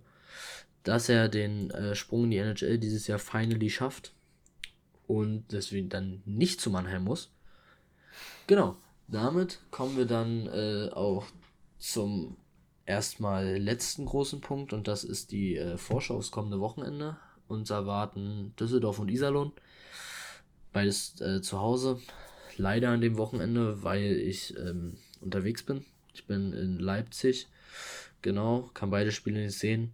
dass 0.84 1.10
er 1.10 1.28
den 1.28 1.72
äh, 1.72 1.96
Sprung 1.96 2.26
in 2.26 2.30
die 2.30 2.38
NHL 2.38 2.78
dieses 2.78 3.08
Jahr 3.08 3.18
finally 3.18 3.72
schafft 3.72 4.14
und 5.08 5.46
deswegen 5.52 5.90
dann 5.90 6.22
nicht 6.26 6.62
zu 6.62 6.70
Mannheim 6.70 7.06
muss. 7.06 7.32
Genau, 8.46 8.78
damit 9.08 9.62
kommen 9.72 9.98
wir 9.98 10.06
dann 10.06 10.46
äh, 10.46 10.92
auch 10.94 11.26
zum 11.80 12.38
erstmal 12.86 13.58
letzten 13.58 14.06
großen 14.06 14.42
Punkt 14.42 14.74
und 14.74 14.88
das 14.88 15.04
ist 15.04 15.32
die 15.32 15.58
äh, 15.58 15.80
Vorschau 15.80 16.18
aufs 16.18 16.30
kommende 16.30 16.60
Wochenende. 16.60 17.18
Uns 17.48 17.72
erwarten 17.72 18.54
Düsseldorf 18.60 19.00
und 19.00 19.10
Iserlohn. 19.10 19.54
Beides 20.72 21.20
äh, 21.20 21.42
zu 21.42 21.60
Hause 21.60 22.00
leider 22.58 22.90
an 22.90 23.02
dem 23.02 23.18
Wochenende, 23.18 23.84
weil 23.84 24.14
ich 24.14 24.58
ähm, 24.58 24.98
unterwegs 25.22 25.64
bin. 25.64 25.86
Ich 26.14 26.26
bin 26.26 26.54
in 26.54 26.80
Leipzig. 26.80 27.48
Genau, 28.22 28.70
kann 28.74 28.90
beide 28.90 29.12
Spiele 29.12 29.42
nicht 29.42 29.58
sehen. 29.58 29.94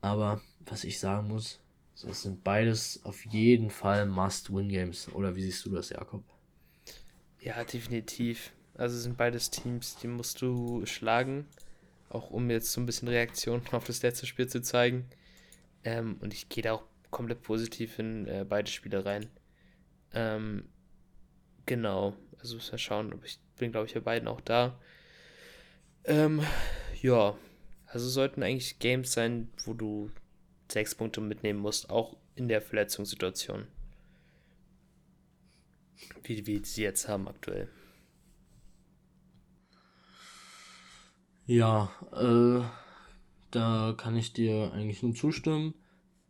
Aber 0.00 0.40
was 0.66 0.84
ich 0.84 0.98
sagen 0.98 1.28
muss, 1.28 1.60
das 2.02 2.22
sind 2.22 2.44
beides 2.44 3.04
auf 3.04 3.24
jeden 3.26 3.70
Fall 3.70 4.06
Must-Win-Games. 4.06 5.12
Oder 5.12 5.36
wie 5.36 5.42
siehst 5.42 5.64
du 5.64 5.70
das, 5.70 5.90
Jakob? 5.90 6.24
Ja, 7.40 7.62
definitiv. 7.64 8.52
Also 8.74 8.98
sind 8.98 9.16
beides 9.16 9.50
Teams, 9.50 9.96
die 9.96 10.08
musst 10.08 10.42
du 10.42 10.84
schlagen. 10.86 11.46
Auch 12.08 12.30
um 12.30 12.50
jetzt 12.50 12.72
so 12.72 12.80
ein 12.80 12.86
bisschen 12.86 13.08
Reaktion 13.08 13.62
auf 13.72 13.86
das 13.86 14.02
letzte 14.02 14.26
Spiel 14.26 14.46
zu 14.46 14.62
zeigen. 14.62 15.06
Ähm, 15.84 16.16
und 16.20 16.32
ich 16.32 16.48
gehe 16.48 16.62
da 16.62 16.72
auch 16.72 16.84
komplett 17.10 17.42
positiv 17.42 17.98
in 17.98 18.26
äh, 18.26 18.44
beide 18.48 18.70
Spiele 18.70 19.04
rein. 19.04 19.28
Ähm, 20.12 20.64
Genau, 21.66 22.14
also 22.38 22.56
muss 22.56 22.70
ja 22.70 22.78
schauen, 22.78 23.18
ich 23.24 23.38
bin, 23.58 23.72
glaube 23.72 23.86
ich, 23.86 23.94
bei 23.94 24.00
beiden 24.00 24.28
auch 24.28 24.40
da. 24.40 24.78
Ähm, 26.04 26.42
ja, 27.00 27.36
also 27.86 28.08
sollten 28.08 28.42
eigentlich 28.42 28.78
Games 28.78 29.12
sein, 29.12 29.48
wo 29.64 29.72
du 29.72 30.10
sechs 30.70 30.94
Punkte 30.94 31.20
mitnehmen 31.20 31.60
musst, 31.60 31.88
auch 31.90 32.16
in 32.34 32.48
der 32.48 32.60
Verletzungssituation. 32.60 33.66
Wie 36.22 36.46
wir 36.46 36.64
sie 36.64 36.82
jetzt 36.82 37.08
haben 37.08 37.28
aktuell. 37.28 37.68
Ja, 41.46 41.90
äh, 42.12 42.62
da 43.50 43.94
kann 43.96 44.16
ich 44.16 44.32
dir 44.32 44.72
eigentlich 44.72 45.02
nur 45.02 45.14
zustimmen. 45.14 45.74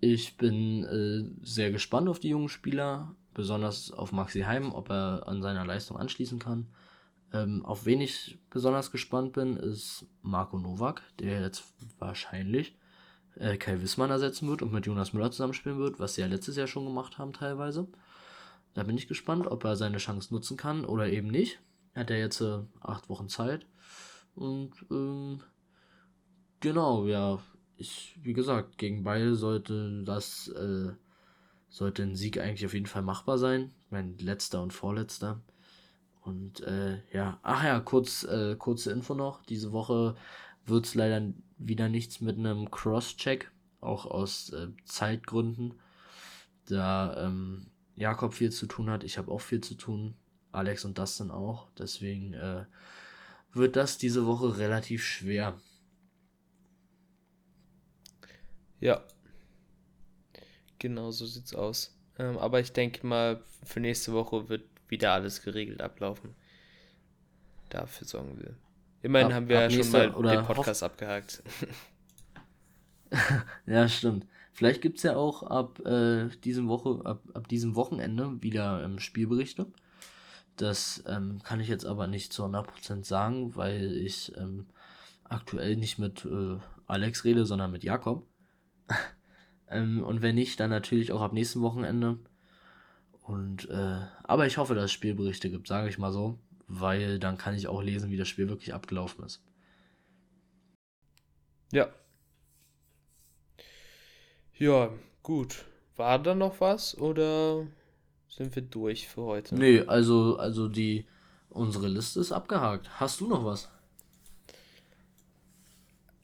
Ich 0.01 0.37
bin 0.37 0.85
äh, 0.85 1.45
sehr 1.45 1.71
gespannt 1.71 2.09
auf 2.09 2.21
die 2.21 2.29
jungen 2.29 2.49
Spieler 2.49 3.15
besonders 3.35 3.91
auf 3.91 4.13
Maxi 4.13 4.41
Heim, 4.43 4.73
ob 4.73 4.91
er 4.91 5.27
an 5.27 5.43
seiner 5.43 5.67
Leistung 5.67 5.97
anschließen 5.97 6.39
kann. 6.39 6.69
Ähm, 7.33 7.65
auf 7.65 7.85
wen 7.85 8.01
ich 8.01 8.39
besonders 8.49 8.91
gespannt 8.91 9.33
bin, 9.33 9.57
ist 9.57 10.07
Marco 10.23 10.59
Novak, 10.59 11.03
der 11.19 11.41
jetzt 11.41 11.65
wahrscheinlich 11.99 12.77
äh, 13.37 13.57
Kai 13.57 13.83
Wissmann 13.83 14.11
ersetzen 14.11 14.49
wird 14.49 14.63
und 14.63 14.73
mit 14.73 14.87
Jonas 14.87 15.13
Müller 15.13 15.31
zusammenspielen 15.31 15.79
wird, 15.79 15.99
was 15.99 16.15
sie 16.15 16.21
ja 16.21 16.27
letztes 16.27 16.57
Jahr 16.57 16.69
schon 16.69 16.85
gemacht 16.85 17.19
haben 17.19 17.33
teilweise. 17.33 17.89
Da 18.75 18.83
bin 18.83 18.97
ich 18.97 19.09
gespannt, 19.09 19.47
ob 19.47 19.65
er 19.65 19.77
seine 19.77 19.99
Chance 19.99 20.33
nutzen 20.33 20.57
kann 20.57 20.85
oder 20.85 21.09
eben 21.09 21.29
nicht. 21.29 21.61
Er 21.93 22.01
hat 22.01 22.11
ja 22.11 22.17
jetzt 22.17 22.41
äh, 22.41 22.61
acht 22.81 23.09
Wochen 23.09 23.29
Zeit. 23.29 23.67
Und 24.35 24.73
ähm, 24.91 25.41
genau, 26.61 27.07
ja, 27.07 27.41
ich, 27.77 28.17
wie 28.23 28.33
gesagt, 28.33 28.79
gegen 28.79 29.05
beide 29.05 29.35
sollte 29.37 30.03
das 30.05 30.49
äh, 30.49 30.93
sollte 31.75 32.05
ein 32.05 32.15
Sieg 32.15 32.39
eigentlich 32.39 32.65
auf 32.65 32.73
jeden 32.73 32.87
Fall 32.87 33.03
machbar 33.03 33.37
sein. 33.37 33.73
Ich 33.87 33.91
meine, 33.91 34.15
letzter 34.19 34.63
und 34.63 34.73
vorletzter. 34.73 35.43
Und 36.21 36.61
äh, 36.61 37.03
ja, 37.13 37.41
ach 37.43 37.65
ja, 37.65 37.81
kurz, 37.81 38.23
äh, 38.23 38.55
kurze 38.55 38.93
Info 38.93 39.15
noch. 39.15 39.45
Diese 39.47 39.73
Woche 39.73 40.15
wird 40.67 40.87
es 40.87 40.95
leider 40.95 41.33
wieder 41.59 41.89
nichts 41.89 42.21
mit 42.21 42.39
einem 42.39 42.71
Cross-Check, 42.71 43.51
auch 43.81 44.07
aus 44.07 44.51
äh, 44.51 44.69
Zeitgründen. 44.85 45.75
Da 46.67 47.27
ähm, 47.27 47.67
Jakob 47.97 48.35
viel 48.35 48.53
zu 48.53 48.67
tun 48.67 48.89
hat, 48.89 49.03
ich 49.03 49.19
habe 49.19 49.33
auch 49.33 49.41
viel 49.41 49.61
zu 49.61 49.75
tun, 49.75 50.15
Alex 50.53 50.85
und 50.85 50.97
Dustin 50.97 51.33
auch. 51.33 51.67
Deswegen 51.77 52.35
äh, 52.35 52.67
wird 53.53 53.75
das 53.75 53.99
diese 53.99 54.27
Woche 54.27 54.59
relativ 54.59 55.05
schwer. 55.05 55.61
Ja, 58.79 59.05
Genau, 60.85 61.11
so 61.13 61.25
sieht's 61.25 61.55
aus. 61.55 61.97
Ähm, 62.19 62.37
aber 62.37 62.61
ich 62.61 62.71
denke 62.75 63.07
mal, 63.07 63.41
für 63.65 63.81
nächste 63.81 64.13
Woche 64.13 64.51
wird 64.51 64.65
wieder 64.89 65.13
alles 65.13 65.41
geregelt 65.41 65.81
ablaufen. 65.81 66.35
Dafür 67.71 68.07
sorgen 68.07 68.39
wir. 68.39 68.55
Immerhin 69.01 69.29
ab, 69.29 69.33
haben 69.33 69.49
wir 69.49 69.63
ja 69.63 69.71
schon 69.71 69.91
mal 69.91 70.11
den 70.11 70.45
Podcast 70.45 70.83
abgehakt. 70.83 71.43
ja, 73.67 73.89
stimmt. 73.89 74.27
Vielleicht 74.53 74.83
gibt 74.83 74.99
es 74.99 75.05
ja 75.05 75.17
auch 75.17 75.43
ab, 75.45 75.81
äh, 75.87 76.29
diesem 76.45 76.69
Woche, 76.69 77.01
ab, 77.07 77.23
ab 77.33 77.49
diesem 77.49 77.77
Wochenende 77.77 78.43
wieder 78.43 78.85
ähm, 78.85 78.99
Spielberichte. 78.99 79.65
Das 80.57 81.03
ähm, 81.07 81.41
kann 81.45 81.61
ich 81.61 81.69
jetzt 81.69 81.87
aber 81.87 82.09
nicht 82.09 82.31
zu 82.31 82.45
100% 82.45 83.07
sagen, 83.07 83.57
weil 83.57 83.97
ich 83.97 84.37
ähm, 84.37 84.67
aktuell 85.25 85.77
nicht 85.77 85.99
mit 85.99 86.27
äh, 86.27 86.59
Alex 86.87 87.25
rede, 87.25 87.47
sondern 87.47 87.73
mit 87.73 87.85
Jakob. 87.85 88.27
Ähm, 89.75 90.03
und 90.03 90.23
wenn 90.23 90.37
nicht, 90.37 90.61
dann 90.61 90.71
natürlich 90.71 91.13
auch 91.13 91.21
ab 91.21 91.33
nächsten 91.33 91.61
Wochenende. 91.61 92.19
Und, 93.23 93.69
äh, 93.71 94.01
aber 94.23 94.47
ich 94.47 94.59
hoffe, 94.59 94.75
dass 94.75 94.87
es 94.87 94.93
Spielberichte 94.93 95.51
gibt, 95.51 95.67
sage 95.67 95.89
ich 95.89 95.99
mal 95.99 96.13
so, 96.13 96.39
weil 96.69 97.19
dann 97.19 97.39
kann 97.39 97.55
ich 97.55 97.67
auch 97.67 97.83
lesen, 97.83 98.11
wie 98.11 98.17
das 98.17 98.29
Spiel 98.29 98.49
wirklich 98.49 98.75
abgelaufen 98.75 99.25
ist. 99.25 99.43
Ja. 101.73 101.89
Ja, 104.57 104.91
gut. 105.23 105.65
War 105.97 106.19
da 106.19 106.35
noch 106.35 106.61
was 106.61 106.97
oder 106.99 107.67
sind 108.29 108.55
wir 108.55 108.63
durch 108.63 109.09
für 109.09 109.23
heute? 109.23 109.55
Nee, 109.55 109.81
also, 109.81 110.37
also 110.37 110.69
die, 110.69 111.07
unsere 111.51 111.89
Liste 111.89 112.21
ist 112.21 112.33
abgehakt. 112.33 113.01
Hast 113.01 113.21
du 113.21 113.29
noch 113.29 113.45
was? 113.45 113.71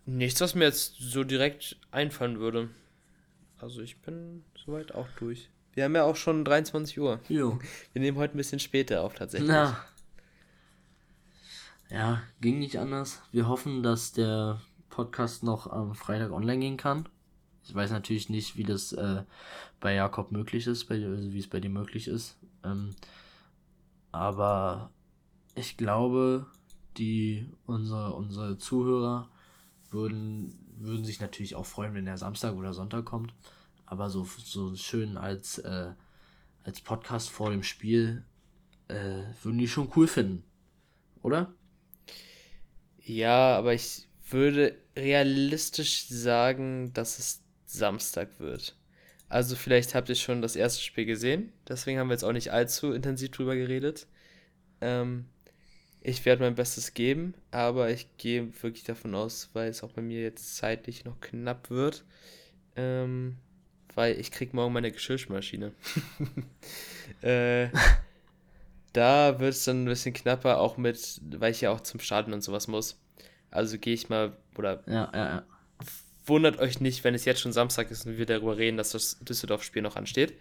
Nichts, 0.06 0.40
was 0.40 0.54
mir 0.54 0.64
jetzt 0.64 0.96
so 0.98 1.24
direkt 1.24 1.76
einfallen 1.92 2.40
würde. 2.40 2.68
Also 3.60 3.82
ich 3.82 4.00
bin 4.00 4.42
soweit 4.64 4.94
auch 4.94 5.08
durch. 5.18 5.50
Wir 5.74 5.84
haben 5.84 5.94
ja 5.94 6.04
auch 6.04 6.16
schon 6.16 6.44
23 6.44 6.98
Uhr. 6.98 7.20
Jo. 7.28 7.58
Wir 7.92 8.00
nehmen 8.00 8.16
heute 8.16 8.34
ein 8.34 8.38
bisschen 8.38 8.58
später 8.58 9.02
auf 9.02 9.14
tatsächlich. 9.14 9.50
Na. 9.50 9.84
Ja, 11.90 12.22
ging 12.40 12.58
nicht 12.58 12.78
anders. 12.78 13.20
Wir 13.32 13.48
hoffen, 13.48 13.82
dass 13.82 14.12
der 14.12 14.60
Podcast 14.88 15.42
noch 15.42 15.66
am 15.66 15.94
Freitag 15.94 16.30
online 16.32 16.60
gehen 16.60 16.76
kann. 16.76 17.08
Ich 17.64 17.74
weiß 17.74 17.90
natürlich 17.90 18.30
nicht, 18.30 18.56
wie 18.56 18.64
das 18.64 18.92
äh, 18.92 19.24
bei 19.78 19.94
Jakob 19.94 20.32
möglich 20.32 20.66
ist, 20.66 20.86
bei, 20.86 20.94
also 20.94 21.32
wie 21.32 21.38
es 21.38 21.48
bei 21.48 21.60
dir 21.60 21.70
möglich 21.70 22.08
ist. 22.08 22.38
Ähm, 22.64 22.94
aber 24.10 24.90
ich 25.54 25.76
glaube, 25.76 26.46
die 26.96 27.46
unsere, 27.66 28.14
unsere 28.14 28.56
Zuhörer 28.58 29.28
würden, 29.90 30.59
würden 30.80 31.04
sich 31.04 31.20
natürlich 31.20 31.54
auch 31.54 31.66
freuen, 31.66 31.94
wenn 31.94 32.04
der 32.04 32.16
Samstag 32.16 32.54
oder 32.54 32.72
Sonntag 32.72 33.04
kommt. 33.04 33.34
Aber 33.86 34.10
so, 34.10 34.24
so 34.24 34.74
schön 34.76 35.16
als, 35.16 35.58
äh, 35.58 35.92
als 36.62 36.80
Podcast 36.80 37.30
vor 37.30 37.50
dem 37.50 37.62
Spiel 37.62 38.24
äh, 38.88 39.22
würden 39.42 39.58
die 39.58 39.68
schon 39.68 39.90
cool 39.96 40.06
finden. 40.06 40.44
Oder? 41.22 41.52
Ja, 42.98 43.56
aber 43.56 43.74
ich 43.74 44.08
würde 44.28 44.76
realistisch 44.96 46.06
sagen, 46.08 46.92
dass 46.92 47.18
es 47.18 47.42
Samstag 47.66 48.38
wird. 48.38 48.76
Also 49.28 49.54
vielleicht 49.54 49.94
habt 49.94 50.08
ihr 50.08 50.16
schon 50.16 50.42
das 50.42 50.56
erste 50.56 50.82
Spiel 50.82 51.04
gesehen, 51.04 51.52
deswegen 51.68 51.98
haben 51.98 52.08
wir 52.08 52.14
jetzt 52.14 52.24
auch 52.24 52.32
nicht 52.32 52.52
allzu 52.52 52.92
intensiv 52.92 53.30
drüber 53.30 53.54
geredet. 53.54 54.08
Ähm, 54.80 55.26
ich 56.02 56.24
werde 56.24 56.42
mein 56.42 56.54
Bestes 56.54 56.94
geben, 56.94 57.34
aber 57.50 57.90
ich 57.90 58.06
gehe 58.16 58.48
wirklich 58.62 58.84
davon 58.84 59.14
aus, 59.14 59.50
weil 59.52 59.68
es 59.68 59.82
auch 59.82 59.92
bei 59.92 60.02
mir 60.02 60.22
jetzt 60.22 60.56
zeitlich 60.56 61.04
noch 61.04 61.20
knapp 61.20 61.70
wird, 61.70 62.04
ähm, 62.76 63.36
weil 63.94 64.18
ich 64.18 64.30
krieg 64.30 64.54
morgen 64.54 64.72
meine 64.72 64.92
Geschirrmaschine. 64.92 65.72
äh, 67.22 67.68
da 68.92 69.38
wird 69.40 69.52
es 69.52 69.64
dann 69.64 69.84
ein 69.84 69.86
bisschen 69.86 70.14
knapper, 70.14 70.58
auch 70.58 70.76
mit, 70.76 71.20
weil 71.22 71.52
ich 71.52 71.60
ja 71.60 71.70
auch 71.70 71.80
zum 71.80 72.00
Stadion 72.00 72.32
und 72.32 72.42
sowas 72.42 72.66
muss. 72.66 72.98
Also 73.50 73.78
gehe 73.78 73.94
ich 73.94 74.08
mal, 74.08 74.36
oder 74.56 74.82
ja, 74.86 75.10
ja, 75.12 75.28
ja. 75.28 75.44
wundert 76.24 76.58
euch 76.60 76.80
nicht, 76.80 77.04
wenn 77.04 77.14
es 77.14 77.24
jetzt 77.24 77.40
schon 77.40 77.52
Samstag 77.52 77.90
ist 77.90 78.06
und 78.06 78.16
wir 78.16 78.26
darüber 78.26 78.56
reden, 78.56 78.76
dass 78.76 78.90
das 78.90 79.18
Düsseldorf-Spiel 79.20 79.82
noch 79.82 79.96
ansteht. 79.96 80.34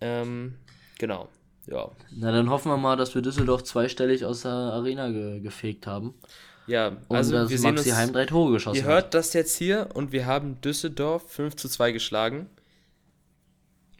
Ähm, 0.00 0.56
genau. 0.98 1.28
Ja. 1.70 1.88
Na, 2.10 2.32
dann 2.32 2.50
hoffen 2.50 2.70
wir 2.70 2.76
mal, 2.76 2.96
dass 2.96 3.14
wir 3.14 3.22
Düsseldorf 3.22 3.62
zweistellig 3.62 4.24
aus 4.24 4.42
der 4.42 4.50
Arena 4.52 5.10
ge 5.10 5.40
gefegt 5.40 5.86
haben. 5.86 6.14
Ja, 6.66 6.96
also 7.08 7.36
und 7.36 7.48
wir 7.48 7.58
sehen 7.58 7.74
Maxi 7.74 7.90
uns, 7.90 7.98
Heim 7.98 8.12
drei 8.12 8.26
Tore 8.26 8.52
geschossen 8.52 8.76
Ihr 8.76 8.84
hört 8.84 9.06
hat. 9.06 9.14
das 9.14 9.32
jetzt 9.32 9.56
hier 9.56 9.88
und 9.94 10.12
wir 10.12 10.26
haben 10.26 10.60
Düsseldorf 10.60 11.30
5 11.30 11.56
zu 11.56 11.68
2 11.68 11.92
geschlagen. 11.92 12.50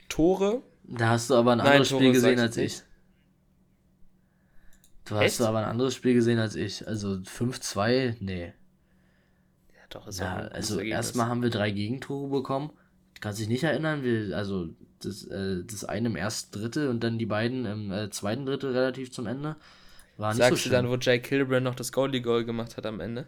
Tore. 0.09 0.63
Da 0.85 1.11
hast 1.11 1.31
du 1.31 1.35
aber 1.35 1.53
ein 1.53 1.59
Nein, 1.59 1.67
anderes 1.69 1.89
Tore 1.91 2.01
Spiel 2.03 2.13
gesehen 2.13 2.41
als 2.41 2.57
ich. 2.57 2.83
Du 5.05 5.17
Echt? 5.17 5.41
hast 5.41 5.47
aber 5.47 5.59
ein 5.59 5.65
anderes 5.65 5.95
Spiel 5.95 6.15
gesehen 6.15 6.39
als 6.39 6.55
ich. 6.57 6.87
Also 6.87 7.15
5-2, 7.15 8.17
nee. 8.21 8.53
Ja, 9.73 9.81
doch, 9.91 10.07
ist 10.07 10.21
ja, 10.21 10.37
Also 10.37 10.81
erstmal 10.81 11.27
haben 11.27 11.43
wir 11.43 11.51
drei 11.51 11.71
Gegentore 11.71 12.29
bekommen. 12.29 12.73
Kannst 13.21 13.41
dich 13.41 13.49
nicht 13.49 13.65
erinnern, 13.65 14.03
wir, 14.03 14.37
also 14.37 14.69
das, 15.01 15.25
äh, 15.25 15.63
das 15.65 15.85
eine 15.85 16.09
im 16.09 16.17
ersten 16.17 16.59
Drittel 16.59 16.89
und 16.89 17.03
dann 17.05 17.19
die 17.19 17.27
beiden 17.27 17.67
im 17.67 17.93
äh, 17.93 18.11
zweiten 18.11 18.47
Drittel 18.47 18.73
relativ 18.73 19.13
zum 19.13 19.27
Ende. 19.27 19.57
War 20.17 20.33
nicht 20.33 20.39
Sagst 20.39 20.65
so 20.65 20.71
du 20.71 20.77
dann, 20.77 20.89
wo 20.89 20.97
Jake 20.97 21.29
Kilbrand 21.29 21.65
noch 21.65 21.75
das 21.75 21.93
Goalie-Goal 21.93 22.45
gemacht 22.45 22.77
hat 22.77 22.87
am 22.87 23.01
Ende? 23.01 23.27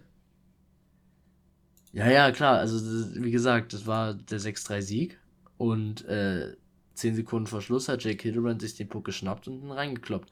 Ja, 1.93 2.11
ja, 2.11 2.31
klar. 2.33 2.59
Also, 2.59 2.79
das, 2.79 3.23
wie 3.23 3.31
gesagt, 3.31 3.73
das 3.73 3.87
war 3.87 4.15
der 4.15 4.41
6-3-Sieg 4.41 5.19
und 5.59 6.05
äh, 6.07 6.55
10 6.95 7.15
Sekunden 7.17 7.47
vor 7.47 7.63
Schluss 7.63 7.89
hat 7.89 8.05
Jake 8.05 8.23
Hildebrand 8.23 8.61
sich 8.61 8.75
den 8.75 8.89
Puck 8.89 9.05
geschnappt 9.05 9.49
und 9.49 9.63
ihn 9.63 9.71
reingekloppt. 9.71 10.31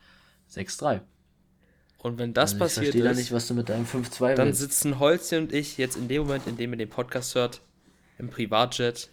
6-3. 0.51 1.01
Und 1.99 2.19
wenn 2.19 2.33
das 2.33 2.53
also 2.53 2.65
passiert 2.65 2.87
ich 2.87 2.93
verstehe 2.93 3.13
da 3.13 3.19
nicht, 3.19 3.33
was 3.33 3.47
du 3.47 3.55
mit 3.55 3.69
deinem 3.69 3.85
5-2 3.85 4.35
Dann 4.35 4.49
willst. 4.49 4.61
sitzen 4.61 4.99
Holzi 4.99 5.37
und 5.37 5.53
ich 5.53 5.77
jetzt 5.77 5.97
in 5.97 6.09
dem 6.09 6.23
Moment, 6.23 6.47
in 6.47 6.57
dem 6.57 6.73
ihr 6.73 6.79
den 6.79 6.89
Podcast 6.89 7.35
hört, 7.35 7.61
im 8.19 8.31
Privatjet 8.31 9.11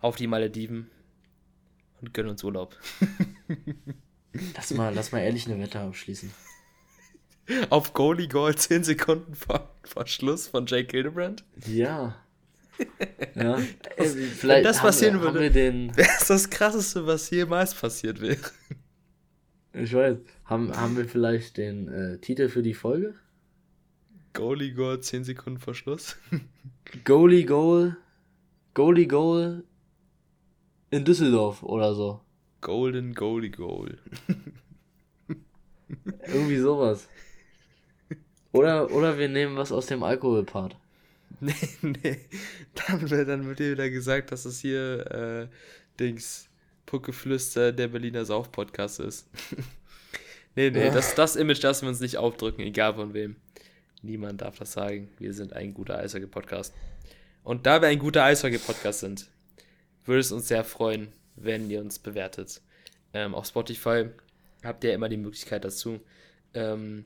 auf 0.00 0.16
die 0.16 0.26
Malediven 0.26 0.90
und 2.00 2.14
gönnen 2.14 2.30
uns 2.30 2.44
Urlaub. 2.44 2.76
lass, 4.54 4.72
mal, 4.72 4.94
lass 4.94 5.12
mal 5.12 5.20
ehrlich 5.20 5.46
eine 5.46 5.60
Wette 5.60 5.80
abschließen. 5.80 6.30
Auf 7.70 7.94
Goalie 7.94 8.28
Goal 8.28 8.54
10 8.54 8.84
Sekunden 8.84 9.34
vor, 9.34 9.74
vor 9.82 10.06
Schluss 10.06 10.48
von 10.48 10.66
Jake 10.66 10.90
Hildebrand? 10.90 11.44
Ja. 11.66 12.16
ja. 13.34 13.58
Das, 13.96 14.14
Vielleicht 14.14 14.42
wenn 14.42 14.64
das 14.64 14.80
passieren 14.80 15.22
wir, 15.22 15.32
würde, 15.32 15.54
wäre 15.54 16.08
es 16.20 16.26
das 16.26 16.50
krasseste, 16.50 17.06
was 17.06 17.30
jemals 17.30 17.74
passiert 17.74 18.20
wäre. 18.20 18.38
Ich 19.72 19.94
weiß. 19.94 20.18
Haben, 20.44 20.76
haben 20.76 20.96
wir 20.96 21.06
vielleicht 21.06 21.56
den 21.56 21.88
äh, 21.88 22.18
Titel 22.18 22.48
für 22.48 22.62
die 22.62 22.74
Folge? 22.74 23.14
Goalie 24.34 24.72
Goal 24.72 25.00
10 25.00 25.24
Sekunden 25.24 25.58
vor 25.58 25.74
Schluss. 25.74 26.16
Goalie 27.04 27.44
Goal. 27.44 27.96
Goalie 28.74 29.06
Goal 29.06 29.64
in 30.90 31.04
Düsseldorf 31.04 31.62
oder 31.62 31.94
so. 31.94 32.20
Golden 32.60 33.14
Goalie 33.14 33.50
Goal. 33.50 33.98
Irgendwie 36.26 36.58
sowas. 36.58 37.08
Oder, 38.52 38.90
oder 38.90 39.18
wir 39.18 39.28
nehmen 39.28 39.56
was 39.56 39.72
aus 39.72 39.86
dem 39.86 40.02
Alkoholpart. 40.02 40.76
Nee, 41.40 41.52
nee. 41.82 42.18
Dann, 42.74 43.06
dann 43.06 43.46
wird 43.46 43.60
dir 43.60 43.72
wieder 43.72 43.90
gesagt, 43.90 44.32
dass 44.32 44.44
es 44.44 44.58
hier 44.58 45.06
äh, 45.12 45.48
Dings 46.00 46.48
Puckeflüster 46.84 47.70
der 47.70 47.86
Berliner 47.88 48.24
Sauf-Podcast 48.24 48.98
ist. 48.98 49.28
nee, 50.56 50.70
nee, 50.70 50.90
das, 50.90 51.14
das 51.14 51.36
Image 51.36 51.62
lassen 51.62 51.82
wir 51.82 51.90
uns 51.90 52.00
nicht 52.00 52.16
aufdrücken, 52.16 52.62
egal 52.62 52.94
von 52.94 53.14
wem. 53.14 53.36
Niemand 54.02 54.40
darf 54.40 54.58
das 54.58 54.72
sagen. 54.72 55.10
Wir 55.18 55.32
sind 55.32 55.52
ein 55.52 55.74
guter 55.74 55.98
Eishockey-Podcast. 55.98 56.74
Und 57.44 57.66
da 57.66 57.80
wir 57.80 57.88
ein 57.88 57.98
guter 57.98 58.24
Eishockey-Podcast 58.24 59.00
sind, 59.00 59.28
würde 60.08 60.20
es 60.20 60.32
uns 60.32 60.48
sehr 60.48 60.64
freuen, 60.64 61.12
wenn 61.36 61.70
ihr 61.70 61.80
uns 61.80 61.98
bewertet. 61.98 62.62
Ähm, 63.12 63.34
auf 63.34 63.46
Spotify 63.46 64.06
habt 64.64 64.82
ihr 64.84 64.94
immer 64.94 65.08
die 65.08 65.16
Möglichkeit 65.16 65.64
dazu. 65.64 66.00
Ähm, 66.54 67.04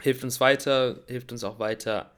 hilft 0.00 0.24
uns 0.24 0.40
weiter, 0.40 1.02
hilft 1.06 1.32
uns 1.32 1.42
auch 1.42 1.58
weiter 1.58 2.12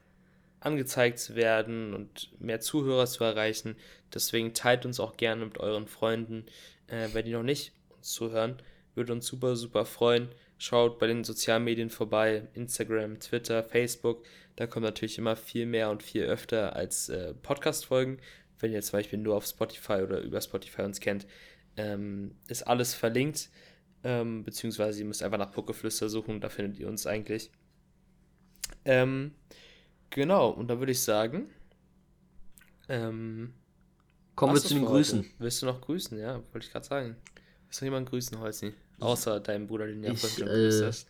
angezeigt 0.59 1.17
zu 1.17 1.35
werden 1.35 1.93
und 1.93 2.29
mehr 2.39 2.59
Zuhörer 2.59 3.07
zu 3.07 3.23
erreichen. 3.23 3.75
Deswegen 4.13 4.53
teilt 4.53 4.85
uns 4.85 4.99
auch 4.99 5.17
gerne 5.17 5.45
mit 5.45 5.57
euren 5.57 5.87
Freunden. 5.87 6.45
Äh, 6.87 7.09
wenn 7.13 7.25
die 7.25 7.31
noch 7.31 7.43
nicht 7.43 7.73
uns 7.89 8.11
zuhören, 8.11 8.61
würde 8.93 9.13
uns 9.13 9.25
super, 9.25 9.55
super 9.55 9.85
freuen. 9.85 10.29
Schaut 10.57 10.99
bei 10.99 11.07
den 11.07 11.23
sozialen 11.23 11.63
Medien 11.63 11.89
vorbei, 11.89 12.47
Instagram, 12.53 13.19
Twitter, 13.19 13.63
Facebook. 13.63 14.23
Da 14.57 14.67
kommt 14.67 14.83
natürlich 14.83 15.17
immer 15.17 15.35
viel 15.35 15.65
mehr 15.65 15.89
und 15.89 16.03
viel 16.03 16.23
öfter 16.23 16.75
als 16.75 17.09
äh, 17.09 17.33
Podcast-Folgen 17.33 18.19
wenn 18.61 18.71
ihr 18.71 18.81
zum 18.81 18.99
Beispiel 18.99 19.19
nur 19.19 19.35
auf 19.35 19.45
Spotify 19.45 20.01
oder 20.03 20.21
über 20.21 20.41
Spotify 20.41 20.83
uns 20.83 20.99
kennt, 20.99 21.25
ähm, 21.77 22.35
ist 22.47 22.63
alles 22.63 22.93
verlinkt. 22.93 23.49
Ähm, 24.03 24.43
beziehungsweise 24.43 24.99
ihr 24.99 25.05
müsst 25.05 25.21
einfach 25.21 25.37
nach 25.37 25.51
Pokeflüster 25.51 26.09
suchen, 26.09 26.41
da 26.41 26.49
findet 26.49 26.79
ihr 26.79 26.87
uns 26.87 27.05
eigentlich. 27.05 27.51
Ähm, 28.83 29.35
genau, 30.09 30.49
und 30.49 30.69
da 30.69 30.79
würde 30.79 30.91
ich 30.91 31.01
sagen, 31.01 31.49
ähm, 32.89 33.53
kommen 34.35 34.55
wir 34.55 34.61
zu 34.61 34.73
den 34.73 34.85
Grüßen. 34.85 35.25
Willst 35.37 35.61
du 35.61 35.67
noch 35.67 35.81
grüßen? 35.81 36.17
Ja, 36.17 36.41
wollte 36.51 36.65
ich 36.65 36.71
gerade 36.71 36.85
sagen. 36.85 37.15
Willst 37.67 37.81
du 37.81 37.85
jemanden 37.85 38.09
grüßen, 38.09 38.39
Holzi? 38.39 38.73
Außer 38.99 39.39
deinem 39.39 39.67
Bruder, 39.67 39.87
den 39.87 40.03
ja 40.03 40.15
vorhin 40.15 40.39
schon 40.39 40.47
grüßt 40.47 40.83
hast. 40.83 41.07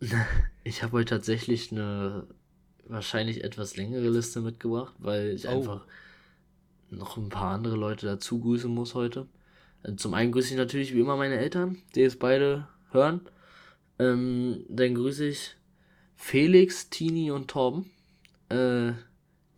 Ich 0.64 0.82
habe 0.82 0.92
heute 0.92 1.16
tatsächlich 1.16 1.72
eine 1.72 2.26
wahrscheinlich 2.86 3.44
etwas 3.44 3.76
längere 3.76 4.08
Liste 4.08 4.40
mitgebracht, 4.40 4.94
weil 4.98 5.28
ich 5.28 5.46
oh. 5.46 5.50
einfach 5.50 5.86
noch 6.90 7.16
ein 7.16 7.28
paar 7.28 7.52
andere 7.52 7.76
Leute 7.76 8.06
dazu 8.06 8.40
grüßen 8.40 8.70
muss 8.70 8.94
heute. 8.94 9.26
Äh, 9.82 9.96
zum 9.96 10.14
einen 10.14 10.32
grüße 10.32 10.50
ich 10.50 10.56
natürlich 10.56 10.94
wie 10.94 11.00
immer 11.00 11.16
meine 11.16 11.38
Eltern, 11.38 11.78
die 11.94 12.02
es 12.02 12.16
beide 12.16 12.68
hören. 12.90 13.22
Ähm, 13.98 14.64
dann 14.68 14.94
grüße 14.94 15.26
ich 15.26 15.56
Felix, 16.16 16.90
Tini 16.90 17.30
und 17.30 17.48
Torben, 17.48 17.90
äh, 18.48 18.92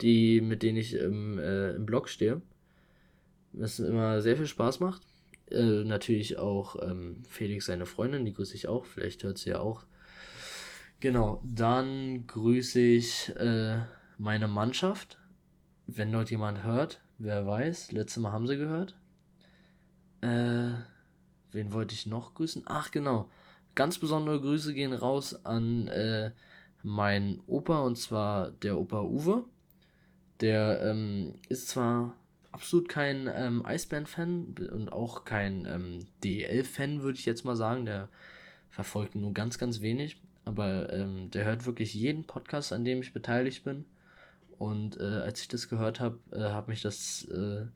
die, 0.01 0.41
mit 0.41 0.63
denen 0.63 0.79
ich 0.79 0.95
im, 0.95 1.39
äh, 1.39 1.73
im 1.73 1.87
Blog 1.87 2.09
stehe. 2.09 2.43
Was 3.53 3.79
immer 3.79 4.23
sehr 4.23 4.37
viel 4.37 4.47
Spaß 4.47 4.81
macht. 4.81 5.03
Äh, 5.51 5.85
natürlich 5.85 6.39
auch 6.39 6.77
ähm, 6.83 7.23
Felix, 7.29 7.67
seine 7.67 7.87
Freundin, 7.87 8.25
die 8.25 8.33
grüße 8.33 8.55
ich 8.55 8.69
auch. 8.69 8.87
Vielleicht 8.87 9.23
hört 9.23 9.39
sie 9.39 9.51
ja 9.51 9.61
auch. 9.61 9.85
Genau, 11.01 11.43
dann 11.45 12.27
grüße 12.27 12.81
ich 12.81 13.35
äh, 13.37 13.81
meine 14.19 14.49
Mannschaft. 14.49 15.19
Wenn 15.87 16.13
dort 16.13 16.31
jemand 16.31 16.63
hört, 16.63 17.03
Wer 17.25 17.47
weiß, 17.47 17.93
letztes 17.93 18.21
Mal 18.21 18.33
haben 18.33 18.49
sie 18.49 18.57
gehört. 18.57 18.97
Äh, 20.23 20.73
wen 21.53 21.73
wollte 21.73 21.95
ich 21.95 22.07
noch 22.07 22.35
grüßen? 22.35 22.65
Ach, 22.67 22.91
genau. 22.91 23.31
Ganz 23.77 24.01
besondere 24.01 24.41
Grüße 24.41 24.75
gehen 24.75 24.93
raus 24.93 25.45
an 25.45 25.87
äh, 25.87 26.33
meinen 26.83 27.41
Opa 27.47 27.83
und 27.83 27.97
zwar 27.97 28.51
der 28.51 28.77
Opa 28.77 29.03
Uwe. 29.03 29.45
Der 30.41 30.83
ähm, 30.83 31.37
ist 31.49 31.69
zwar 31.69 32.17
absolut 32.51 32.89
kein 32.89 33.31
ähm, 33.33 33.65
Eisbären-Fan 33.65 34.57
und 34.73 34.93
auch 34.93 35.25
kein 35.25 35.65
ähm, 35.67 36.01
DL-Fan, 36.25 37.03
würde 37.03 37.21
ich 37.21 37.25
jetzt 37.25 37.45
mal 37.45 37.55
sagen. 37.55 37.85
Der 37.85 38.09
verfolgt 38.69 39.15
nur 39.15 39.33
ganz, 39.33 39.59
ganz 39.59 39.81
wenig. 39.81 40.21
Aber 40.45 40.93
ähm, 40.93 41.31
der 41.31 41.45
hört 41.45 41.67
wirklich 41.67 41.95
jeden 41.95 42.25
Podcast, 42.25 42.73
an 42.73 42.85
dem 42.85 43.01
ich 43.01 43.13
beteiligt 43.13 43.63
bin. 43.63 43.85
Und 44.63 45.01
äh, 45.01 45.03
als 45.03 45.41
ich 45.41 45.49
das 45.49 45.69
gehört 45.69 45.99
habe, 45.99 46.21
äh, 46.31 46.53
hat 46.53 46.69
mich 46.69 46.83
das 46.83 47.25
äh, 47.25 47.67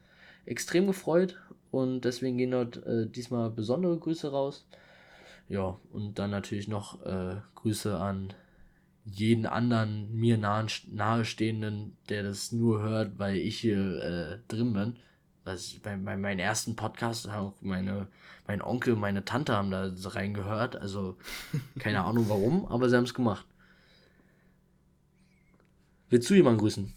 extrem 0.45 0.87
gefreut. 0.87 1.37
Und 1.73 2.03
deswegen 2.03 2.39
gehen 2.39 2.53
dort 2.53 2.77
äh, 2.87 3.09
diesmal 3.09 3.51
besondere 3.51 3.99
Grüße 3.99 4.31
raus. 4.31 4.69
Ja, 5.49 5.81
und 5.93 6.21
dann 6.21 6.31
natürlich 6.31 6.69
noch 6.69 7.05
äh, 7.05 7.39
Grüße 7.57 7.99
an 7.99 8.33
jeden 9.05 9.47
anderen 9.47 10.15
mir 10.15 10.39
nahen, 10.39 10.69
nahestehenden, 10.89 11.97
der 12.09 12.23
das 12.23 12.53
nur 12.53 12.81
hört, 12.83 13.19
weil 13.19 13.35
ich 13.35 13.59
hier 13.59 14.03
äh, 14.05 14.39
drin 14.47 14.73
bin. 14.73 14.97
Was, 15.43 15.81
bei, 15.83 15.97
bei 15.97 16.17
meinem 16.17 16.39
ersten 16.39 16.77
Podcast 16.77 17.29
auch 17.29 17.55
meine, 17.63 18.07
mein 18.47 18.63
Onkel, 18.63 18.95
meine 18.95 19.25
Tante 19.25 19.57
haben 19.57 19.73
da 19.73 19.93
reingehört. 19.93 20.77
Also 20.77 21.17
keine 21.81 22.05
Ahnung 22.05 22.29
warum, 22.29 22.65
aber 22.67 22.89
sie 22.89 22.97
haben 22.97 23.03
es 23.03 23.15
gemacht. 23.15 23.45
Willst 26.09 26.31
du 26.31 26.35
jemanden 26.35 26.61
grüßen? 26.61 26.93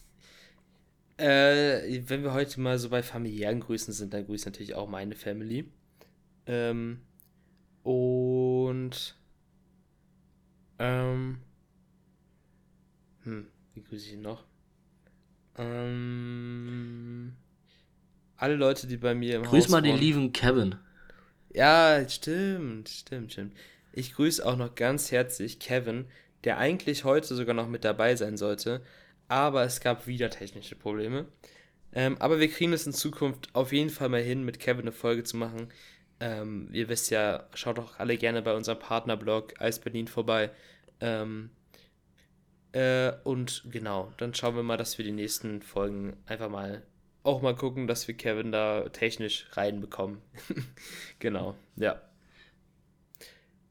Äh, 1.18 2.02
wenn 2.08 2.24
wir 2.24 2.34
heute 2.34 2.60
mal 2.62 2.78
so 2.78 2.90
bei 2.90 3.04
familiären 3.04 3.60
Grüßen 3.60 3.94
sind, 3.94 4.14
dann 4.14 4.26
grüße 4.26 4.48
natürlich 4.48 4.76
auch 4.76 4.88
meine 4.88 5.16
Family. 5.16 5.70
Ähm, 6.46 7.02
und 7.84 9.16
ähm, 10.80 11.40
hm, 13.24 13.48
wie 13.74 13.82
grüße 13.82 14.08
ich 14.08 14.14
ihn 14.14 14.22
noch? 14.22 14.46
Ähm, 15.58 17.34
alle 18.38 18.56
Leute, 18.56 18.88
die 18.88 18.98
bei 18.98 19.14
mir 19.14 19.36
im 19.36 19.44
Grüß 19.44 19.66
Haus 19.66 19.70
mal 19.70 19.82
den 19.82 19.94
wohnen. 19.94 20.02
lieben 20.02 20.34
Kevin. 20.34 20.76
Ja, 21.54 22.08
stimmt, 22.08 22.88
stimmt, 22.88 23.34
stimmt. 23.34 23.58
Ich 23.92 24.14
grüße 24.14 24.46
auch 24.46 24.56
noch 24.56 24.76
ganz 24.76 25.12
herzlich 25.12 25.60
Kevin, 25.60 26.06
der 26.46 26.58
eigentlich 26.58 27.04
heute 27.04 27.36
sogar 27.36 27.56
noch 27.56 27.68
mit 27.68 27.84
dabei 27.84 28.16
sein 28.16 28.38
sollte, 28.38 28.82
aber 29.30 29.64
es 29.64 29.80
gab 29.80 30.08
wieder 30.08 30.30
technische 30.30 30.76
Probleme. 30.76 31.26
Ähm, 31.94 32.18
aber 32.20 32.40
wir 32.40 32.50
kriegen 32.50 32.74
es 32.74 32.86
in 32.86 32.94
Zukunft 32.94 33.50
auf 33.54 33.72
jeden 33.72 33.90
Fall 33.90 34.10
mal 34.10 34.22
hin, 34.22 34.44
mit 34.44 34.60
Kevin 34.60 34.82
eine 34.82 34.92
Folge 34.92 35.24
zu 35.24 35.38
machen. 35.38 35.70
Ähm, 36.20 36.70
ihr 36.74 36.90
wisst 36.90 37.10
ja, 37.10 37.48
schaut 37.54 37.78
doch 37.78 38.00
alle 38.00 38.18
gerne 38.18 38.42
bei 38.42 38.54
unserem 38.54 38.80
Partnerblog 38.80 39.60
Eis 39.62 39.80
Berlin 39.80 40.08
vorbei. 40.08 40.52
Ähm, 41.00 41.52
äh, 42.74 43.14
und 43.24 43.64
genau, 43.72 44.12
dann 44.18 44.34
schauen 44.34 44.56
wir 44.56 44.64
mal, 44.64 44.78
dass 44.78 44.98
wir 44.98 45.06
die 45.06 45.12
nächsten 45.12 45.62
Folgen 45.62 46.18
einfach 46.26 46.50
mal 46.50 46.84
auch 47.24 47.42
mal 47.42 47.56
gucken, 47.56 47.88
dass 47.88 48.08
wir 48.08 48.16
Kevin 48.16 48.52
da 48.52 48.90
technisch 48.90 49.48
reinbekommen. 49.54 50.20
genau, 51.20 51.56
ja. 51.76 52.02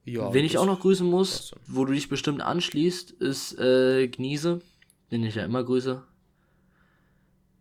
Ja, 0.05 0.33
Wen 0.33 0.45
ich 0.45 0.57
auch 0.57 0.67
noch 0.67 0.81
grüßen 0.81 1.07
muss, 1.07 1.55
wo 1.67 1.85
du 1.85 1.93
dich 1.93 2.09
bestimmt 2.09 2.41
anschließt, 2.41 3.11
ist 3.11 3.59
äh, 3.59 4.09
Gniese, 4.09 4.63
den 5.11 5.25
ich 5.25 5.35
ja 5.35 5.45
immer 5.45 5.65
grüße. 5.65 6.03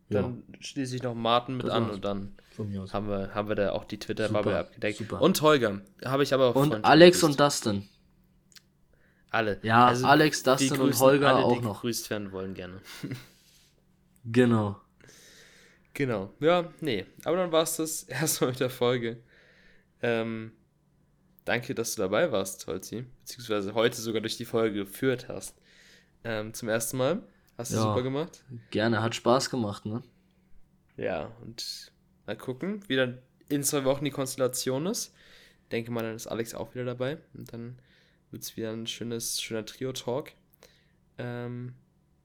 Dann 0.10 0.44
ja. 0.52 0.60
schließe 0.62 0.96
ich 0.96 1.04
noch 1.04 1.16
Martin 1.16 1.58
mit 1.58 1.66
das 1.68 1.74
an 1.74 1.90
und 1.90 2.06
dann 2.06 2.38
haben 2.58 3.10
wir, 3.10 3.36
haben 3.36 3.50
wir 3.50 3.56
da 3.56 3.72
auch 3.74 3.84
die 3.84 4.00
Twitter-Bubble 4.00 4.58
abgedeckt. 4.58 5.00
Super. 5.00 5.22
Und 5.22 5.42
Holger, 5.42 5.82
habe 6.06 6.24
ich 6.24 6.34
aber 6.34 6.48
auch 6.48 6.56
Und 6.56 6.86
Alex 6.86 7.24
und 7.24 7.40
Dustin. 7.40 7.88
Alle. 9.30 9.60
Ja, 9.62 9.88
also 9.88 10.08
Alex, 10.08 10.44
Dustin 10.44 10.80
und 10.80 10.98
Holger 11.00 11.36
alle, 11.36 11.46
auch 11.46 11.62
noch. 11.62 11.82
grüßt 11.82 12.10
werden 12.10 12.32
wollen 12.32 12.54
gerne. 12.54 12.82
genau. 14.26 14.78
Genau. 15.94 16.34
Ja, 16.40 16.72
nee. 16.80 17.06
Aber 17.26 17.38
dann 17.38 17.52
war 17.52 17.64
es 17.64 17.76
das 17.76 18.04
erstmal 18.04 18.52
mit 18.52 18.60
der 18.60 18.70
Folge. 18.70 19.22
Ähm, 20.02 20.54
danke, 21.44 21.76
dass 21.76 21.96
du 21.96 22.02
dabei 22.02 22.32
warst, 22.32 22.66
Holzi. 22.68 23.06
Beziehungsweise 23.22 23.74
heute 23.74 24.00
sogar 24.00 24.22
durch 24.22 24.38
die 24.38 24.46
Folge 24.46 24.86
geführt 24.86 25.28
hast. 25.28 25.60
Ähm, 26.24 26.54
zum 26.54 26.70
ersten 26.70 26.98
Mal. 26.98 27.24
Hast 27.58 27.72
du 27.72 27.78
ja, 27.78 27.82
super 27.82 28.04
gemacht? 28.04 28.44
Gerne, 28.70 29.02
hat 29.02 29.16
Spaß 29.16 29.50
gemacht, 29.50 29.86
ne? 29.86 30.04
Ja, 30.96 31.32
und 31.42 31.92
mal 32.26 32.38
gucken, 32.38 32.82
wie 32.88 32.96
dann 32.96 33.20
in 33.50 33.64
zwei 33.64 33.84
Wochen 33.84 34.06
die 34.06 34.12
Konstellation 34.12 34.86
ist. 34.86 35.14
Denke 35.72 35.92
mal, 35.92 36.04
dann 36.04 36.16
ist 36.16 36.28
Alex 36.28 36.54
auch 36.54 36.74
wieder 36.76 36.86
dabei. 36.86 37.18
Und 37.34 37.52
dann 37.54 37.80
wird 38.32 38.44
es 38.44 38.58
wieder 38.58 38.72
ein 38.72 38.88
schönes, 38.88 39.42
schöner 39.42 39.66
Trio-Talk. 39.66 40.32
Ähm, 41.18 41.74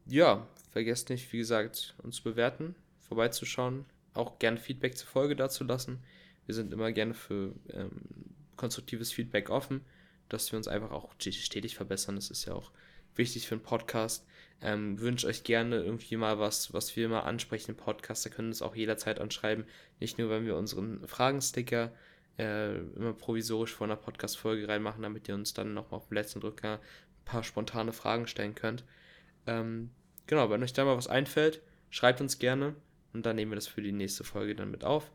ja, 0.06 0.46
vergesst 0.70 1.10
nicht, 1.10 1.32
wie 1.32 1.38
gesagt, 1.38 1.94
uns 2.02 2.16
zu 2.16 2.24
bewerten, 2.24 2.74
vorbeizuschauen, 3.00 3.84
auch 4.14 4.38
gerne 4.38 4.58
Feedback 4.58 4.96
zur 4.96 5.08
Folge 5.08 5.36
dazu 5.36 5.64
lassen. 5.64 6.02
Wir 6.46 6.54
sind 6.54 6.72
immer 6.72 6.92
gerne 6.92 7.14
für 7.14 7.54
ähm, 7.70 8.02
konstruktives 8.56 9.12
Feedback 9.12 9.48
offen, 9.48 9.84
dass 10.28 10.52
wir 10.52 10.56
uns 10.56 10.68
einfach 10.68 10.90
auch 10.90 11.14
stetig 11.18 11.76
verbessern. 11.76 12.16
Das 12.16 12.30
ist 12.30 12.44
ja 12.44 12.54
auch 12.54 12.70
wichtig 13.14 13.46
für 13.46 13.54
einen 13.54 13.62
Podcast. 13.62 14.26
Ähm, 14.62 15.00
wünsche 15.00 15.26
euch 15.26 15.42
gerne 15.42 15.82
irgendwie 15.82 16.16
mal 16.16 16.38
was, 16.38 16.72
was 16.72 16.94
wir 16.94 17.08
mal 17.08 17.20
ansprechen 17.20 17.72
im 17.72 17.76
Podcast. 17.76 18.24
Da 18.24 18.30
können 18.30 18.50
es 18.50 18.62
auch 18.62 18.76
jederzeit 18.76 19.18
anschreiben. 19.18 19.64
Nicht 19.98 20.18
nur, 20.18 20.30
wenn 20.30 20.46
wir 20.46 20.56
unseren 20.56 21.06
Fragensticker 21.08 21.92
äh, 22.38 22.78
immer 22.78 23.12
provisorisch 23.12 23.74
vor 23.74 23.86
einer 23.86 23.96
Podcast-Folge 23.96 24.68
reinmachen, 24.68 25.02
damit 25.02 25.28
ihr 25.28 25.34
uns 25.34 25.52
dann 25.52 25.74
nochmal 25.74 25.98
auf 25.98 26.08
dem 26.08 26.14
letzten 26.14 26.40
Drücker 26.40 26.74
ein 26.74 27.24
paar 27.24 27.42
spontane 27.42 27.92
Fragen 27.92 28.26
stellen 28.26 28.54
könnt. 28.54 28.84
Ähm, 29.46 29.90
genau, 30.26 30.48
wenn 30.50 30.62
euch 30.62 30.72
da 30.72 30.84
mal 30.84 30.96
was 30.96 31.08
einfällt, 31.08 31.60
schreibt 31.90 32.20
uns 32.20 32.38
gerne 32.38 32.76
und 33.12 33.26
dann 33.26 33.36
nehmen 33.36 33.50
wir 33.50 33.56
das 33.56 33.66
für 33.66 33.82
die 33.82 33.92
nächste 33.92 34.24
Folge 34.24 34.54
dann 34.54 34.70
mit 34.70 34.84
auf. 34.84 35.10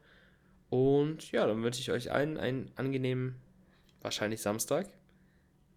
Und 0.70 1.32
ja, 1.32 1.48
dann 1.48 1.64
wünsche 1.64 1.80
ich 1.80 1.92
euch 1.92 2.12
allen 2.12 2.38
einen 2.38 2.72
angenehmen, 2.76 3.36
wahrscheinlich 4.02 4.42
Samstag. 4.42 4.90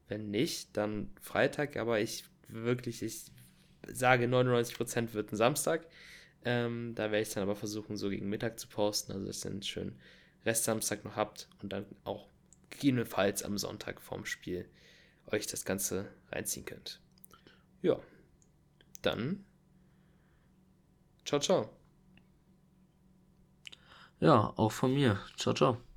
Wenn 0.09 0.31
nicht, 0.31 0.77
dann 0.77 1.11
Freitag, 1.21 1.77
aber 1.77 2.01
ich 2.01 2.25
wirklich, 2.49 3.03
ich 3.03 3.31
sage 3.87 4.27
99% 4.27 5.15
wird 5.15 5.33
ein 5.33 5.37
Samstag. 5.37 5.87
Ähm, 6.45 6.95
da 6.95 7.05
werde 7.11 7.23
ich 7.23 7.33
dann 7.33 7.43
aber 7.43 7.57
versuchen, 7.57 7.97
so 7.97 8.09
gegen 8.09 8.29
Mittag 8.29 8.59
zu 8.59 8.69
posten, 8.69 9.13
also 9.13 9.27
dass 9.27 9.45
ihr 9.45 9.51
einen 9.51 9.63
schönen 9.63 9.99
Rest 10.45 10.65
Samstag 10.65 11.05
noch 11.05 11.17
habt 11.17 11.49
und 11.63 11.73
dann 11.73 11.85
auch 12.05 12.29
gegebenenfalls 12.71 13.43
am 13.43 13.59
Sonntag 13.59 14.01
vorm 14.01 14.25
Spiel 14.25 14.69
euch 15.27 15.47
das 15.47 15.65
Ganze 15.65 16.09
reinziehen 16.33 16.65
könnt. 16.65 17.01
Ja, 17.83 18.01
dann 19.03 19.45
ciao, 21.25 21.41
ciao. 21.41 21.71
Ja, 24.21 24.53
auch 24.57 24.73
von 24.73 24.95
mir. 24.95 25.19
Ciao, 25.37 25.55
ciao. 25.55 25.90